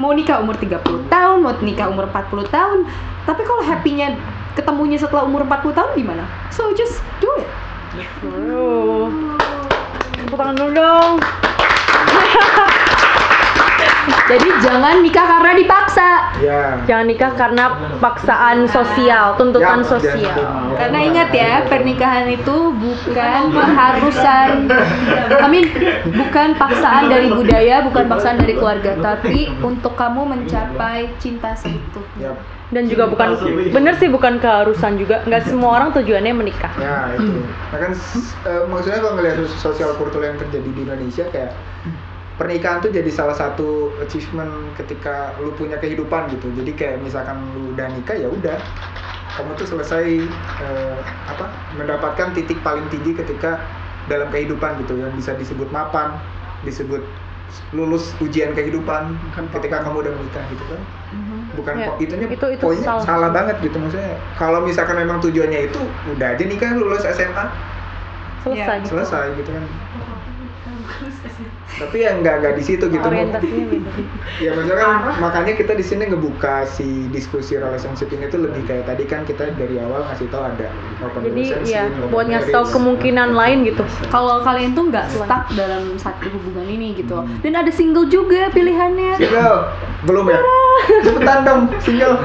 mau 0.01 0.17
nikah 0.17 0.41
umur 0.41 0.57
30 0.57 0.81
tahun 1.13 1.45
mau 1.45 1.53
nikah 1.61 1.93
umur 1.93 2.09
40 2.09 2.49
tahun 2.49 2.89
tapi 3.29 3.45
kalau 3.45 3.61
happy-nya 3.61 4.17
ketemunya 4.57 4.97
setelah 4.97 5.29
umur 5.29 5.45
40 5.45 5.77
tahun 5.77 5.91
gimana? 5.95 6.25
So 6.49 6.73
just 6.73 7.05
do 7.21 7.29
it. 7.39 7.49
Aduh. 8.25 9.13
Tepuk 10.23 10.39
tangan 10.39 10.55
dulu 10.55 10.71
dong. 10.71 11.19
Jadi 14.03 14.49
jangan 14.61 14.99
nikah 15.01 15.27
karena 15.29 15.53
dipaksa 15.55 16.09
ya 16.39 16.61
Jangan 16.83 17.07
nikah 17.07 17.33
karena 17.33 17.65
paksaan 17.99 18.67
sosial, 18.67 19.37
tuntutan 19.37 19.81
Ya, 19.81 19.87
sosial. 19.87 20.35
jangan. 20.35 20.75
karena 20.75 20.99
ingat 21.05 21.29
ya 21.31 21.53
pernikahan 21.65 22.27
itu 22.29 22.57
bukan 22.75 23.41
keharusan 23.53 24.67
I 25.33 25.47
mean 25.47 25.67
bukan 26.09 26.49
paksaan 26.57 27.07
dari 27.09 27.31
budaya 27.31 27.85
bukan 27.85 28.05
paksaan 28.09 28.37
dari 28.37 28.55
keluarga 28.55 28.99
tapi 28.99 29.47
untuk 29.61 29.95
kamu 29.95 30.27
mencapai 30.29 31.13
cinta 31.17 31.55
seutuhnya 31.55 32.03
ya 32.21 32.35
Dan 32.73 32.89
juga 32.89 33.05
bukan 33.05 33.37
bener 33.69 33.93
sih 33.95 34.09
bukan 34.09 34.41
keharusan 34.41 34.97
juga. 34.97 35.21
Nggak 35.23 35.45
semua 35.45 35.77
orang 35.77 35.93
tujuannya 35.93 36.33
menikah. 36.33 36.73
ya 36.75 37.13
itu 37.13 37.45
nah 37.69 37.79
kan 37.79 37.93
eh, 38.43 38.65
maksudnya 38.65 38.99
kalau 38.99 39.15
ngelihat 39.15 39.37
sos- 39.45 39.61
sosial 39.63 39.93
kultur 39.95 40.25
yang 40.25 40.41
terjadi 40.41 40.73
di 40.73 40.81
Indonesia 40.83 41.25
kayak 41.29 41.53
pernikahan 42.33 42.81
tuh 42.81 42.89
jadi 42.89 43.09
salah 43.09 43.33
satu 43.33 43.69
achievement 43.99 44.49
ketika 44.75 45.37
lu 45.39 45.53
punya 45.53 45.77
kehidupan 45.77 46.31
gitu. 46.31 46.49
Jadi 46.55 46.73
kayak 46.73 46.97
misalkan 46.99 47.37
lu 47.53 47.73
udah 47.73 47.87
nikah 47.91 48.17
ya 48.17 48.27
udah. 48.27 48.57
Kamu 49.33 49.53
tuh 49.55 49.65
selesai 49.67 50.05
eh, 50.59 50.97
apa 51.27 51.45
mendapatkan 51.75 52.33
titik 52.33 52.61
paling 52.61 52.85
tinggi 52.89 53.13
ketika 53.15 53.61
dalam 54.07 54.29
kehidupan 54.29 54.77
gitu 54.79 54.99
yang 54.99 55.13
bisa 55.13 55.33
disebut 55.33 55.71
mapan 55.71 56.13
disebut 56.61 57.01
lulus 57.71 58.17
ujian 58.19 58.51
kehidupan 58.51 59.13
Bukan 59.29 59.45
ketika 59.53 59.85
kamu 59.85 60.01
udah 60.01 60.13
menikah 60.15 60.45
gitu 60.49 60.65
kan. 60.67 60.81
Bukan 61.53 61.75
Ya, 61.77 61.87
po- 61.87 61.97
itunya 61.99 62.27
itu- 62.27 62.49
itu 62.51 62.65
poinnya 62.65 62.87
salah. 62.87 63.05
salah. 63.05 63.31
banget 63.31 63.57
gitu 63.61 63.77
maksudnya. 63.77 64.17
Kalau 64.37 64.65
misalkan 64.65 64.97
memang 64.97 65.21
tujuannya 65.21 65.69
itu 65.69 65.81
udah 66.09 66.29
aja 66.33 66.45
nikah 66.45 66.73
lulus 66.73 67.05
SMA 67.05 67.45
Selesai. 68.43 68.81
Ya, 68.81 68.89
selesai. 68.89 69.27
Gitu 69.37 69.51
kan 69.53 69.65
tapi 71.81 72.05
yang 72.05 72.21
nggak 72.21 72.45
nggak 72.45 72.55
di 72.61 72.65
situ 72.65 72.85
gitu 72.93 73.01
Orientasinya 73.01 73.65
beda. 73.73 73.91
ya 74.45 74.51
maksudnya 74.53 74.77
kan 74.77 74.95
makanya 75.25 75.53
kita 75.57 75.73
di 75.73 75.85
sini 75.85 76.03
ngebuka 76.13 76.69
si 76.69 77.09
diskusi 77.09 77.57
relationship 77.57 78.13
ini 78.13 78.29
tuh 78.29 78.45
lebih 78.45 78.63
kayak 78.69 78.85
tadi 78.85 79.05
kan 79.09 79.25
kita 79.25 79.57
dari 79.57 79.81
awal 79.81 80.05
ngasih 80.13 80.29
tahu 80.29 80.43
ada 80.45 80.69
open 81.01 81.21
Jadi 81.25 81.33
relationship, 81.33 81.73
ya 81.73 81.85
buat 82.13 82.27
ngasih 82.29 82.53
tahu 82.53 82.67
kemungkinan 82.77 83.33
lain 83.33 83.65
gitu. 83.65 83.83
kalau 84.13 84.45
kalian 84.45 84.77
tuh 84.77 84.93
nggak 84.93 85.07
stuck 85.17 85.49
dalam 85.57 85.97
satu 85.97 86.29
hubungan 86.29 86.69
ini 86.69 86.93
gitu. 86.97 87.25
Dan 87.41 87.57
ada 87.57 87.73
single 87.73 88.07
juga 88.13 88.53
pilihannya. 88.53 89.17
Single? 89.17 89.73
Belum 90.05 90.27
ya? 90.29 90.41
Cepetan 91.07 91.39
dong 91.47 91.61
single. 91.81 92.21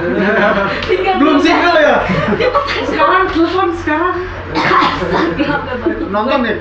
Belum 1.20 1.38
single 1.40 1.78
ya? 1.80 2.04
sekarang 2.90 3.24
telepon 3.32 3.70
sekarang 3.84 4.16
Nonton 6.14 6.40
nih. 6.42 6.58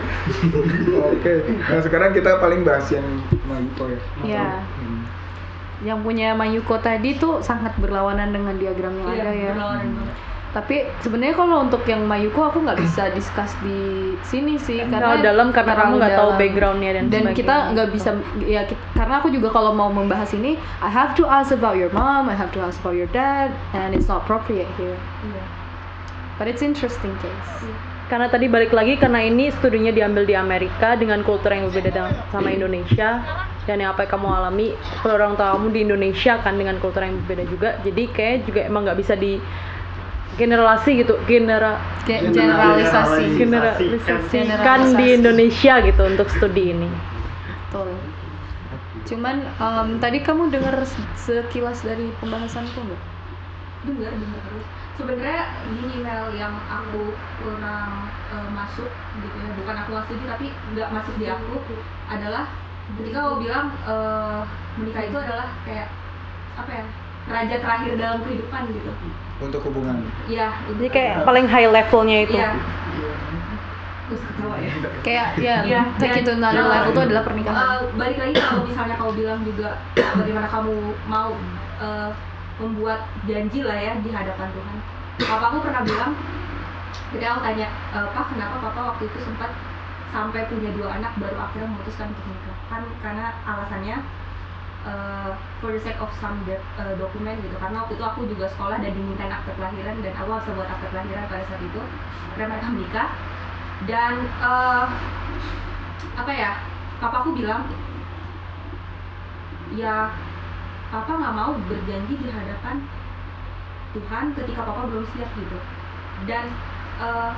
oke. 0.92 1.32
Nah 1.62 1.80
sekarang 1.80 2.10
kita 2.12 2.36
paling 2.36 2.62
bahas 2.62 2.86
yang 2.90 3.06
Mayuko 3.44 3.84
ya. 3.86 4.00
Ya 4.24 4.48
Hmm. 4.76 5.02
yang 5.82 6.00
punya 6.00 6.32
Mayuko 6.32 6.78
tadi 6.78 7.14
tuh 7.14 7.40
sangat 7.40 7.76
berlawanan 7.76 8.32
dengan 8.32 8.56
diagram 8.56 8.96
yang 8.96 9.08
ada 9.14 9.30
ya. 9.30 9.52
tapi 10.48 10.88
sebenarnya 10.98 11.36
kalau 11.36 11.68
untuk 11.68 11.84
yang 11.84 12.00
Mayuko 12.02 12.48
aku 12.48 12.64
nggak 12.64 12.80
bisa 12.80 13.12
discuss 13.12 13.52
di 13.60 13.76
sini 14.22 14.56
sih 14.56 14.80
karena 14.80 15.12
Terlalu 15.12 15.20
dalam 15.20 15.46
karena 15.52 15.76
kamu 15.76 15.92
nggak 16.00 16.14
tahu 16.16 16.30
backgroundnya 16.40 16.90
dan 16.96 17.04
dan 17.12 17.24
kita 17.34 17.54
nggak 17.76 17.88
bisa 17.92 18.10
ya 18.40 18.64
ki- 18.64 18.80
karena 18.96 19.20
aku 19.20 19.28
juga 19.28 19.52
kalau 19.52 19.76
mau 19.76 19.92
membahas 19.92 20.32
ini 20.32 20.56
I 20.80 20.88
have 20.88 21.12
to 21.12 21.28
ask 21.28 21.52
about 21.52 21.76
your 21.76 21.92
mom 21.92 22.32
I 22.32 22.34
have 22.34 22.56
to 22.56 22.64
ask 22.64 22.80
about 22.80 22.96
your 22.96 23.10
dad 23.12 23.52
and 23.76 23.92
it's 23.92 24.08
not 24.08 24.24
appropriate 24.24 24.70
here 24.80 24.96
but 26.36 26.46
it's 26.46 26.60
interesting 26.60 27.12
case. 27.18 27.50
Karena 28.06 28.30
tadi 28.30 28.46
balik 28.46 28.70
lagi 28.70 28.94
karena 28.94 29.18
ini 29.18 29.50
studinya 29.50 29.90
diambil 29.90 30.22
di 30.22 30.32
Amerika 30.32 30.94
dengan 30.94 31.20
kultur 31.20 31.50
yang 31.50 31.66
berbeda 31.66 31.90
dengan- 31.90 32.14
sama 32.30 32.48
Indonesia 32.48 33.18
dan 33.66 33.76
yang 33.76 33.90
apa 33.90 34.06
yang 34.06 34.12
kamu 34.14 34.28
alami 34.30 34.66
kalau 35.02 35.14
orang 35.16 35.34
tua 35.34 35.52
kamu 35.52 35.74
di 35.74 35.80
Indonesia 35.82 36.38
kan 36.38 36.54
dengan 36.54 36.78
kultur 36.78 37.02
yang 37.02 37.18
berbeda 37.20 37.44
juga. 37.44 37.68
Jadi 37.82 38.02
kayak 38.08 38.46
juga 38.46 38.60
emang 38.62 38.86
nggak 38.86 38.94
bisa 38.96 39.18
di 39.18 39.42
generasi 40.36 41.02
gitu 41.02 41.18
genera 41.24 41.82
Ge- 42.04 42.28
generalisasi. 42.28 43.34
Generalisasi. 43.34 44.94
di 44.94 45.06
Indonesia 45.10 45.74
gitu 45.80 46.02
untuk 46.04 46.28
studi 46.28 46.64
ini. 46.70 46.86
Betul. 47.66 47.90
Cuman 49.04 49.36
em, 49.42 49.88
tadi 49.98 50.18
kamu 50.20 50.50
dengar 50.50 50.78
se- 50.86 51.02
sekilas 51.16 51.82
dari 51.82 52.12
pembahasanku 52.18 52.74
nggak? 52.76 53.02
Dengar 53.82 54.12
dengar. 54.12 54.40
terus 54.44 54.66
sebenarnya 54.96 55.42
di 55.68 56.00
email 56.00 56.24
yang 56.32 56.54
aku 56.68 57.12
kurang 57.44 58.08
eh, 58.32 58.50
masuk 58.50 58.90
gitu 59.20 59.36
ya 59.36 59.50
bukan 59.60 59.74
aku 59.76 59.88
nggak 59.92 60.04
setuju 60.08 60.24
tapi 60.32 60.46
nggak 60.72 60.88
masuk 60.92 61.14
di 61.20 61.26
aku 61.28 61.54
adalah 62.08 62.44
ketika 62.96 63.18
kau 63.20 63.36
bilang 63.38 63.66
eh, 63.84 64.40
menikah 64.80 65.02
itu 65.04 65.18
adalah 65.20 65.48
kayak 65.68 65.88
apa 66.56 66.70
ya 66.72 66.86
raja 67.26 67.56
terakhir 67.58 67.92
dalam 67.98 68.18
kehidupan 68.22 68.62
gitu. 68.70 68.90
Untuk 69.42 69.60
hubungan. 69.68 70.06
Ya 70.30 70.54
jadi 70.72 70.88
kayak 70.88 71.14
paling 71.26 71.46
high 71.50 71.68
levelnya 71.68 72.18
itu. 72.24 72.38
Iya. 72.38 72.50
Terus 74.06 74.22
ketawa 74.22 74.56
ya? 74.62 74.72
Kayak 75.02 75.28
ya 75.42 75.56
Iya, 75.66 75.82
take 75.98 76.22
it 76.22 76.24
to 76.24 76.38
dan, 76.38 76.54
another 76.54 76.62
uh, 76.62 76.70
level 76.70 76.90
itu 76.94 77.00
adalah 77.10 77.22
pernikahan. 77.26 77.58
Eh, 77.58 77.78
balik 77.98 78.16
lagi 78.22 78.34
kalau 78.38 78.62
misalnya 78.62 78.94
kau 78.94 79.12
bilang 79.12 79.40
juga 79.42 79.70
bagaimana 79.98 80.46
kamu 80.46 80.74
mau 81.10 81.30
eh, 81.82 82.10
membuat 82.56 83.08
janji 83.28 83.60
lah 83.64 83.76
ya 83.76 83.92
di 84.00 84.10
hadapan 84.12 84.48
Tuhan. 84.52 84.76
Papa 85.26 85.44
aku 85.52 85.58
pernah 85.64 85.82
bilang, 85.84 86.12
ketika 87.12 87.36
aku 87.36 87.40
tanya, 87.44 87.66
e, 87.92 87.98
Pak 88.12 88.24
kenapa 88.32 88.56
Papa 88.60 88.80
waktu 88.94 89.08
itu 89.08 89.18
sempat 89.24 89.50
sampai 90.12 90.48
punya 90.48 90.70
dua 90.72 90.96
anak 90.96 91.12
baru 91.20 91.36
akhirnya 91.36 91.68
memutuskan 91.68 92.08
untuk 92.12 92.24
menikah? 92.24 92.56
Kan 92.72 92.82
karena 93.04 93.26
alasannya 93.44 93.96
eh, 94.86 95.30
for 95.58 95.74
the 95.74 95.80
sake 95.82 95.98
of 95.98 96.10
some 96.22 96.38
de- 96.46 96.62
eh, 96.78 96.94
dokumen 96.96 97.34
gitu. 97.42 97.56
Karena 97.58 97.82
waktu 97.82 97.98
itu 97.98 98.04
aku 98.06 98.20
juga 98.30 98.46
sekolah 98.54 98.78
dan 98.78 98.94
dimintain 98.94 99.32
akte 99.34 99.50
kelahiran 99.58 99.98
dan 100.00 100.14
aku 100.14 100.30
harus 100.30 100.46
buat 100.54 100.68
akte 100.70 100.86
kelahiran 100.94 101.24
pada 101.26 101.44
saat 101.50 101.62
itu. 101.62 101.80
Akhirnya 102.32 102.48
mereka 102.54 102.66
menikah 102.70 103.08
dan 103.90 104.14
eh, 104.24 104.84
apa 106.16 106.32
ya 106.32 106.52
papaku 107.02 107.36
bilang 107.36 107.66
ya 109.76 110.08
papa 110.92 111.12
nggak 111.18 111.34
mau 111.34 111.52
berjanji 111.66 112.14
di 112.18 112.28
hadapan 112.30 112.82
Tuhan 113.94 114.24
ketika 114.36 114.60
papa 114.66 114.86
belum 114.86 115.04
siap 115.14 115.30
gitu. 115.34 115.58
Dan 116.28 116.52
eh, 117.00 117.32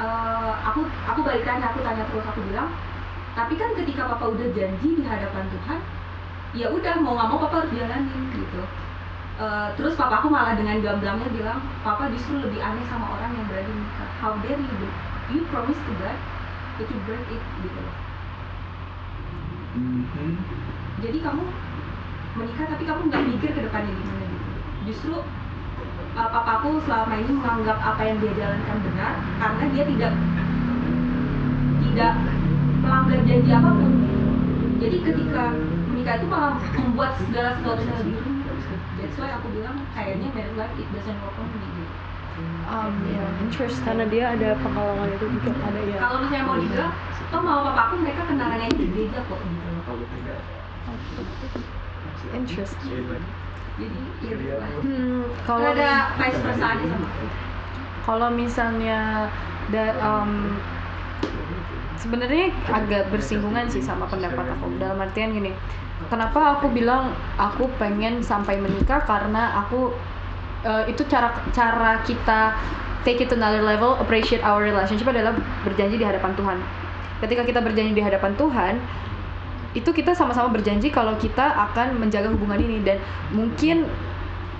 eh, 0.00 0.52
aku 0.66 0.80
aku 1.08 1.20
balik 1.22 1.44
tanya 1.46 1.70
aku 1.72 1.80
tanya 1.82 2.04
terus 2.10 2.26
aku 2.26 2.40
bilang 2.50 2.70
tapi 3.36 3.54
kan 3.60 3.76
ketika 3.76 4.08
papa 4.16 4.32
udah 4.32 4.48
janji 4.56 4.88
di 4.96 5.04
hadapan 5.04 5.44
Tuhan 5.52 5.80
ya 6.56 6.72
udah 6.72 6.94
mau 7.04 7.12
nggak 7.14 7.28
mau 7.28 7.38
papa 7.46 7.64
harus 7.64 7.72
jalanin 7.76 8.22
gitu. 8.32 8.62
Eh, 9.36 9.68
terus 9.76 9.94
papaku 10.00 10.32
malah 10.32 10.56
dengan 10.56 10.80
gamblangnya 10.80 11.28
bilang 11.28 11.60
papa 11.84 12.08
justru 12.08 12.40
lebih 12.40 12.60
aneh 12.64 12.84
sama 12.88 13.12
orang 13.20 13.36
yang 13.36 13.44
berani 13.46 13.72
nikah. 13.72 14.10
How 14.20 14.32
dare 14.40 14.56
you 14.56 14.74
do? 14.80 14.88
You 15.28 15.40
promise 15.52 15.76
to 15.76 15.92
God 16.00 16.16
but 16.76 16.88
you 16.88 16.98
break 17.04 17.24
it 17.32 17.42
gitu 17.60 17.80
loh. 17.80 17.96
Mhm. 19.76 20.40
jadi 21.04 21.18
kamu 21.20 21.44
menikah 22.36 22.66
tapi 22.68 22.82
kamu 22.84 23.00
nggak 23.08 23.22
mikir 23.32 23.50
ke 23.56 23.60
depannya 23.64 23.92
gimana 23.96 24.24
gitu 24.28 24.46
justru 24.86 25.14
uh, 26.16 26.28
papaku 26.32 26.80
selama 26.84 27.14
ini 27.20 27.32
menganggap 27.32 27.78
apa 27.80 28.02
yang 28.04 28.16
dia 28.20 28.32
jalankan 28.36 28.76
benar 28.84 29.12
karena 29.40 29.64
dia 29.72 29.84
tidak 29.84 30.12
tidak 31.86 32.12
melanggar 32.84 33.18
janji 33.24 33.50
apa 33.50 33.70
pun. 33.72 33.92
Jadi 34.76 34.96
ketika 35.00 35.44
menikah 35.88 36.14
itu 36.20 36.26
malah 36.28 36.60
membuat 36.76 37.16
segala 37.16 37.56
sesuatunya 37.56 37.94
lebih 38.04 38.20
that's 39.00 39.16
why 39.16 39.32
aku 39.32 39.48
bilang 39.52 39.76
kayaknya 39.96 40.28
married 40.36 40.56
life 40.56 40.72
it 40.76 40.88
doesn't 40.92 41.18
work 41.24 41.36
on 41.40 41.48
me. 41.52 41.58
Gitu. 41.64 41.84
um, 42.68 42.92
yeah, 43.08 43.24
interesting 43.40 43.80
karena 43.88 44.04
dia 44.12 44.36
ada 44.36 44.60
pengalaman 44.60 45.08
itu 45.08 45.24
juga 45.40 45.56
ada 45.64 45.80
ya 45.88 45.96
kalau 45.96 46.20
misalnya 46.20 46.44
mau 46.44 46.60
dibilang 46.60 46.92
toh 47.32 47.40
mau 47.40 47.64
papaku 47.64 47.94
mereka 48.04 48.22
kenangannya 48.28 48.68
di 48.76 48.84
gereja 48.92 49.24
kok. 49.24 49.40
Gitu 49.40 50.36
interesting. 52.34 53.06
Jadi 53.76 53.98
ya 54.24 54.32
gitu 54.32 54.56
lah 54.56 54.68
hmm, 54.80 55.20
kalau 55.44 55.68
kalau 55.68 55.76
ada 55.76 56.16
vice 56.16 56.40
versa 56.40 56.64
aja 56.64 56.84
sama? 56.88 57.08
Aku 57.12 57.26
kalau 58.06 58.28
misalnya 58.30 59.28
da, 59.74 59.98
um, 59.98 60.54
sebenarnya 61.98 62.54
agak 62.70 63.10
bersinggungan 63.10 63.66
sih 63.66 63.82
sama 63.82 64.06
pendapat 64.06 64.46
aku. 64.46 64.78
Dalam 64.78 65.02
artian 65.02 65.34
gini 65.34 65.50
kenapa 66.06 66.60
aku 66.60 66.70
bilang 66.70 67.12
aku 67.36 67.66
pengen 67.76 68.22
sampai 68.22 68.62
menikah? 68.62 69.02
Karena 69.04 69.66
aku 69.66 69.90
eh, 70.62 70.92
itu 70.92 71.02
cara 71.10 71.34
cara 71.50 72.00
kita 72.06 72.54
take 73.02 73.22
it 73.22 73.28
to 73.30 73.36
another 73.38 73.62
level 73.62 73.98
appreciate 73.98 74.42
our 74.46 74.62
relationship 74.62 75.06
adalah 75.10 75.34
berjanji 75.66 75.98
di 75.98 76.06
hadapan 76.06 76.32
Tuhan. 76.38 76.58
Ketika 77.26 77.42
kita 77.42 77.60
berjanji 77.64 77.92
di 77.96 78.04
hadapan 78.04 78.32
Tuhan 78.38 78.74
itu 79.76 79.92
kita 79.92 80.16
sama-sama 80.16 80.48
berjanji 80.48 80.88
kalau 80.88 81.12
kita 81.20 81.44
akan 81.44 82.00
menjaga 82.00 82.32
hubungan 82.32 82.56
ini 82.56 82.80
dan 82.80 82.96
mungkin 83.28 83.84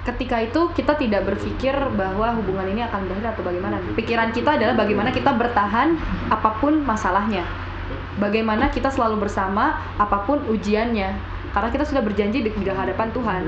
ketika 0.07 0.39
itu 0.39 0.71
kita 0.77 0.95
tidak 0.95 1.27
berpikir 1.27 1.75
bahwa 1.99 2.37
hubungan 2.39 2.71
ini 2.71 2.87
akan 2.87 3.11
berakhir 3.11 3.35
atau 3.35 3.43
bagaimana. 3.43 3.77
Pikiran 3.99 4.31
kita 4.31 4.55
adalah 4.55 4.79
bagaimana 4.79 5.11
kita 5.11 5.35
bertahan 5.35 5.99
apa 6.31 6.63
pun 6.63 6.85
masalahnya. 6.87 7.43
Bagaimana 8.23 8.71
kita 8.71 8.93
selalu 8.93 9.27
bersama 9.27 9.83
apa 9.99 10.23
pun 10.25 10.45
ujiannya. 10.47 11.11
Karena 11.51 11.69
kita 11.73 11.85
sudah 11.89 12.05
berjanji 12.05 12.45
di 12.45 12.51
di 12.53 12.71
hadapan 12.71 13.09
Tuhan. 13.11 13.43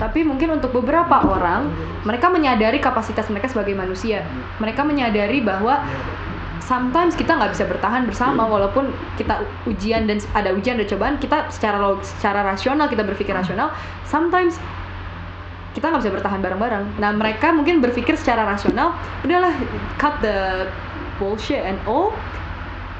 Tapi 0.00 0.24
mungkin 0.24 0.56
untuk 0.56 0.72
beberapa 0.72 1.20
orang, 1.28 1.68
mereka 2.08 2.32
menyadari 2.32 2.80
kapasitas 2.80 3.28
mereka 3.28 3.52
sebagai 3.52 3.76
manusia. 3.76 4.24
Mereka 4.56 4.80
menyadari 4.80 5.44
bahwa 5.44 5.84
sometimes 6.60 7.16
kita 7.16 7.34
nggak 7.34 7.56
bisa 7.56 7.64
bertahan 7.66 8.06
bersama 8.06 8.46
walaupun 8.46 8.92
kita 9.16 9.44
ujian 9.66 10.06
dan 10.06 10.20
ada 10.36 10.54
ujian 10.54 10.76
dan 10.78 10.86
cobaan 10.86 11.16
kita 11.18 11.48
secara 11.50 11.80
log- 11.80 12.04
secara 12.04 12.44
rasional 12.46 12.86
kita 12.86 13.02
berpikir 13.02 13.32
rasional 13.34 13.72
sometimes 14.06 14.60
kita 15.70 15.86
nggak 15.86 16.02
bisa 16.02 16.12
bertahan 16.18 16.42
bareng-bareng. 16.42 16.98
Nah 16.98 17.14
mereka 17.14 17.54
mungkin 17.54 17.78
berpikir 17.78 18.18
secara 18.18 18.42
rasional, 18.42 18.90
udahlah 19.22 19.54
cut 20.02 20.18
the 20.18 20.66
bullshit 21.22 21.62
and 21.62 21.78
all. 21.86 22.10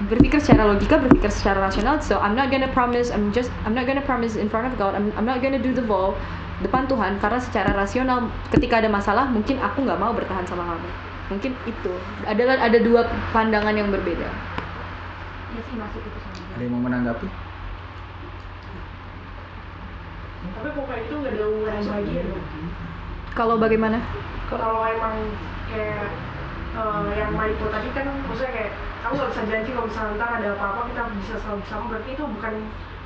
Berpikir 0.07 0.41
secara 0.41 0.65
logika, 0.65 0.97
berpikir 0.97 1.29
secara 1.29 1.61
rasional. 1.61 2.01
So 2.01 2.23
I'm 2.23 2.33
not 2.39 2.49
gonna 2.49 2.71
promise, 2.71 3.11
I'm 3.11 3.35
just, 3.35 3.51
I'm 3.67 3.75
not 3.75 3.85
gonna 3.85 4.07
promise 4.07 4.39
in 4.39 4.49
front 4.49 4.71
of 4.71 4.79
God. 4.79 4.95
I'm, 4.95 5.13
I'm 5.19 5.27
not 5.27 5.43
gonna 5.43 5.61
do 5.61 5.75
the 5.75 5.83
vow 5.85 6.15
depan 6.61 6.85
Tuhan 6.89 7.17
karena 7.21 7.41
secara 7.41 7.73
rasional 7.73 8.29
ketika 8.53 8.85
ada 8.85 8.89
masalah 8.93 9.29
mungkin 9.33 9.57
aku 9.61 9.85
nggak 9.85 9.99
mau 9.99 10.13
bertahan 10.13 10.45
sama 10.47 10.65
kamu. 10.69 11.10
Mungkin 11.31 11.55
itu 11.65 11.93
adalah 12.27 12.59
ada 12.59 12.79
dua 12.79 13.01
pandangan 13.31 13.71
yang 13.73 13.89
berbeda. 13.89 14.27
ya 15.51 15.61
sih 15.63 15.75
masuk 15.75 15.99
itu 16.01 16.19
sama 16.21 16.55
Ada 16.55 16.63
yang 16.63 16.73
mau 16.73 16.83
menanggapi? 16.85 17.27
tapi 20.51 20.69
kok 20.71 20.85
kayak 20.85 21.03
itu 21.05 21.15
nggak 21.17 21.33
ada 21.33 21.45
hubungan 21.47 21.73
yang 21.73 21.87
bahagia 21.87 22.21
dong 22.27 22.45
Kalau 23.33 23.55
bagaimana? 23.57 23.99
kalau 24.47 24.83
emang 24.85 25.15
kayak 25.69 26.11
eh, 26.75 27.01
yang 27.15 27.33
Maiko 27.33 27.67
tadi 27.69 27.89
kan 27.91 28.07
maksudnya 28.27 28.53
kayak 28.53 28.71
kamu 29.01 29.13
nggak 29.17 29.31
bisa 29.31 29.43
janji 29.47 29.71
kalau 29.71 29.87
misalnya 29.87 30.13
ntar 30.17 30.31
ada 30.37 30.49
apa-apa 30.53 30.81
kita 30.87 31.03
bisa 31.17 31.35
selalu 31.39 31.59
bersama 31.63 31.85
berarti 31.89 32.11
itu 32.13 32.25
bukan 32.27 32.53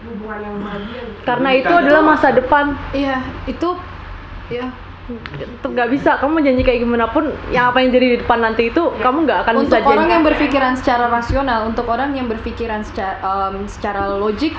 hubungan 0.04 0.38
yang 0.40 0.56
bahagia 0.60 1.00
gitu. 1.04 1.20
karena 1.22 1.48
itu 1.54 1.72
adalah 1.72 2.02
masa 2.04 2.28
depan 2.30 2.64
Iya 2.92 3.16
itu 3.46 3.68
ya 4.50 4.66
tetap 5.04 5.68
nggak 5.68 5.88
bisa 5.92 6.10
kamu 6.16 6.40
janji 6.40 6.62
kayak 6.64 6.80
gimana 6.80 7.04
pun 7.12 7.28
yang 7.52 7.68
apa 7.68 7.84
yang 7.84 7.92
jadi 7.92 8.06
di 8.16 8.18
depan 8.24 8.40
nanti 8.40 8.72
itu 8.72 8.82
kamu 9.04 9.28
nggak 9.28 9.38
akan 9.44 9.54
untuk 9.60 9.76
bisa 9.76 9.84
orang 9.84 10.08
janji 10.08 10.14
yang 10.16 10.24
berpikiran 10.24 10.72
secara 10.80 11.04
rasional, 11.12 11.60
untuk 11.68 11.86
orang 11.92 12.10
yang 12.16 12.24
berpikiran 12.24 12.80
secara, 12.80 13.20
em, 13.20 13.68
secara 13.68 14.16
logik, 14.16 14.56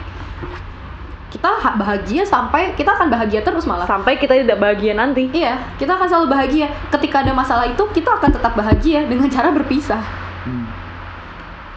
kita 1.34 1.50
ha- 1.50 1.76
bahagia 1.76 2.24
sampai 2.30 2.78
kita 2.78 2.94
akan 2.94 3.10
bahagia 3.10 3.42
terus 3.42 3.66
malah. 3.66 3.90
sampai 3.90 4.22
kita 4.22 4.38
tidak 4.38 4.62
bahagia 4.62 4.94
nanti 4.94 5.28
Iya, 5.34 5.58
kita 5.82 5.98
akan 5.98 6.08
selalu 6.08 6.28
bahagia. 6.30 6.68
Ketika 6.94 7.26
ada 7.26 7.34
masalah 7.34 7.66
itu, 7.66 7.82
kita 7.92 8.14
akan 8.22 8.30
tetap 8.30 8.54
bahagia 8.54 9.02
dengan 9.10 9.28
cara 9.34 9.50
berpisah. 9.50 10.00
Hmm. 10.46 10.70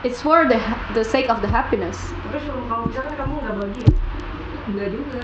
It's 0.04 0.20
for 0.20 0.44
the 0.46 0.60
the 0.92 1.02
sake 1.02 1.26
of 1.26 1.40
the 1.40 1.48
happiness. 1.48 2.12
tapi 2.22 2.38
sebelum 2.44 2.68
kamu 2.68 2.82
bisa 2.92 3.00
kan 3.02 3.14
kamu 3.16 3.34
nggak 3.40 3.54
bahagia 3.56 3.88
enggak 4.68 4.88
juga 4.92 5.20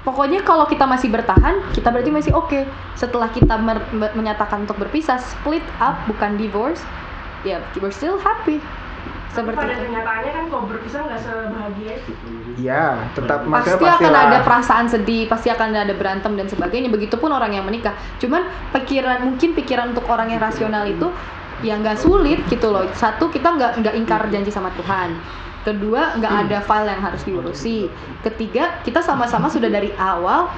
Pokoknya 0.00 0.40
kalau 0.40 0.64
kita 0.64 0.88
masih 0.88 1.12
bertahan, 1.12 1.60
kita 1.76 1.92
berarti 1.92 2.08
masih 2.08 2.32
oke. 2.32 2.64
Setelah 2.96 3.28
kita 3.28 3.60
menyatakan 4.16 4.64
untuk 4.64 4.80
berpisah, 4.80 5.20
split 5.20 5.64
up 5.76 6.00
bukan 6.08 6.40
divorce, 6.40 6.80
ya 7.44 7.60
we're 7.78 7.92
still 7.92 8.16
happy. 8.20 8.60
Seperti 9.30 9.62
pada 9.62 9.78
itu. 9.78 9.86
kenyataannya 9.86 10.32
kan 10.34 10.44
kalau 10.50 10.64
berpisah 10.66 11.00
nggak 11.06 11.20
sebahagia 11.22 11.92
itu 12.02 12.12
Iya, 12.58 12.98
tetap 13.14 13.46
maksudnya 13.46 13.78
pasti 13.78 14.04
akan 14.04 14.14
ada 14.18 14.38
perasaan 14.42 14.86
sedih, 14.90 15.24
pasti 15.30 15.48
akan 15.54 15.68
ada 15.70 15.94
berantem 15.94 16.34
dan 16.34 16.50
sebagainya. 16.50 16.90
Begitupun 16.90 17.30
orang 17.30 17.54
yang 17.54 17.62
menikah. 17.62 17.94
Cuman 18.18 18.42
pikiran 18.74 19.22
mungkin 19.22 19.54
pikiran 19.54 19.94
untuk 19.94 20.10
orang 20.10 20.34
yang 20.34 20.42
rasional 20.42 20.82
itu 20.82 21.14
ya 21.60 21.76
nggak 21.76 22.00
sulit 22.00 22.40
gitu 22.48 22.72
loh 22.72 22.88
satu 22.96 23.28
kita 23.28 23.52
nggak 23.56 23.72
nggak 23.84 23.94
ingkar 23.96 24.22
janji 24.32 24.48
sama 24.48 24.72
Tuhan 24.80 25.12
kedua 25.62 26.16
nggak 26.16 26.34
ada 26.46 26.58
file 26.64 26.88
yang 26.88 27.02
harus 27.04 27.22
diurusi. 27.24 27.88
Ketiga 28.24 28.80
kita 28.86 29.04
sama-sama 29.04 29.52
sudah 29.52 29.68
dari 29.68 29.92
awal 30.00 30.48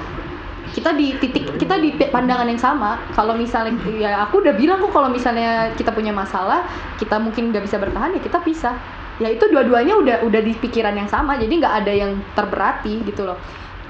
kita 0.73 0.95
di 0.95 1.13
titik 1.21 1.59
kita 1.59 1.77
di 1.77 1.93
pandangan 1.95 2.47
yang 2.49 2.61
sama. 2.61 2.97
Kalau 3.13 3.37
misalnya 3.37 3.77
ya 3.93 4.25
aku 4.25 4.41
udah 4.41 4.55
bilang 4.55 4.81
kok 4.81 4.95
kalau 4.95 5.09
misalnya 5.11 5.69
kita 5.75 5.93
punya 5.93 6.15
masalah 6.15 6.65
kita 6.97 7.19
mungkin 7.19 7.53
nggak 7.53 7.67
bisa 7.67 7.77
bertahan 7.77 8.15
ya 8.15 8.21
kita 8.23 8.39
pisah. 8.41 8.75
Ya 9.21 9.29
itu 9.29 9.45
dua-duanya 9.45 9.93
udah 9.99 10.17
udah 10.25 10.41
di 10.41 10.57
pikiran 10.57 10.97
yang 10.97 11.05
sama 11.05 11.37
jadi 11.37 11.51
nggak 11.51 11.75
ada 11.85 11.93
yang 11.93 12.11
terberati 12.33 13.05
gitu 13.05 13.29
loh. 13.29 13.37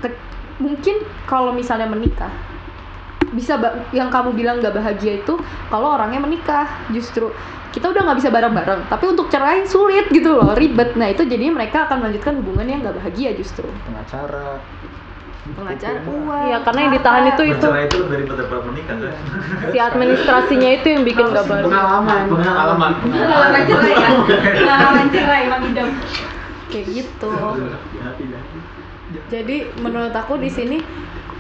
Ke- 0.04 0.20
mungkin 0.60 1.02
kalau 1.26 1.56
misalnya 1.56 1.90
menikah 1.90 2.30
bisa 3.34 3.58
yang 3.92 4.14
kamu 4.14 4.38
bilang 4.38 4.62
nggak 4.62 4.74
bahagia 4.78 5.20
itu 5.22 5.34
kalau 5.68 5.98
orangnya 5.98 6.22
menikah 6.22 6.70
justru 6.94 7.34
kita 7.74 7.90
udah 7.90 8.06
nggak 8.06 8.18
bisa 8.22 8.30
bareng-bareng 8.30 8.82
tapi 8.88 9.06
untuk 9.10 9.28
cerai 9.34 9.66
sulit 9.66 10.06
gitu 10.14 10.38
loh 10.38 10.54
ribet 10.54 10.94
nah 10.94 11.10
itu 11.10 11.26
jadi 11.26 11.50
mereka 11.50 11.90
akan 11.90 12.06
melanjutkan 12.06 12.38
hubungan 12.40 12.66
yang 12.70 12.80
nggak 12.86 12.98
bahagia 13.02 13.34
justru 13.34 13.66
pengacara 13.90 14.62
pengacara 15.44 16.00
uang 16.08 16.48
Iya, 16.48 16.58
karena 16.64 16.80
yang 16.88 16.94
ditahan 16.96 17.26
itu 17.36 17.44
itu 17.52 17.68
Bercerai 17.68 17.84
itu 17.92 17.98
lebih 18.00 18.18
ribet 18.24 18.36
daripada 18.40 18.62
menikah 18.64 18.96
kan? 18.96 19.14
si 19.74 19.78
administrasinya 19.82 20.70
itu 20.72 20.88
yang 20.88 21.04
bikin 21.04 21.26
nggak 21.36 21.46
baru. 21.52 21.68
Pengalaman. 21.68 22.24
Pengalaman. 22.32 22.92
Pengalaman 23.04 23.62
cerai 23.68 23.92
ya. 23.92 24.10
Pengalaman 24.56 25.06
cerai 25.12 25.44
Idam. 25.74 25.90
kayak 26.72 26.86
gitu 26.90 27.34
jadi 29.30 29.58
menurut 29.78 30.14
aku 30.14 30.42
di 30.42 30.50
sini 30.50 30.78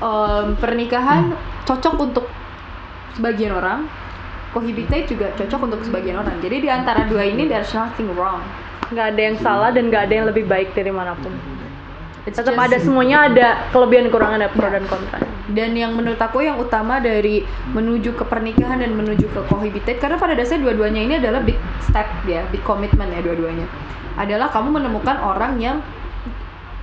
em, 0.04 0.60
pernikahan 0.60 1.32
cocok 1.64 1.96
untuk 1.98 2.26
sebagian 3.16 3.56
orang. 3.56 3.88
Cohabitate 4.54 5.10
juga 5.10 5.34
cocok 5.34 5.60
untuk 5.66 5.82
sebagian 5.82 6.22
orang. 6.22 6.38
Jadi 6.38 6.62
di 6.62 6.70
antara 6.70 7.10
dua 7.10 7.26
ini 7.26 7.50
there's 7.50 7.74
nothing 7.74 8.12
wrong. 8.14 8.44
Nggak 8.94 9.18
ada 9.18 9.22
yang 9.32 9.38
salah 9.42 9.74
dan 9.74 9.90
nggak 9.90 10.06
ada 10.06 10.14
yang 10.14 10.28
lebih 10.30 10.46
baik 10.46 10.78
dari 10.78 10.94
mana 10.94 11.18
pun. 11.18 11.34
It's 12.30 12.38
Tetap 12.38 12.54
just- 12.54 12.66
ada 12.70 12.78
semuanya 12.78 13.18
ada 13.28 13.48
kelebihan 13.74 14.08
kekurangan 14.08 14.40
ada 14.40 14.50
pro 14.54 14.70
dan 14.70 14.86
kontra. 14.86 15.20
dan 15.44 15.76
yang 15.76 15.92
menurut 15.92 16.16
aku 16.18 16.40
yang 16.40 16.56
utama 16.56 17.04
dari 17.04 17.44
menuju 17.76 18.16
ke 18.16 18.24
pernikahan 18.24 18.80
dan 18.80 18.96
menuju 18.96 19.28
ke 19.28 19.44
cohabitate 19.52 20.00
karena 20.00 20.16
pada 20.16 20.40
dasarnya 20.40 20.64
dua-duanya 20.64 21.02
ini 21.04 21.14
adalah 21.20 21.44
big 21.44 21.60
step 21.84 22.08
ya 22.24 22.48
big 22.48 22.64
commitment 22.64 23.12
ya 23.12 23.20
dua-duanya. 23.20 23.68
Adalah 24.16 24.48
kamu 24.54 24.72
menemukan 24.80 25.20
orang 25.20 25.60
yang 25.60 25.84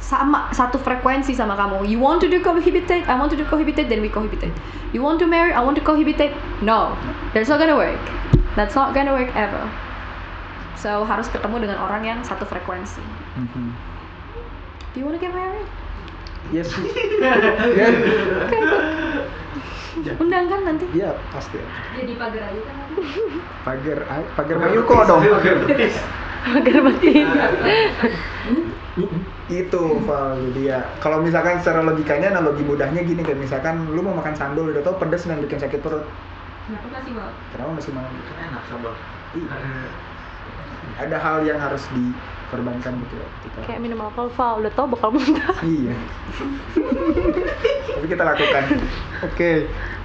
sama 0.01 0.51
satu 0.51 0.81
frekuensi 0.81 1.37
sama 1.37 1.55
kamu. 1.55 1.87
You 1.87 2.01
want 2.01 2.25
to 2.25 2.29
do 2.29 2.43
cohabitate 2.43 3.07
I 3.07 3.15
want 3.15 3.31
to 3.31 3.39
do 3.39 3.47
cohabitate 3.47 3.87
then 3.87 4.01
we 4.01 4.09
cohabitate. 4.09 4.53
You 4.91 5.05
want 5.05 5.23
to 5.23 5.27
marry 5.29 5.55
I 5.55 5.63
want 5.63 5.79
to 5.79 5.85
cohabitate. 5.85 6.35
No 6.65 6.97
that's 7.37 7.53
not 7.53 7.63
gonna 7.63 7.79
work. 7.79 8.01
That's 8.59 8.75
not 8.75 8.97
gonna 8.97 9.15
work 9.15 9.31
ever. 9.39 9.63
So 10.81 11.05
harus 11.05 11.29
ketemu 11.29 11.69
dengan 11.69 11.79
orang 11.79 12.03
yang 12.09 12.19
satu 12.25 12.49
frekuensi. 12.49 13.05
Mhm. 13.37 13.77
do 14.91 14.99
you 14.99 15.07
want 15.07 15.15
to 15.15 15.23
get 15.23 15.31
married? 15.31 15.63
Yes. 16.51 16.67
Ya, 20.01 20.15
undang 20.17 20.47
kan 20.47 20.61
nanti 20.63 20.87
Iya, 20.95 21.11
pasti. 21.31 21.59
Jadi 21.99 22.15
pagar 22.15 22.47
aja 22.47 22.61
kan. 22.63 22.77
Pagar 23.67 23.99
pagar 24.39 24.57
Mayuko 24.57 24.97
dong. 25.03 25.21
Agar 26.41 26.77
mati. 26.81 27.13
itu 29.51 29.83
Val 30.07 30.39
jadi 30.51 30.63
ya 30.63 30.79
kalau 30.99 31.23
misalkan 31.23 31.59
secara 31.59 31.83
logikanya 31.83 32.31
analogi 32.31 32.63
mudahnya 32.63 33.03
gini 33.03 33.19
kayak 33.21 33.39
misalkan 33.39 33.83
lu 33.91 33.99
mau 33.99 34.15
makan 34.15 34.35
sambal 34.35 34.71
udah 34.71 34.83
tau 34.83 34.95
pedes 34.95 35.27
dan 35.27 35.43
bikin 35.43 35.59
sakit 35.59 35.83
perut 35.83 36.07
Kenapa 36.71 36.87
masih 36.95 37.13
mau? 37.15 37.31
kenapa 37.51 37.71
masih 37.75 37.91
mau 37.91 38.07
Enak 38.07 38.63
sambal. 38.71 38.95
Iya. 39.35 39.51
ada 41.03 41.17
hal 41.19 41.37
yang 41.43 41.59
harus 41.59 41.83
dikorbankan 42.51 42.93
gitu 43.07 43.15
ya 43.15 43.27
ketika 43.39 43.59
Kayak 43.71 43.81
minum 43.87 43.99
alkohol, 44.03 44.29
Val. 44.35 44.55
Udah 44.59 44.73
tau 44.75 44.91
bakal 44.91 45.15
muntah. 45.15 45.55
iya 45.79 45.95
tapi 47.95 48.07
kita 48.11 48.23
lakukan 48.25 48.65
oke 49.23 49.51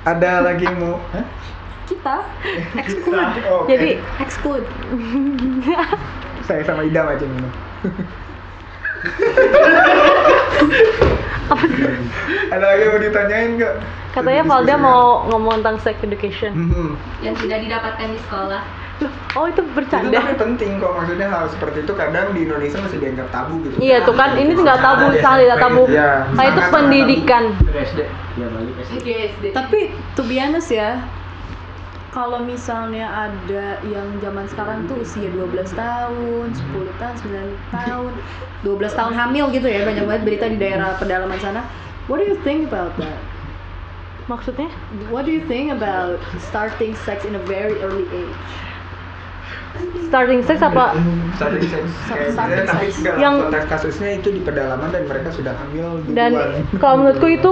ada 0.06 0.32
lagi 0.46 0.64
yang 0.68 0.78
mau 0.78 1.00
Hah? 1.16 1.26
kita 1.86 2.16
exclude 2.82 3.30
Oh, 3.50 3.64
oke. 3.64 3.70
Jadi 3.72 3.98
exclude 4.20 4.66
saya 6.50 6.62
sama 6.68 6.86
Idam 6.86 7.08
aja 7.10 7.26
minum 7.26 7.52
ada 12.52 12.66
lagi 12.66 12.82
yang 12.84 12.92
mau 12.94 13.02
ditanyain 13.02 13.50
nggak 13.58 13.76
katanya 14.12 14.44
Valda 14.48 14.76
mau 14.80 15.28
ngomong 15.28 15.60
tentang 15.60 15.78
sex 15.84 16.00
education. 16.00 16.56
Mhm. 16.56 16.96
Yang 17.20 17.36
tidak 17.44 17.68
didapatkan 17.68 18.08
di 18.16 18.20
sekolah. 18.24 18.64
Loh, 18.96 19.12
Oh 19.36 19.44
itu 19.52 19.60
itu 19.60 19.76
bercanda. 19.76 20.16
tapi 20.16 20.40
penting 20.40 20.80
kok 20.80 20.96
maksudnya 20.96 21.28
hal 21.28 21.52
seperti 21.52 21.84
itu 21.84 21.94
kadang 22.00 22.32
di 22.32 22.48
Indonesia 22.48 22.80
masih 22.80 23.00
dianggap 23.04 23.28
tabu 23.28 23.60
gitu 23.68 23.76
Iya 23.84 23.98
tuh 24.08 24.16
kan, 24.16 24.40
ini 24.40 24.56
nggak 24.56 24.80
tabu, 24.80 25.06
sangat 25.20 25.40
tidak 25.44 25.60
tabu. 25.60 25.84
Iya, 25.92 26.12
Nah 26.32 26.44
itu 26.48 26.62
pendidikan. 26.72 27.44
SD. 27.68 28.00
Ya 28.40 28.48
balik 28.48 28.74
SD. 28.88 28.96
SD. 29.36 29.46
tapi 29.52 29.80
to 30.16 30.24
be 30.24 30.40
honest 30.40 30.72
ya 30.72 31.04
kalau 32.16 32.40
misalnya 32.48 33.12
ada 33.12 33.76
yang 33.84 34.08
zaman 34.24 34.48
sekarang 34.48 34.88
tuh 34.88 35.04
usia 35.04 35.28
12 35.28 35.76
tahun, 35.76 36.48
10 36.56 36.88
tahun, 36.96 37.16
9 37.68 37.76
tahun, 37.76 38.12
12 38.64 38.96
tahun 38.96 39.14
hamil 39.20 39.52
gitu 39.52 39.68
ya, 39.68 39.84
banyak 39.84 40.08
banget 40.08 40.24
berita 40.24 40.46
di 40.48 40.56
daerah 40.56 40.96
pedalaman 40.96 41.36
sana. 41.44 41.68
What 42.08 42.24
do 42.24 42.26
you 42.32 42.40
think 42.48 42.72
about 42.72 42.96
that? 43.04 43.20
Maksudnya? 44.32 44.72
What 45.12 45.28
do 45.28 45.36
you 45.36 45.44
think 45.44 45.76
about 45.76 46.24
starting 46.40 46.96
sex 47.04 47.28
in 47.28 47.36
a 47.36 47.44
very 47.44 47.76
early 47.84 48.08
age? 48.16 48.40
Starting 50.06 50.42
sex 50.46 50.62
apa? 50.62 50.96
starting 51.36 51.66
sex 51.68 51.84
kayak 52.08 52.32
Starting 52.32 52.64
tapi 52.64 52.88
sex. 52.88 53.04
dalam 53.04 53.20
Yang- 53.20 53.38
konteks 53.50 53.66
kasusnya 53.68 54.10
itu 54.16 54.30
di 54.32 54.40
pedalaman 54.40 54.88
dan 54.94 55.04
mereka 55.10 55.34
sudah 55.34 55.52
hamil 55.58 56.00
duluan. 56.06 56.16
Dan 56.16 56.32
kalau 56.80 56.96
menurutku 57.04 57.28
itu 57.28 57.52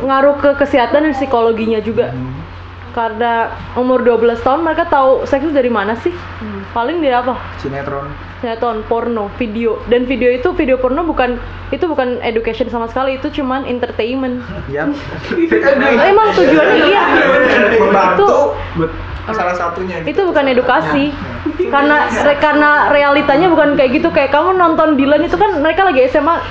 ngaruh 0.00 0.36
ke 0.40 0.50
kesehatan 0.56 1.04
dan 1.04 1.12
psikologinya 1.12 1.82
juga. 1.82 2.14
Karena 2.92 3.48
umur 3.72 4.04
12 4.04 4.44
tahun 4.44 4.68
mereka 4.68 4.84
tahu 4.84 5.24
seks 5.24 5.48
itu 5.48 5.52
dari 5.52 5.72
mana 5.72 5.96
sih? 6.00 6.12
Paling 6.72 7.00
dari 7.00 7.12
apa? 7.12 7.36
sinetron. 7.60 8.08
Sinetron 8.40 8.84
porno 8.84 9.32
video. 9.36 9.80
Dan 9.88 10.04
video 10.04 10.28
itu 10.28 10.52
video 10.52 10.76
porno 10.76 11.00
bukan 11.00 11.40
itu 11.72 11.84
bukan 11.88 12.20
education 12.20 12.68
sama 12.68 12.88
sekali 12.88 13.16
itu 13.16 13.32
cuman 13.32 13.64
entertainment. 13.64 14.44
Ya 14.68 14.88
emang 16.04 16.28
tujuannya 16.36 16.76
iya 16.88 17.04
membantu 17.80 18.56
salah 19.28 19.54
satunya 19.54 20.02
itu 20.02 20.18
bukan 20.18 20.44
edukasi. 20.48 21.14
Karena 21.62 21.96
re- 22.10 22.38
karena 22.38 22.90
realitanya 22.90 23.46
bukan 23.46 23.74
kayak 23.74 23.94
gitu. 23.94 24.08
Kayak 24.08 24.34
kamu 24.34 24.56
nonton 24.56 24.98
Dylan 24.98 25.22
itu 25.22 25.36
kan 25.36 25.62
mereka 25.62 25.86
lagi 25.86 26.02
SMA 26.08 26.42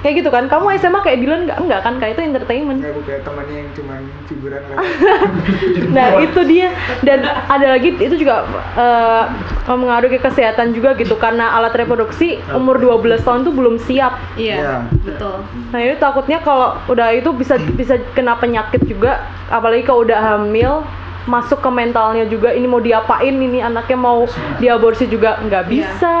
kayak 0.00 0.14
gitu 0.16 0.30
kan. 0.30 0.46
Kamu 0.46 0.70
SMA 0.78 1.00
kayak 1.00 1.18
Dylan 1.18 1.40
nggak? 1.44 1.58
Enggak 1.58 1.80
kan? 1.82 1.98
Kayak 1.98 2.12
itu 2.14 2.22
entertainment. 2.24 2.78
Nggak 2.80 3.02
kayak 3.02 3.22
temannya 3.24 3.56
yang 3.56 3.70
cuma 3.74 3.94
figuran 4.24 4.62
nah 5.96 6.06
itu 6.18 6.40
dia. 6.46 6.68
Dan 7.02 7.20
ada 7.26 7.66
lagi 7.76 7.94
itu 7.94 8.14
juga 8.16 8.46
eh, 8.76 9.24
mengaruhi 9.68 10.16
ke 10.16 10.22
kesehatan 10.22 10.72
juga 10.72 10.94
gitu. 10.94 11.16
Karena 11.16 11.56
alat 11.56 11.74
reproduksi 11.74 12.38
umur 12.52 12.78
12 12.78 13.20
tahun 13.20 13.40
tuh 13.42 13.54
belum 13.54 13.76
siap. 13.80 14.18
Iya, 14.36 14.56
Iya. 14.56 14.76
betul. 15.02 15.36
Nah 15.72 15.78
itu 15.80 15.96
takutnya 15.98 16.38
kalau 16.40 16.78
udah 16.86 17.10
itu 17.10 17.30
bisa 17.32 17.58
bisa 17.74 17.98
kena 18.14 18.36
penyakit 18.36 18.82
juga, 18.84 19.24
apalagi 19.48 19.82
kalau 19.82 20.04
udah 20.04 20.18
hamil 20.36 20.82
masuk 21.24 21.60
ke 21.60 21.68
mentalnya 21.68 22.24
juga 22.24 22.48
ini 22.50 22.64
mau 22.64 22.80
diapain 22.80 23.32
ini 23.32 23.60
anaknya 23.60 23.98
mau 23.98 24.24
diaborsi 24.56 25.04
juga 25.04 25.36
nggak 25.38 25.62
Iya. 25.62 25.70
bisa 25.70 26.14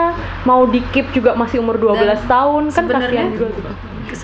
mau 0.44 0.66
dikip 0.66 1.08
juga 1.10 1.32
masih 1.32 1.60
umur 1.60 1.76
12 1.76 2.20
Dan 2.20 2.28
tahun 2.28 2.62
kan 2.66 2.74
sebenarnya- 2.74 3.24
kasihan 3.24 3.32
juga 3.32 3.46
gitu. 3.50 3.70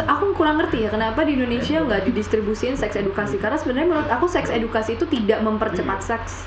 Aku 0.02 0.34
kurang 0.34 0.58
ngerti 0.58 0.82
ya 0.82 0.90
kenapa 0.90 1.22
di 1.22 1.38
Indonesia 1.38 1.78
nggak 1.78 2.10
didistribusiin 2.10 2.74
seks 2.74 2.98
edukasi 2.98 3.38
karena 3.38 3.54
sebenarnya 3.54 3.88
menurut 3.88 4.10
aku 4.10 4.26
seks 4.26 4.50
edukasi 4.50 4.98
itu 4.98 5.06
tidak 5.06 5.40
mempercepat 5.40 6.02
seks 6.02 6.42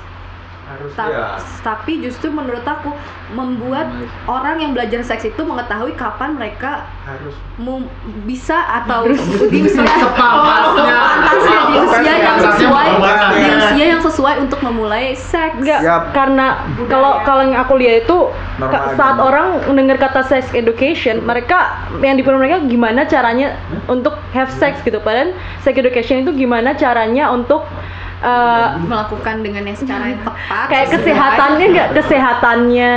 harus 0.70 0.90
Ta- 0.92 1.10
Iya. 1.10 1.26
tapi 1.60 1.98
justru 1.98 2.30
menurut 2.30 2.62
aku 2.62 2.94
membuat 3.30 3.90
orang 4.24 4.58
yang 4.58 4.70
belajar 4.70 5.02
seks 5.02 5.24
itu 5.24 5.40
mengetahui 5.40 5.92
kapan 5.92 6.34
mereka 6.34 6.86
harus 7.02 7.34
bisa 8.22 8.54
atau 8.78 9.02
di 9.04 9.18
usia 9.60 9.82
Sepantasnya. 10.00 10.94
sepantasnya 10.94 11.58
di 11.60 11.76
usia 11.76 12.14
yang 12.16 12.38
sesuai 12.40 12.86
di 13.32 13.50
usia 13.50 13.84
yang 13.88 14.00
sesuai 14.00 14.34
untuk 14.40 14.60
memulai 14.60 15.12
seks 15.12 15.58
Enggak, 15.58 15.80
Yap. 15.80 16.02
karena 16.12 16.46
kalau 16.86 17.18
kalau 17.20 17.42
yang 17.42 17.58
aku 17.58 17.74
lihat 17.76 18.06
itu 18.06 18.30
Norma 18.56 18.70
ka- 18.70 18.94
saat 18.94 19.16
agama. 19.16 19.26
orang 19.26 19.46
mendengar 19.66 19.96
kata 19.98 20.22
sex 20.22 20.52
education, 20.52 21.18
mereka 21.20 21.74
yang 21.98 22.14
di 22.14 22.22
mereka 22.22 22.62
gimana 22.62 23.04
caranya 23.04 23.56
untuk 23.86 24.14
have 24.30 24.52
sex 24.52 24.78
gitu. 24.80 25.00
Padahal 25.00 25.32
sex 25.58 25.74
education 25.74 26.22
itu 26.22 26.32
gimana 26.36 26.72
caranya 26.72 27.28
untuk 27.28 27.64
eh, 28.20 28.68
melakukan 28.84 29.42
dengan 29.44 29.62
yang 29.64 29.78
secara 29.78 30.04
yang 30.12 30.22
tepat 30.22 30.66
kayak 30.68 30.88
kesehatannya 30.92 31.66
nggak 31.72 31.90
kesehatannya 31.96 32.94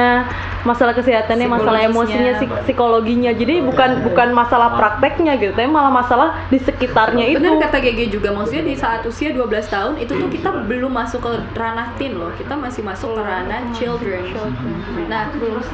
masalah 0.64 0.95
kesehatannya, 0.95 1.48
masalah 1.48 1.80
emosinya, 1.86 2.40
psikologinya. 2.64 3.36
Jadi 3.36 3.60
bukan 3.62 4.04
bukan 4.08 4.32
masalah 4.32 4.80
prakteknya 4.80 5.36
gitu, 5.38 5.52
tapi 5.54 5.68
malah 5.68 5.91
masalah 5.91 6.48
di 6.48 6.58
sekitarnya 6.60 7.36
itu. 7.36 7.44
Bener 7.44 7.60
kata 7.68 7.84
GG 7.84 8.00
juga, 8.16 8.32
maksudnya 8.32 8.64
di 8.64 8.76
saat 8.80 9.04
usia 9.04 9.36
12 9.36 9.68
tahun 9.68 9.94
itu 10.00 10.16
tuh 10.16 10.30
kita 10.32 10.50
belum 10.66 10.91
masuk 10.95 11.20
ke 11.20 11.32
ranah 11.60 11.91
teen 12.00 12.16
loh, 12.16 12.32
kita 12.40 12.56
masih 12.56 12.82
masuk 12.82 13.20
ke 13.20 13.22
ranah 13.22 13.62
children. 13.76 14.24
Nah, 15.12 15.30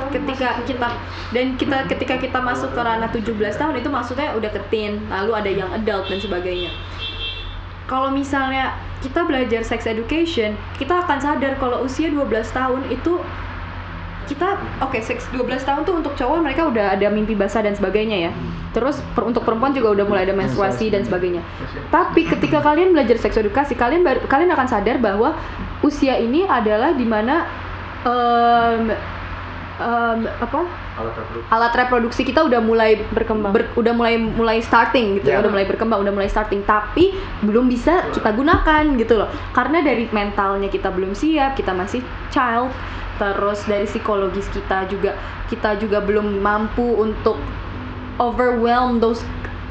ketika 0.09 0.65
kita 0.65 0.87
dan 1.31 1.45
kita 1.55 1.85
ketika 1.85 2.15
kita 2.17 2.39
masuk 2.41 2.73
ke 2.73 2.81
ranah 2.81 3.09
17 3.13 3.37
tahun 3.55 3.73
itu 3.77 3.89
maksudnya 3.93 4.33
udah 4.33 4.49
ke 4.49 4.61
teen, 4.73 5.05
lalu 5.07 5.31
ada 5.37 5.49
yang 5.49 5.69
adult 5.69 6.09
dan 6.09 6.17
sebagainya. 6.17 6.73
Kalau 7.89 8.13
misalnya 8.13 8.77
kita 9.01 9.25
belajar 9.25 9.65
sex 9.65 9.89
education, 9.89 10.53
kita 10.77 11.01
akan 11.01 11.17
sadar 11.17 11.57
kalau 11.57 11.81
usia 11.81 12.13
12 12.13 12.29
tahun 12.53 12.85
itu 12.93 13.17
kita 14.29 14.45
oke 14.85 15.01
seks 15.01 15.25
12 15.33 15.65
tahun 15.65 15.89
tuh 15.89 16.05
untuk 16.05 16.13
cowok 16.13 16.45
mereka 16.45 16.69
udah 16.69 16.93
ada 16.93 17.09
mimpi 17.09 17.33
basah 17.33 17.65
dan 17.65 17.73
sebagainya 17.73 18.29
ya. 18.29 18.31
Terus 18.77 19.01
per- 19.17 19.25
untuk 19.25 19.41
perempuan 19.41 19.73
juga 19.73 19.89
udah 19.97 20.05
mulai 20.05 20.29
ada 20.29 20.37
menstruasi 20.37 20.93
dan 20.93 21.01
sebagainya. 21.01 21.41
Tapi 21.89 22.29
ketika 22.29 22.61
kalian 22.61 22.93
belajar 22.93 23.17
seks 23.17 23.41
edukasi, 23.41 23.73
kalian 23.73 24.05
kalian 24.29 24.53
akan 24.53 24.67
sadar 24.69 25.01
bahwa 25.01 25.33
usia 25.81 26.13
ini 26.21 26.45
adalah 26.45 26.93
di 26.93 27.09
mana 27.09 27.49
em, 28.05 28.93
em, 29.79 30.19
apa 30.27 30.59
Alat 30.93 31.15
reproduksi. 31.15 31.47
alat 31.49 31.73
reproduksi 31.73 32.21
kita 32.23 32.43
udah 32.43 32.59
mulai 32.59 32.99
Berkembang. 33.09 33.51
ber- 33.51 33.71
udah 33.73 33.93
mulai 33.93 34.15
mulai 34.15 34.59
starting 34.59 35.17
gitu 35.17 35.27
ya 35.27 35.35
Ya. 35.35 35.39
udah 35.39 35.49
mulai 35.49 35.65
berkembang 35.65 35.99
udah 35.99 36.11
mulai 36.11 36.27
starting 36.27 36.61
tapi 36.61 37.15
belum 37.41 37.65
bisa 37.65 38.11
kita 38.11 38.29
gunakan 38.29 38.83
gitu 38.95 39.15
loh 39.15 39.27
karena 39.49 39.79
dari 39.79 40.05
mentalnya 40.07 40.67
kita 40.67 40.89
belum 40.89 41.11
siap 41.11 41.55
kita 41.55 41.71
masih 41.71 42.03
child 42.27 42.69
terus 43.15 43.63
dari 43.63 43.83
psikologis 43.83 44.47
kita 44.49 44.83
juga 44.85 45.15
kita 45.47 45.75
juga 45.75 45.99
belum 45.99 46.37
mampu 46.37 46.95
untuk 46.97 47.39
overwhelm 48.17 48.99
those 48.99 49.23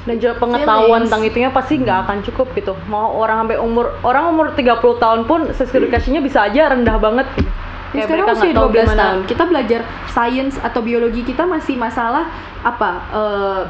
dan 0.05 0.17
juga 0.17 0.37
pengetahuan 0.37 0.69
Feelings. 0.99 1.05
tentang 1.07 1.23
itunya 1.23 1.51
pasti 1.51 1.75
nggak 1.77 1.99
akan 2.03 2.19
cukup 2.25 2.49
gitu 2.55 2.73
mau 2.87 3.13
orang 3.15 3.45
sampai 3.45 3.59
umur 3.59 3.93
orang 4.03 4.25
umur 4.31 4.47
30 4.53 4.65
tahun 4.97 5.21
pun 5.23 5.53
sex 5.53 5.69
education-nya 5.71 6.21
bisa 6.21 6.43
aja 6.43 6.73
rendah 6.73 6.97
banget 6.97 7.29
gitu. 7.35 7.51
Ya, 7.97 8.05
sekarang 8.05 8.29
mereka 8.29 8.37
usia 8.37 8.51
nggak 8.53 8.61
tahu 8.61 8.69
12 8.69 8.77
gimana. 8.85 9.01
tahun. 9.01 9.21
Kita 9.25 9.43
belajar 9.49 9.81
science 10.13 10.55
atau 10.61 10.81
biologi 10.85 11.21
kita 11.25 11.45
masih 11.49 11.75
masalah 11.81 12.25
apa 12.61 12.91
eh, 13.15 13.61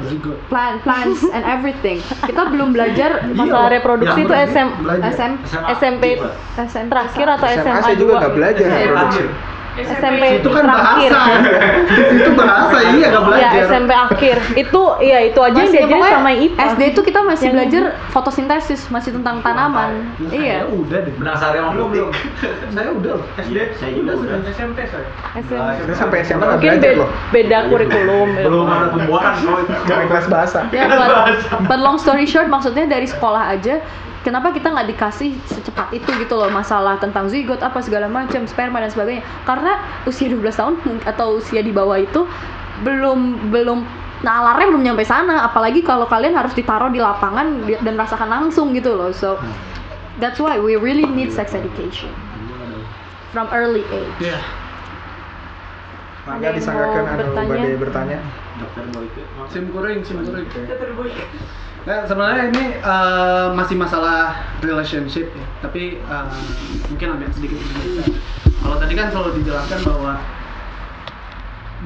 plant 0.51 0.79
plants 0.83 1.21
and 1.31 1.45
everything. 1.47 2.03
Kita 2.27 2.51
belum 2.51 2.75
belajar 2.75 3.31
masalah 3.31 3.71
reproduksi 3.71 4.27
itu 4.27 4.35
SM, 4.35 4.69
SM 5.07 5.33
SMP 5.79 6.05
SMP 6.59 6.91
terakhir 6.91 7.27
atau 7.39 7.47
SMA 7.47 7.79
SMA 7.79 7.93
juga 7.95 8.13
2 8.19 8.23
nggak 8.23 8.35
belajar 8.35 8.67
Iya, 8.67 8.79
reproduksi. 8.91 9.25
SMP 9.81 10.23
itu 10.39 10.49
kan 10.49 10.65
terakhir. 10.65 11.11
bahasa. 11.11 11.51
Itu 12.19 12.31
bahasa 12.33 12.77
iya 12.91 13.07
nggak 13.09 13.23
ya 13.23 13.27
belajar. 13.27 13.61
SMP 13.65 13.91
akhir. 13.93 14.37
Itu 14.55 14.81
ya 14.99 15.19
itu 15.23 15.39
aja 15.39 15.59
yang 15.59 15.73
diajarin 15.73 16.05
sama 16.09 16.31
IPA 16.33 16.63
SD 16.69 16.83
itu 16.89 17.01
kita 17.03 17.21
masih 17.23 17.45
Yang- 17.45 17.55
belajar 17.55 17.83
fotosintesis 18.11 18.81
masih 18.89 19.11
tentang 19.13 19.41
tanaman. 19.41 19.91
Iya. 20.29 20.65
Saya 20.65 20.67
udah 20.69 20.99
deh. 21.03 21.13
Benang 21.15 21.37
sari 21.37 21.57
sama 21.57 21.71
belum 21.73 21.89
belum. 21.91 22.11
saya 22.71 22.91
udah 22.91 23.13
loh. 23.17 23.27
SD 23.39 23.57
saya 23.75 23.91
juga 23.93 24.13
udah. 24.17 24.37
SMP 24.49 24.79
saya. 24.85 25.07
SMP. 25.37 25.81
Saya 25.85 25.97
sampai 25.97 26.19
SMA 26.23 26.37
nggak 26.39 26.51
mungkin 26.55 26.71
belajar 26.75 26.91
be- 26.91 26.99
loh. 26.99 27.09
beda 27.31 27.57
kurikulum. 27.69 28.29
Belum 28.39 28.67
ada 28.67 28.87
pembuahan 28.91 29.35
kalau 29.85 30.07
kelas 30.07 30.27
bahasa. 30.27 30.59
ya 30.71 30.85
but, 30.89 31.11
but 31.67 31.79
long 31.79 31.97
story 31.97 32.25
short 32.25 32.47
maksudnya 32.47 32.85
dari 32.85 33.05
sekolah 33.05 33.51
aja 33.51 33.81
kenapa 34.23 34.51
kita 34.51 34.71
nggak 34.71 34.89
dikasih 34.95 35.35
secepat 35.47 35.95
itu 35.95 36.09
gitu 36.19 36.35
loh 36.35 36.51
masalah 36.51 36.99
tentang 36.99 37.31
zigot 37.31 37.63
apa 37.63 37.79
segala 37.79 38.11
macam 38.11 38.45
sperma 38.45 38.83
dan 38.83 38.91
sebagainya 38.91 39.23
karena 39.47 39.79
usia 40.05 40.27
12 40.31 40.43
tahun 40.55 40.75
atau 41.07 41.39
usia 41.39 41.63
di 41.63 41.71
bawah 41.71 41.99
itu 41.99 42.27
belum 42.83 43.51
belum 43.51 43.83
nalarnya 44.23 44.75
belum 44.75 44.83
nyampe 44.83 45.07
sana 45.07 45.47
apalagi 45.47 45.83
kalau 45.87 46.07
kalian 46.07 46.35
harus 46.35 46.51
ditaruh 46.51 46.91
di 46.91 46.99
lapangan 46.99 47.63
dan 47.87 47.95
rasakan 47.95 48.27
langsung 48.27 48.75
gitu 48.75 48.99
loh 48.99 49.15
so 49.15 49.39
that's 50.19 50.43
why 50.43 50.59
we 50.59 50.75
really 50.75 51.07
need 51.07 51.31
sex 51.31 51.55
education 51.55 52.11
from 53.31 53.47
early 53.55 53.87
age 53.95 54.15
Iya. 54.19 54.39
Maka 56.29 56.37
Ada 56.37 56.45
yang 56.45 56.57
disangkakan 56.61 57.03
anu 57.09 57.17
bertanya? 57.25 57.49
badai 57.57 57.77
bertanya. 57.81 58.19
Dokter 58.61 58.85
Boyke. 58.93 59.23
sim 59.49 59.65
kuring 59.73 59.99
sim 60.05 60.17
kuring 60.21 60.45
Dokter 60.45 60.91
Boy. 60.93 61.09
Nah, 61.89 62.05
sebenarnya 62.05 62.53
ini 62.53 62.65
eh, 62.77 63.47
masih 63.57 63.81
masalah 63.81 64.37
relationship 64.61 65.33
ya, 65.33 65.47
tapi 65.65 65.97
eh, 65.97 66.27
mungkin 66.85 67.17
agak 67.17 67.33
sedikit. 67.33 67.57
Kalau 68.61 68.77
tadi 68.77 68.93
kan 68.93 69.09
selalu 69.09 69.41
dijelaskan 69.41 69.81
bahwa 69.89 70.21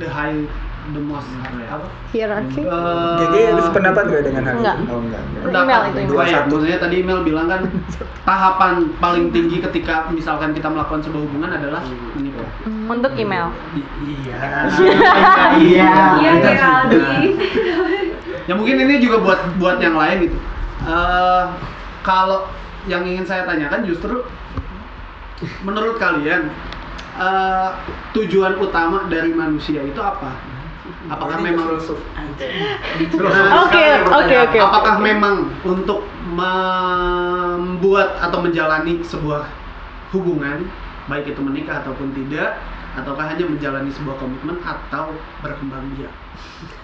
the 0.02 0.10
high, 0.10 0.42
the 0.90 0.98
most 0.98 1.30
apa? 1.70 1.86
hierarchy 2.10 2.66
Eh, 2.66 3.14
Jadi 3.22 3.38
sependapat 3.62 4.02
gak 4.10 4.22
dengan 4.26 4.42
hal 4.42 4.54
Enggak. 4.58 4.76
itu? 4.76 4.90
Oh 4.90 4.98
enggak. 4.98 5.22
enggak. 5.22 5.62
Email 5.62 5.82
itu, 5.86 5.98
Dua 6.10 6.24
ya, 6.26 6.38
maksudnya 6.42 6.78
tadi 6.82 6.94
email 6.98 7.20
bilang 7.22 7.46
kan 7.46 7.60
tahapan 8.28 8.74
paling 8.98 9.30
tinggi 9.30 9.62
ketika 9.62 10.10
misalkan 10.10 10.50
kita 10.50 10.66
melakukan 10.66 10.98
sebuah 10.98 11.22
hubungan 11.30 11.50
adalah 11.54 11.86
menikah. 12.18 12.42
untuk 12.66 13.14
email 13.14 13.54
Iya. 14.02 14.66
Iya. 15.62 15.94
Iya, 16.18 16.32
Geraldine. 16.42 17.38
ya 18.47 18.55
mungkin 18.59 18.77
ini 18.78 19.02
juga 19.02 19.23
buat 19.23 19.40
buat 19.59 19.78
yang 19.78 19.97
lain 19.97 20.31
gitu. 20.31 20.39
Eh, 20.82 21.44
kalau 22.02 22.51
yang 22.90 23.06
ingin 23.06 23.23
saya 23.23 23.47
tanyakan 23.47 23.86
justru 23.86 24.27
menurut 25.62 25.98
kalian 25.98 26.51
eh, 27.19 27.70
tujuan 28.16 28.59
utama 28.59 29.06
dari 29.06 29.31
manusia 29.35 29.82
itu 29.82 30.01
apa? 30.02 30.35
Apakah 31.10 31.43
memang 31.43 31.66
Oke, 33.66 33.86
oke, 34.06 34.35
oke. 34.48 34.59
apakah 34.59 35.02
memang 35.02 35.51
untuk 35.66 36.06
membuat 36.31 38.23
atau 38.23 38.39
menjalani 38.39 39.02
sebuah 39.02 39.51
hubungan 40.14 40.69
baik 41.10 41.35
itu 41.35 41.40
menikah 41.43 41.82
ataupun 41.82 42.14
tidak 42.14 42.60
ataukah 42.94 43.24
hanya 43.24 43.48
menjalani 43.48 43.90
sebuah 43.90 44.16
komitmen 44.20 44.60
atau 44.62 45.16
berkembang 45.40 45.82
biak 45.97 46.12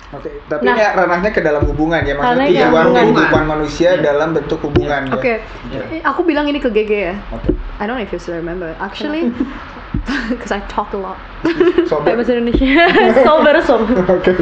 Oke, 0.08 0.40
tapi 0.48 0.64
Nah. 0.64 0.72
ini 0.72 0.84
ranahnya 0.96 1.30
ke 1.36 1.44
dalam 1.44 1.68
hubungan 1.68 2.00
ya, 2.00 2.16
maksudnya 2.16 2.48
ke 2.48 2.52
tujuan 2.56 2.72
hubungan. 2.72 3.04
kehidupan 3.12 3.44
manusia 3.44 3.90
dalam 4.00 4.32
bentuk 4.32 4.58
hubungan 4.64 5.00
ya. 5.04 5.12
Oke, 5.12 5.32
aku 6.00 6.20
bilang 6.24 6.48
ini 6.48 6.56
ke 6.56 6.72
GG 6.72 6.92
ya. 6.92 7.14
Oke. 7.28 7.52
I 7.76 7.84
don't 7.84 8.00
know 8.00 8.02
if 8.02 8.08
you 8.08 8.16
still 8.16 8.40
remember. 8.40 8.72
Actually, 8.80 9.28
because 10.32 10.48
I 10.48 10.64
talk 10.64 10.96
a 10.96 10.98
lot. 10.98 11.20
Sobat. 11.86 12.16
bahasa 12.16 12.34
Indonesia 12.34 12.88
sober 13.28 13.60
som 13.62 13.84
Oke. 13.84 14.32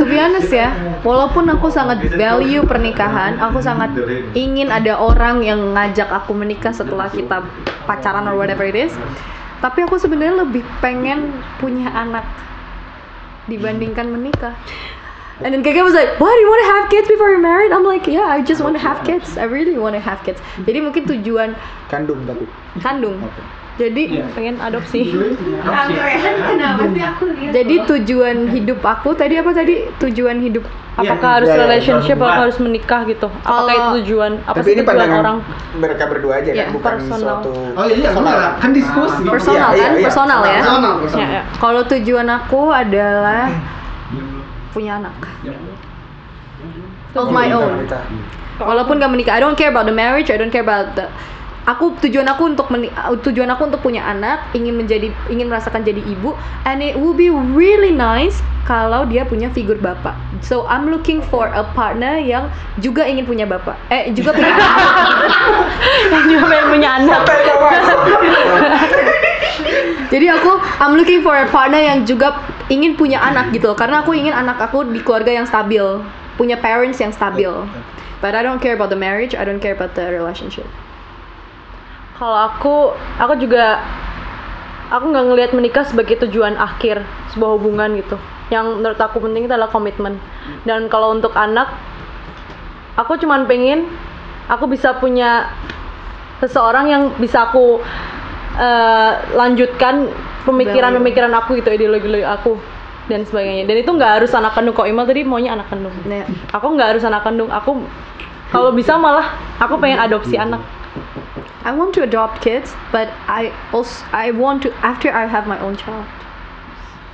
To 0.00 0.04
be 0.08 0.16
honest 0.16 0.48
ya, 0.48 0.72
walaupun 1.04 1.52
aku 1.52 1.68
sangat 1.68 2.00
value 2.16 2.64
pernikahan, 2.64 3.36
aku 3.38 3.60
sangat 3.60 3.92
ingin 4.32 4.72
ada 4.72 4.96
orang 4.96 5.44
yang 5.44 5.76
ngajak 5.76 6.08
aku 6.08 6.32
menikah 6.32 6.72
setelah 6.72 7.12
kita 7.12 7.44
pacaran 7.84 8.24
or 8.24 8.40
whatever 8.40 8.64
it 8.64 8.74
is. 8.74 8.96
Tapi 9.60 9.84
aku 9.84 10.00
sebenarnya 10.00 10.48
lebih 10.48 10.64
pengen 10.80 11.28
punya 11.60 11.92
anak 11.92 12.24
dibandingkan 13.48 14.08
menikah. 14.08 14.54
And 15.42 15.50
then 15.50 15.62
Gaga 15.66 15.82
was 15.82 15.94
like, 15.98 16.20
"Why 16.22 16.30
do 16.30 16.40
you 16.40 16.48
want 16.48 16.62
to 16.62 16.70
have 16.78 16.84
kids 16.94 17.08
before 17.10 17.28
you're 17.34 17.42
married?" 17.42 17.74
I'm 17.74 17.82
like, 17.82 18.06
"Yeah, 18.06 18.30
I 18.30 18.38
just 18.40 18.62
want 18.62 18.78
to 18.78 18.82
have 18.82 19.02
kids. 19.02 19.34
I 19.34 19.50
really 19.50 19.74
want 19.74 19.98
to 19.98 20.02
have 20.02 20.22
kids." 20.22 20.38
Jadi 20.62 20.78
mungkin 20.78 21.10
tujuan 21.10 21.58
Kandung 21.90 22.22
tapi. 22.22 22.46
kandung. 22.78 23.18
Oke. 23.18 23.42
Jadi 23.74 24.02
pengen 24.38 24.62
adopsi 24.62 25.02
lihat? 25.10 25.74
jadi 27.50 27.74
tujuan 27.84 28.36
hidup 28.54 28.78
aku 28.80 29.18
tadi 29.18 29.34
apa 29.34 29.50
tadi? 29.50 29.90
Tujuan 29.98 30.38
hidup 30.38 30.62
apakah 30.94 31.42
harus 31.42 31.50
Iya, 31.50 31.58
iya, 31.58 31.62
relationship 31.66 32.16
hubungan. 32.16 32.34
atau 32.34 32.42
harus 32.46 32.58
menikah 32.62 33.00
gitu 33.02 33.26
apakah 33.42 33.74
itu 33.74 33.88
tujuan 34.02 34.38
apa 34.46 34.54
Tapi 34.54 34.62
sih 34.62 34.70
ini 34.70 34.78
tujuan 34.78 34.86
pandangan 34.94 35.18
orang 35.18 35.36
mereka 35.74 36.02
berdua 36.06 36.32
aja 36.38 36.50
Iya, 36.54 36.64
kan, 36.64 36.74
bukan 36.78 36.92
personal. 36.94 37.18
suatu 37.18 37.50
oh 37.74 37.86
iya 37.90 38.08
benar 38.14 38.36
kan 38.62 38.70
diskusi 38.70 39.22
personal 39.26 39.70
Iya, 39.74 39.74
kan? 39.74 39.74
iya, 39.74 39.98
iya. 39.98 40.06
Personal 40.06 40.40
ya. 40.40 40.54
personal 40.54 40.78
ya, 40.78 40.94
personal 41.02 41.28
ya. 41.34 41.42
Kalau 41.58 41.82
tujuan 41.82 42.26
aku 42.30 42.60
adalah 42.70 43.42
punya 44.70 44.92
anak 45.02 45.16
of 47.14 47.30
my 47.30 47.50
own. 47.50 47.86
Walaupun 48.54 49.02
gak 49.02 49.10
menikah, 49.10 49.34
I 49.34 49.42
don't 49.42 49.58
care 49.58 49.66
about 49.66 49.82
the 49.82 49.94
marriage, 49.94 50.30
I 50.30 50.38
don't 50.38 50.50
care 50.50 50.62
about 50.62 50.94
the 50.94 51.10
aku 51.64 51.96
tujuan 52.04 52.28
aku 52.28 52.52
untuk 52.52 52.68
meni- 52.68 52.92
uh, 52.92 53.16
tujuan 53.16 53.48
aku 53.48 53.72
untuk 53.72 53.80
punya 53.80 54.04
anak, 54.04 54.52
ingin 54.52 54.76
menjadi 54.76 55.08
ingin 55.32 55.48
merasakan 55.48 55.80
jadi 55.84 56.00
ibu 56.04 56.36
and 56.68 56.84
it 56.84 56.96
will 56.96 57.16
be 57.16 57.32
really 57.32 57.92
nice 57.92 58.44
kalau 58.64 59.04
dia 59.04 59.24
punya 59.28 59.52
figur 59.52 59.76
bapak. 59.80 60.16
So 60.40 60.64
I'm 60.68 60.88
looking 60.88 61.20
for 61.28 61.52
a 61.52 61.64
partner 61.76 62.16
yang 62.20 62.48
juga 62.80 63.04
ingin 63.04 63.28
punya 63.28 63.44
bapak. 63.44 63.76
Eh 63.92 64.12
juga 64.16 64.32
punya 64.32 64.52
anak. 64.56 64.72
yang 66.12 66.24
juga 66.32 66.44
pengen 66.48 66.68
punya 66.72 66.90
anak 67.00 67.20
Jadi 70.12 70.26
aku 70.30 70.50
I'm 70.80 70.94
looking 70.96 71.20
for 71.20 71.36
a 71.36 71.48
partner 71.48 71.80
yang 71.80 72.08
juga 72.08 72.40
ingin 72.72 72.96
punya 72.96 73.20
anak 73.20 73.52
gitu 73.52 73.72
loh. 73.72 73.76
Karena 73.76 74.00
aku 74.00 74.16
ingin 74.16 74.32
anak 74.32 74.60
aku 74.60 74.88
di 74.88 75.00
keluarga 75.04 75.32
yang 75.32 75.44
stabil, 75.48 75.84
punya 76.40 76.56
parents 76.56 77.00
yang 77.00 77.12
stabil. 77.12 77.52
But 78.24 78.32
I 78.32 78.40
don't 78.40 78.60
care 78.64 78.72
about 78.72 78.88
the 78.88 78.96
marriage, 78.96 79.36
I 79.36 79.44
don't 79.44 79.60
care 79.60 79.76
about 79.76 79.92
the 79.92 80.08
relationship. 80.08 80.64
Kalau 82.14 82.38
aku 82.38 82.74
aku 83.18 83.34
juga 83.42 83.82
aku 84.92 85.10
nggak 85.10 85.26
ngelihat 85.32 85.50
menikah 85.56 85.82
sebagai 85.82 86.22
tujuan 86.26 86.54
akhir 86.54 87.02
sebuah 87.34 87.58
hubungan 87.58 87.98
gitu. 87.98 88.16
Yang 88.52 88.66
menurut 88.78 89.00
aku 89.00 89.18
penting 89.18 89.48
itu 89.48 89.52
adalah 89.54 89.72
komitmen. 89.72 90.20
Dan 90.62 90.86
kalau 90.86 91.10
untuk 91.10 91.34
anak 91.34 91.74
aku 92.94 93.18
cuman 93.18 93.50
pengen 93.50 93.90
aku 94.46 94.70
bisa 94.70 94.94
punya 95.02 95.50
seseorang 96.38 96.86
yang 96.92 97.02
bisa 97.18 97.50
aku 97.50 97.82
eh, 98.60 99.12
lanjutkan 99.34 100.12
pemikiran-pemikiran 100.44 101.32
aku 101.34 101.58
gitu 101.58 101.74
ideologi 101.74 102.22
aku 102.22 102.60
dan 103.10 103.26
sebagainya. 103.26 103.66
Dan 103.66 103.76
itu 103.82 103.90
nggak 103.90 104.22
harus 104.22 104.30
anak 104.36 104.54
kandung. 104.54 104.76
Kok 104.76 104.86
Imal 104.86 105.04
tadi 105.08 105.26
maunya 105.26 105.56
anak 105.56 105.66
kandung? 105.72 105.92
Nah, 106.06 106.24
aku 106.54 106.66
nggak 106.78 106.88
harus 106.94 107.02
anak 107.02 107.26
kandung. 107.26 107.50
Aku 107.50 107.82
kalau 108.54 108.70
bisa 108.70 108.94
malah 108.94 109.34
aku 109.58 109.82
pengen 109.82 109.98
adopsi 109.98 110.38
anak 110.38 110.62
I 111.64 111.72
want 111.72 111.96
to 111.96 112.04
adopt 112.04 112.44
kids, 112.44 112.76
but 112.92 113.08
I 113.24 113.48
also 113.72 114.04
I 114.12 114.36
want 114.36 114.60
to 114.64 114.70
after 114.84 115.08
I 115.08 115.24
have 115.24 115.48
my 115.48 115.56
own 115.60 115.80
child, 115.80 116.04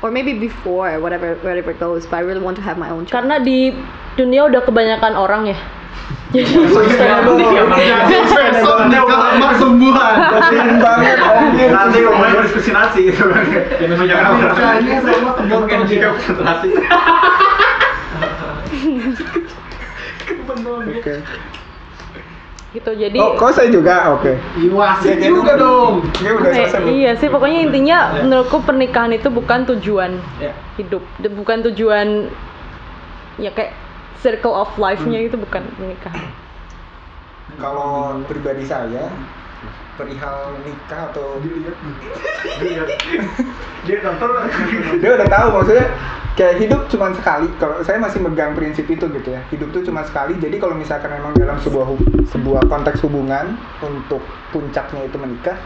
or 0.02 0.10
maybe 0.10 0.34
before 0.34 0.98
whatever 0.98 1.38
whatever 1.38 1.70
goes. 1.72 2.02
But 2.02 2.18
I 2.18 2.26
really 2.26 2.42
want 2.42 2.58
to 2.58 2.64
have 2.66 2.74
my 2.74 2.90
own 2.90 3.06
child. 3.06 3.30
karena 3.30 3.38
di 3.38 3.70
dunia 4.18 4.50
udah 4.50 4.66
kebanyakan 4.66 5.14
orang 5.14 5.54
ya. 5.54 5.58
Jadi 6.34 6.50
sembuhan. 9.62 10.14
Nanti 12.70 13.00
gitu 13.06 13.24
kan. 13.30 13.46
Kebun 15.46 15.62
konsentrasi. 15.70 16.70
Oke. 20.50 21.22
Gitu 22.70 22.90
jadi 22.92 23.18
Oh, 23.18 23.34
kok 23.34 23.50
saya 23.50 23.66
juga? 23.66 24.14
Oke. 24.14 24.38
Iwasin 24.56 25.18
Ya, 25.18 25.26
juga 25.26 25.52
dong. 25.54 26.06
Ini 26.16 26.30
udah 26.32 26.50
selesai. 26.52 26.86
iya 26.86 27.10
sih 27.12 27.26
pokoknya 27.26 27.66
intinya 27.66 27.98
menurutku 28.16 28.62
pernikahan 28.62 29.10
itu 29.10 29.26
bukan 29.26 29.66
tujuan 29.68 30.22
Ya. 30.38 30.54
hidup 30.76 31.02
Dan 31.18 31.34
bukan 31.34 31.66
tujuan 31.66 32.30
ya 33.36 33.50
kayak 33.50 33.74
circle 34.16 34.54
of 34.54 34.70
life-nya 34.76 35.18
itu 35.20 35.34
bukan 35.34 35.66
pernikahan 35.74 36.30
Kalau 37.56 38.22
pribadi 38.24 38.62
saya 38.62 39.10
perihal 39.96 40.54
nikah 40.62 41.10
atau 41.10 41.42
Dia 43.82 43.96
nonton. 44.00 44.30
dia 44.96 45.10
udah 45.12 45.28
tahu 45.28 45.48
maksudnya 45.52 45.86
kayak 46.40 46.56
hidup 46.56 46.88
cuma 46.88 47.12
sekali. 47.12 47.52
Kalau 47.60 47.84
saya 47.84 48.00
masih 48.00 48.24
megang 48.24 48.56
prinsip 48.56 48.88
itu 48.88 49.04
gitu 49.12 49.28
ya. 49.28 49.44
Hidup 49.52 49.76
tuh 49.76 49.84
cuma 49.84 50.08
sekali. 50.08 50.40
Jadi 50.40 50.56
kalau 50.56 50.72
misalkan 50.72 51.12
memang 51.12 51.36
dalam 51.36 51.60
sebuah 51.60 51.84
sebuah 52.32 52.64
konteks 52.72 53.04
hubungan 53.04 53.60
untuk 53.84 54.24
puncaknya 54.48 55.04
itu 55.04 55.20
menikah 55.20 55.60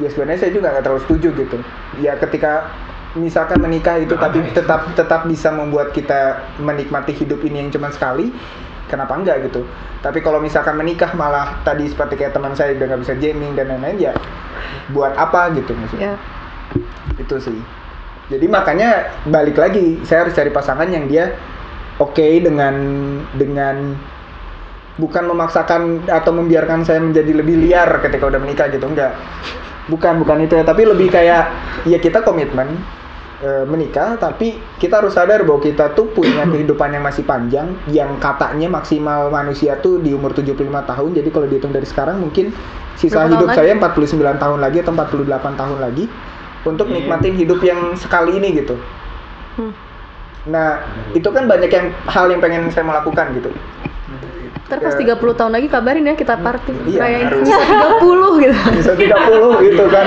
ya 0.00 0.08
sebenarnya 0.08 0.48
saya 0.48 0.52
juga 0.56 0.72
nggak 0.72 0.84
terlalu 0.88 1.02
setuju 1.04 1.28
gitu. 1.36 1.56
Ya 2.00 2.16
ketika 2.16 2.72
misalkan 3.20 3.60
menikah 3.60 4.00
itu 4.00 4.16
tapi 4.16 4.40
tetap 4.56 4.88
tetap 4.96 5.28
bisa 5.28 5.52
membuat 5.52 5.92
kita 5.92 6.40
menikmati 6.56 7.12
hidup 7.12 7.44
ini 7.44 7.68
yang 7.68 7.70
cuma 7.74 7.92
sekali 7.92 8.32
kenapa 8.88 9.12
enggak 9.12 9.44
gitu? 9.44 9.68
Tapi 10.00 10.24
kalau 10.24 10.40
misalkan 10.40 10.80
menikah 10.80 11.12
malah 11.12 11.60
tadi 11.68 11.84
seperti 11.84 12.16
kayak 12.16 12.32
teman 12.32 12.56
saya 12.56 12.72
udah 12.80 12.96
nggak 12.96 13.02
bisa 13.04 13.14
jamming 13.20 13.52
dan 13.52 13.68
lain-lain 13.76 14.08
ya 14.08 14.12
buat 14.96 15.12
apa 15.20 15.52
gitu 15.52 15.76
maksudnya? 15.76 16.16
Yeah. 16.16 16.36
itu 17.16 17.36
sih 17.40 17.58
jadi 18.28 18.44
makanya 18.44 18.88
balik 19.24 19.56
lagi 19.56 20.04
saya 20.04 20.28
harus 20.28 20.36
cari 20.36 20.52
pasangan 20.52 20.88
yang 20.92 21.08
dia 21.08 21.32
oke 21.96 22.28
dengan 22.44 22.74
dengan 23.34 23.96
bukan 24.98 25.24
memaksakan 25.30 26.10
atau 26.10 26.32
membiarkan 26.34 26.84
saya 26.84 27.00
menjadi 27.00 27.32
lebih 27.32 27.56
liar 27.56 27.88
ketika 28.02 28.28
udah 28.28 28.40
menikah 28.42 28.68
gitu 28.68 28.84
enggak. 28.84 29.14
Bukan 29.88 30.20
bukan 30.20 30.44
itu 30.44 30.58
ya. 30.58 30.66
Tapi 30.66 30.84
lebih 30.84 31.08
kayak 31.08 31.48
ya 31.88 31.96
kita 31.96 32.20
komitmen 32.20 32.76
e, 33.40 33.64
menikah 33.64 34.20
tapi 34.20 34.60
kita 34.76 35.00
harus 35.00 35.16
sadar 35.16 35.46
bahwa 35.48 35.64
kita 35.64 35.96
tuh 35.96 36.12
punya 36.12 36.44
kehidupan 36.52 36.92
yang 36.92 37.06
masih 37.06 37.24
panjang 37.24 37.72
yang 37.88 38.20
katanya 38.20 38.68
maksimal 38.68 39.32
manusia 39.32 39.78
tuh 39.80 40.02
di 40.02 40.12
umur 40.12 40.36
75 40.36 40.68
tahun. 40.68 41.10
Jadi 41.16 41.28
kalau 41.32 41.46
dihitung 41.48 41.72
dari 41.72 41.86
sekarang 41.88 42.20
mungkin 42.20 42.52
sisa 42.98 43.24
Berapa 43.24 43.32
hidup 43.38 43.48
lagi? 43.54 43.58
saya 43.62 43.72
49 43.78 44.42
tahun 44.42 44.58
lagi 44.58 44.76
atau 44.82 44.92
48 44.92 45.60
tahun 45.62 45.78
lagi 45.78 46.04
untuk 46.68 46.86
nikmatin 46.86 47.34
hidup 47.34 47.60
yang 47.60 47.94
sekali 47.94 48.36
ini 48.36 48.54
gitu 48.56 48.76
Hmm. 49.54 49.74
nah 50.46 50.78
itu 51.10 51.26
kan 51.26 51.44
banyak 51.44 51.66
yang 51.66 51.90
hal 52.06 52.28
yang 52.28 52.38
pengen 52.38 52.70
saya 52.70 52.82
mau 52.82 52.94
lakukan 52.94 53.34
gitu 53.34 53.50
Ntar 54.68 54.78
pas 54.78 54.92
Ya. 54.94 55.16
30 55.16 55.32
tahun 55.32 55.48
lagi 55.50 55.64
kabarin 55.66 56.04
ya 56.04 56.12
kita 56.12 56.36
party. 56.36 56.76
Iya, 56.86 57.00
Kayak 57.00 57.20
harus. 57.24 57.40
bisa 57.40 57.56
30 57.56 58.32
gitu. 58.38 58.56
bisa 58.70 58.92
30 58.92 59.64
gitu 59.64 59.84
kan 59.88 60.06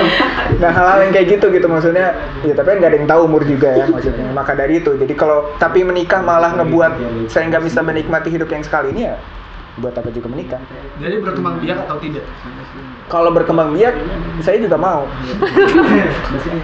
nah 0.56 0.70
hal-hal 0.70 0.98
yang 1.02 1.12
kayak 1.12 1.26
gitu 1.28 1.46
gitu 1.50 1.66
maksudnya 1.66 2.14
ya 2.40 2.54
tapi 2.54 2.68
kan 2.68 2.76
nggak 2.78 2.90
ada 2.90 2.98
yang 3.02 3.08
tahu 3.10 3.20
umur 3.26 3.42
juga 3.42 3.74
ya 3.74 3.84
maksudnya 3.84 4.30
maka 4.30 4.54
dari 4.54 4.78
itu 4.78 4.94
jadi 4.94 5.10
kalau 5.12 5.50
tapi 5.58 5.82
menikah 5.82 6.22
malah 6.22 6.54
ngebuat 6.54 6.92
saya 7.26 7.50
nggak 7.50 7.66
bisa 7.66 7.82
menikmati 7.82 8.30
hidup 8.30 8.46
yang 8.48 8.62
sekali 8.62 8.94
ini 8.94 9.02
ya 9.04 9.18
buat 9.72 9.96
apa 9.96 10.12
juga 10.12 10.28
menikah 10.28 10.60
Jadi 11.00 11.24
berkembang 11.24 11.56
biak 11.58 11.88
atau 11.88 11.96
tidak? 11.96 12.24
kalau 13.08 13.28
berkembang 13.28 13.72
biak 13.72 13.92
saya 14.40 14.60
juga 14.60 14.76
mau 14.76 15.04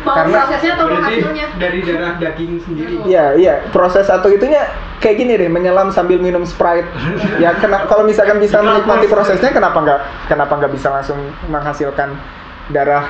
Karena- 0.04 0.44
prosesnya 0.44 0.72
atau 0.76 0.86
hasilnya? 0.88 1.46
dari 1.58 1.78
darah 1.82 2.12
daging 2.16 2.62
sendiri. 2.62 2.94
Iya, 3.04 3.24
iya. 3.36 3.54
Proses 3.68 4.08
atau 4.08 4.28
itunya 4.28 4.64
kayak 4.98 5.16
gini 5.18 5.32
deh, 5.36 5.50
menyelam 5.50 5.90
sambil 5.90 6.16
minum 6.16 6.44
Sprite. 6.44 6.88
ya, 7.36 7.52
kena, 7.58 7.84
kalau 7.84 8.06
misalkan 8.06 8.38
bisa 8.38 8.62
menikmati 8.62 9.06
prosesnya, 9.06 9.50
kenapa 9.50 9.76
nggak, 9.78 10.00
kenapa 10.26 10.52
nggak 10.56 10.72
bisa 10.72 10.88
langsung 10.88 11.18
menghasilkan 11.46 12.16
darah 12.70 13.04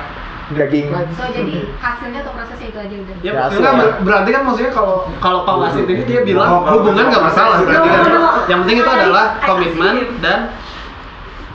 daging? 0.51 0.87
So 1.13 1.23
jadi 1.27 1.55
hasilnya 1.75 2.19
atau 2.21 2.33
prosesnya 2.33 2.67
itu 2.67 2.79
aja 2.79 2.95
udah. 2.95 3.15
Ya, 3.19 3.31
Ya, 3.31 3.41
asli. 3.45 3.61
ber- 3.61 3.97
berarti 4.01 4.29
kan 4.31 4.41
maksudnya 4.43 4.71
kalau 4.71 4.95
kalau 5.17 5.39
Pak 5.43 5.55
Wasit 5.57 5.85
ini 5.85 6.03
dia 6.03 6.21
bilang 6.21 6.65
hubungan 6.65 7.05
nggak 7.07 7.23
masalah 7.23 7.61
berarti 7.61 7.87
kan. 7.87 8.03
Yang 8.47 8.59
penting 8.63 8.77
itu 8.79 8.91
adalah 8.91 9.25
komitmen 9.39 9.93
dan 10.19 10.39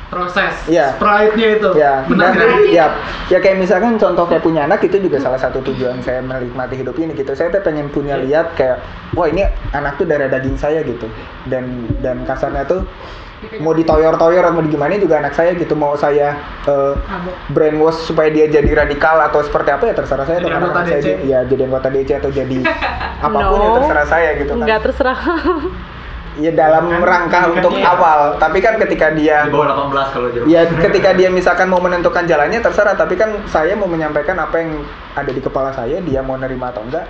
proses. 0.07 0.55
Iya. 0.67 0.95
Sprite-nya 0.95 1.49
itu. 1.59 1.71
Ya, 1.75 2.07
Benar 2.07 2.31
dan- 2.31 2.39
kan? 2.39 2.71
ya, 2.71 2.87
ya 3.27 3.39
kayak 3.41 3.59
misalkan 3.59 3.99
contoh 3.99 4.23
kayak 4.25 4.43
punya 4.43 4.63
anak 4.63 4.79
itu 4.81 4.95
juga 4.97 5.19
salah 5.19 5.35
satu 5.37 5.59
tujuan 5.65 5.99
saya 6.01 6.23
menikmati 6.23 6.79
hidup 6.79 6.95
ini 6.97 7.13
gitu. 7.13 7.35
Saya 7.35 7.51
tuh 7.51 7.59
pengen 7.61 7.91
punya 7.91 8.15
lihat 8.17 8.55
kayak, 8.55 8.79
wah 9.13 9.27
ini 9.27 9.43
anak 9.73 9.99
tuh 9.99 10.07
darah 10.07 10.31
daging 10.31 10.55
saya 10.55 10.87
gitu. 10.87 11.11
Dan 11.45 11.67
dan 11.99 12.23
kasarnya 12.23 12.63
tuh 12.63 12.87
mau 13.59 13.73
ditoyor-toyor 13.73 14.45
atau 14.45 14.63
gimana 14.63 14.97
juga 14.97 15.19
anak 15.19 15.33
saya 15.33 15.53
gitu 15.53 15.73
mau 15.73 15.95
saya 15.95 16.37
eh, 16.65 16.95
brainwash 17.49 18.05
supaya 18.05 18.29
dia 18.29 18.47
jadi 18.47 18.71
radikal 18.77 19.21
atau 19.23 19.41
seperti 19.41 19.71
apa 19.71 19.85
ya 19.87 19.95
terserah 19.95 20.25
saya 20.25 20.39
Jadi 20.39 20.51
anggota 20.51 20.81
saya 20.83 21.01
DC. 21.01 21.09
ya 21.25 21.39
jadi 21.45 21.63
anggota 21.65 21.89
DC 21.89 22.11
atau 22.17 22.31
jadi 22.31 22.59
apa 23.27 23.39
pun 23.41 23.59
ya 23.59 23.69
No. 23.69 23.77
terserah 23.79 24.07
saya 24.07 24.29
gitu 24.37 24.53
kan 24.53 24.65
nggak 24.65 24.81
terserah 24.83 25.19
ya 26.35 26.51
dalam 26.51 26.91
rangka 26.99 27.47
untuk 27.49 27.79
awal 27.79 28.35
tapi 28.37 28.59
kan 28.59 28.75
ketika 28.77 29.15
dia 29.15 29.47
Di 29.47 29.55
bawah 29.55 29.87
18 29.87 30.11
kalau 30.11 30.29
jeruk. 30.35 30.47
ya 30.47 30.67
ketika 30.67 31.15
dia 31.15 31.31
misalkan 31.31 31.71
mau 31.71 31.79
menentukan 31.79 32.27
jalannya 32.27 32.59
terserah 32.59 32.99
tapi 32.99 33.15
kan 33.15 33.39
saya 33.47 33.79
mau 33.79 33.87
menyampaikan 33.87 34.35
apa 34.37 34.59
yang 34.59 34.83
ada 35.15 35.31
di 35.31 35.39
kepala 35.39 35.71
saya 35.71 36.03
dia 36.03 36.21
mau 36.21 36.35
nerima 36.35 36.75
atau 36.75 36.83
enggak 36.83 37.07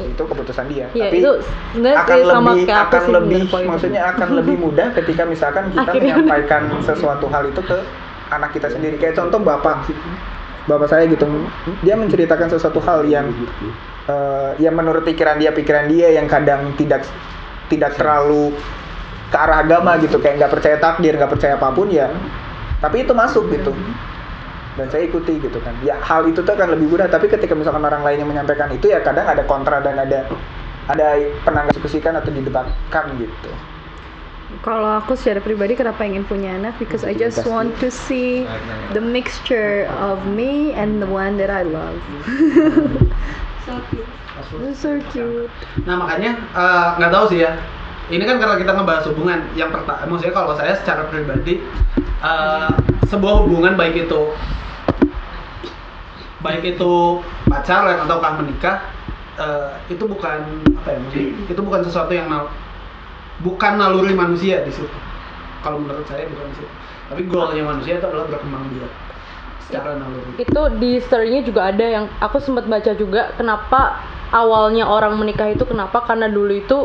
itu 0.00 0.22
keputusan 0.22 0.66
dia. 0.72 0.86
Ya 0.96 1.08
tapi 1.10 1.20
itu 1.20 1.32
akan 1.84 2.18
lebih 2.24 2.60
akan 2.68 3.02
lebih 3.20 3.40
maksudnya 3.68 4.02
akan 4.16 4.28
lebih 4.40 4.56
mudah 4.56 4.88
ketika 4.96 5.22
misalkan 5.28 5.68
kita 5.74 5.92
Akhirnya. 5.92 6.16
menyampaikan 6.16 6.62
sesuatu 6.80 7.26
hal 7.28 7.48
itu 7.52 7.60
ke 7.60 7.78
anak 8.32 8.50
kita 8.56 8.72
sendiri. 8.72 8.96
Kayak 8.96 9.20
contoh 9.20 9.40
bapak. 9.42 9.88
Bapak 10.70 10.86
saya 10.88 11.10
gitu. 11.10 11.26
Dia 11.82 11.98
menceritakan 11.98 12.46
sesuatu 12.46 12.78
hal 12.86 13.04
yang 13.10 13.28
eh, 14.06 14.50
yang 14.62 14.78
menurut 14.78 15.02
pikiran 15.02 15.36
dia 15.42 15.50
pikiran 15.50 15.90
dia 15.90 16.14
yang 16.14 16.30
kadang 16.30 16.70
tidak 16.78 17.02
tidak 17.66 17.98
terlalu 17.98 18.54
ke 19.28 19.36
arah 19.36 19.66
agama 19.66 19.98
gitu. 19.98 20.22
Kayak 20.22 20.46
nggak 20.46 20.52
percaya 20.54 20.76
takdir 20.78 21.18
nggak 21.18 21.32
percaya 21.34 21.54
apa 21.58 21.68
pun 21.74 21.90
ya. 21.90 22.08
Tapi 22.78 23.06
itu 23.06 23.12
masuk 23.14 23.50
gitu 23.50 23.74
dan 24.76 24.86
saya 24.88 25.04
ikuti 25.04 25.36
gitu 25.36 25.58
kan 25.60 25.76
ya 25.84 26.00
hal 26.00 26.24
itu 26.24 26.40
tuh 26.40 26.52
akan 26.56 26.76
lebih 26.76 26.88
mudah 26.88 27.06
tapi 27.08 27.28
ketika 27.28 27.52
misalkan 27.52 27.84
orang 27.84 28.00
lain 28.00 28.24
yang 28.24 28.30
menyampaikan 28.30 28.72
itu 28.72 28.88
ya 28.88 29.04
kadang 29.04 29.28
ada 29.28 29.44
kontra 29.44 29.84
dan 29.84 30.00
ada 30.00 30.24
ada 30.88 31.20
penanggapan 31.44 31.76
diskusikan 31.76 32.14
atau 32.18 32.30
didebatkan 32.32 33.04
gitu 33.20 33.52
Kalau 34.60 35.00
aku 35.00 35.16
secara 35.16 35.40
pribadi 35.40 35.72
kenapa 35.72 36.04
ingin 36.04 36.28
punya 36.28 36.52
anak? 36.54 36.76
Because 36.76 37.08
I 37.08 37.16
just 37.16 37.40
want 37.48 37.72
to 37.80 37.88
see 37.88 38.44
the 38.92 39.00
mixture 39.00 39.88
of 39.96 40.20
me 40.28 40.76
and 40.76 41.00
the 41.00 41.08
one 41.08 41.40
that 41.40 41.48
I 41.48 41.64
love. 41.64 41.96
So 43.64 43.78
cute. 43.90 44.10
So 44.74 44.90
cute. 45.14 45.50
Nah 45.86 45.94
makanya 46.02 46.34
eh, 46.34 46.86
nggak 46.98 47.12
tahu 47.14 47.24
sih 47.30 47.46
ya. 47.46 47.54
Ini 48.10 48.26
kan 48.26 48.42
karena 48.42 48.58
kita 48.58 48.74
ngebahas 48.74 49.04
hubungan. 49.08 49.38
Yang 49.54 49.70
pertama, 49.78 50.02
maksudnya 50.10 50.34
kalau 50.34 50.52
saya 50.58 50.74
secara 50.74 51.06
pribadi 51.08 51.62
eh, 52.20 52.70
sebuah 53.06 53.46
hubungan 53.46 53.78
baik 53.78 54.10
itu 54.10 54.20
baik 56.42 56.76
itu 56.76 56.92
pacaran 57.46 58.02
ataukah 58.04 58.32
menikah 58.42 58.76
eh, 59.38 59.70
itu 59.88 60.04
bukan 60.04 60.40
apa 60.82 60.88
ya 60.92 60.98
maksudnya 61.00 61.26
itu 61.48 61.60
bukan 61.62 61.80
sesuatu 61.86 62.12
yang 62.12 62.28
nal- 62.28 62.52
bukan 63.40 63.72
naluri 63.80 64.14
manusia 64.14 64.62
di 64.62 64.72
situ. 64.74 64.98
Kalau 65.62 65.78
menurut 65.78 66.04
saya 66.10 66.26
bukan 66.26 66.46
di 66.52 66.56
situ. 66.58 66.70
Tapi 67.10 67.22
goalnya 67.28 67.64
manusia 67.66 67.98
itu 67.98 68.06
adalah 68.06 68.26
berkembang 68.30 68.64
biak. 68.72 68.92
secara 69.62 69.94
naluri 69.96 70.36
itu 70.36 70.62
di 70.82 70.98
story-nya 71.00 71.40
juga 71.46 71.70
ada 71.70 71.86
yang 71.86 72.04
aku 72.18 72.42
sempat 72.42 72.66
baca 72.66 72.92
juga 72.98 73.32
kenapa 73.38 74.02
awalnya 74.34 74.84
orang 74.84 75.16
menikah 75.16 75.48
itu 75.54 75.62
kenapa 75.64 76.02
karena 76.04 76.26
dulu 76.28 76.52
itu 76.52 76.78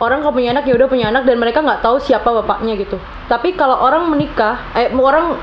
orang 0.00 0.24
kalau 0.24 0.34
punya 0.34 0.56
anak 0.56 0.64
ya 0.66 0.74
udah 0.74 0.88
punya 0.88 1.06
anak 1.12 1.28
dan 1.28 1.36
mereka 1.36 1.60
nggak 1.60 1.84
tahu 1.84 2.00
siapa 2.00 2.26
bapaknya 2.42 2.74
gitu 2.80 2.96
tapi 3.28 3.52
kalau 3.54 3.76
orang 3.78 4.08
menikah 4.08 4.58
eh 4.74 4.90
orang 4.96 5.36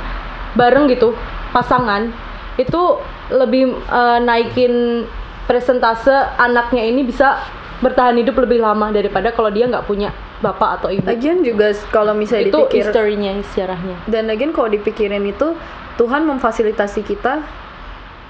bareng 0.58 0.90
gitu 0.90 1.14
pasangan 1.54 2.10
itu 2.58 2.82
lebih 3.30 3.64
eh, 3.74 4.20
naikin 4.20 5.04
presentase 5.44 6.12
anaknya 6.38 6.84
ini 6.84 7.04
bisa 7.04 7.40
bertahan 7.78 8.18
hidup 8.18 8.36
lebih 8.38 8.60
lama 8.60 8.90
daripada 8.90 9.30
kalau 9.30 9.48
dia 9.48 9.64
nggak 9.64 9.86
punya 9.86 10.10
bapak 10.38 10.82
atau 10.82 10.90
ibu 10.90 11.06
Lagian 11.06 11.42
juga 11.42 11.72
kalau 11.90 12.14
misalnya 12.14 12.50
itu 12.50 12.58
dipikir 12.60 12.78
historinya 12.84 13.32
sejarahnya 13.48 13.96
dan 14.06 14.26
lagian 14.26 14.52
kalau 14.52 14.68
dipikirin 14.68 15.24
itu 15.24 15.54
Tuhan 15.96 16.26
memfasilitasi 16.26 17.02
kita 17.02 17.42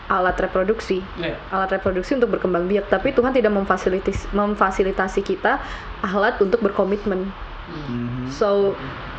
alat 0.08 0.40
reproduksi 0.40 1.04
Iya. 1.20 1.36
alat 1.50 1.68
reproduksi 1.74 2.16
untuk 2.16 2.32
berkembang 2.32 2.64
biak 2.64 2.88
tapi 2.88 3.12
Tuhan 3.12 3.36
tidak 3.36 3.52
memfasilitasi 3.52 4.32
memfasilitasi 4.32 5.20
kita 5.22 5.60
alat 6.02 6.40
untuk 6.40 6.60
berkomitmen 6.62 7.28
Mhm. 7.68 8.32
so 8.32 8.72
s- 8.72 9.17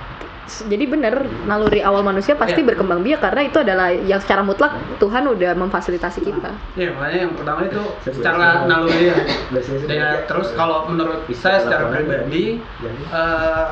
jadi 0.65 0.85
benar 0.85 1.15
naluri 1.45 1.79
awal 1.79 2.01
manusia 2.01 2.33
pasti 2.33 2.59
Iya. 2.59 2.67
berkembang 2.67 3.01
biak 3.01 3.21
karena 3.21 3.41
itu 3.43 3.59
adalah 3.59 3.89
yang 3.93 4.17
secara 4.17 4.41
mutlak 4.41 4.73
Tuhan 4.97 5.29
udah 5.29 5.53
memfasilitasi 5.55 6.21
kita 6.21 6.51
Iya, 6.75 6.93
makanya 6.93 7.19
yang 7.23 7.33
pertama 7.35 7.61
itu 7.63 7.83
secara 8.03 8.65
naluri 8.65 9.13
ya. 9.13 9.19
Dan 9.85 10.25
terus 10.25 10.49
kalau 10.53 10.89
menurut 10.89 11.29
saya 11.33 11.61
secara 11.61 11.85
pribadi, 11.87 12.59
eh, 13.11 13.65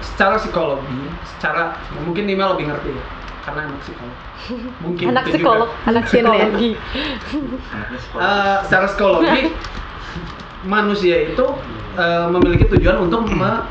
secara 0.00 0.36
psikologi, 0.36 1.00
secara 1.26 1.76
mungkin 1.98 2.24
Nima 2.24 2.52
lebih 2.52 2.68
ngerti 2.68 2.88
ya, 2.88 3.04
karena 3.42 3.60
anak 3.66 3.80
psikolog. 3.80 4.16
Mungkin 4.80 5.04
anak 5.06 5.22
itu 5.22 5.30
juga. 5.30 5.36
psikolog 5.36 5.70
anak 5.84 6.02
ya. 6.02 6.08
psikologi. 6.08 6.70
Eh, 8.14 8.56
secara 8.64 8.86
psikologi 8.86 9.42
manusia 10.64 11.16
itu 11.26 11.46
eh, 11.94 12.26
memiliki 12.28 12.64
tujuan 12.70 12.96
untuk 13.02 13.28
me- 13.28 13.64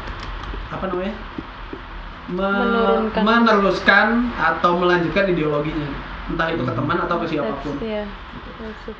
apa 0.69 0.85
namanya 0.87 1.13
Me- 2.31 2.39
Menurunkan. 2.39 3.21
meneruskan 3.21 4.07
atau 4.39 4.79
melanjutkan 4.79 5.27
ideologinya. 5.27 5.89
Entah 6.31 6.55
itu 6.55 6.63
ke 6.63 6.71
teman 6.71 6.97
atau 7.03 7.19
ke 7.19 7.27
siapa 7.27 7.51
pun. 7.59 7.75
Iya. 7.83 8.07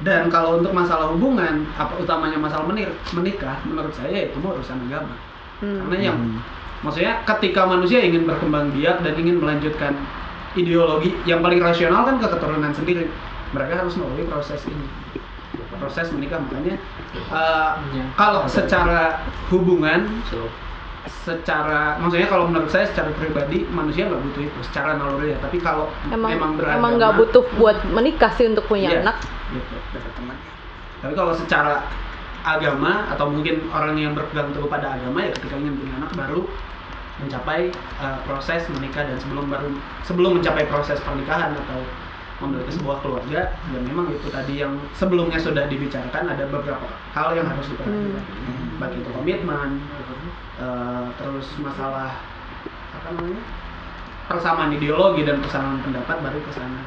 dan 0.04 0.28
kalau 0.28 0.60
untuk 0.60 0.76
masalah 0.76 1.08
hubungan 1.16 1.64
apa 1.80 1.96
utamanya 1.96 2.36
masalah 2.36 2.68
menir, 2.68 2.92
menikah 3.16 3.64
menurut 3.64 3.96
saya 3.96 4.28
itu 4.28 4.36
mau 4.44 4.52
urusan 4.52 4.76
agama. 4.92 5.16
Hmm. 5.64 5.88
karena 5.88 6.12
yang 6.12 6.18
maksudnya 6.84 7.24
ketika 7.24 7.64
manusia 7.64 8.04
ingin 8.04 8.28
berkembang 8.28 8.76
biak 8.76 9.00
dan 9.08 9.16
ingin 9.16 9.40
melanjutkan 9.40 9.96
ideologi 10.60 11.16
yang 11.24 11.40
paling 11.40 11.64
rasional 11.64 12.04
kan 12.04 12.20
ke 12.20 12.28
keturunan 12.28 12.76
sendiri. 12.76 13.08
Mereka 13.56 13.88
harus 13.88 13.96
melalui 13.96 14.28
proses 14.28 14.60
ini. 14.68 14.84
Proses 15.80 16.12
menikah. 16.12 16.44
Makanya 16.44 16.76
eh, 17.16 17.72
kalau 18.20 18.44
secara 18.52 19.24
hubungan 19.48 20.12
secara 21.04 22.00
maksudnya 22.00 22.32
kalau 22.32 22.48
menurut 22.48 22.72
saya 22.72 22.88
secara 22.88 23.12
pribadi 23.20 23.68
manusia 23.68 24.08
nggak 24.08 24.24
butuh 24.24 24.44
itu 24.48 24.60
secara 24.72 24.96
naluri 24.96 25.36
ya 25.36 25.38
tapi 25.44 25.60
kalau 25.60 25.92
emang 26.08 26.32
memang 26.32 26.52
beragama 26.56 26.80
emang 26.80 26.92
nggak 26.96 27.14
butuh 27.20 27.44
buat 27.60 27.78
menikah 27.92 28.32
sih 28.40 28.48
untuk 28.48 28.64
punya 28.72 28.88
Iya, 28.88 29.00
anak. 29.04 29.18
Gitu, 29.52 29.76
teman. 30.16 30.36
tapi 31.04 31.14
kalau 31.14 31.36
secara 31.36 31.84
agama 32.44 33.08
atau 33.12 33.28
mungkin 33.32 33.68
orang 33.72 33.96
yang 34.00 34.16
berpegang 34.16 34.52
teguh 34.56 34.68
pada 34.72 34.96
agama 34.96 35.24
ya 35.24 35.32
ketika 35.36 35.56
ingin 35.60 35.76
punya 35.80 35.94
anak 36.00 36.12
baru 36.16 36.42
mencapai 37.24 37.72
uh, 38.00 38.18
proses 38.28 38.68
menikah 38.72 39.04
dan 39.08 39.16
sebelum 39.20 39.48
baru 39.48 39.70
sebelum 40.04 40.40
mencapai 40.40 40.68
proses 40.68 41.00
pernikahan 41.04 41.56
atau 41.56 41.80
memiliki 42.44 42.76
sebuah 42.76 43.00
keluarga 43.00 43.56
dan 43.56 43.82
memang 43.88 44.12
itu 44.12 44.28
tadi 44.28 44.60
yang 44.60 44.76
sebelumnya 44.94 45.40
sudah 45.40 45.66
dibicarakan 45.72 46.36
ada 46.36 46.44
beberapa 46.52 46.88
hal 47.16 47.34
yang 47.34 47.48
harus 47.48 47.66
diperhatikan. 47.72 48.24
Baik 48.78 49.00
itu 49.00 49.10
komitmen 49.16 49.70
uh, 50.60 51.08
terus 51.16 51.48
masalah 51.64 52.20
apa 52.94 53.10
namanya 53.16 53.42
persamaan 54.28 54.72
ideologi 54.76 55.24
dan 55.28 55.40
persamaan 55.44 55.80
pendapat 55.84 56.18
baru 56.20 56.40
ke 56.44 56.52
sana. 56.56 56.82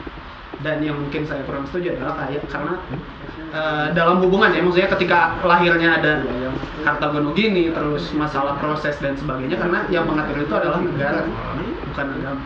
Dan 0.65 0.81
yang 0.81 0.97
mungkin 0.97 1.29
saya 1.29 1.45
kurang 1.45 1.69
setuju 1.69 2.01
adalah 2.01 2.17
kayak 2.25 2.49
karena 2.49 2.81
eh, 3.53 3.87
dalam 3.93 4.25
hubungan 4.25 4.57
ya 4.57 4.65
maksudnya 4.65 4.89
ketika 4.89 5.37
lahirnya 5.45 6.01
ada 6.01 6.25
harta 6.81 7.13
gono 7.13 7.37
gini 7.37 7.69
terus 7.77 8.09
masalah 8.17 8.57
proses 8.57 8.97
dan 8.97 9.21
sebagainya 9.21 9.61
karena 9.61 9.85
yang 9.93 10.09
mengatur 10.09 10.41
itu 10.41 10.55
adalah 10.57 10.81
negara 10.81 11.29
bukan 11.93 12.07
agama 12.09 12.41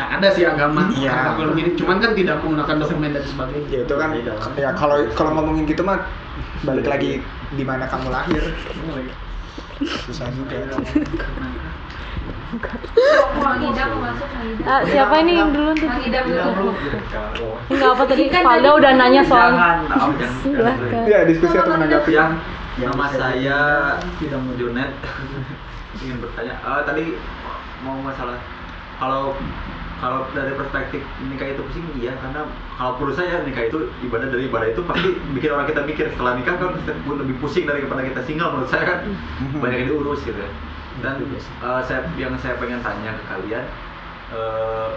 nah, 0.00 0.16
ada 0.16 0.28
sih 0.32 0.48
agama. 0.48 0.88
Iya. 0.96 1.12
harta 1.12 1.30
gono 1.36 1.52
gini 1.52 1.76
cuman 1.76 1.96
kan 2.00 2.10
tidak 2.16 2.40
menggunakan 2.40 2.76
dokumen 2.80 3.10
dan 3.12 3.24
sebagainya 3.28 3.68
ya 3.68 3.80
itu 3.84 3.94
kan 4.00 4.10
ya 4.56 4.70
kalau 4.72 4.96
kalau 5.12 5.30
ngomongin 5.36 5.68
gitu 5.68 5.84
mah 5.84 6.08
balik 6.64 6.88
lagi 6.88 7.20
di 7.52 7.64
mana 7.68 7.84
kamu 7.84 8.08
lahir. 8.08 8.42
Susah 9.80 10.28
juga. 10.32 10.56
Ah, 14.66 14.82
siapa 14.82 15.14
ini 15.22 15.38
yang 15.38 15.54
duluan 15.54 15.76
tuh? 15.78 15.86
Dulu. 15.86 16.70
Enggak 17.70 17.90
apa 17.94 18.02
tadi 18.10 18.24
Kan 18.26 18.42
Valda 18.42 18.66
tadi- 18.66 18.78
udah 18.82 18.92
nanya 18.98 19.22
soal 19.22 19.50
Jangan, 19.54 19.76
oh, 19.86 20.10
jangan. 20.18 20.34
Silahkan. 20.42 21.02
ya 21.06 21.18
diskusi 21.30 21.56
atau 21.56 21.72
menanggapi 21.78 22.12
yang 22.12 22.32
nama 22.82 23.06
saya 23.14 23.60
Junet. 24.58 24.90
Ingin 26.02 26.16
bertanya. 26.18 26.54
Ah, 26.66 26.82
tadi 26.82 27.14
mau 27.86 27.96
masalah. 28.02 28.36
Kalau 28.98 29.38
kalau 30.00 30.24
dari 30.32 30.56
perspektif 30.56 31.04
nikah 31.28 31.52
itu 31.52 31.60
pusing 31.60 31.84
iya 32.00 32.16
karena 32.16 32.48
kalau 32.80 32.96
menurut 32.96 33.20
saya 33.20 33.44
nikah 33.44 33.68
itu 33.68 33.92
ibadah 34.08 34.32
dari 34.32 34.48
ibadah 34.48 34.68
itu 34.72 34.80
pasti 34.88 35.08
bikin 35.36 35.50
orang 35.52 35.68
kita 35.68 35.84
mikir 35.84 36.04
setelah 36.16 36.32
nikah 36.40 36.56
kan 36.56 36.72
pun 37.04 37.16
lebih 37.20 37.36
pusing 37.38 37.68
daripada 37.68 38.00
kita 38.00 38.24
single 38.24 38.50
menurut 38.56 38.70
saya 38.72 38.84
kan. 38.88 38.98
Banyak 39.60 39.76
yang 39.84 39.88
diurus 39.92 40.24
gitu 40.24 40.40
ya. 40.40 40.50
dan 41.00 41.16
eh, 41.22 41.82
saya 41.86 42.00
yang 42.16 42.34
saya 42.40 42.56
pengen 42.60 42.80
tanya 42.84 43.14
ke 43.16 43.24
kalian 43.28 43.64
eh, 44.34 44.90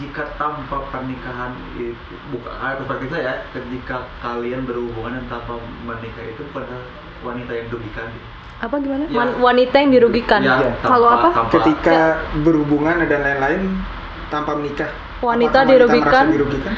jika 0.00 0.24
tanpa 0.40 0.80
pernikahan 0.88 1.52
itu 1.76 2.14
bukan 2.32 2.56
perspektif 2.84 3.08
saya 3.12 3.44
ketika 3.52 4.08
kalian 4.24 4.64
berhubungan 4.64 5.20
dan 5.20 5.24
tanpa 5.28 5.60
menikah 5.84 6.24
itu 6.24 6.42
pada 6.56 6.84
wanita 7.20 7.52
yang 7.52 7.66
dirugikan 7.68 8.08
apa 8.60 8.76
gimana 8.76 9.04
Ya. 9.06 9.16
Wan- 9.16 9.36
wanita 9.40 9.76
yang 9.78 9.90
dirugikan. 9.90 10.40
Ya, 10.40 10.60
Iya. 10.60 10.70
Kalau 10.82 11.08
apa? 11.08 11.28
tanpa- 11.32 11.52
ketika 11.54 11.98
berhubungan 12.38 13.00
dan 13.02 13.20
lain-lain 13.20 13.62
tanpa 14.28 14.52
menikah 14.54 14.90
Wanita 15.20 15.58
apakah 15.58 15.70
dirugikan? 15.70 16.24
dirugikan 16.28 16.74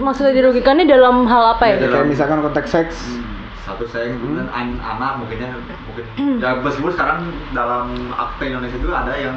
Maksudnya 0.00 0.32
dirugikannya 0.32 0.86
dalam 0.86 1.26
hal 1.26 1.54
apa 1.54 1.64
ya? 1.66 1.76
ya, 1.76 1.88
kayak 1.90 2.08
misalkan 2.08 2.38
konteks 2.40 2.70
seks 2.70 2.96
Hmm, 3.10 3.26
satu 3.60 3.84
saya 3.84 4.08
Hmm. 4.08 4.18
kemudian 4.18 4.48
anak 4.80 5.12
mungkinnya 5.18 5.50
mungkin 5.84 6.04
ya 6.38 6.56
meskipun 6.56 6.90
sekarang 6.90 7.18
dalam 7.52 7.86
akte 8.10 8.48
Indonesia 8.48 8.74
itu 8.74 8.88
ada 8.88 9.12
yang 9.12 9.36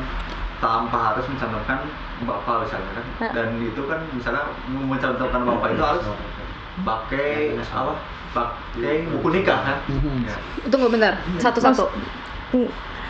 tanpa 0.58 1.12
harus 1.12 1.26
mencantumkan 1.28 1.84
bapak 2.24 2.64
misalnya 2.64 2.91
kan 2.94 3.06
Ya. 3.20 3.30
dan 3.34 3.48
itu 3.60 3.82
kan 3.84 4.00
misalnya 4.10 4.44
mencantumkan 4.70 5.41
bapak 5.44 5.68
itu 5.70 5.84
harus 5.84 6.06
pakai 6.80 7.54
apa 7.60 7.94
pakai 8.34 9.07
buku 9.07 9.27
nikah 9.31 9.60
kan 9.61 9.77
Mhm. 9.88 10.26
Ya. 10.26 10.35
tunggu 10.68 10.89
bentar 10.89 11.22
satu-satu 11.38 11.85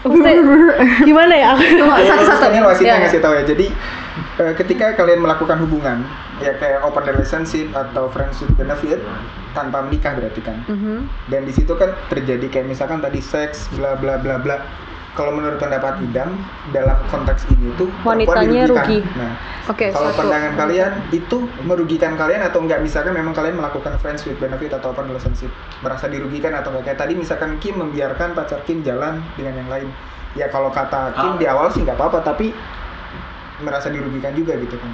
Maksudnya, 0.04 0.36
gimana 1.08 1.32
ya? 1.32 1.56
Satu-satu 1.56 2.52
Ini 2.52 2.60
wasitnya 2.60 2.96
Ya. 3.00 3.02
ngasih 3.08 3.24
tahu 3.24 3.40
ya. 3.40 3.44
Jadi 3.48 3.72
eh, 4.36 4.54
ketika 4.54 5.00
kalian 5.00 5.24
melakukan 5.24 5.64
hubungan 5.64 6.04
ya 6.44 6.52
kayak 6.60 6.84
open 6.84 7.08
relationship 7.08 7.72
atau 7.72 8.12
friendship 8.12 8.52
benefit 8.54 9.00
tanpa 9.52 9.80
menikah 9.80 10.12
berarti 10.12 10.44
kan. 10.44 10.60
Mhm. 10.68 11.08
Dan 11.32 11.48
di 11.48 11.56
situ 11.56 11.72
kan 11.74 11.96
terjadi 12.12 12.52
kayak 12.52 12.68
misalkan 12.68 13.00
tadi 13.00 13.24
seks 13.24 13.72
bla 13.74 13.96
bla 13.96 14.20
bla 14.20 14.44
bla. 14.44 14.60
Kalau 15.14 15.30
menurut 15.30 15.62
pendapat 15.62 16.02
Idam 16.02 16.34
dalam 16.74 16.98
konteks 17.06 17.46
ini 17.48 17.70
tuh 17.76 17.86
Wanitanya 18.02 18.66
rugi. 18.66 19.06
Nah, 19.14 19.38
oke 19.64 19.94
kalau 19.94 20.10
satu. 20.10 20.20
pandangan 20.20 20.54
kalian 20.58 20.92
itu 21.12 21.38
merugikan 21.62 22.18
kalian 22.18 22.42
atau 22.42 22.60
enggak 22.60 22.82
misalkan 22.82 23.14
memang 23.14 23.30
kalian 23.32 23.54
melakukan 23.56 23.94
friends 23.98 24.26
with 24.26 24.42
benefit 24.42 24.74
atau 24.74 24.90
open 24.90 25.06
relationship 25.06 25.54
merasa 25.80 26.10
dirugikan 26.10 26.52
atau 26.52 26.74
enggak 26.74 26.90
kayak 26.90 27.00
tadi 27.00 27.14
misalkan 27.14 27.62
Kim 27.62 27.78
membiarkan 27.78 28.34
pacar 28.34 28.66
Kim 28.66 28.82
jalan 28.82 29.22
dengan 29.34 29.54
yang 29.56 29.70
lain. 29.70 29.88
Ya 30.34 30.50
kalau 30.50 30.74
kata 30.74 31.14
Kim 31.14 31.32
Ah. 31.32 31.38
di 31.38 31.46
awal 31.46 31.70
sih 31.70 31.86
nggak 31.86 31.94
apa-apa 31.94 32.26
tapi 32.26 32.50
merasa 33.60 33.88
dirugikan 33.88 34.34
juga 34.34 34.58
gitu 34.58 34.76
kan. 34.76 34.92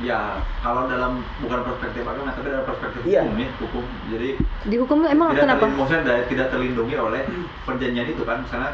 Ya 0.00 0.20
kalau 0.60 0.84
dalam 0.84 1.24
bukan 1.38 1.64
perspektif 1.64 2.04
agama 2.04 2.28
tapi 2.28 2.50
dalam 2.50 2.66
perspektif 2.66 3.00
Iya. 3.02 3.24
hukum 3.24 3.38
ya 3.38 3.48
hukum. 3.56 3.84
Jadi 4.10 4.28
dihukum 4.66 4.98
emang 5.06 5.32
tidak 5.32 5.48
kenapa? 5.48 5.64
terlindungi, 5.64 5.80
maksudnya 5.80 6.02
da- 6.04 6.26
tidak 6.28 6.46
terlindungi 6.50 6.94
oleh 6.94 7.22
perjanjian 7.64 8.06
itu 8.06 8.22
kan. 8.22 8.42
Misalnya 8.42 8.70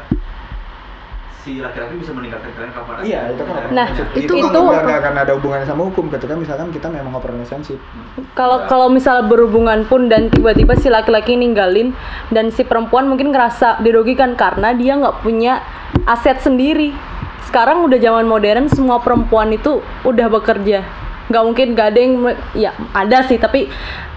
si 1.39 1.63
laki-laki 1.63 1.95
bisa 1.95 2.11
meninggalkan 2.11 2.51
kalian 2.51 2.71
kapan 2.71 2.93
aja. 2.99 3.03
iya 3.03 3.19
itu 3.31 3.41
kan 3.41 3.53
Nah, 3.71 3.87
relationship. 3.87 4.07
itu- 4.11 4.19
itu, 4.19 4.33
kan 4.35 4.51
itu- 4.51 4.59
nggak 4.61 4.81
nggak 4.83 4.99
akan 4.99 5.15
ada 5.17 5.31
hubungannya 5.33 5.63
sama 5.65 5.81
hukum 5.87 6.05
ketika 6.11 6.33
misalkan 6.35 6.67
kita 6.69 6.87
memang 6.87 7.15
open 7.15 7.31
relationship 7.33 7.79
Kalau 8.35 8.67
kalau 8.67 8.91
misalnya 8.91 9.23
berhubungan 9.25 9.83
pun 9.85 10.07
dan 10.07 10.27
tiba-tiba 10.27 10.75
si 10.75 10.87
laki-laki 10.87 11.33
ninggalin 11.33 11.95
dan 12.29 12.51
si 12.51 12.63
perempuan 12.63 13.07
mungkin 13.07 13.31
ngerasa 13.31 13.79
dirugikan 13.79 14.35
karena 14.35 14.71
dia 14.71 14.95
nggak 14.95 15.23
punya 15.23 15.63
aset 16.05 16.39
sendiri. 16.39 16.91
Sekarang 17.41 17.81
udah 17.81 17.97
zaman 17.97 18.27
modern 18.27 18.67
semua 18.67 18.99
perempuan 18.99 19.49
itu 19.49 19.79
udah 20.03 20.27
bekerja. 20.29 20.85
Nggak 21.29 21.43
mungkin 21.45 21.67
nggak 21.77 21.87
ada 21.93 21.99
yang 21.99 22.13
ya 22.57 22.71
ada 22.97 23.17
sih 23.29 23.37
tapi 23.37 23.69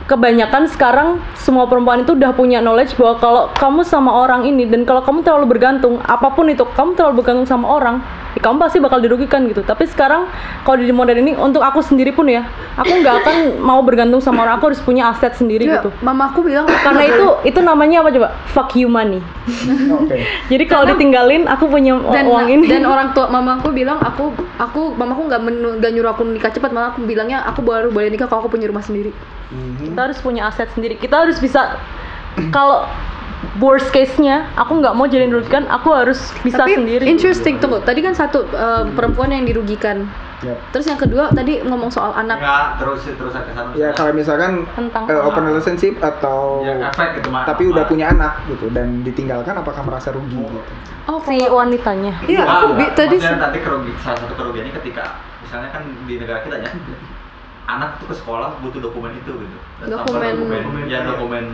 kebanyakan 0.09 0.67
sekarang 0.67 1.09
semua 1.39 1.71
perempuan 1.71 2.03
itu 2.03 2.19
udah 2.19 2.35
punya 2.35 2.59
knowledge 2.59 2.99
bahwa 2.99 3.15
kalau 3.23 3.43
kamu 3.55 3.81
sama 3.87 4.11
orang 4.27 4.43
ini 4.49 4.67
dan 4.67 4.83
kalau 4.83 5.05
kamu 5.05 5.23
terlalu 5.23 5.57
bergantung 5.57 6.01
apa 6.09 6.33
pun 6.35 6.51
itu 6.51 6.67
kamu 6.75 6.99
terlalu 6.99 7.23
bergantung 7.23 7.47
sama 7.47 7.67
orang 7.69 7.97
kamu 8.43 8.59
pasti 8.59 8.77
bakal 8.77 8.99
dirugikan 8.99 9.47
gitu. 9.47 9.63
Tapi 9.63 9.87
sekarang 9.87 10.27
kalau 10.63 10.77
di 10.77 10.91
modern 10.91 11.23
ini 11.23 11.33
untuk 11.33 11.63
aku 11.63 11.79
sendiri 11.79 12.11
pun 12.11 12.27
ya 12.27 12.43
aku 12.75 12.91
nggak 12.93 13.23
akan 13.23 13.37
mau 13.63 13.79
bergantung 13.81 14.19
sama 14.19 14.43
orang. 14.43 14.59
Aku 14.59 14.69
harus 14.69 14.83
punya 14.83 15.09
aset 15.09 15.33
sendiri 15.33 15.65
Ya, 15.65 15.79
gitu. 15.79 15.95
mama 16.03 16.29
aku 16.29 16.43
bilang 16.43 16.67
karena 16.85 17.07
itu 17.07 17.27
itu 17.47 17.59
namanya 17.59 18.03
apa 18.03 18.11
coba? 18.11 18.29
Fuck 18.51 18.75
you 18.75 18.91
money. 18.91 19.23
Oke. 19.89 20.19
jadi 20.53 20.65
kalau 20.67 20.91
ditinggalin 20.91 21.47
aku 21.47 21.71
punya 21.71 21.95
dan 22.11 22.27
uang 22.27 22.51
ini. 22.51 22.67
dan 22.67 22.83
orang 22.83 23.11
tua 23.17 23.31
mamaku 23.31 23.71
bilang 23.71 23.97
aku 23.97 24.35
aku 24.59 24.93
mamaku 24.93 25.31
nggak 25.31 25.41
menu- 25.41 25.77
nggak 25.79 25.91
nyuruh 25.95 26.11
aku 26.11 26.27
nikah 26.27 26.51
cepat. 26.51 26.69
Malah 26.69 26.93
aku 26.93 27.07
bilangnya 27.07 27.47
aku 27.47 27.63
baru 27.63 27.89
boleh 27.89 28.11
nikah 28.11 28.27
kalau 28.27 28.43
aku 28.43 28.53
punya 28.53 28.67
rumah 28.67 28.83
sendiri. 28.83 29.15
Mhm. 29.49 29.93
kita 29.93 30.01
harus 30.03 30.19
punya 30.19 30.49
aset 30.49 30.67
sendiri. 30.73 30.97
Kita 30.97 31.23
harus 31.23 31.39
bisa 31.39 31.79
kalau 32.49 32.89
worst 33.55 33.91
case 33.91 34.17
nya 34.17 34.49
aku 34.55 34.81
nggak 34.81 34.93
mau 34.93 35.05
jadi 35.05 35.27
dirugikan 35.27 35.67
aku 35.67 35.91
harus 35.91 36.19
bisa 36.41 36.57
tapi 36.59 36.73
sendiri. 36.75 37.05
interesting 37.05 37.59
tunggu. 37.59 37.81
Tadi 37.81 38.01
kan 38.01 38.13
satu 38.13 38.47
eh, 38.47 38.85
perempuan 38.91 39.29
yang 39.29 39.45
dirugikan. 39.45 40.09
Ya. 40.43 40.59
terus 40.75 40.91
yang 40.91 40.99
kedua 40.99 41.31
tadi 41.31 41.63
ngomong 41.63 41.87
soal 41.87 42.11
anak. 42.13 42.35
Enggak, 42.37 42.75
terus 42.77 43.07
terus 43.07 43.31
ke 43.31 43.53
sana. 43.55 43.71
Ya 43.73 43.95
kalau 43.95 44.11
misalkan 44.11 44.67
Tentang 44.69 45.07
eh, 45.07 45.15
open 45.15 45.47
relationship 45.47 46.03
atau 46.03 46.67
Ya, 46.67 46.83
efek 46.85 47.23
gitu, 47.23 47.31
tapi 47.31 47.63
udah 47.71 47.87
Mak. 47.87 47.89
punya 47.89 48.11
anak 48.11 48.43
gitu 48.49 48.67
dan 48.69 49.07
ditinggalkan 49.07 49.55
apakah 49.55 49.87
merasa 49.87 50.11
rugi 50.11 50.35
gitu? 50.35 50.59
oh 51.05 51.23
si 51.23 51.47
wanitanya. 51.47 52.19
Iya 52.25 52.43
Enggak, 52.43 52.59
aku 52.59 52.67
bi- 52.75 52.91
tadi 52.93 53.17
Maksudnya 53.17 53.39
nanti 53.39 53.59
kerugi, 53.63 53.93
salah 54.03 54.19
satu 54.19 54.35
kerugiannya 54.35 54.75
ketika 54.75 55.05
misalnya 55.43 55.69
kan 55.71 55.83
di 56.03 56.15
negara 56.19 56.43
kita 56.43 56.57
ya 56.59 56.71
anak 57.71 58.03
tuh 58.03 58.11
ke 58.11 58.15
sekolah 58.19 58.59
butuh 58.59 58.81
dokumen 58.83 59.15
itu 59.15 59.33
gitu. 59.39 59.57
Dan 59.83 59.87
Dokumen- 59.95 60.35
dokumen? 60.35 60.83
Ya 60.91 61.07
dokumen 61.07 61.45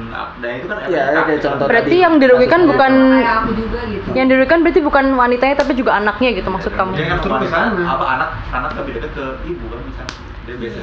dan 0.41 0.51
itu 0.57 0.67
kan 0.67 0.77
efek 0.85 0.97
kayak 0.97 1.41
contoh 1.45 1.65
berarti 1.69 1.93
tadi, 1.93 2.05
yang 2.05 2.15
dirugikan 2.17 2.61
kasus 2.65 2.71
bukan 2.73 2.93
aku 3.21 3.51
juga 3.53 3.81
gitu. 3.93 4.09
Yang 4.17 4.27
dirugikan 4.33 4.59
berarti 4.65 4.81
bukan 4.81 5.05
wanitanya 5.17 5.57
tapi 5.61 5.73
juga 5.77 5.91
anaknya 6.01 6.31
gitu 6.33 6.49
maksud 6.49 6.73
kamu. 6.73 6.93
Jadi 6.97 7.09
kan 7.09 7.19
sana. 7.49 7.83
apa 7.85 8.05
anak 8.09 8.29
anak 8.53 8.71
lebih 8.81 8.93
dekat 9.01 9.11
ke 9.13 9.25
ibu 9.45 9.65
kan 9.69 9.81
misalnya 9.85 10.17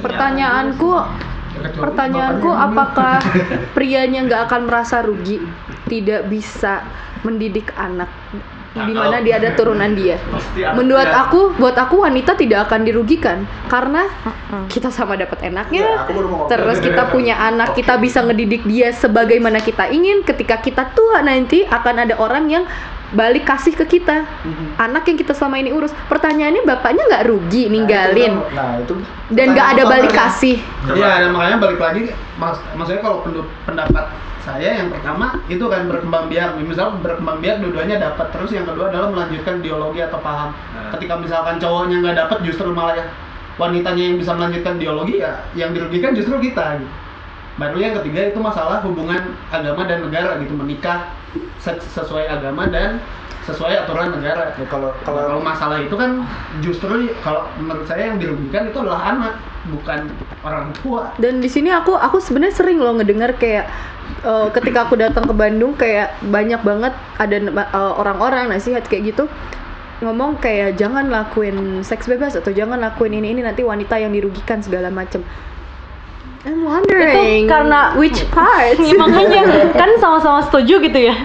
pertanyaanku 0.05 0.89
pertanyaanku 1.81 2.49
apakah 2.53 3.17
prianya 3.73 4.29
nggak 4.29 4.41
akan 4.45 4.61
merasa 4.69 5.01
rugi 5.01 5.41
tidak 5.89 6.29
bisa 6.29 6.85
mendidik 7.25 7.73
anak? 7.73 8.09
Nah, 8.09 8.54
di 8.75 8.91
mana 8.91 9.23
dia 9.23 9.39
ada 9.39 9.55
turunan 9.55 9.95
dia. 9.95 10.19
Menurut 10.75 11.07
aku 11.07 11.55
buat 11.55 11.79
aku 11.79 12.03
wanita 12.03 12.35
tidak 12.35 12.67
akan 12.67 12.83
dirugikan. 12.83 13.47
Karena 13.71 14.11
kita 14.67 14.91
sama 14.91 15.15
dapat 15.15 15.39
enaknya 15.47 15.87
Iya, 15.87 16.07
terus 16.51 16.83
kita 16.83 17.07
punya 17.07 17.39
anak 17.39 17.75
kita 17.75 17.95
bisa 17.95 18.19
ngedidik 18.23 18.67
dia 18.67 18.91
sebagaimana 18.91 19.63
kita 19.63 19.87
ingin. 19.87 20.27
Ketika 20.27 20.59
kita 20.59 20.91
tua 20.91 21.23
nanti 21.23 21.63
akan 21.63 21.95
ada 22.03 22.15
orang 22.19 22.51
yang 22.51 22.63
balik 23.15 23.47
kasih 23.47 23.71
ke 23.71 23.99
kita. 23.99 24.27
Anak 24.75 25.07
yang 25.07 25.15
kita 25.15 25.31
selama 25.31 25.55
ini 25.61 25.71
urus. 25.71 25.95
Pertanyaannya 26.11 26.67
bapaknya 26.67 27.03
nggak 27.07 27.25
rugi 27.31 27.71
ninggalin? 27.71 28.43
Nah 28.51 28.83
itu 28.83 28.99
dan 29.31 29.55
nggak 29.55 29.67
ada 29.79 29.83
balik 29.87 30.11
kasih. 30.11 30.59
Iya, 30.91 31.25
dan 31.25 31.29
makanya 31.31 31.57
balik 31.63 31.79
lagi, 31.79 32.11
mas, 32.35 32.59
maksudnya 32.75 33.01
kalau 33.01 33.23
pendapat 33.63 34.11
saya 34.45 34.77
yang 34.77 34.93
pertama 34.93 35.41
itu 35.49 35.65
kan 35.65 35.89
berkembang 35.89 36.29
biak. 36.29 36.61
Misal 36.61 37.01
berkembang 37.01 37.41
biak 37.41 37.65
dua-duanya 37.65 37.97
dapat, 37.97 38.29
terus 38.29 38.53
yang 38.53 38.69
kedua 38.69 38.93
adalah 38.93 39.09
melanjutkan 39.09 39.65
ideologi 39.65 40.05
atau 40.05 40.21
paham. 40.21 40.53
Nah. 40.53 40.93
Ketika 40.93 41.17
misalkan 41.17 41.57
cowoknya 41.57 41.97
nggak 42.05 42.17
dapat, 42.21 42.37
justru 42.45 42.69
malah 42.69 42.93
ya 43.01 43.05
wanitanya 43.57 44.03
yang 44.13 44.17
bisa 44.21 44.31
melanjutkan 44.37 44.77
ideologi 44.77 45.25
ya, 45.25 45.41
yang 45.57 45.73
dirugikan 45.73 46.13
justru 46.13 46.37
kita. 46.37 46.77
Gitu. 46.77 46.93
Baru 47.57 47.77
yang 47.81 47.97
ketiga 48.03 48.21
itu 48.29 48.39
masalah 48.43 48.85
hubungan 48.85 49.33
agama 49.49 49.87
dan 49.89 50.05
negara 50.05 50.37
gitu, 50.43 50.53
menikah 50.53 51.09
se- 51.57 51.81
sesuai 51.81 52.29
agama 52.29 52.69
dan 52.69 53.01
sesuai 53.49 53.87
aturan 53.87 54.13
negara. 54.13 54.53
Ya, 54.59 54.65
kalau 54.69 54.93
Kalau 55.07 55.21
kalau 55.25 55.41
masalah 55.41 55.81
itu 55.81 55.95
kan 55.97 56.21
justru 56.61 57.09
kalau 57.25 57.49
menurut 57.57 57.87
saya 57.89 58.13
yang 58.13 58.19
dirugikan 58.21 58.69
itu 58.69 58.77
adalah 58.77 59.09
anak, 59.09 59.33
bukan 59.71 60.11
orang 60.45 60.69
tua. 60.77 61.09
dan 61.17 61.41
di 61.41 61.49
sini 61.49 61.73
aku 61.73 61.97
aku 61.97 62.21
sebenarnya 62.21 62.53
sering 62.53 62.77
loh 62.77 62.93
ngedengar 63.01 63.33
kayak 63.39 63.65
eh, 64.23 64.47
ketika 64.55 64.87
aku 64.87 64.95
datang 64.95 65.25
ke 65.27 65.33
Bandung 65.35 65.73
kayak 65.75 66.15
banyak 66.23 66.61
banget 66.63 66.93
ada 67.19 67.37
eh, 67.41 67.93
orang-orang 67.99 68.51
nasihat 68.51 68.85
kayak 68.87 69.15
gitu 69.15 69.25
ngomong 70.03 70.43
kayak 70.43 70.75
jangan 70.75 71.07
lakuin 71.07 71.79
seks 71.79 72.11
bebas 72.11 72.35
atau 72.35 72.51
jangan 72.51 72.75
lakuin 72.83 73.15
ini 73.15 73.31
ini 73.31 73.41
nanti 73.41 73.63
wanita 73.63 73.95
yang 73.95 74.11
dirugikan 74.11 74.59
segala 74.59 74.91
macem. 74.91 75.23
I'm 76.45 76.61
wondering. 76.61 77.47
Itu 77.47 77.49
karena- 77.49 77.97
which 77.97 78.21
part? 78.29 78.77
Ya, 78.77 78.93
makanya 79.01 79.71
kan 79.73 79.97
sama-sama 79.97 80.45
setuju 80.45 80.77
gitu 80.83 80.99
ya. 80.99 81.15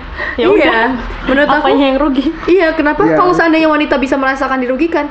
Ya 0.40 0.46
udah. 0.48 0.56
iya 0.56 0.80
menurut 1.28 1.50
aku 1.50 1.68
yang 1.76 2.00
rugi? 2.00 2.30
iya 2.48 2.72
kenapa? 2.72 3.04
Iya. 3.04 3.18
kalau 3.20 3.34
seandainya 3.36 3.68
wanita 3.68 4.00
bisa 4.00 4.16
merasakan 4.16 4.64
dirugikan 4.64 5.10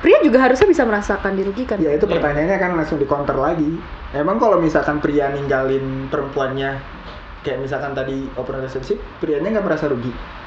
pria 0.00 0.18
juga 0.24 0.40
harusnya 0.40 0.66
bisa 0.68 0.82
merasakan 0.88 1.36
dirugikan. 1.36 1.76
Ya 1.76 1.92
itu 1.92 2.08
pertanyaannya 2.08 2.56
kan 2.56 2.72
langsung 2.76 2.96
di 2.96 3.06
counter 3.06 3.36
lagi. 3.36 3.68
Emang 4.16 4.40
kalau 4.40 4.58
misalkan 4.58 4.98
pria 4.98 5.30
ninggalin 5.30 6.08
perempuannya 6.08 6.80
kayak 7.44 7.58
misalkan 7.64 7.92
tadi 7.96 8.32
open 8.36 8.54
relationship, 8.60 8.98
prianya 9.20 9.48
nggak 9.58 9.66
merasa 9.66 9.86
rugi. 9.92 10.39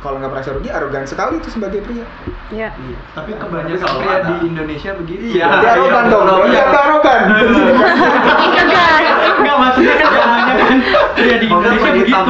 Kalau 0.00 0.16
nggak 0.16 0.32
merasa 0.32 0.56
rugi, 0.56 0.72
arogan 0.72 1.04
sekali 1.04 1.36
itu 1.36 1.52
sebagai 1.52 1.84
pria. 1.84 2.08
ya 2.48 2.72
Tapi 3.12 3.36
Tapi 3.36 3.36
kebanyakan 3.36 3.90
pria 4.00 4.18
di 4.24 4.36
Indonesia 4.48 4.90
begitu. 4.96 5.22
Iya. 5.36 5.44
Berarti 5.44 5.66
arogan 5.76 6.04
dong, 6.08 6.24
iya. 6.48 6.60
Anda 6.64 6.80
arogan. 6.88 7.20
Enggak 9.40 9.56
maksudnya 9.60 9.94
kan 10.00 10.08
kebanyakan 10.08 10.78
pria 11.12 11.36
di 11.36 11.46
Indonesia 11.52 11.90
begitu. 11.92 12.08
Ketika 12.10 12.20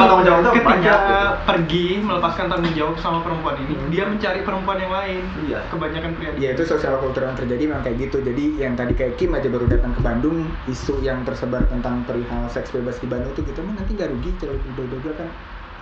banyak, 0.67 0.99
gitu. 0.99 1.27
pergi 1.47 1.85
melepaskan 2.03 2.45
tanggung 2.51 2.75
jawab 2.75 2.95
sama 2.99 3.19
perempuan 3.23 3.55
ini, 3.63 3.73
dia 3.87 4.03
mencari 4.03 4.39
perempuan 4.43 4.77
yang 4.79 4.91
lain. 4.91 5.23
Iya. 5.47 5.59
Kebanyakan 5.71 6.11
pria. 6.19 6.29
di 6.35 6.39
Ya 6.43 6.49
itu 6.51 6.63
sosial 6.67 6.99
kultur 6.99 7.23
yang 7.23 7.39
terjadi 7.39 7.63
memang 7.71 7.87
kayak 7.87 7.97
gitu. 8.11 8.19
Jadi 8.19 8.59
yang 8.59 8.75
tadi 8.75 8.93
kayak 8.99 9.15
Kim 9.15 9.31
aja 9.31 9.47
baru 9.47 9.71
datang 9.71 9.95
ke 9.95 10.01
Bandung, 10.03 10.43
isu 10.67 10.99
yang 10.99 11.23
tersebar 11.23 11.63
tentang 11.71 12.03
perihal 12.03 12.51
seks 12.51 12.75
bebas 12.75 12.99
di 12.99 13.07
Bandung 13.07 13.31
itu 13.31 13.47
gitu, 13.47 13.63
emang 13.63 13.79
nanti 13.79 13.95
nggak 13.95 14.11
rugi 14.11 14.31
kalau 14.43 14.59
dua-dua 14.75 15.15
kan? 15.15 15.31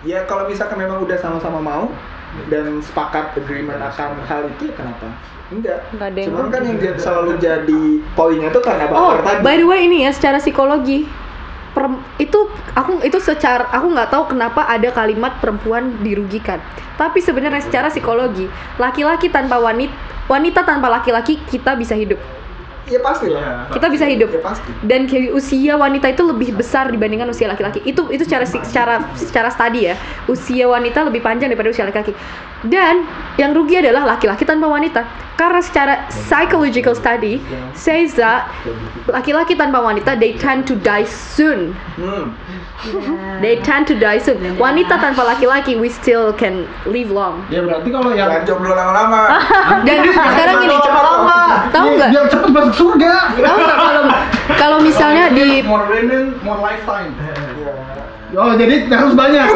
Ya 0.00 0.24
kalau 0.24 0.48
misalkan 0.48 0.80
memang 0.80 1.04
udah 1.04 1.18
sama-sama 1.20 1.60
mau 1.60 1.84
dan 2.48 2.80
sepakat 2.80 3.36
agreement 3.36 3.76
akan 3.76 4.16
hal 4.24 4.48
itu 4.48 4.72
ya 4.72 4.74
kenapa? 4.78 5.06
Enggak. 5.50 5.78
Nggak 5.92 6.08
ada 6.14 6.20
Cuman 6.24 6.46
kan 6.48 6.62
yang 6.64 6.78
selalu 6.96 7.32
jadi 7.36 7.82
poinnya 8.14 8.48
tuh 8.54 8.62
karena 8.62 8.86
Oh, 8.88 9.18
baper 9.18 9.20
tadi. 9.26 9.42
by 9.44 9.54
the 9.60 9.66
way 9.66 9.84
ini 9.84 10.06
ya 10.08 10.14
secara 10.14 10.38
psikologi 10.38 11.04
perem- 11.74 12.02
itu 12.16 12.38
aku 12.72 13.02
itu 13.04 13.18
secara 13.20 13.66
aku 13.70 13.92
nggak 13.92 14.08
tahu 14.10 14.24
kenapa 14.30 14.64
ada 14.64 14.88
kalimat 14.94 15.36
perempuan 15.42 16.00
dirugikan. 16.00 16.62
Tapi 16.96 17.18
sebenarnya 17.20 17.60
secara 17.60 17.92
psikologi 17.92 18.46
laki-laki 18.80 19.28
tanpa 19.28 19.58
wanita 19.60 19.92
wanita 20.30 20.62
tanpa 20.62 20.86
laki-laki 20.88 21.42
kita 21.50 21.74
bisa 21.74 21.98
hidup. 21.98 22.22
Ya 22.90 22.98
pasti 22.98 23.30
Iya. 23.30 23.38
lah. 23.38 23.70
Kita 23.70 23.86
bisa 23.86 24.04
hidup. 24.04 24.28
Ya 24.34 24.42
pasti. 24.42 24.70
Dan 24.82 25.06
ke- 25.06 25.30
usia 25.30 25.78
wanita 25.78 26.10
itu 26.10 26.26
lebih 26.26 26.58
besar 26.58 26.90
dibandingkan 26.90 27.30
usia 27.30 27.46
laki-laki. 27.46 27.78
Itu 27.86 28.10
itu 28.10 28.26
secara 28.26 28.42
secara 28.42 28.94
secara 29.14 29.48
studi 29.48 29.86
ya. 29.86 29.94
Usia 30.26 30.66
wanita 30.66 31.06
lebih 31.06 31.22
panjang 31.22 31.54
daripada 31.54 31.70
usia 31.70 31.86
laki-laki. 31.86 32.10
Dan 32.66 33.06
yang 33.38 33.54
rugi 33.54 33.78
adalah 33.78 34.04
laki-laki 34.04 34.42
tanpa 34.42 34.66
wanita. 34.66 35.06
Karena 35.38 35.62
secara 35.64 35.94
psychological 36.12 36.92
study 36.92 37.40
says 37.72 38.12
that 38.18 38.50
laki-laki 39.08 39.56
tanpa 39.56 39.80
wanita 39.80 40.18
they 40.18 40.36
tend 40.36 40.66
to 40.66 40.76
die 40.76 41.06
soon. 41.06 41.72
Hmm. 41.96 42.34
They 43.44 43.60
tend 43.60 43.86
to 43.88 43.94
die 43.96 44.16
soon. 44.18 44.40
Wanita 44.56 44.96
tanpa 44.96 45.20
laki-laki 45.24 45.76
we 45.76 45.92
still 45.92 46.32
can 46.32 46.64
live 46.88 47.12
long. 47.12 47.44
Ya 47.52 47.60
berarti 47.60 47.88
kalau 47.92 48.12
yang 48.16 48.30
Jangan 48.30 48.42
jomblo 48.46 48.72
lama-lama. 48.72 49.22
Dan 49.86 50.06
sekarang 50.06 50.56
gini, 50.64 50.76
tahu 50.80 51.86
Iya, 51.90 51.96
nggak? 51.96 52.10
biar 52.14 52.26
cepet 52.30 52.50
masuk 52.54 52.74
surga. 52.78 53.12
Tahu 53.36 53.58
nggak 53.58 53.78
kalau 53.78 54.02
kalau 54.56 54.78
misalnya 54.80 55.24
di 55.34 55.60
more 55.64 55.84
women, 55.88 56.36
more 56.40 56.60
lifetime. 56.62 57.12
Iya. 58.30 58.38
Oh, 58.38 58.54
jadi 58.54 58.74
harus 58.86 59.14
banyak. 59.18 59.46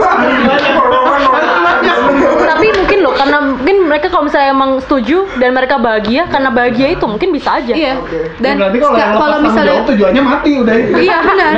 tapi 2.45 2.67
mungkin 2.75 2.99
loh 3.03 3.15
karena 3.15 3.39
mungkin 3.45 3.77
mereka 3.87 4.07
kalau 4.09 4.25
misalnya 4.27 4.51
emang 4.55 4.81
setuju 4.81 5.27
dan 5.37 5.53
mereka 5.53 5.77
bahagia 5.77 6.25
karena 6.31 6.49
bahagia 6.49 6.97
itu 6.97 7.05
mungkin 7.05 7.29
bisa 7.35 7.61
aja 7.61 7.75
iya. 7.75 7.95
Dan 8.41 8.57
berarti 8.59 8.79
kalau 8.81 9.37
yang 9.37 9.45
misalnya 9.45 9.83
tujuannya 9.87 10.23
mati 10.23 10.51
udah. 10.59 10.75
Iya 10.97 11.19
benar. 11.23 11.53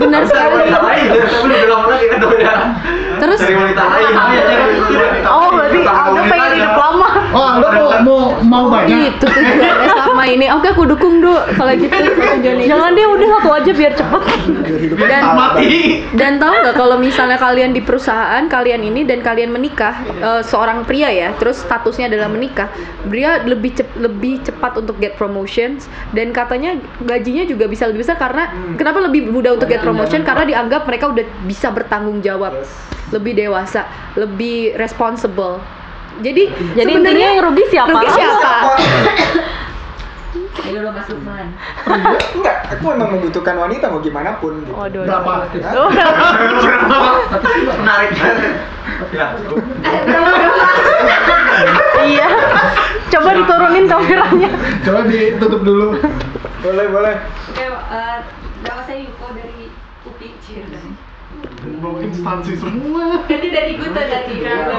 benar 0.00 0.22
sekali. 0.26 0.64
kan 0.70 2.20
ya 2.40 2.54
Terus 3.20 3.36
cari 3.36 3.52
wanita 3.52 3.82
lain 3.84 4.10
Iya, 4.16 4.42
wanita 4.96 5.28
oh 5.28 5.48
berarti 5.52 5.78
aku 5.84 6.10
pengen 6.24 6.50
hidup 6.56 6.74
lama 6.78 6.89
Oh, 7.30 7.50
lo 7.62 7.68
mau 7.70 7.88
mau, 8.02 8.20
mau 8.42 8.64
banyak. 8.68 9.14
itu 9.16 9.26
tujuannya 9.26 9.88
sama 9.94 10.20
sama 10.20 10.24
ini. 10.26 10.46
Oke, 10.52 10.66
aku 10.74 10.82
dukung 10.84 11.22
do 11.24 11.32
kalau 11.56 11.72
gitu. 11.72 11.88
Jangan 12.66 12.90
dia 12.92 13.06
udah 13.08 13.28
satu 13.38 13.48
aja 13.54 13.70
biar 13.70 13.92
cepet. 13.96 14.22
dan 15.00 15.22
mati. 15.32 16.02
dan 16.14 16.36
tahu 16.36 16.52
nggak 16.52 16.76
kalau 16.76 16.96
misalnya 17.00 17.38
kalian 17.40 17.72
di 17.72 17.80
perusahaan 17.80 18.44
kalian 18.46 18.82
ini 18.84 19.06
dan 19.06 19.24
kalian 19.24 19.48
menikah 19.54 19.94
eh, 20.20 20.42
seorang 20.44 20.84
pria 20.84 21.08
ya 21.08 21.28
terus 21.38 21.62
statusnya 21.62 22.10
adalah 22.10 22.28
menikah 22.28 22.68
pria 23.08 23.40
lebih 23.42 23.74
cep- 23.74 23.96
lebih 23.96 24.42
cepat 24.44 24.76
untuk 24.78 24.98
get 25.00 25.16
promotions 25.16 25.86
dan 26.12 26.34
katanya 26.34 26.76
gajinya 27.02 27.46
juga 27.48 27.66
bisa 27.70 27.88
lebih 27.88 28.04
besar 28.04 28.20
karena 28.20 28.50
kenapa 28.76 28.98
lebih 29.06 29.30
mudah 29.30 29.56
untuk 29.56 29.70
get 29.70 29.80
promotion? 29.82 30.22
karena 30.26 30.44
dianggap 30.46 30.84
mereka 30.84 31.10
udah 31.10 31.24
bisa 31.46 31.72
bertanggung 31.72 32.20
jawab 32.20 32.60
lebih 33.10 33.34
dewasa 33.34 33.86
lebih 34.14 34.74
responsible 34.78 35.58
jadi 36.20 36.42
Jadi 36.76 36.90
intinya 36.92 37.10
sebenarnya 37.10 37.28
yang 37.32 37.44
rugi 37.44 37.64
siapa? 37.68 37.90
rugi 37.90 38.10
siapa 38.12 38.50
Ayo 40.60 40.84
lo 40.84 40.92
Mas 40.92 41.08
Lukman. 41.08 41.46
Enggak, 42.36 42.56
aku 42.68 42.84
memang 42.94 43.10
membutuhkan 43.16 43.56
wanita 43.58 43.90
mau 43.90 43.98
gimana 43.98 44.38
pun 44.38 44.60
gitu. 44.62 44.76
Waduh. 44.76 45.02
berapa 45.02 45.32
Menarik. 47.80 48.10
ya, 49.10 49.26
cukup. 49.40 49.58
iya. 52.06 52.28
Coba 53.10 53.30
diturunin 53.34 53.84
kameranya. 53.90 54.48
coba 54.84 55.00
ditutup 55.08 55.60
dulu 55.64 55.86
Boleh, 56.60 56.86
boleh. 56.92 57.14
Oke, 57.50 57.64
eh, 57.66 58.18
nama 58.62 58.80
saya 58.84 59.00
Yuko 59.00 59.26
dari 59.32 59.72
UPI 60.06 60.28
Cirebon. 60.38 60.92
Bawa 61.80 61.98
instansi 62.00 62.52
semua. 62.56 63.20
Jadi 63.28 63.46
dari 63.52 63.72
gue 63.76 63.88
tuh 63.88 64.04
dari 64.04 64.34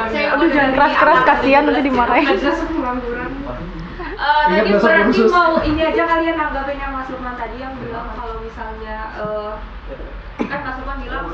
saya 0.10 0.28
Aduh, 0.34 0.48
jangan 0.50 0.72
keras-keras, 0.74 1.20
kasihan 1.26 1.64
nanti 1.70 1.82
dimarahin. 1.86 2.38
Eh, 4.22 4.44
Ingat 4.54 4.54
tadi 4.54 4.72
berarti 4.78 5.18
kursus. 5.18 5.34
mau 5.34 5.58
ini 5.66 5.82
aja 5.82 6.04
kalian 6.06 6.38
nanggapin 6.38 6.78
yang 6.78 6.94
Mas 6.94 7.10
Lukman 7.10 7.34
tadi 7.34 7.58
yang 7.58 7.74
bilang 7.82 8.06
kalau 8.14 8.38
misalnya 8.38 9.10
eh, 9.18 9.52
kan 10.46 10.60
Mas 10.62 10.78
Lukman 10.78 11.02
bilang 11.02 11.26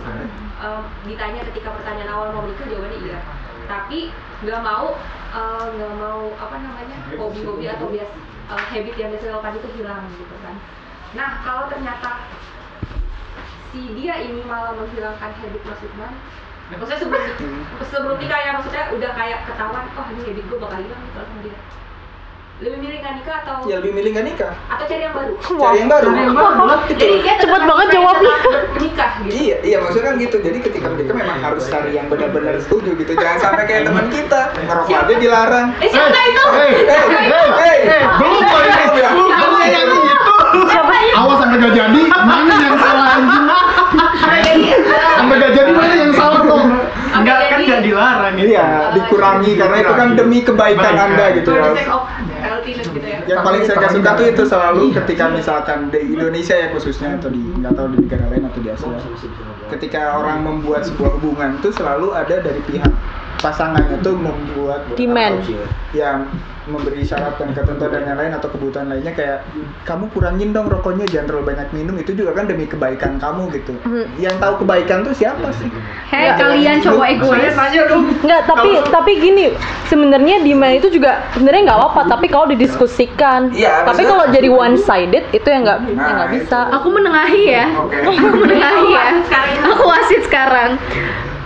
eh, 0.64 0.82
ditanya 1.04 1.42
ketika 1.52 1.76
pertanyaan 1.76 2.12
awal 2.16 2.28
mau 2.32 2.48
menikah 2.48 2.64
jawabannya 2.64 3.00
iya. 3.04 3.20
Tapi 3.68 4.00
nggak 4.40 4.62
mau 4.64 4.96
eh, 5.36 5.66
nggak 5.68 5.94
mau 6.00 6.32
apa 6.40 6.56
namanya 6.64 6.98
hobi-hobi 7.20 7.68
atau 7.68 7.92
bias 7.92 8.08
eh, 8.56 8.64
habit 8.72 8.96
yang 8.96 9.12
biasa 9.12 9.26
dilakukan 9.36 9.60
itu 9.60 9.70
hilang 9.84 10.04
gitu 10.16 10.36
kan. 10.40 10.56
Nah 11.12 11.30
kalau 11.44 11.68
ternyata 11.68 12.24
si 13.68 13.82
dia 13.94 14.16
ini 14.18 14.42
malah 14.42 14.72
menghilangkan 14.74 15.32
habit 15.34 15.62
Mas 15.62 15.80
Lukman 15.80 16.14
maksudnya 16.70 16.98
sebelum 16.98 17.24
sebelum 17.86 18.18
nikah 18.18 18.40
ya 18.40 18.52
maksudnya 18.54 18.84
udah 18.90 19.12
kayak 19.14 19.40
ketahuan 19.46 19.86
oh 19.90 20.06
ini 20.10 20.22
habit 20.24 20.44
gue 20.46 20.58
bakal 20.58 20.78
hilang 20.78 21.00
nih 21.00 21.12
kalau 21.12 21.26
sama 21.26 21.42
dia 21.42 21.58
lebih 22.58 22.80
milih 22.82 22.98
nggak 22.98 23.16
nikah 23.16 23.36
atau 23.46 23.70
Ya 23.70 23.78
lebih 23.78 23.94
milih 23.94 24.10
nggak 24.12 24.26
nikah. 24.26 24.54
atau 24.68 24.84
cari 24.84 25.04
yang 25.04 25.14
baru 25.14 25.34
Cari 25.38 25.78
yang 25.78 25.90
baru. 25.94 26.10
jadi 26.90 27.16
dia 27.22 27.34
Cepet 27.38 27.62
banget 27.64 27.88
jawabnya. 27.94 28.34
menikah 28.74 29.10
gitu 29.22 29.30
Iya, 29.38 29.58
iya 29.62 29.78
maksudnya 29.78 30.06
kan 30.08 30.16
gitu. 30.18 30.38
Jadi 30.42 30.58
ketika 30.66 30.88
menikah 30.90 31.14
memang 31.14 31.38
harus 31.38 31.70
cari 31.70 31.94
yang 31.94 32.10
benar-benar 32.10 32.58
setuju 32.58 32.98
gitu. 32.98 33.14
Jangan 33.14 33.38
sampai 33.40 33.64
kayak 33.64 33.86
teman 33.86 34.10
kita 34.10 34.42
ngerokok 34.58 34.90
aja 34.98 35.16
dilarang. 35.16 35.68
eh 35.78 35.86
siapa 35.88 36.18
itu 36.18 36.44
Hei, 36.50 36.72
Eh, 36.74 36.98
eh, 37.62 37.78
eh, 37.94 38.02
belum 38.18 38.34
ini 38.34 38.46
Ya. 38.98 39.10
belum 39.14 40.02
gitu 40.66 41.18
awas 41.18 41.38
sampai 41.42 41.58
gak 41.62 41.74
jadi 41.74 42.02
mana 42.30 42.54
yang 42.58 42.76
salah 42.80 43.06
anjing? 43.18 43.46
Sampai 45.18 45.36
gak 45.42 45.54
jadi 45.54 45.72
mana 45.72 45.94
yang 45.96 46.14
salah 46.14 46.42
dong 46.46 46.66
Enggak 47.18 47.38
kan 47.50 47.60
enggak 47.66 47.82
dilarang 47.82 48.34
gitu. 48.38 48.50
Iya, 48.54 48.68
dikurangi 48.94 49.52
karena 49.58 49.78
itu 49.82 49.94
kan 49.98 50.08
demi 50.14 50.38
kebaikan. 50.46 50.94
Anda 50.94 51.26
gitu 51.40 51.52
ya. 51.56 51.74
gitu 51.74 53.00
ya. 53.02 53.18
Yang 53.26 53.40
paling 53.42 53.62
saya 53.66 53.78
gak 53.82 53.94
suka 53.96 54.10
tuh 54.14 54.26
itu 54.30 54.44
selalu 54.46 54.84
ketika 54.94 55.26
misalkan 55.32 55.80
di 55.90 56.00
Indonesia 56.14 56.56
ya 56.56 56.68
khususnya 56.70 57.18
atau 57.18 57.34
di 57.34 57.42
nggak 57.42 57.74
tahu 57.74 57.88
di 57.96 57.98
negara 58.06 58.26
lain 58.30 58.44
atau 58.46 58.60
di 58.62 58.70
Asia. 58.70 58.98
Ketika 59.68 60.02
orang 60.20 60.46
membuat 60.46 60.88
sebuah 60.88 61.20
hubungan 61.20 61.60
tuh 61.60 61.74
selalu 61.74 62.14
ada 62.14 62.40
dari 62.40 62.62
pihak 62.64 62.92
pasangannya 63.42 63.98
tuh 64.02 64.16
membuat 64.18 64.86
Demand. 64.98 65.42
yang 65.94 66.26
memberi 66.68 67.00
syarat 67.00 67.40
dan 67.40 67.56
ketentuan 67.56 67.96
dan 67.96 68.04
yang 68.04 68.20
lain 68.20 68.36
atau 68.36 68.52
kebutuhan 68.52 68.92
lainnya 68.92 69.16
kayak 69.16 69.40
kamu 69.88 70.12
kurangin 70.12 70.52
dong 70.52 70.68
rokoknya 70.68 71.08
jangan 71.08 71.32
terlalu 71.32 71.56
banyak 71.56 71.68
minum. 71.72 71.96
Itu 71.96 72.12
juga 72.12 72.36
kan 72.36 72.52
demi 72.52 72.68
kebaikan 72.68 73.16
kamu 73.18 73.48
gitu. 73.56 73.74
Hmm. 73.88 74.04
yang 74.20 74.36
tahu 74.44 74.68
kebaikan 74.68 75.08
tuh 75.08 75.16
siapa 75.16 75.48
sih? 75.56 75.72
Hei 76.12 76.36
kalian 76.36 76.84
cowok 76.84 77.06
egois. 77.08 77.56
Enggak, 78.24 78.42
tapi 78.52 78.70
tapi 78.92 79.12
gini, 79.16 79.56
sebenarnya 79.88 80.44
demand 80.44 80.76
itu 80.76 80.92
juga 80.92 81.24
sebenarnya 81.32 81.72
nggak 81.72 81.80
apa-apa, 81.80 82.02
tapi 82.12 82.28
kalau 82.28 82.52
didiskusikan. 82.52 83.56
Iya, 83.56 83.88
tapi 83.88 84.04
kalau 84.04 84.28
jadi 84.28 84.52
one 84.52 84.76
sided 84.76 85.24
itu 85.32 85.48
yang 85.48 85.64
nggak 85.64 85.80
yang 85.88 85.96
Nah, 85.98 86.14
nggak 86.24 86.30
bisa. 86.36 86.60
aku 86.72 86.88
menengahi 86.92 87.44
ya. 87.48 87.66
Oke. 87.80 87.96
aku 87.96 88.36
menengahi 88.44 88.88
ya. 88.92 89.08
Aku 89.72 89.84
wasit 89.88 90.22
sekarang 90.28 90.76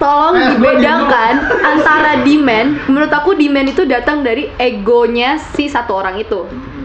tolong 0.02 0.34
Eh, 0.34 0.58
dibedakan 0.58 1.34
antara 1.62 2.26
demand. 2.26 2.82
Menurut 2.90 3.14
aku 3.14 3.38
demand 3.38 3.70
itu 3.70 3.86
datang 3.86 4.26
dari 4.26 4.50
egonya 4.58 5.38
si 5.38 5.70
satu 5.70 5.94
orang 6.02 6.18
itu. 6.18 6.50
Hmm. 6.50 6.80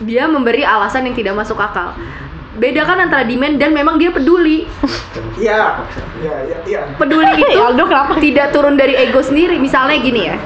dia 0.00 0.24
memberi 0.24 0.64
alasan 0.64 1.04
yang 1.04 1.12
tidak 1.12 1.36
masuk 1.36 1.60
akal. 1.60 1.92
Bedakan 2.56 3.04
antara 3.04 3.20
demand 3.26 3.60
dan 3.60 3.76
memang 3.76 4.00
dia 4.00 4.08
peduli. 4.08 4.64
Iya, 5.36 5.84
iya, 6.24 6.36
iya, 6.48 6.58
iya. 6.64 6.80
peduli 6.96 7.28
itu 7.44 7.60
Aldo 7.60 7.84
kenapa? 7.84 8.16
tidak 8.16 8.48
turun 8.56 8.80
dari 8.80 8.96
ego 8.96 9.20
sendiri. 9.20 9.60
Misalnya 9.60 10.00
gini 10.00 10.22
ya. 10.24 10.40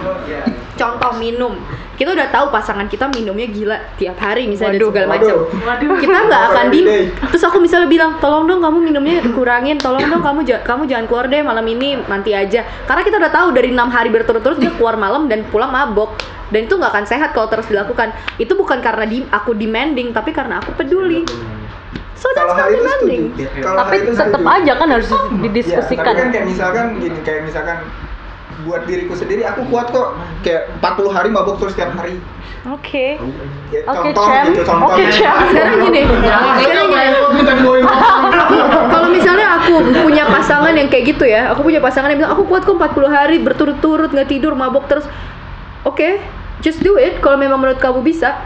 Contoh 0.75 1.15
minum 1.23 1.55
kita 1.95 2.11
udah 2.11 2.27
tahu 2.31 2.47
pasangan 2.51 2.87
kita 2.91 3.07
minumnya 3.15 3.47
gila 3.47 3.79
tiap 3.95 4.19
hari 4.19 4.51
misalnya 4.51 4.83
dan 4.83 4.91
segala 4.91 5.09
macam. 5.15 5.37
Waduh. 5.47 5.99
kita 6.03 6.19
nggak 6.27 6.43
akan 6.51 6.67
di 6.75 6.81
terus 7.31 7.43
aku 7.47 7.59
misalnya 7.63 7.87
bilang 7.87 8.11
tolong 8.19 8.51
dong 8.51 8.61
kamu 8.63 8.79
minumnya 8.83 9.23
dikurangin 9.23 9.79
tolong 9.79 10.03
dong 10.11 10.23
kamu 10.23 10.43
kamu 10.67 10.83
jangan 10.91 11.05
keluar 11.07 11.27
deh 11.31 11.41
malam 11.47 11.67
ini 11.71 12.03
nanti 12.11 12.35
aja. 12.35 12.67
Karena 12.87 13.03
kita 13.07 13.17
udah 13.23 13.33
tahu 13.33 13.49
dari 13.55 13.71
enam 13.71 13.89
hari 13.95 14.11
berturut-turut 14.11 14.59
dia 14.59 14.75
keluar 14.75 14.99
malam 14.99 15.31
dan 15.31 15.47
pulang 15.55 15.71
mabok. 15.71 16.19
Dan 16.51 16.69
itu 16.69 16.75
nggak 16.77 16.93
akan 16.93 17.07
sehat 17.07 17.31
kalau 17.33 17.49
terus 17.49 17.67
dilakukan. 17.67 18.13
Itu 18.37 18.55
bukan 18.55 18.79
karena 18.85 19.09
di, 19.09 19.25
aku 19.31 19.57
demanding 19.57 20.13
tapi 20.13 20.31
karena 20.31 20.61
aku 20.61 20.77
peduli. 20.77 21.25
So 22.15 22.31
that's 22.33 22.57
Kalau 22.57 22.57
not 22.57 22.73
demanding. 22.73 23.23
setuju. 23.37 23.61
Kalau 23.61 23.79
Tapi 23.85 23.97
tetap 24.17 24.43
aja 24.49 24.73
kan 24.81 24.89
harus 24.89 25.09
Ya, 25.11 25.19
tapi 25.19 25.43
didiskusikan. 25.45 26.15
kan 26.17 26.29
kayak 26.33 26.47
misalkan 26.49 26.85
gini, 26.97 27.19
kayak 27.21 27.41
misalkan 27.45 27.77
buat 28.65 28.89
diriku 28.89 29.15
sendiri 29.15 29.45
aku 29.45 29.69
kuat 29.69 29.93
kok 29.93 30.17
kayak 30.43 30.73
40 30.81 31.15
hari 31.15 31.29
mabuk 31.31 31.61
terus 31.61 31.77
tiap 31.77 31.93
hari. 31.97 32.17
Oke. 32.65 33.21
Ya, 33.69 33.81
Oke, 33.93 34.17
Cem. 34.17 34.57
gitu. 34.57 34.65
Oke, 34.65 35.05
Cem. 35.13 35.37
sekarang 35.53 35.77
gini 35.85 36.03
sekarang 36.65 36.89
gini 36.89 37.05
dibawain 37.65 37.85
kalau 38.93 39.09
misalnya 39.11 39.47
aku 39.61 39.75
punya 40.05 40.25
pasangan 40.29 40.73
yang 40.73 40.89
kayak 40.89 41.05
gitu 41.17 41.25
ya 41.27 41.51
aku 41.53 41.67
punya 41.67 41.81
pasangan 41.83 42.09
yang 42.13 42.25
bilang 42.25 42.33
aku 42.37 42.45
kuat 42.47 42.63
kok 42.65 42.77
40 42.77 43.09
hari 43.11 43.37
berturut-turut 43.43 44.11
nggak 44.13 44.29
tidur 44.31 44.53
mabok 44.55 44.87
terus 44.87 45.07
oke 45.83 46.21
just 46.63 46.81
do 46.81 46.97
it 46.97 47.19
kalau 47.21 47.37
memang 47.37 47.61
menurut 47.61 47.81
kamu 47.81 48.01
bisa 48.05 48.39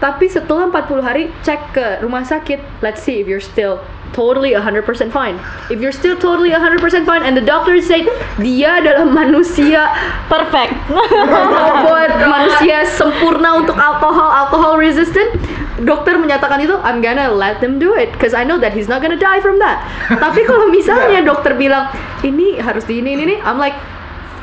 tapi 0.00 0.32
setelah 0.32 0.72
40 0.72 1.04
hari 1.04 1.28
cek 1.44 1.76
ke 1.76 1.86
rumah 2.00 2.24
sakit. 2.24 2.58
Let's 2.80 3.04
see 3.04 3.20
if 3.20 3.28
you're 3.28 3.44
still 3.44 3.76
totally 4.16 4.56
100% 4.56 4.82
fine. 5.12 5.36
If 5.68 5.78
you're 5.78 5.94
still 5.94 6.16
totally 6.16 6.50
100% 6.50 6.80
fine 7.06 7.22
and 7.22 7.36
the 7.36 7.44
doctor 7.44 7.76
say 7.84 8.08
dia 8.40 8.80
adalah 8.80 9.06
manusia 9.06 9.92
Perfect. 10.26 10.74
robot 10.90 12.10
manusia 12.26 12.88
sempurna 12.88 13.60
untuk 13.60 13.76
alkohol 13.76 14.32
alcohol 14.32 14.74
resistant 14.80 15.36
dokter 15.84 16.16
menyatakan 16.18 16.64
itu 16.64 16.74
I'm 16.80 17.04
gonna 17.04 17.30
let 17.30 17.60
them 17.60 17.78
do 17.78 17.94
it 17.94 18.12
cause 18.18 18.34
I 18.34 18.42
know 18.42 18.58
that 18.60 18.72
he's 18.72 18.88
not 18.88 19.04
gonna 19.04 19.20
die 19.20 19.38
from 19.44 19.60
that. 19.60 19.84
Tapi 20.24 20.48
kalau 20.48 20.72
misalnya 20.72 21.22
dokter 21.22 21.54
bilang 21.54 21.92
ini 22.24 22.56
harus 22.58 22.88
di 22.88 23.04
ini 23.04 23.14
ini 23.14 23.22
ini 23.30 23.36
I'm 23.44 23.60
like 23.60 23.76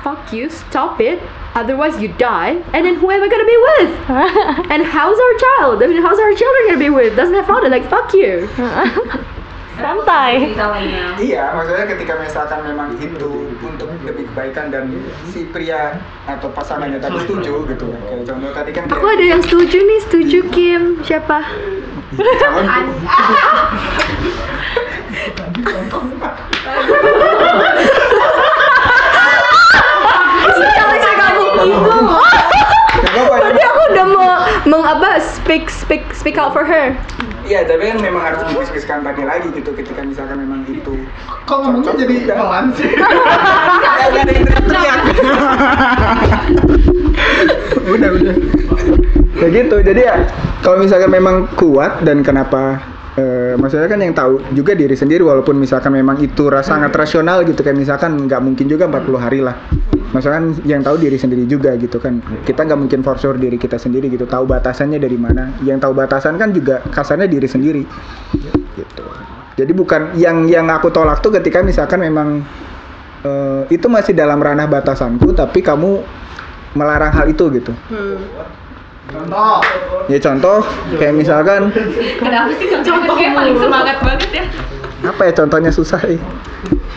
fuck 0.05 0.31
you 0.31 0.47
stop 0.53 1.01
it 1.01 1.19
otherwise 1.57 1.99
you 1.99 2.09
die. 2.21 2.61
And 2.73 2.85
then 2.85 2.95
who 2.95 3.09
am 3.09 3.23
I 3.23 3.27
gonna 3.27 3.49
be 3.49 3.59
with? 3.69 3.91
And 4.71 4.85
how's 4.85 5.17
our 5.17 5.35
child? 5.45 5.81
I 5.81 5.87
mean 5.87 6.01
how's 6.01 6.19
our 6.19 6.33
children 6.33 6.61
gonna 6.67 6.79
be 6.79 6.93
with? 6.93 7.17
Doesn't 7.17 7.33
have 7.33 7.47
father 7.47 7.69
like 7.69 7.89
fuck 7.89 8.13
you. 8.13 8.47
Santai. 9.77 10.57
Iya, 11.21 11.53
maksudnya 11.53 11.85
ketika 11.85 12.17
misalkan 12.17 12.65
memang 12.65 12.97
itu 12.97 13.53
untuk 13.61 13.93
demi 14.01 14.25
kebaikan 14.25 14.73
dan 14.73 14.89
si 15.29 15.45
pria 15.53 16.01
atau 16.25 16.49
pasangannya 16.49 16.97
tadi 16.97 17.21
setuju 17.21 17.61
gitu. 17.69 17.85
Kayak 18.09 18.25
contoh 18.25 18.51
tadi 18.57 18.73
kan 18.73 18.89
aku 18.89 19.05
ada 19.05 19.21
yang 19.21 19.37
setuju 19.45 19.77
nih 19.77 19.99
setuju 20.09 20.39
Kim. 20.49 20.81
Siapa? 21.05 21.45
Siapa 22.17 22.73
Tadi 33.27 33.61
aku 33.61 33.81
udah 33.93 34.05
mau 34.09 34.31
meng 34.65 34.83
apa 34.85 35.21
speak 35.21 35.69
speak 35.69 36.03
speak 36.13 36.37
out 36.37 36.53
for 36.53 36.65
her. 36.65 36.93
Iya, 37.47 37.63
tapi 37.63 37.87
kan 37.87 38.03
memang 38.03 38.19
harus 38.19 38.43
didiskusikan 38.51 39.07
tadi 39.07 39.23
lagi 39.23 39.47
gitu 39.55 39.71
ketika 39.71 40.03
misalkan 40.03 40.43
memang 40.43 40.67
itu 40.67 40.99
kok 41.47 41.57
ngomongnya 41.63 41.95
jadi 41.95 42.15
pelan 42.27 42.75
sih 42.75 42.91
teriak-teriak. 44.11 44.99
udah, 47.87 48.09
udah. 48.19 48.35
Kayak 49.37 49.51
gitu, 49.63 49.75
jadi 49.79 50.01
ya 50.11 50.15
kalau 50.59 50.83
misalkan 50.83 51.07
memang 51.07 51.47
kuat 51.55 52.03
dan 52.03 52.19
kenapa 52.19 52.83
eh, 53.15 53.55
maksudnya 53.55 53.87
kan 53.87 53.99
yang 54.03 54.11
tahu 54.11 54.43
juga 54.51 54.75
diri 54.75 54.93
sendiri 54.99 55.23
walaupun 55.23 55.55
misalkan 55.55 55.95
memang 55.95 56.19
itu 56.19 56.51
rasa 56.51 56.75
sangat 56.75 56.91
rasional 56.99 57.47
gitu 57.47 57.63
kayak 57.63 57.79
misalkan 57.79 58.27
nggak 58.27 58.43
mungkin 58.43 58.67
juga 58.67 58.91
40 58.91 59.23
hari 59.23 59.39
lah 59.39 59.55
misalkan 60.17 60.57
yang 60.65 60.81
tahu 60.81 60.97
diri 60.97 61.15
sendiri 61.15 61.45
juga 61.45 61.77
gitu 61.77 62.01
kan. 62.01 62.19
Kita 62.43 62.65
nggak 62.65 62.79
mungkin 62.79 62.99
for 63.05 63.15
sure 63.21 63.37
diri 63.37 63.55
kita 63.55 63.77
sendiri 63.77 64.09
gitu. 64.09 64.25
Tahu 64.25 64.49
batasannya 64.49 64.97
dari 64.97 65.15
mana. 65.15 65.53
Yang 65.61 65.85
tahu 65.85 65.93
batasan 65.93 66.41
kan 66.41 66.49
juga 66.51 66.81
kasarnya 66.89 67.29
diri 67.29 67.47
sendiri. 67.47 67.83
Gitu. 68.73 69.05
Jadi 69.57 69.71
bukan 69.73 70.17
yang 70.17 70.45
yang 70.49 70.69
aku 70.69 70.89
tolak 70.93 71.21
tuh 71.21 71.33
ketika 71.33 71.61
misalkan 71.61 72.01
memang 72.01 72.41
eh, 73.25 73.61
itu 73.73 73.85
masih 73.89 74.13
dalam 74.13 74.37
ranah 74.37 74.69
batasanku 74.69 75.33
tapi 75.33 75.65
kamu 75.65 76.01
melarang 76.77 77.09
hal 77.09 77.25
itu 77.29 77.49
gitu. 77.53 77.73
Hmm. 77.89 78.21
Contoh. 79.07 79.59
ya 80.11 80.19
contoh. 80.19 80.59
Kayak 80.99 81.15
misalkan 81.15 81.61
Kenapa 82.19 82.51
sih 82.59 82.67
contohnya 82.67 83.11
kayak 83.15 83.33
paling 83.35 83.55
semangat 83.55 83.97
banget 84.03 84.29
ya? 84.35 84.45
apa 84.97 85.29
ya 85.29 85.33
contohnya 85.37 85.69
susah 85.69 86.01
eh. 86.09 86.17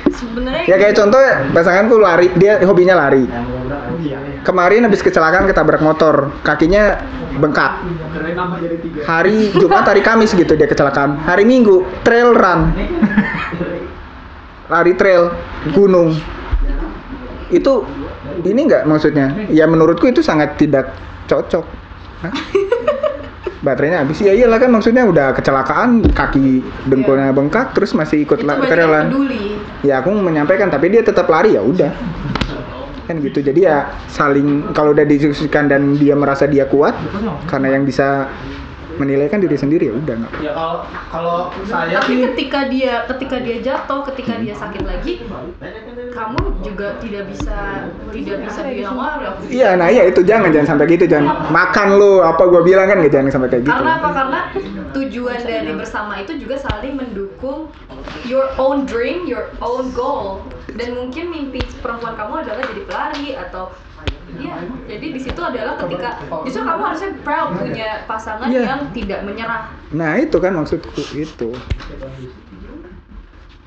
Sebenarnya 0.08 0.64
ya 0.64 0.76
kayak 0.80 0.96
contoh 0.96 1.20
pasanganku 1.52 2.00
lari 2.00 2.32
dia 2.40 2.58
hobinya 2.64 2.96
lari. 2.96 3.28
Kemarin 4.40 4.88
habis 4.88 5.04
kecelakaan 5.04 5.44
ketabrak 5.44 5.84
motor 5.84 6.32
kakinya 6.40 6.96
bengkak. 7.36 7.84
Hari 9.04 9.52
Jumat 9.52 9.84
hari 9.84 10.00
Kamis 10.00 10.32
gitu 10.32 10.56
dia 10.56 10.64
kecelakaan. 10.64 11.20
Hari 11.22 11.44
Minggu 11.44 11.84
trail 12.02 12.32
run. 12.32 12.72
Lari 14.72 14.96
trail 14.96 15.30
gunung. 15.76 16.16
Itu 17.52 17.84
ini 18.42 18.60
nggak 18.64 18.88
maksudnya? 18.88 19.44
Ya 19.52 19.68
menurutku 19.68 20.08
itu 20.08 20.24
sangat 20.24 20.56
tidak 20.56 20.96
cocok 21.28 21.62
Hah? 22.20 22.32
baterainya 23.60 24.04
habis. 24.04 24.20
Ya 24.24 24.32
iyalah 24.32 24.58
kan 24.60 24.72
maksudnya 24.72 25.04
udah 25.04 25.36
kecelakaan 25.36 26.04
kaki 26.16 26.64
dengkulnya 26.88 27.32
bengkak 27.32 27.76
terus 27.76 27.92
masih 27.92 28.24
ikut 28.24 28.40
peduli. 28.44 29.60
ya 29.84 30.00
aku 30.00 30.12
menyampaikan 30.12 30.72
tapi 30.72 30.92
dia 30.92 31.04
tetap 31.04 31.28
lari 31.28 31.56
ya 31.56 31.62
udah. 31.62 31.92
Kan 33.04 33.20
gitu. 33.20 33.44
Jadi 33.44 33.68
ya 33.68 33.90
saling 34.08 34.72
kalau 34.72 34.96
udah 34.96 35.04
didiskusikan 35.04 35.68
dan 35.68 35.96
dia 36.00 36.16
merasa 36.16 36.48
dia 36.48 36.64
kuat 36.68 36.96
karena 37.48 37.76
yang 37.76 37.84
bisa 37.84 38.32
menilai 38.96 39.30
kan 39.30 39.38
diri 39.38 39.54
sendiri 39.54 39.90
ya 39.90 39.94
udah 39.94 40.14
nggak 40.16 40.32
Ya 40.40 40.52
kalau 40.56 40.76
kalau 41.12 41.36
saya 41.68 42.00
Tapi 42.00 42.10
sih 42.10 42.18
ketika 42.32 42.60
dia 42.66 43.04
ketika 43.06 43.36
dia 43.38 43.56
jatuh, 43.60 44.00
ketika 44.08 44.40
dia 44.40 44.54
sakit 44.56 44.82
lagi, 44.82 45.20
kamu 46.10 46.40
juga 46.64 46.96
tidak 46.98 47.24
bisa 47.28 47.86
tidak 48.10 48.36
bisa 48.48 48.60
bilang 48.66 48.96
wah 48.96 49.14
iya 49.46 49.76
nah 49.76 49.86
iya 49.92 50.08
itu 50.08 50.24
jangan 50.24 50.50
jangan 50.50 50.76
sampai 50.76 50.86
gitu 50.90 51.04
jangan 51.06 51.50
makan 51.52 52.00
lu 52.00 52.24
apa 52.24 52.42
gua 52.48 52.62
bilang 52.64 52.88
kan 52.88 52.98
nggak 52.98 53.12
jangan 53.12 53.30
sampai 53.30 53.48
kayak 53.52 53.62
gitu 53.68 53.74
Karena 53.76 53.92
apa? 54.00 54.08
Karena 54.10 54.40
tujuan 54.90 55.38
dari 55.44 55.72
bersama 55.76 56.12
itu 56.18 56.32
juga 56.40 56.56
saling 56.58 56.94
mendukung 56.98 57.70
your 58.26 58.50
own 58.58 58.86
dream, 58.86 59.26
your 59.26 59.50
own 59.62 59.90
goal. 59.94 60.42
Dan 60.70 60.94
mungkin 60.96 61.30
mimpi 61.30 61.60
perempuan 61.82 62.14
kamu 62.14 62.46
adalah 62.46 62.62
jadi 62.62 62.82
pelari 62.86 63.26
atau 63.36 63.74
Iya, 64.30 64.54
jadi 64.86 65.06
di 65.10 65.20
situ 65.20 65.36
adalah 65.36 65.74
ketika 65.76 66.16
justru 66.42 66.62
kamu 66.62 66.82
harusnya 66.82 67.10
proud 67.20 67.48
punya 67.56 67.90
pasangan 68.06 68.46
Iya. 68.46 68.62
yang 68.64 68.80
tidak 68.90 69.20
menyerah. 69.22 69.68
nah 69.90 70.16
itu 70.16 70.36
kan 70.36 70.54
maksudku 70.54 71.02
itu 71.12 71.50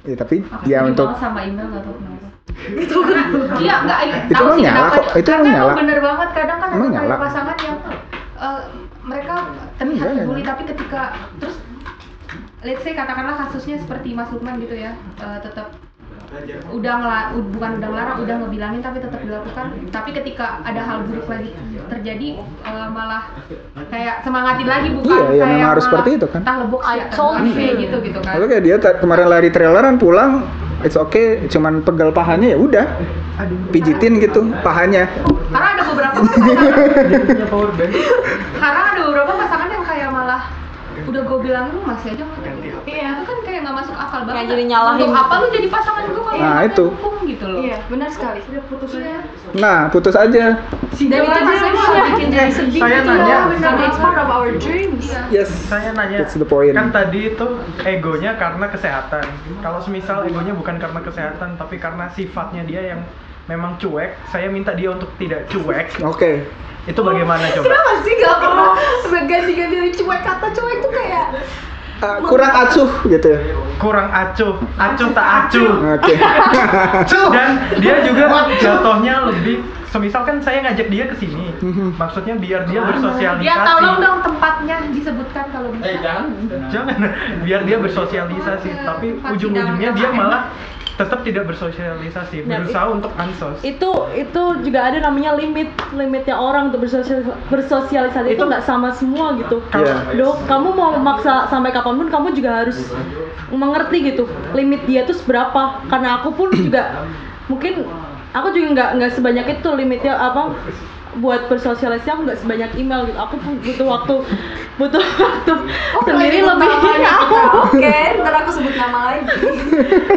ya 0.03 0.15
tapi 0.15 0.43
ya 0.63 0.83
untuk 0.83 1.15
sama 1.15 1.43
email 1.43 1.67
gak 1.69 1.83
tau 1.83 1.95
kenapa 1.95 2.27
Iya, 3.57 3.75
enggak 3.81 3.99
Itu 4.25 4.33
tahu 4.35 4.49
sih 4.53 4.63
nyala 4.63 4.79
kenapa. 4.85 4.95
kok, 4.95 5.07
itu 5.15 5.29
Karena 5.29 5.49
nyala. 5.49 5.73
bener 5.75 5.99
banget 5.99 6.29
kadang 6.31 6.57
kan 6.59 6.69
Emang 6.71 6.89
ada 6.89 6.95
nyala. 6.97 7.15
pasangan 7.19 7.57
yang 7.59 7.77
eh, 8.37 8.61
mereka 9.03 9.35
terlihat 9.75 10.07
peduli 10.15 10.43
tapi 10.43 10.63
ketika 10.65 11.01
terus 11.37 11.55
let's 12.61 12.81
say 12.81 12.93
katakanlah 12.93 13.35
kasusnya 13.37 13.77
seperti 13.77 14.11
Mas 14.11 14.29
Lukman 14.29 14.57
gitu 14.57 14.75
ya 14.75 14.91
eh, 15.17 15.39
tetap 15.39 15.75
udah 16.67 16.93
ngela- 16.95 17.29
u- 17.33 17.45
bukan 17.47 17.77
udah 17.77 17.87
ngelarang 17.87 18.17
udah 18.19 18.35
ngebilangin 18.41 18.81
tapi 18.81 18.97
tetap 18.97 19.21
dilakukan 19.21 19.65
tapi 19.87 20.09
ketika 20.11 20.57
ada 20.61 20.81
hal 20.81 21.05
buruk 21.05 21.27
lagi 21.27 21.53
terjadi 21.87 22.27
eh, 22.41 22.87
malah 22.89 23.23
kayak 23.87 24.25
semangatin 24.25 24.65
lagi 24.65 24.89
bukan 24.91 25.13
Iya, 25.13 25.21
iya, 25.29 25.29
kayak 25.39 25.53
memang 25.53 25.69
harus 25.69 25.83
seperti 25.85 26.09
itu 26.15 26.25
kan. 26.25 26.39
entah 26.41 26.55
lebok 26.59 26.81
I 26.81 26.97
told 27.11 27.37
you. 27.39 27.53
gitu 27.77 27.97
gitu 28.01 28.19
kan 28.19 28.33
Lalu 28.33 28.45
kayak 28.49 28.63
dia 28.63 28.75
kemarin 28.97 29.27
lari 29.27 29.49
traileran 29.49 29.95
pulang, 29.95 30.31
it's 30.81 30.95
okay, 30.95 31.45
cuman 31.47 31.79
pegal 31.79 32.09
pahanya 32.09 32.49
ya 32.49 32.57
udah, 32.57 32.85
pijitin 33.69 34.17
gitu 34.17 34.49
pahanya. 34.59 35.05
karena 35.45 35.67
ada 35.71 35.83
beberapa 35.85 36.17
pasangan 36.23 36.57
karena 38.55 38.81
ada 38.87 39.01
beberapa 39.03 39.31
pasangan 39.37 39.69
yang 39.69 39.83
kayak 39.83 40.09
malah 40.09 40.41
udah 41.03 41.21
gue 41.21 41.39
bilangin 41.41 41.73
lu 41.73 41.81
masih 41.83 42.07
aja. 42.11 42.25
Iya 42.83 43.15
itu 43.15 43.23
kan 43.23 43.37
kayak 43.41 43.59
nggak 43.63 43.75
masuk 43.75 43.95
akal 43.95 44.19
banget 44.21 44.35
Kayak 44.35 44.49
jadi 44.51 44.63
nyalahin 44.65 44.99
untuk 45.01 45.15
apa 45.15 45.33
lu 45.35 45.47
jadi 45.49 45.67
pasangan 45.67 46.03
gue 46.05 46.19
kalau 46.19 46.35
Nah, 46.35 46.55
lu 46.55 46.67
itu. 46.67 46.85
dukung 46.89 47.15
gitu 47.23 47.45
loh 47.47 47.59
Iya, 47.59 47.77
benar 47.87 48.09
sekali. 48.09 48.39
udah 48.43 48.63
putus 48.67 48.91
aja 48.93 49.15
Nah, 49.53 49.79
putus 49.87 50.15
aja. 50.15 50.45
Dan 50.93 51.19
itu 51.19 51.29
rasanya 51.29 51.71
malah 51.71 52.03
bikin 52.09 52.27
jadi 52.29 52.51
sedih 52.51 52.79
Saya 52.79 52.99
gitu 52.99 53.11
nanya. 53.13 53.37
it's 53.83 53.97
part 53.97 54.17
of 54.17 54.27
our 54.27 54.49
dreams. 54.57 55.05
Yes. 55.29 55.49
Saya 55.65 55.93
nanya, 55.93 56.17
That's 56.19 56.35
the 56.35 56.43
point. 56.43 56.73
kan 56.73 56.89
tadi 56.89 57.31
itu 57.31 57.47
egonya 57.81 58.35
karena 58.35 58.65
kesehatan. 58.67 59.23
Kalau 59.61 59.79
semisal 59.79 60.25
egonya 60.25 60.51
bukan 60.51 60.75
karena 60.77 60.99
kesehatan, 60.99 61.55
tapi 61.55 61.77
karena 61.77 62.09
sifatnya 62.09 62.65
dia 62.65 62.81
yang 62.89 63.01
memang 63.45 63.77
cuek, 63.77 64.17
saya 64.27 64.47
minta 64.47 64.73
dia 64.73 64.89
untuk 64.89 65.07
tidak 65.15 65.47
cuek. 65.47 65.87
Oke. 66.03 66.43
Itu 66.83 66.99
bagaimana 66.99 67.47
coba? 67.49 67.63
Kenapa 67.63 67.91
sih 68.01 68.13
gak 68.17 68.37
pernah 68.37 68.71
ganti-ganti 69.23 69.75
dari 69.77 69.91
cuek 69.93 70.21
kata 70.21 70.47
cuek 70.51 70.75
itu 70.77 70.89
kayak 70.89 71.25
Kurang 72.27 72.53
acuh 72.53 72.89
gitu. 73.07 73.31
Kurang 73.79 74.09
acuh, 74.11 74.59
acuh 74.77 75.09
tak 75.11 75.27
acuh. 75.27 75.71
Oke. 75.97 76.13
Dan 77.35 77.49
dia 77.79 77.95
juga 78.05 78.25
jatuhnya 78.59 79.15
lebih 79.31 79.63
semisal 79.93 80.25
kan 80.25 80.41
saya 80.41 80.65
ngajak 80.65 80.89
dia 80.89 81.05
ke 81.05 81.15
sini. 81.21 81.53
Maksudnya 82.01 82.33
biar 82.41 82.65
dia 82.65 82.81
bersosialisasi. 82.81 83.45
ya 83.45 83.61
tolong 83.61 84.01
dong 84.01 84.19
tempatnya 84.25 84.89
disebutkan 84.89 85.45
kalau 85.53 85.69
bisa. 85.69 85.85
Jangan, 86.73 86.97
biar 87.45 87.61
dia 87.69 87.77
bersosialisasi, 87.77 88.69
tapi 88.81 89.21
ujung-ujungnya 89.21 89.93
dia 89.93 90.09
malah 90.09 90.49
tetap 90.93 91.25
tidak 91.25 91.49
bersosialisasi, 91.49 92.45
Nah, 92.45 92.61
berusaha 92.61 92.85
untuk 92.93 93.11
ansos. 93.17 93.57
itu 93.65 93.89
itu 94.13 94.43
juga 94.61 94.79
ada 94.93 95.01
namanya 95.01 95.33
limit 95.33 95.73
limitnya 95.97 96.37
orang 96.37 96.69
untuk 96.69 96.85
bersosial, 96.85 97.25
bersosialisasi. 97.49 98.37
Itu 98.37 98.45
nggak 98.45 98.61
sama 98.61 98.93
semua 98.93 99.33
gitu. 99.41 99.57
Dok 100.13 100.45
kamu 100.45 100.69
mau 100.77 100.93
maksa 101.01 101.49
sampai 101.49 101.73
kapan 101.73 101.97
pun 101.97 102.07
kamu 102.13 102.27
juga 102.37 102.61
harus 102.61 102.77
mengerti 103.49 104.13
gitu 104.13 104.29
limit 104.53 104.85
dia 104.85 105.01
tuh 105.09 105.17
seberapa. 105.17 105.81
Karena 105.89 106.21
aku 106.21 106.29
pun 106.37 106.53
juga 106.53 107.09
mungkin 107.49 107.89
aku 108.37 108.47
juga 108.53 108.67
nggak 108.77 108.89
nggak 109.01 109.11
sebanyak 109.17 109.45
itu 109.61 109.69
limitnya 109.73 110.13
apa 110.13 110.53
buat 111.21 111.45
bersosialisasi 111.45 112.09
aku 112.09 112.21
nggak 112.25 112.39
sebanyak 112.41 112.71
email 112.79 113.05
gitu. 113.05 113.19
Aku 113.19 113.35
butuh 113.37 113.85
waktu 113.85 114.15
butuh 114.81 115.03
waktu 115.25 115.53
sendiri 116.07 116.39
lebih. 116.41 116.69
Oke, 117.69 117.97
ntar 118.17 118.33
aku 118.41 118.49
sebut 118.57 118.73
nama 118.73 119.13
lagi. 119.13 119.25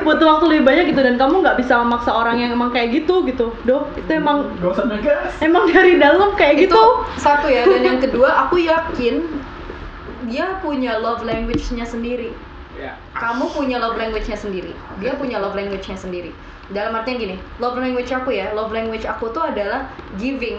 butuh 0.00 0.26
waktu 0.36 0.44
lebih 0.48 0.62
banyak 0.64 0.84
gitu 0.94 1.00
dan 1.04 1.20
kamu 1.20 1.44
nggak 1.44 1.56
bisa 1.60 1.76
memaksa 1.84 2.10
orang 2.14 2.40
yang 2.40 2.50
emang 2.56 2.72
kayak 2.72 2.96
gitu 2.96 3.26
gitu. 3.28 3.52
Dok 3.68 3.92
itu 4.00 4.10
emang 4.16 4.48
emang 5.44 5.64
dari 5.68 6.00
dalam 6.00 6.32
kayak 6.38 6.64
itu 6.64 6.72
gitu. 6.72 6.82
satu 7.20 7.50
ya 7.52 7.68
dan 7.68 7.82
yang 7.84 7.98
kedua 8.00 8.48
aku 8.48 8.56
yakin 8.60 9.24
dia 10.26 10.58
punya 10.64 10.96
love 10.96 11.22
language-nya 11.22 11.84
sendiri. 11.84 12.32
Kamu 13.16 13.48
punya 13.56 13.80
love 13.80 13.96
language-nya 13.96 14.36
sendiri. 14.36 14.72
Dia 15.00 15.16
punya 15.16 15.40
love 15.40 15.56
language-nya 15.56 15.96
sendiri. 15.96 16.32
Dalam 16.72 16.98
artian 16.98 17.20
gini 17.20 17.36
love 17.62 17.78
language 17.78 18.10
aku 18.10 18.34
ya 18.34 18.50
love 18.56 18.74
language 18.74 19.06
aku 19.06 19.30
tuh 19.30 19.44
adalah 19.44 19.86
giving 20.18 20.58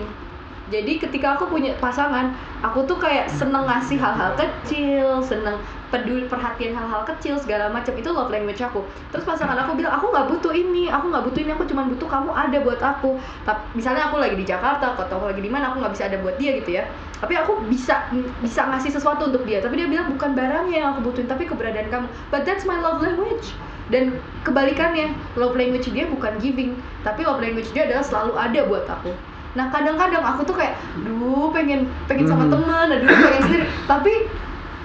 jadi 0.68 1.00
ketika 1.00 1.40
aku 1.40 1.48
punya 1.48 1.72
pasangan 1.80 2.36
aku 2.60 2.84
tuh 2.84 3.00
kayak 3.00 3.32
seneng 3.32 3.64
ngasih 3.64 3.96
hal-hal 3.96 4.36
kecil 4.36 5.24
seneng 5.24 5.56
peduli 5.88 6.28
perhatian 6.28 6.76
hal-hal 6.76 7.08
kecil 7.08 7.40
segala 7.40 7.72
macam. 7.72 7.96
Itu 7.96 8.12
love 8.12 8.28
language 8.28 8.60
aku. 8.60 8.84
Terus 9.16 9.24
pasangan 9.24 9.56
aku 9.56 9.80
bilang 9.80 9.96
aku 9.96 10.12
nggak 10.12 10.28
butuh 10.28 10.52
ini 10.52 10.92
aku 10.92 11.08
nggak 11.08 11.24
butuh 11.32 11.40
ini 11.40 11.52
aku 11.56 11.64
cuma 11.72 11.88
butuh 11.88 12.08
kamu 12.12 12.36
ada 12.36 12.58
buat 12.60 12.82
aku. 12.84 13.16
Tapi 13.48 13.62
misalnya 13.80 14.12
aku 14.12 14.20
lagi 14.20 14.36
di 14.36 14.44
Jakarta 14.44 14.92
atau 14.92 15.08
aku 15.08 15.32
lagi 15.32 15.40
di 15.40 15.48
mana 15.48 15.72
aku 15.72 15.80
nggak 15.80 15.94
bisa 15.96 16.04
ada 16.12 16.18
buat 16.20 16.36
dia 16.36 16.52
gitu 16.60 16.76
ya. 16.76 16.84
Tapi 17.24 17.34
aku 17.40 17.64
bisa 17.72 18.12
bisa 18.44 18.68
ngasih 18.68 18.92
sesuatu 18.92 19.32
untuk 19.32 19.48
dia. 19.48 19.64
Tapi 19.64 19.80
dia 19.80 19.88
bilang 19.88 20.12
bukan 20.12 20.36
barangnya 20.36 20.76
yang 20.76 20.90
aku 21.00 21.12
butuhin 21.12 21.32
tapi 21.32 21.48
keberadaan 21.48 21.88
kamu. 21.88 22.08
But 22.28 22.44
that's 22.44 22.68
my 22.68 22.76
love 22.76 23.00
language. 23.00 23.56
Dan 23.88 24.20
kebalikannya 24.44 25.16
love 25.40 25.56
language 25.56 25.88
dia 25.96 26.12
bukan 26.12 26.36
giving. 26.44 26.76
Tapi 27.08 27.24
love 27.24 27.40
language 27.40 27.72
dia 27.72 27.88
adalah 27.88 28.04
selalu 28.04 28.36
ada 28.36 28.60
buat 28.68 28.84
aku 28.84 29.16
nah 29.58 29.68
kadang-kadang 29.68 30.22
aku 30.22 30.46
tuh 30.46 30.54
kayak 30.54 30.78
duh 31.02 31.50
pengen 31.50 31.90
pengen 32.06 32.30
sama 32.30 32.46
Hmm. 32.46 32.54
teman 32.54 32.88
aduh 32.88 33.10
pengen 33.10 33.42
sendiri 33.44 33.66
tapi 33.90 34.14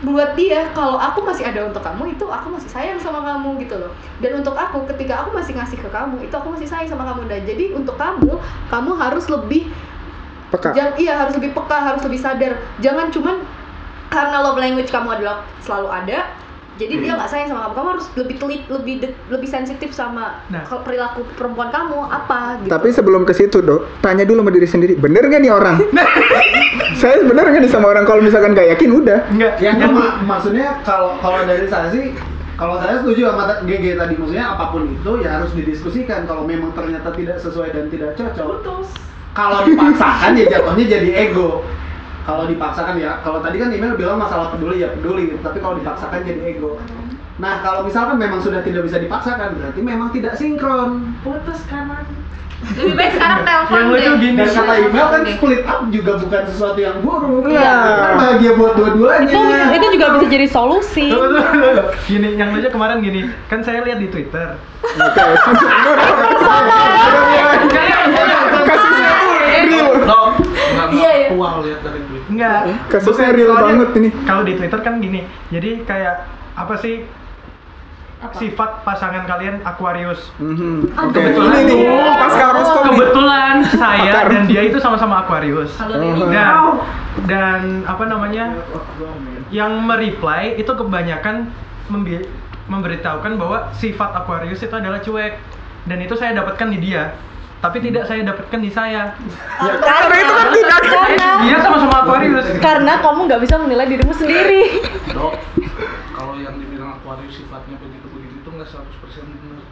buat 0.02 0.34
dia 0.34 0.66
kalau 0.72 0.98
aku 0.98 1.22
masih 1.22 1.46
ada 1.46 1.62
untuk 1.62 1.78
kamu 1.78 2.10
itu 2.10 2.26
aku 2.26 2.50
masih 2.50 2.66
sayang 2.66 2.98
sama 2.98 3.22
kamu 3.22 3.54
gitu 3.60 3.78
loh 3.78 3.92
dan 4.18 4.34
untuk 4.34 4.56
aku 4.56 4.82
ketika 4.90 5.22
aku 5.22 5.30
masih 5.30 5.54
ngasih 5.54 5.78
ke 5.78 5.86
kamu 5.86 6.24
itu 6.24 6.34
aku 6.34 6.50
masih 6.50 6.66
sayang 6.66 6.88
sama 6.88 7.06
kamu 7.06 7.28
dan 7.28 7.44
jadi 7.44 7.70
untuk 7.70 7.94
kamu 7.94 8.34
kamu 8.66 8.90
harus 8.96 9.28
lebih 9.28 9.70
Peka. 10.50 10.76
Jang- 10.76 11.00
iya 11.00 11.16
harus 11.16 11.32
lebih 11.32 11.56
peka, 11.56 11.80
harus 11.80 12.04
lebih 12.04 12.20
sadar. 12.20 12.60
Jangan 12.76 13.08
cuman 13.08 13.40
karena 14.12 14.36
love 14.44 14.60
language 14.60 14.92
kamu 14.92 15.16
adalah 15.16 15.48
selalu 15.64 15.88
ada 15.88 16.28
jadi 16.82 16.94
dia 16.98 17.12
nggak 17.12 17.26
sayang 17.26 17.48
sama 17.48 17.60
kamu. 17.62 17.74
Kamu 17.74 17.88
harus 17.90 18.06
lebih 18.14 18.36
telit 18.36 18.62
lebih 18.66 18.94
de- 18.98 19.16
lebih 19.28 19.46
sensitif 19.46 19.90
sama 19.90 20.42
Nah. 20.46 20.66
perilaku 20.66 21.22
perempuan 21.32 21.68
kamu 21.68 21.98
apa 22.04 22.58
gitu. 22.58 22.68
Tapi 22.68 22.88
sebelum 22.90 23.22
ke 23.22 23.32
situ, 23.32 23.58
Dok, 23.58 23.98
tanya 23.98 24.22
dulu 24.22 24.40
sama 24.40 24.50
diri 24.50 24.66
sendiri, 24.66 24.94
bener 24.94 25.24
gak 25.24 25.38
nih 25.38 25.50
orang? 25.50 25.76
saya 27.00 27.22
bener 27.22 27.44
gak 27.46 27.60
nih 27.60 27.70
sama 27.70 27.86
orang 27.88 28.02
kalau 28.02 28.20
misalkan 28.20 28.52
gak 28.52 28.68
yakin 28.68 28.90
udah. 28.92 29.18
Enggak, 29.28 29.54
yang 29.58 29.76
yang 29.78 29.92
ma- 29.92 30.18
maksudnya 30.20 30.82
kalau 30.82 31.16
kalau 31.18 31.42
dari 31.42 31.66
saya 31.66 31.88
sih 31.88 32.12
kalau 32.54 32.78
saya 32.78 33.00
setuju 33.00 33.28
sama 33.28 33.58
GG 33.62 33.96
tadi. 33.96 34.14
Maksudnya 34.14 34.46
apa 34.48 34.70
pun 34.70 34.86
itu 34.86 35.12
ya 35.18 35.40
harus 35.40 35.50
didiskusikan. 35.52 36.24
Kalau 36.24 36.42
memang 36.42 36.70
ternyata 36.72 37.10
tidak 37.10 37.38
sesuai 37.38 37.70
dan 37.70 37.86
tidak 37.88 38.14
cocok. 38.14 38.46
Putus. 38.60 38.88
Kalau 39.32 39.64
dipaksakan 39.64 40.36
ya 40.36 40.44
jatuhnya 40.50 40.84
jadi 40.90 41.08
ego 41.24 41.64
kalau 42.22 42.46
dipaksakan 42.46 42.96
ya 42.96 43.18
kalau 43.20 43.42
tadi 43.42 43.58
kan 43.58 43.68
email 43.68 43.94
bilang 43.94 44.18
masalah 44.18 44.50
peduli 44.50 44.78
ya 44.78 44.94
peduli 44.94 45.30
gitu 45.30 45.42
tapi 45.42 45.58
kalau 45.58 45.74
dipaksakan 45.76 46.22
jadi 46.22 46.40
ego 46.54 46.78
nah 47.36 47.58
kalau 47.60 47.82
misalkan 47.82 48.16
memang 48.16 48.38
sudah 48.38 48.62
tidak 48.62 48.86
bisa 48.86 48.96
dipaksakan 48.96 49.58
berarti 49.58 49.80
memang 49.80 50.08
tidak 50.10 50.36
sinkron 50.36 51.16
putus 51.20 51.58
kanan 51.66 52.06
Lebih 52.62 52.94
baik 52.94 53.18
sekarang 53.18 53.42
telepon 53.42 53.74
Yang 53.74 53.88
lucu 53.90 54.12
gini. 54.22 54.38
dan 54.38 54.48
kata 54.54 54.74
email 54.78 55.06
kan 55.10 55.22
split 55.26 55.62
up 55.66 55.80
juga 55.90 56.12
bukan 56.14 56.42
sesuatu 56.46 56.78
yang 56.78 56.96
buruk 57.02 57.42
Iya. 57.50 57.74
Kan 57.98 58.12
bahagia 58.14 58.52
buat 58.54 58.72
dua-duanya 58.78 59.26
itu 59.26 59.40
itu 59.74 59.86
juga 59.98 60.06
bisa 60.14 60.26
jadi 60.30 60.46
solusi. 60.46 61.10
Gini, 62.06 62.38
yang 62.38 62.54
lucu 62.54 62.70
kemarin 62.70 63.02
gini, 63.02 63.26
kan 63.50 63.66
saya 63.66 63.82
lihat 63.82 63.98
di 63.98 64.06
Twitter. 64.06 64.54
Oke. 64.78 65.22
Kasusnya 68.62 69.10
tuh 69.18 69.30
real. 69.42 70.21
Uang 71.34 71.54
lihat 71.64 71.80
dari 71.80 72.00
duit 72.06 72.22
Enggak. 72.28 72.60
Kasusnya 72.88 73.30
Bukan, 73.30 73.38
real 73.38 73.48
soalnya 73.48 73.66
banget 73.66 73.90
ini. 73.98 74.08
Kalau 74.24 74.42
di 74.44 74.52
Twitter 74.56 74.80
kan 74.80 74.94
gini, 74.98 75.20
jadi 75.48 75.70
kayak 75.84 76.16
apa 76.52 76.74
sih 76.78 77.04
sifat 78.38 78.86
pasangan 78.86 79.26
kalian 79.26 79.58
Aquarius. 79.66 80.30
Mhm. 80.38 80.94
Oke, 80.94 81.10
Kebetulan 81.18 81.66
ini 81.66 81.74
nih. 81.74 81.78
Kebetulan 82.86 83.54
saya 83.66 84.30
dan 84.30 84.46
dia 84.46 84.62
itu 84.62 84.78
sama-sama 84.78 85.26
Aquarius. 85.26 85.74
Kalau 85.74 85.98
Oh. 85.98 86.30
Dan 86.30 86.54
dan 87.26 87.60
apa 87.82 88.04
namanya? 88.06 88.54
Yang 89.50 89.72
mereply 89.82 90.54
itu 90.54 90.70
kebanyakan 90.70 91.50
membi- 91.90 92.30
memberitahukan 92.70 93.36
bahwa 93.36 93.74
sifat 93.74 94.14
Aquarius 94.14 94.62
itu 94.62 94.72
adalah 94.72 95.02
cuek 95.02 95.34
dan 95.84 95.98
itu 95.98 96.14
saya 96.14 96.32
dapatkan 96.32 96.70
di 96.70 96.78
dia 96.78 97.10
tapi 97.62 97.78
tidak 97.78 98.10
saya 98.10 98.26
dapatkan 98.26 98.58
di 98.58 98.70
saya. 98.74 99.14
Ya, 99.62 99.72
karena 99.78 100.16
itu 100.18 100.32
kan 100.34 100.48
tidak 100.50 100.80
karena 100.82 101.28
dia 101.46 101.58
sama-sama 101.62 101.94
Aquarius. 102.02 102.46
karena 102.58 102.92
kamu 102.98 103.20
nggak 103.30 103.42
bisa 103.46 103.54
menilai 103.62 103.86
dirimu 103.86 104.12
sendiri. 104.18 104.82
Dok, 105.14 105.38
kalau 106.10 106.34
yang 106.42 106.58
dibilang 106.58 106.98
Aquarius 106.98 107.38
sifatnya 107.38 107.78
begitu-begitu 107.78 108.34
itu 108.42 108.48
nggak 108.50 108.66
100% 108.66 108.82
benar. 109.30 109.62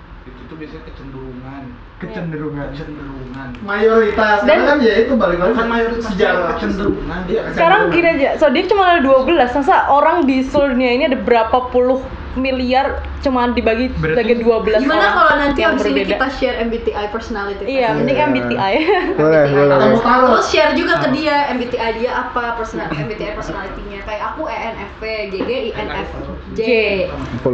Itu 0.51 0.59
biasanya 0.59 0.82
kecenderungan. 0.85 1.62
kecenderungan 2.01 2.66
Kecenderungan. 2.72 3.48
mayoritas 3.62 4.40
Dan- 4.40 4.48
karena 4.56 4.66
kan 4.66 4.78
ya 4.81 4.94
itu 4.98 5.12
balik 5.14 5.39
lagi 5.39 5.52
Kan 5.55 5.68
mayoritas 5.68 6.05
sejarah 6.10 6.43
kecenderungan 6.56 7.20
dia. 7.28 7.40
sekarang 7.52 7.81
gini 7.93 8.09
aja 8.10 8.28
zodiak 8.35 8.66
cuma 8.66 8.82
ada 8.89 9.01
12 9.01 9.31
masa 9.52 9.77
orang 9.86 10.24
di 10.24 10.43
seluruh 10.43 10.74
dunia 10.74 10.90
ini 10.90 11.05
ada 11.06 11.18
berapa 11.20 11.70
puluh 11.70 12.01
miliar 12.32 12.98
cuma 13.20 13.47
dibagi 13.48 13.93
sebagai 13.93 14.39
12 14.39 14.81
gimana 14.81 14.97
orang 14.98 15.14
kalau 15.14 15.35
nanti 15.36 15.60
yang 15.60 15.72
abis 15.72 15.82
ini 15.85 15.93
berbeda 15.93 16.14
kita 16.16 16.28
share 16.32 16.56
MBTI 16.62 17.05
personality 17.10 17.62
iya 17.68 17.86
test? 17.86 17.97
mending 18.01 18.18
MBTI 18.24 18.74
Boleh, 19.14 19.43
boleh. 19.55 19.77
Terus 20.01 20.47
share 20.48 20.72
juga 20.72 20.94
ke 20.98 21.09
dia 21.12 21.36
MBTI 21.52 21.89
dia 21.97 22.10
apa 22.16 22.56
personal 22.56 22.89
MBTI 22.89 23.35
personality-nya. 23.35 24.02
Kayak 24.02 24.24
aku 24.32 24.43
ENFP, 24.47 25.02
GG 25.28 25.51
INFJ. 25.70 26.60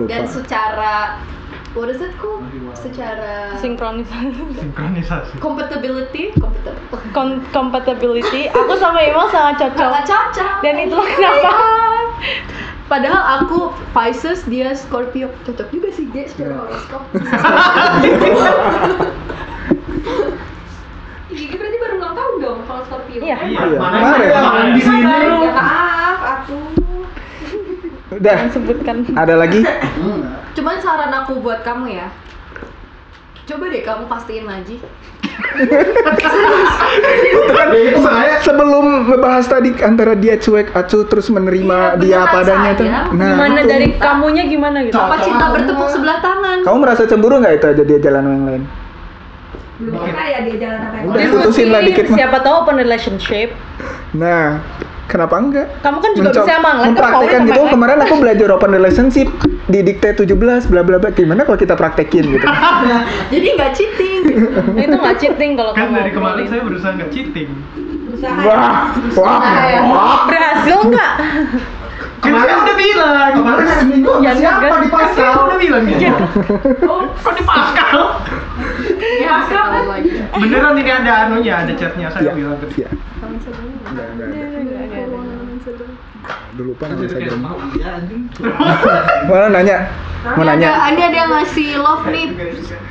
Dan 0.07 0.23
secara 0.25 1.19
what 1.77 1.89
is 1.89 2.01
it 2.01 2.17
called? 2.17 2.43
Secara 2.75 3.53
sinkronisasi 3.57 4.33
sinkronisasi 4.57 5.37
compatibility, 5.39 6.33
compatibility. 7.53 8.49
Aku 8.49 8.75
sama 8.77 9.01
Imo 9.01 9.29
sangat 9.29 9.61
cocok 9.63 9.89
Nggak 9.93 10.07
cocok. 10.07 10.53
dan 10.61 10.75
itulah 10.81 11.07
kenapa 11.07 11.53
Padahal 12.87 13.43
aku 13.43 13.75
Pisces, 13.91 14.47
dia 14.47 14.71
Scorpio. 14.73 15.27
Cocok 15.43 15.69
juga 15.69 15.91
sih 15.91 16.07
dia 16.09 16.23
secara 16.25 16.55
horoskop. 16.57 17.03
Gigi 21.29 21.59
berarti 21.59 21.77
baru 21.77 21.95
ulang 21.99 22.15
tahun 22.15 22.35
dong 22.39 22.59
kalau 22.65 22.83
Scorpio. 22.87 23.19
Iya. 23.21 23.37
iya 23.43 23.61
mana 23.75 23.99
Kemarin. 23.99 24.31
jangan 24.31 24.67
di 24.71 24.81
sini 24.81 25.03
Ya 25.03 25.51
maaf, 25.53 26.19
atuh. 26.23 26.86
Udah, 28.07 28.39
sebutkan 28.51 29.03
ada 29.13 29.35
lagi? 29.35 29.67
Cuman 30.55 30.79
saran 30.79 31.11
aku 31.13 31.43
buat 31.43 31.67
kamu 31.67 31.91
ya. 31.93 32.07
Coba 33.47 33.71
deh 33.71 33.83
kamu 33.83 34.07
pastiin 34.07 34.43
itu 37.77 37.99
makanya 37.99 38.37
Sebelum 38.43 39.07
ngebahas 39.07 39.47
tadi 39.47 39.71
antara 39.79 40.15
dia 40.15 40.35
cuek, 40.35 40.73
acuh 40.73 41.07
terus 41.07 41.29
menerima 41.29 41.95
Iya, 41.95 42.01
dia 42.01 42.21
padanya 42.27 42.73
tuh. 42.75 42.87
sayang. 42.87 43.07
gimana 43.13 43.59
itu. 43.61 43.69
dari 43.69 43.87
kamunya 43.97 44.45
gimana 44.47 44.79
gitu 44.83 44.97
Apa 44.97 45.17
cinta 45.21 45.47
bertepuk 45.53 45.89
sebelah 45.91 46.19
tangan? 46.19 46.59
Kamu 46.63 46.79
merasa 46.81 47.03
cemburu 47.05 47.39
nggak 47.39 47.55
itu 47.55 47.67
aja 47.69 47.83
dia 47.85 47.99
jalan 48.01 48.23
sama 48.23 48.33
yang 48.33 48.47
lain? 48.47 48.63
Belum 49.77 49.95
pernah 50.01 50.25
ya 50.25 50.39
dia 50.43 50.57
jalan 50.57 50.79
sampai 50.81 50.99
Udah, 51.05 51.21
kota. 51.21 51.33
putusin 51.37 51.69
lah 51.69 51.81
dikit 51.85 52.07
siapa 52.09 52.39
tahu 52.41 52.55
open 52.65 52.77
relationship 52.77 53.49
Nah, 54.13 54.65
kenapa 55.07 55.35
enggak? 55.37 55.67
kamu 55.81 55.99
kan 55.99 56.11
juga 56.13 56.29
Mencoba- 56.29 56.45
bisa 56.45 56.55
emang 56.57 56.77
kan 56.77 56.87
mempraktekkan 56.89 57.41
gitu 57.45 57.61
kemarin 57.69 57.99
aku 58.01 58.15
belajar 58.17 58.49
open 58.51 58.71
relationship 58.71 59.29
di 59.67 59.79
dikte 59.81 60.09
17 60.17 60.35
bla 60.67 60.83
bla 60.83 60.97
bla 60.97 61.11
gimana 61.11 61.43
kalau 61.43 61.57
kita 61.57 61.75
praktekin 61.75 62.25
gitu 62.29 62.47
Jadi 63.33 63.47
nggak 63.53 63.71
cheating. 63.73 64.21
itu 64.77 64.95
nggak 64.95 65.17
cheating 65.17 65.51
kalau 65.55 65.73
kan 65.73 65.89
kamu 65.89 65.95
dari 65.97 66.11
kemarin 66.11 66.45
saya 66.47 66.63
berusaha 66.63 66.93
nggak 66.93 67.11
cheating 67.11 67.49
Berusaha. 68.07 68.41
wah 68.43 68.75
wah 69.15 69.41
ya. 69.65 69.81
wah 69.85 70.19
berhasil 70.27 70.79
nggak 70.85 71.13
kan 72.17 72.33
saya 72.33 72.55
udah 72.57 72.77
bilang 72.77 73.31
kemarin 73.37 73.67
seminggu 73.77 74.13
Ya, 74.25 74.33
siapa 74.33 74.67
di 74.81 74.89
kan 74.89 74.89
pascal 74.89 75.33
udah 75.47 75.59
bilang 75.61 75.83
gitu 75.85 76.09
Oh, 76.89 77.05
kok 77.13 77.33
di 77.37 77.43
Pascal 77.45 77.99
Ya, 79.21 79.35
sekali 79.45 79.85
lagi. 79.85 80.11
beneran 80.33 80.75
ini 80.81 80.91
ada 80.91 81.13
anunya 81.29 81.55
ada 81.61 81.73
chatnya 81.77 82.09
saya 82.09 82.23
Iya, 82.25 82.33
bilang 82.33 82.57
ke 82.59 82.67
dia 82.73 82.89
iya. 82.89 82.91
Enggak, 83.87 84.09
lupa 86.59 86.85
nama 86.91 87.03
Instagram. 87.05 87.39
Iya 87.77 87.89
anjing. 88.03 88.23
Mana 89.31 89.47
nanya? 89.53 89.77
Mau 90.35 90.43
nanya? 90.43 90.71
ada, 90.75 90.91
ini 90.91 91.03
ada 91.07 91.17
yang 91.17 91.31
ngasih 91.31 91.69
love 91.79 92.07
nih. 92.11 92.27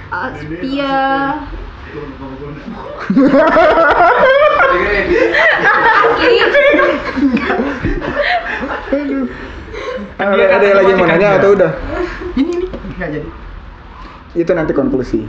Ah, 0.08 0.32
Ada, 10.16 10.44
ada 10.48 10.66
yang 10.66 10.78
lagi 10.80 10.92
mau 10.96 11.08
nanya 11.08 11.28
atau 11.40 11.50
udah? 11.56 11.72
ini 12.36 12.68
ini 12.68 12.94
nggak 12.96 13.10
jadi 13.12 13.30
Itu 14.36 14.52
nanti 14.52 14.72
konklusi. 14.76 15.24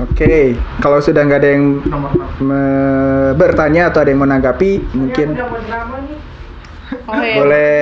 Oke, 0.00 0.56
kalau 0.80 0.98
sudah 1.00 1.24
nggak 1.24 1.40
ada 1.40 1.50
yang 1.52 1.84
nomor 1.88 2.12
me- 2.40 3.32
bertanya 3.36 3.88
atau 3.92 4.04
ada 4.04 4.10
yang 4.12 4.20
mau 4.20 4.28
nanggapi, 4.28 4.84
mungkin 4.92 5.36
nih 5.36 5.40
oh, 7.08 7.20
iya. 7.20 7.34
boleh 7.40 7.72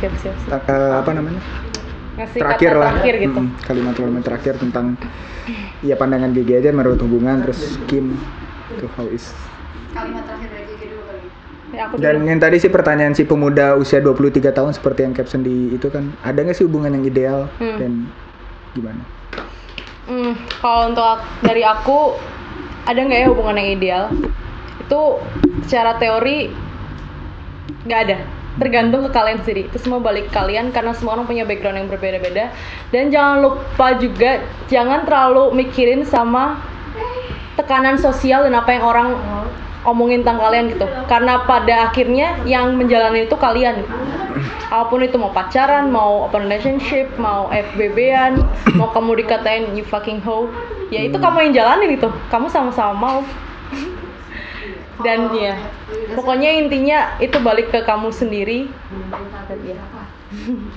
siap 0.00 0.14
siap 0.20 0.36
siap 0.44 0.60
eh, 0.68 0.92
apa 1.00 1.10
namanya? 1.16 1.40
Ngasih 2.20 2.38
terakhir 2.38 2.70
kata 2.70 2.78
lah 2.78 2.92
terakhir 2.94 3.14
gitu 3.18 3.40
Mm, 3.40 3.48
kalimat-kalimat 3.62 4.22
terakhir 4.22 4.54
tentang 4.56 4.86
ya 5.80 5.94
pandangan 5.94 6.30
GG 6.30 6.50
aja 6.58 6.70
menurut 6.70 7.00
hubungan 7.00 7.40
terus 7.40 7.60
Kim 7.86 8.14
itu 8.70 8.86
how 8.94 9.08
is 9.08 9.32
Kalimat 9.90 10.22
terakhir 10.22 10.48
dari 10.48 10.64
Gigi 10.68 10.86
dulu 10.86 11.02
kali. 11.02 11.20
ya, 11.70 11.82
aku 11.84 11.94
dan 11.96 12.14
dulu. 12.16 12.28
yang 12.28 12.38
tadi 12.38 12.56
sih 12.56 12.68
pertanyaan 12.68 13.10
si 13.10 13.24
pemuda 13.24 13.74
usia 13.74 13.98
23 13.98 14.20
tahun 14.48 14.70
seperti 14.70 15.00
yang 15.02 15.12
caption 15.12 15.40
di 15.40 15.72
itu 15.72 15.88
kan 15.88 16.12
ada 16.20 16.38
nggak 16.38 16.54
sih 16.54 16.62
hubungan 16.62 16.92
yang 16.92 17.04
ideal 17.04 17.40
Hmm. 17.56 17.76
dan 17.76 17.92
gimana 18.72 19.02
Hmm, 20.02 20.34
kalau 20.58 20.90
untuk 20.90 21.06
dari 21.40 21.62
aku 21.62 22.18
ada 22.84 22.98
nggak 22.98 23.20
ya 23.20 23.28
hubungan 23.28 23.54
yang 23.54 23.70
ideal? 23.72 24.04
Itu 24.80 25.22
secara 25.62 25.94
teori 25.96 26.50
nggak 27.80 28.00
ada. 28.04 28.18
Tergantung 28.60 29.08
ke 29.08 29.10
kalian 29.10 29.40
sendiri. 29.40 29.72
Itu 29.72 29.80
semua 29.80 30.04
balik 30.04 30.28
ke 30.28 30.36
kalian 30.36 30.68
karena 30.70 30.92
semua 30.92 31.16
orang 31.16 31.24
punya 31.24 31.48
background 31.48 31.80
yang 31.80 31.88
berbeda-beda. 31.88 32.52
Dan 32.92 33.08
jangan 33.08 33.40
lupa 33.40 33.96
juga 33.96 34.44
jangan 34.68 35.08
terlalu 35.08 35.56
mikirin 35.56 36.04
sama 36.04 36.60
tekanan 37.56 37.96
sosial 37.96 38.44
dan 38.44 38.52
apa 38.52 38.76
yang 38.76 38.84
orang 38.84 39.08
omongin 39.88 40.20
tentang 40.20 40.44
kalian 40.44 40.64
gitu. 40.76 40.84
Karena 41.08 41.40
pada 41.48 41.88
akhirnya 41.88 42.36
yang 42.44 42.76
menjalani 42.76 43.24
itu 43.24 43.36
kalian. 43.40 43.80
Apa 44.70 44.86
pun 44.86 45.02
itu 45.02 45.18
mau 45.18 45.34
pacaran, 45.34 45.90
mau 45.90 46.30
open 46.30 46.46
relationship, 46.46 47.10
mau 47.18 47.50
FBB-an, 47.50 48.38
mau 48.78 48.86
kamu 48.94 49.18
dikatain 49.24 49.74
you 49.74 49.82
fucking 49.82 50.22
hoe, 50.22 50.46
ya 50.94 51.02
itu 51.02 51.18
kamu 51.18 51.50
yang 51.50 51.52
jalanin 51.64 51.98
itu. 51.98 52.06
Kamu 52.30 52.46
sama-sama 52.46 52.94
mau. 52.94 53.18
Dan 55.02 55.32
ya 55.34 55.54
pokoknya 56.14 56.50
intinya 56.60 56.98
itu 57.18 57.36
balik 57.40 57.72
ke 57.72 57.82
kamu 57.84 58.10
sendiri 58.12 58.68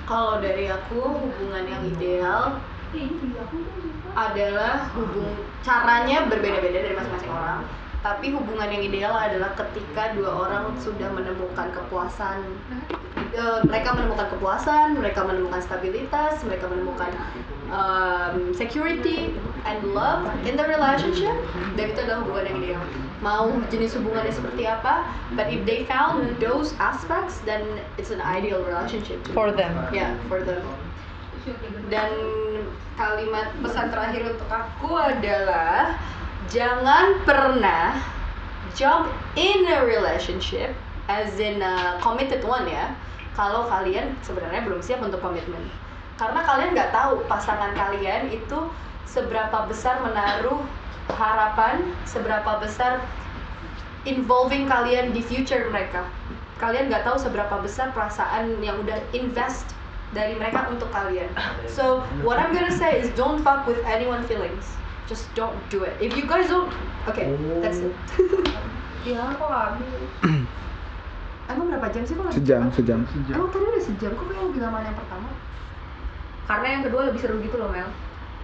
Kalau 0.10 0.42
dari 0.42 0.66
aku 0.66 0.98
hubungan 0.98 1.64
yang 1.70 1.86
ideal 1.86 2.58
adalah 4.14 4.90
hubung 4.94 5.34
caranya 5.66 6.26
berbeda-beda 6.30 6.86
dari 6.86 6.96
masing-masing 6.98 7.34
orang. 7.34 7.62
Tapi 8.04 8.36
hubungan 8.36 8.68
yang 8.68 8.84
ideal 8.84 9.16
adalah 9.16 9.56
ketika 9.56 10.12
dua 10.18 10.50
orang 10.50 10.76
sudah 10.82 11.08
menemukan 11.16 11.72
kepuasan, 11.72 12.44
eh, 13.32 13.60
mereka 13.64 13.96
menemukan 13.96 14.28
kepuasan, 14.38 15.00
mereka 15.00 15.24
menemukan 15.24 15.62
stabilitas, 15.64 16.44
mereka 16.44 16.68
menemukan 16.68 17.10
um, 17.74 18.54
security 18.54 19.34
and 19.66 19.82
love 19.98 20.30
in 20.46 20.54
the 20.54 20.64
relationship, 20.64 21.34
dan 21.74 21.90
itu 21.90 22.00
adalah 22.06 22.22
hubungan 22.22 22.46
yang 22.46 22.58
ideal. 22.62 22.84
Mau 23.26 23.50
jenis 23.74 23.98
hubungannya 23.98 24.30
seperti 24.30 24.70
apa, 24.70 25.08
but 25.34 25.50
if 25.50 25.66
they 25.66 25.88
found 25.90 26.28
those 26.38 26.78
aspects, 26.78 27.42
then 27.50 27.66
it's 27.98 28.14
an 28.14 28.22
ideal 28.22 28.62
relationship. 28.64 29.18
for 29.34 29.50
them 29.50 29.74
Yeah, 29.90 30.14
for 30.30 30.46
them. 30.46 30.62
Dan 31.92 32.12
kalimat 32.96 33.52
pesan 33.60 33.92
terakhir 33.92 34.38
untuk 34.38 34.48
aku 34.48 34.96
adalah 34.96 36.00
jangan 36.48 37.20
pernah 37.28 38.00
jump 38.78 39.12
in 39.36 39.68
a 39.68 39.84
relationship 39.84 40.72
as 41.12 41.36
in 41.42 41.60
a 41.60 42.00
committed 42.00 42.44
one 42.48 42.70
ya. 42.70 42.96
Kalau 43.34 43.66
kalian 43.66 44.14
sebenarnya 44.22 44.62
belum 44.62 44.80
siap 44.80 45.02
untuk 45.02 45.20
komitmen. 45.20 45.68
Karena 46.18 46.42
kalian 46.46 46.78
nggak 46.78 46.94
tahu 46.94 47.26
pasangan 47.26 47.74
kalian 47.74 48.30
itu 48.30 48.70
seberapa 49.10 49.66
besar 49.66 50.02
menaruh 50.02 50.62
harapan, 51.10 51.84
seberapa 52.06 52.62
besar 52.62 53.02
involving 54.06 54.70
kalian 54.70 55.12
di 55.12 55.22
future 55.24 55.68
mereka. 55.74 56.06
Kalian 56.62 56.88
nggak 56.88 57.04
tahu 57.04 57.18
seberapa 57.20 57.60
besar 57.60 57.92
perasaan 57.92 58.62
yang 58.62 58.80
udah 58.86 59.02
invest 59.12 59.74
dari 60.14 60.38
mereka 60.38 60.70
untuk 60.70 60.88
kalian. 60.94 61.28
So 61.66 62.06
what 62.22 62.38
I'm 62.38 62.54
gonna 62.54 62.74
say 62.74 63.02
is 63.02 63.10
don't 63.18 63.42
fuck 63.42 63.66
with 63.66 63.82
anyone 63.84 64.24
feelings. 64.30 64.78
Just 65.10 65.28
don't 65.36 65.58
do 65.68 65.84
it. 65.84 65.98
If 66.00 66.16
you 66.16 66.24
guys 66.24 66.48
don't, 66.48 66.72
okay, 67.10 67.34
that's 67.60 67.82
it. 67.84 67.94
Ya 69.04 69.36
kok 69.36 69.52
habis. 69.52 70.00
Emang 71.52 71.68
berapa 71.68 71.92
jam 71.92 72.08
sih 72.08 72.16
kok? 72.16 72.24
lagi? 72.24 72.40
Sejam, 72.40 72.72
sejam. 72.72 73.04
Emang 73.36 73.52
tadi 73.52 73.68
udah 73.68 73.84
sejam 73.84 74.16
kok 74.16 74.26
kayak 74.32 74.44
lebih 74.48 74.62
lama 74.64 74.80
yang 74.80 74.96
pertama? 74.96 75.28
Karena 76.44 76.68
yang 76.70 76.82
kedua 76.84 77.02
lebih 77.08 77.20
seru 77.20 77.40
gitu 77.40 77.56
loh 77.56 77.72
Mel. 77.72 77.88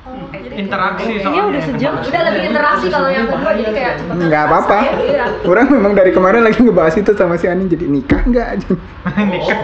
Oh, 0.07 0.15
jadi 0.31 0.55
Interaksi 0.55 1.03
kayak- 1.05 1.21
soalnya. 1.21 1.35
Iya, 1.35 1.43
udah 1.43 1.61
sejam. 1.61 1.91
Udah 1.99 2.21
lebih 2.31 2.41
interaksi 2.47 2.87
kalau 2.87 3.09
yang 3.11 3.27
kedua 3.27 3.51
jadi 3.51 3.71
kayak 3.75 3.93
cepet 3.99 4.13
Nggak 4.15 4.43
apa-apa. 4.47 4.77
Iya. 4.95 5.25
Orang 5.43 5.67
memang 5.69 5.93
dari 5.93 6.11
kemarin 6.15 6.41
lagi 6.47 6.59
ngebahas 6.63 6.95
itu 6.95 7.11
sama 7.13 7.35
si 7.35 7.45
Ani 7.45 7.67
jadi 7.67 7.85
nikah 7.85 8.21
nggak 8.23 8.47
aja. 8.47 8.69
Nikah. 9.35 9.59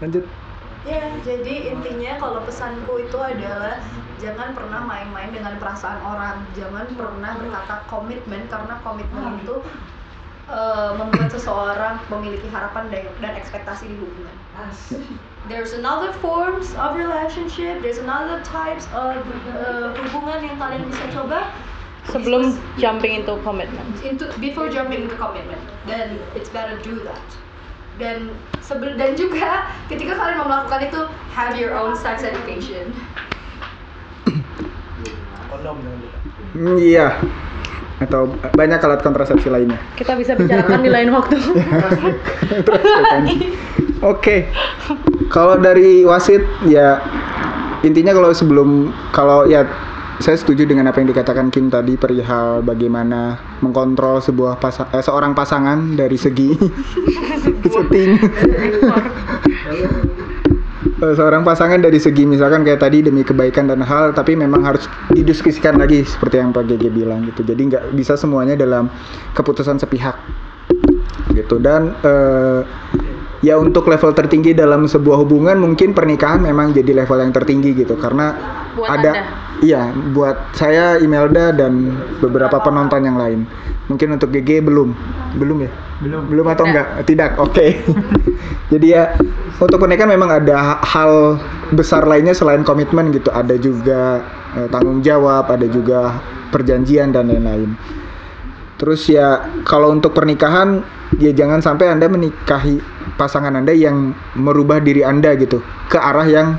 Lanjut. 0.00 0.24
Ya, 0.80 1.12
jadi 1.20 1.76
intinya 1.76 2.16
kalau 2.16 2.40
pesanku 2.40 3.04
itu 3.04 3.18
adalah 3.20 3.84
jangan 4.16 4.56
pernah 4.56 4.80
main-main 4.80 5.28
dengan 5.28 5.60
perasaan 5.60 6.00
orang. 6.00 6.40
Jangan 6.56 6.88
pernah 6.96 7.36
berkata 7.36 7.84
komitmen 7.84 8.48
karena 8.48 8.80
komitmen 8.80 9.44
itu 9.44 9.60
eh, 10.50 10.90
membuat 10.98 11.30
seseorang 11.30 12.02
memiliki 12.10 12.50
harapan 12.50 12.90
dan, 12.90 13.06
dan 13.22 13.32
ekspektasi 13.38 13.86
di 13.86 13.96
hubungan. 13.96 14.34
There's 15.48 15.72
another 15.72 16.12
forms 16.20 16.74
of 16.76 16.98
relationship, 16.98 17.80
there's 17.80 18.02
another 18.02 18.44
types 18.44 18.84
of 18.92 19.22
eh, 19.54 19.94
hubungan 20.10 20.44
yang 20.44 20.58
kalian 20.58 20.84
bisa 20.90 21.06
coba. 21.14 21.48
Sebelum 22.10 22.58
jumping 22.76 23.22
into 23.22 23.38
commitment. 23.46 23.86
Into 24.02 24.26
before 24.42 24.66
jumping 24.68 25.06
into 25.06 25.16
commitment. 25.16 25.62
Dan 25.86 26.18
it's 26.34 26.50
better 26.50 26.76
do 26.82 26.98
that. 27.06 27.28
Dan 28.00 28.34
sebel 28.64 28.96
dan 28.96 29.14
juga 29.14 29.68
ketika 29.86 30.16
kalian 30.16 30.40
mau 30.40 30.48
melakukan 30.48 30.80
itu 30.88 31.00
have 31.30 31.54
your 31.54 31.76
own 31.76 31.92
sex 31.94 32.24
education. 32.24 32.90
Hmm, 36.56 36.80
iya. 36.80 37.20
Atau 38.00 38.32
banyak 38.56 38.80
alat 38.80 39.04
kontrasepsi 39.04 39.52
lainnya. 39.52 39.76
kita 39.94 40.16
bisa 40.16 40.32
bicarakan 40.32 40.80
di 40.80 40.90
lain 40.90 41.12
waktu 41.12 41.36
Oke. 44.00 44.48
Kalau 45.28 45.60
dari 45.60 46.08
wasit 46.08 46.40
ya 46.64 47.04
intinya 47.84 48.16
kalau 48.16 48.32
sebelum 48.32 48.92
kalau 49.12 49.44
ya 49.44 49.68
saya 50.20 50.36
setuju 50.36 50.68
dengan 50.68 50.84
apa 50.92 51.00
yang 51.00 51.08
dikatakan 51.08 51.48
Kim 51.48 51.72
tadi 51.72 51.96
perihal 51.96 52.60
bagaimana 52.60 53.40
mengkontrol 53.64 54.20
sebuah 54.20 54.60
pasa 54.60 54.84
eh, 54.92 55.00
seorang 55.00 55.32
pasangan 55.32 55.96
dari 55.96 56.20
segi 56.20 56.52
setting. 57.72 58.20
Eh, 61.00 61.16
seorang 61.16 61.40
pasangan 61.48 61.80
dari 61.80 61.96
segi 61.96 62.28
misalkan 62.28 62.60
kayak 62.60 62.84
tadi 62.84 63.00
demi 63.00 63.24
kebaikan 63.24 63.72
dan 63.72 63.80
hal 63.80 64.12
tapi 64.12 64.36
memang 64.36 64.60
harus 64.60 64.84
didiskusikan 65.08 65.80
lagi 65.80 66.04
seperti 66.04 66.36
yang 66.44 66.52
Pak 66.52 66.68
GG 66.68 66.92
bilang 66.92 67.24
gitu. 67.24 67.40
Jadi 67.40 67.72
nggak 67.72 67.84
bisa 67.96 68.20
semuanya 68.20 68.52
dalam 68.52 68.92
keputusan 69.32 69.80
sepihak 69.80 70.12
gitu. 71.32 71.56
Dan 71.56 71.96
eh, 72.04 72.60
ya 73.40 73.56
untuk 73.56 73.88
level 73.88 74.12
tertinggi 74.12 74.52
dalam 74.52 74.84
sebuah 74.84 75.24
hubungan 75.24 75.56
mungkin 75.56 75.96
pernikahan 75.96 76.44
memang 76.44 76.76
jadi 76.76 76.92
level 76.92 77.16
yang 77.16 77.32
tertinggi 77.32 77.72
gitu. 77.80 77.96
Karena 77.96 78.36
Buat 78.76 79.00
ada 79.00 79.10
Anda. 79.16 79.22
iya 79.64 79.82
buat 80.12 80.52
saya 80.52 81.00
Imelda 81.00 81.56
dan 81.56 81.96
beberapa 82.20 82.60
penonton 82.60 83.08
yang 83.08 83.16
lain. 83.16 83.48
Mungkin 83.88 84.20
untuk 84.20 84.36
GG 84.36 84.68
belum? 84.68 84.92
Belum 85.40 85.64
ya? 85.64 85.72
Belum. 86.04 86.28
belum 86.28 86.46
atau 86.48 86.68
Tidak. 86.68 86.72
enggak 86.76 86.88
tidak 87.08 87.30
oke. 87.40 87.66
Jadi 88.72 88.86
ya 88.92 89.16
untuk 89.58 89.82
pernikahan 89.82 90.14
memang 90.14 90.30
ada 90.30 90.56
ha- 90.56 90.80
hal 90.84 91.40
besar 91.74 92.06
lainnya 92.06 92.36
selain 92.36 92.62
komitmen 92.62 93.10
gitu. 93.10 93.32
Ada 93.34 93.58
juga 93.58 94.22
eh, 94.54 94.68
tanggung 94.70 95.02
jawab 95.02 95.50
ada 95.50 95.66
juga 95.66 96.22
perjanjian 96.54 97.10
dan 97.10 97.26
lain-lain. 97.26 97.74
Terus 98.78 99.10
ya 99.10 99.44
kalau 99.66 99.92
untuk 99.92 100.14
pernikahan 100.16 100.80
ya 101.20 101.34
jangan 101.34 101.60
sampai 101.60 101.90
anda 101.92 102.08
menikahi 102.08 102.80
pasangan 103.20 103.52
anda 103.52 103.74
yang 103.74 104.16
merubah 104.38 104.80
diri 104.80 105.02
anda 105.02 105.34
gitu. 105.36 105.60
Ke 105.90 105.98
arah 106.00 106.24
yang 106.24 106.56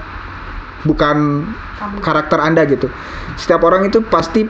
bukan 0.86 1.48
karakter 2.02 2.38
anda 2.38 2.62
gitu. 2.70 2.92
Setiap 3.40 3.66
orang 3.66 3.90
itu 3.90 4.06
pasti 4.06 4.46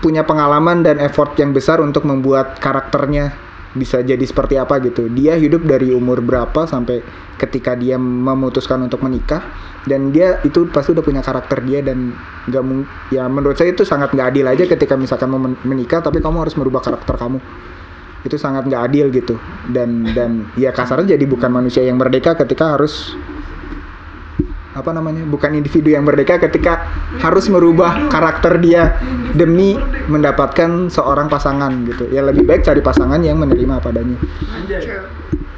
punya 0.00 0.24
pengalaman 0.24 0.80
dan 0.80 0.96
effort 1.00 1.36
yang 1.36 1.52
besar 1.52 1.80
untuk 1.80 2.08
membuat 2.08 2.56
karakternya 2.60 3.32
bisa 3.74 4.02
jadi 4.02 4.22
seperti 4.22 4.58
apa 4.58 4.82
gitu. 4.82 5.06
Dia 5.10 5.38
hidup 5.38 5.62
dari 5.62 5.94
umur 5.94 6.18
berapa 6.18 6.66
sampai 6.66 7.02
ketika 7.38 7.78
dia 7.78 7.96
memutuskan 7.98 8.82
untuk 8.82 9.02
menikah. 9.02 9.42
Dan 9.80 10.12
dia 10.12 10.36
itu 10.44 10.68
pasti 10.68 10.92
udah 10.92 11.00
punya 11.00 11.24
karakter 11.24 11.64
dia 11.64 11.80
dan 11.80 12.12
nggak 12.52 12.62
mung 12.64 12.84
ya 13.08 13.24
menurut 13.32 13.56
saya 13.56 13.72
itu 13.72 13.80
sangat 13.80 14.12
nggak 14.12 14.28
adil 14.36 14.44
aja 14.44 14.64
ketika 14.68 14.92
misalkan 14.92 15.32
mau 15.32 15.40
men- 15.40 15.56
menikah 15.64 16.04
tapi 16.04 16.20
kamu 16.20 16.44
harus 16.44 16.52
merubah 16.60 16.84
karakter 16.84 17.16
kamu. 17.16 17.40
Itu 18.20 18.36
sangat 18.36 18.68
nggak 18.68 18.82
adil 18.92 19.08
gitu. 19.08 19.40
Dan 19.72 20.12
dan 20.12 20.52
ya 20.60 20.74
kasarnya 20.76 21.16
jadi 21.16 21.24
bukan 21.24 21.48
manusia 21.48 21.80
yang 21.80 21.96
merdeka 21.96 22.36
ketika 22.36 22.76
harus 22.76 23.16
apa 24.70 24.94
namanya 24.94 25.26
bukan 25.26 25.58
individu 25.58 25.90
yang 25.90 26.06
merdeka 26.06 26.38
ketika 26.38 26.86
harus 27.18 27.50
merubah 27.50 28.06
karakter 28.06 28.62
dia 28.62 28.94
demi 29.34 29.74
mendapatkan 30.06 30.86
seorang 30.86 31.26
pasangan 31.26 31.74
gitu 31.90 32.06
ya 32.06 32.22
lebih 32.22 32.46
baik 32.46 32.62
cari 32.62 32.78
pasangan 32.78 33.18
yang 33.18 33.42
menerima 33.42 33.82
apa 33.82 33.90
adanya 33.90 34.14
True. 34.70 35.10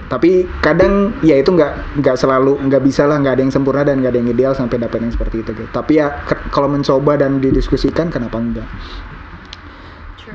tapi 0.08 0.48
kadang 0.64 1.12
ya 1.20 1.36
itu 1.36 1.52
nggak 1.52 2.00
nggak 2.00 2.16
selalu 2.16 2.56
nggak 2.64 2.80
bisa 2.80 3.04
lah 3.04 3.20
nggak 3.20 3.36
ada 3.36 3.42
yang 3.44 3.52
sempurna 3.52 3.84
dan 3.84 4.00
nggak 4.00 4.16
ada 4.16 4.20
yang 4.24 4.30
ideal 4.32 4.52
sampai 4.56 4.80
dapat 4.80 5.04
yang 5.04 5.12
seperti 5.12 5.44
itu 5.44 5.50
gitu 5.52 5.68
tapi 5.68 6.00
ya 6.00 6.08
ke- 6.24 6.48
kalau 6.48 6.72
mencoba 6.72 7.20
dan 7.20 7.36
didiskusikan 7.36 8.08
kenapa 8.08 8.40
enggak 8.40 8.68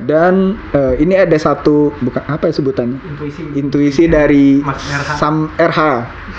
dan 0.06 0.54
eh, 0.78 1.02
ini 1.02 1.18
ada 1.18 1.34
satu 1.34 1.90
bukan 1.98 2.22
apa 2.30 2.46
ya 2.46 2.54
sebutannya 2.54 3.02
Intuisi. 3.02 3.42
intuisi 3.58 4.04
dari 4.06 4.62
Mas 4.62 4.78
RH. 4.86 5.10
Sam 5.18 5.50
RH 5.58 5.82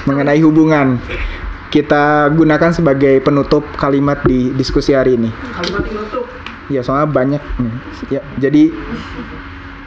mengenai 0.07 0.39
hubungan 0.39 1.03
kita 1.69 2.33
gunakan 2.33 2.73
sebagai 2.73 3.21
penutup 3.21 3.65
kalimat 3.77 4.21
di 4.25 4.53
diskusi 4.57 4.97
hari 4.97 5.21
ini. 5.21 5.31
kalimat 5.53 5.85
penutup 5.85 6.25
Ya 6.69 6.85
soalnya 6.85 7.09
banyak. 7.09 7.43
nih. 7.61 7.75
Ya 8.13 8.21
jadi 8.37 8.69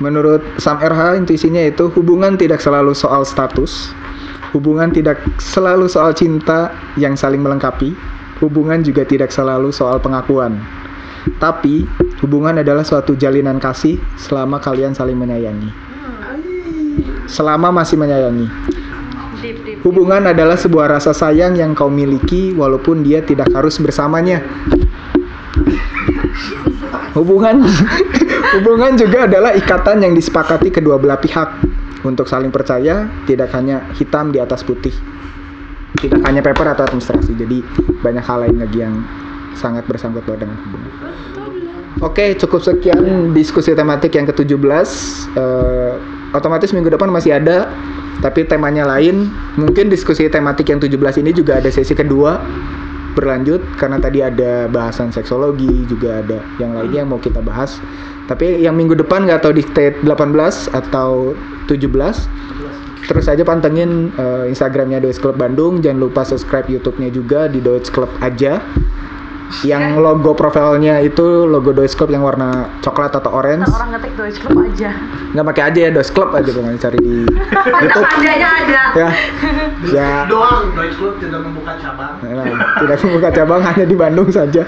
menurut 0.02 0.42
Sam 0.58 0.82
RH 0.82 1.22
intuisinya 1.22 1.62
itu 1.62 1.94
hubungan 1.94 2.34
tidak 2.38 2.58
selalu 2.58 2.98
soal 2.98 3.22
status, 3.22 3.94
hubungan 4.50 4.90
tidak 4.90 5.22
selalu 5.38 5.86
soal 5.86 6.10
cinta 6.18 6.74
yang 6.98 7.14
saling 7.14 7.46
melengkapi, 7.46 7.94
hubungan 8.42 8.82
juga 8.82 9.06
tidak 9.06 9.30
selalu 9.30 9.70
soal 9.70 10.02
pengakuan. 10.02 10.58
Tapi 11.38 11.86
hubungan 12.26 12.66
adalah 12.66 12.82
suatu 12.82 13.14
jalinan 13.14 13.62
kasih 13.62 14.02
selama 14.18 14.58
kalian 14.58 14.98
saling 14.98 15.14
menyayangi. 15.14 15.70
Selama 17.30 17.70
masih 17.70 18.02
menyayangi. 18.02 18.50
Hubungan 19.82 20.30
adalah 20.30 20.58
sebuah 20.58 20.94
rasa 20.94 21.10
sayang 21.10 21.58
yang 21.58 21.74
kau 21.74 21.90
miliki 21.90 22.54
walaupun 22.54 23.02
dia 23.02 23.26
tidak 23.26 23.50
harus 23.50 23.82
bersamanya. 23.82 24.46
hubungan 27.12 27.68
hubungan 28.56 28.96
juga 28.96 29.28
adalah 29.28 29.52
ikatan 29.56 30.04
yang 30.04 30.14
disepakati 30.16 30.72
kedua 30.72 30.96
belah 30.96 31.20
pihak 31.20 31.60
untuk 32.08 32.26
saling 32.26 32.50
percaya 32.50 33.08
tidak 33.28 33.52
hanya 33.52 33.84
hitam 34.00 34.32
di 34.32 34.40
atas 34.40 34.64
putih 34.64 34.96
tidak 36.00 36.24
hanya 36.24 36.40
paper 36.40 36.72
atau 36.72 36.88
administrasi 36.88 37.36
jadi 37.36 37.62
banyak 38.00 38.24
hal 38.24 38.48
lain 38.48 38.58
lagi 38.64 38.80
yang 38.80 38.96
sangat 39.60 39.84
bersangkut 39.86 40.24
paut 40.24 40.40
dengan 40.40 40.58
hubungan 40.68 40.92
Oke, 42.00 42.40
cukup 42.40 42.64
sekian 42.64 43.36
diskusi 43.36 43.76
tematik 43.76 44.16
yang 44.16 44.24
ke-17. 44.24 44.64
Eh, 45.36 45.94
otomatis 46.36 46.72
minggu 46.72 46.92
depan 46.92 47.12
masih 47.12 47.38
ada, 47.38 47.70
tapi 48.24 48.46
temanya 48.48 48.88
lain. 48.88 49.32
Mungkin 49.56 49.92
diskusi 49.92 50.28
tematik 50.28 50.72
yang 50.72 50.80
17 50.80 51.22
ini 51.22 51.32
juga 51.36 51.60
ada 51.60 51.70
sesi 51.72 51.96
kedua 51.96 52.40
berlanjut 53.12 53.60
karena 53.76 54.00
tadi 54.00 54.24
ada 54.24 54.72
bahasan 54.72 55.12
seksologi, 55.12 55.84
juga 55.88 56.24
ada 56.24 56.40
yang 56.64 56.76
lainnya 56.76 57.04
yang 57.04 57.12
mau 57.12 57.20
kita 57.20 57.44
bahas. 57.44 57.80
Tapi 58.32 58.64
yang 58.64 58.80
minggu 58.80 58.96
depan 58.96 59.28
nggak 59.28 59.44
tahu 59.44 59.60
di 59.60 59.64
T18 59.76 60.72
atau 60.72 61.36
17. 61.68 61.92
Terus 63.10 63.26
aja 63.28 63.44
pantengin 63.44 64.14
eh, 64.16 64.46
Instagramnya 64.48 65.04
Dois 65.04 65.20
Club 65.20 65.36
Bandung. 65.36 65.84
Jangan 65.84 66.00
lupa 66.00 66.22
subscribe 66.24 66.70
YouTube-nya 66.72 67.12
juga 67.12 67.52
di 67.52 67.60
Dois 67.60 67.92
Club 67.92 68.08
aja. 68.24 68.64
Yang 69.68 70.00
logo 70.00 70.32
profilnya 70.32 71.04
itu 71.04 71.46
logo 71.46 71.76
Dois 71.76 71.92
Club 71.92 72.10
yang 72.16 72.24
warna 72.24 72.72
coklat 72.80 73.12
atau 73.12 73.32
orange. 73.36 73.68
Ntar 73.68 73.76
orang 73.76 73.90
ngetik 74.00 74.14
Deutsche 74.16 74.40
Club 74.40 74.58
aja 74.64 74.90
Nggak 75.36 75.46
pakai 75.52 75.64
aja 75.68 75.80
ya 75.88 75.92
Dois 75.92 76.10
Club 76.10 76.30
aja 76.32 76.50
pokoknya 76.50 76.80
cari 76.80 77.00
di 77.04 77.16
YouTube. 77.84 78.08
Adanya 78.08 78.50
ada. 78.50 78.84
Ya. 78.96 79.10
Ya. 79.82 80.30
doang 80.30 80.72
Deutsche 80.78 80.98
Club 80.98 81.14
tidak 81.18 81.42
membuka 81.42 81.74
cabang 81.82 82.22
Nah, 82.22 82.46
tidak 82.80 82.98
membuka 83.02 83.30
cabang 83.34 83.62
hanya 83.66 83.86
di 83.86 83.96
Bandung 83.98 84.30
saja. 84.30 84.64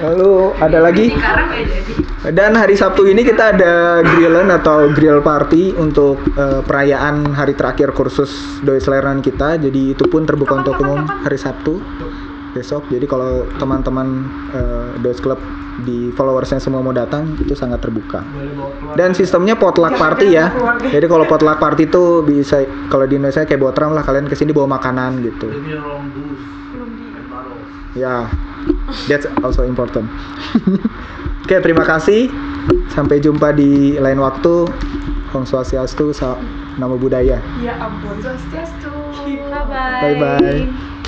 Lalu 0.00 0.32
ada 0.56 0.78
lagi? 0.80 1.12
Ya. 1.12 2.32
Dan 2.32 2.56
hari 2.56 2.76
Sabtu 2.76 3.04
ini 3.08 3.20
kita 3.24 3.56
ada 3.56 4.00
grillan 4.04 4.48
atau 4.52 4.92
grill 4.92 5.20
party 5.20 5.76
untuk 5.76 6.20
eh, 6.36 6.60
perayaan 6.64 7.36
hari 7.36 7.52
terakhir 7.52 7.92
kursus 7.92 8.60
doi 8.64 8.80
seleran 8.80 9.20
kita. 9.20 9.60
Jadi 9.60 9.92
itu 9.96 10.04
pun 10.08 10.24
terbuka 10.24 10.60
untuk 10.60 10.80
umum 10.80 11.04
hari 11.04 11.36
Sabtu 11.36 11.80
besok. 12.52 12.86
Jadi 12.90 13.06
kalau 13.06 13.46
teman-teman 13.58 14.26
eh, 14.54 14.88
doi 15.02 15.14
club 15.18 15.38
di 15.82 16.12
followersnya 16.12 16.60
semua 16.60 16.84
mau 16.84 16.92
datang 16.92 17.38
itu 17.40 17.54
sangat 17.56 17.80
terbuka. 17.80 18.20
Dan 18.98 19.16
sistemnya 19.16 19.56
potluck 19.56 19.96
party 19.96 20.34
ya. 20.34 20.52
Jadi 20.90 21.06
kalau 21.06 21.24
potluck 21.24 21.58
party 21.62 21.88
itu 21.88 22.24
bisa 22.26 22.66
kalau 22.92 23.06
di 23.06 23.16
Indonesia 23.16 23.46
kayak 23.46 23.60
botram 23.60 23.94
lah 23.94 24.04
kalian 24.04 24.28
ke 24.28 24.36
sini 24.36 24.50
bawa 24.52 24.80
makanan 24.80 25.22
gitu. 25.24 25.48
Ya, 27.98 28.30
that's 29.10 29.26
also 29.42 29.66
important. 29.66 30.06
Oke, 31.42 31.58
terima 31.58 31.82
kasih. 31.82 32.30
Sampai 32.94 33.18
jumpa 33.18 33.50
di 33.50 33.98
lain 33.98 34.22
waktu. 34.22 34.70
Om 35.30 35.46
Swastiastu, 35.46 36.10
Namo 36.78 36.98
Buddhaya. 36.98 37.38
Ya 37.62 37.74
ampun, 37.78 38.18
Swastiastu. 38.22 38.90
bye 39.50 39.62
bye 39.66 40.14
Bye 40.14 40.14
bye. 40.18 40.99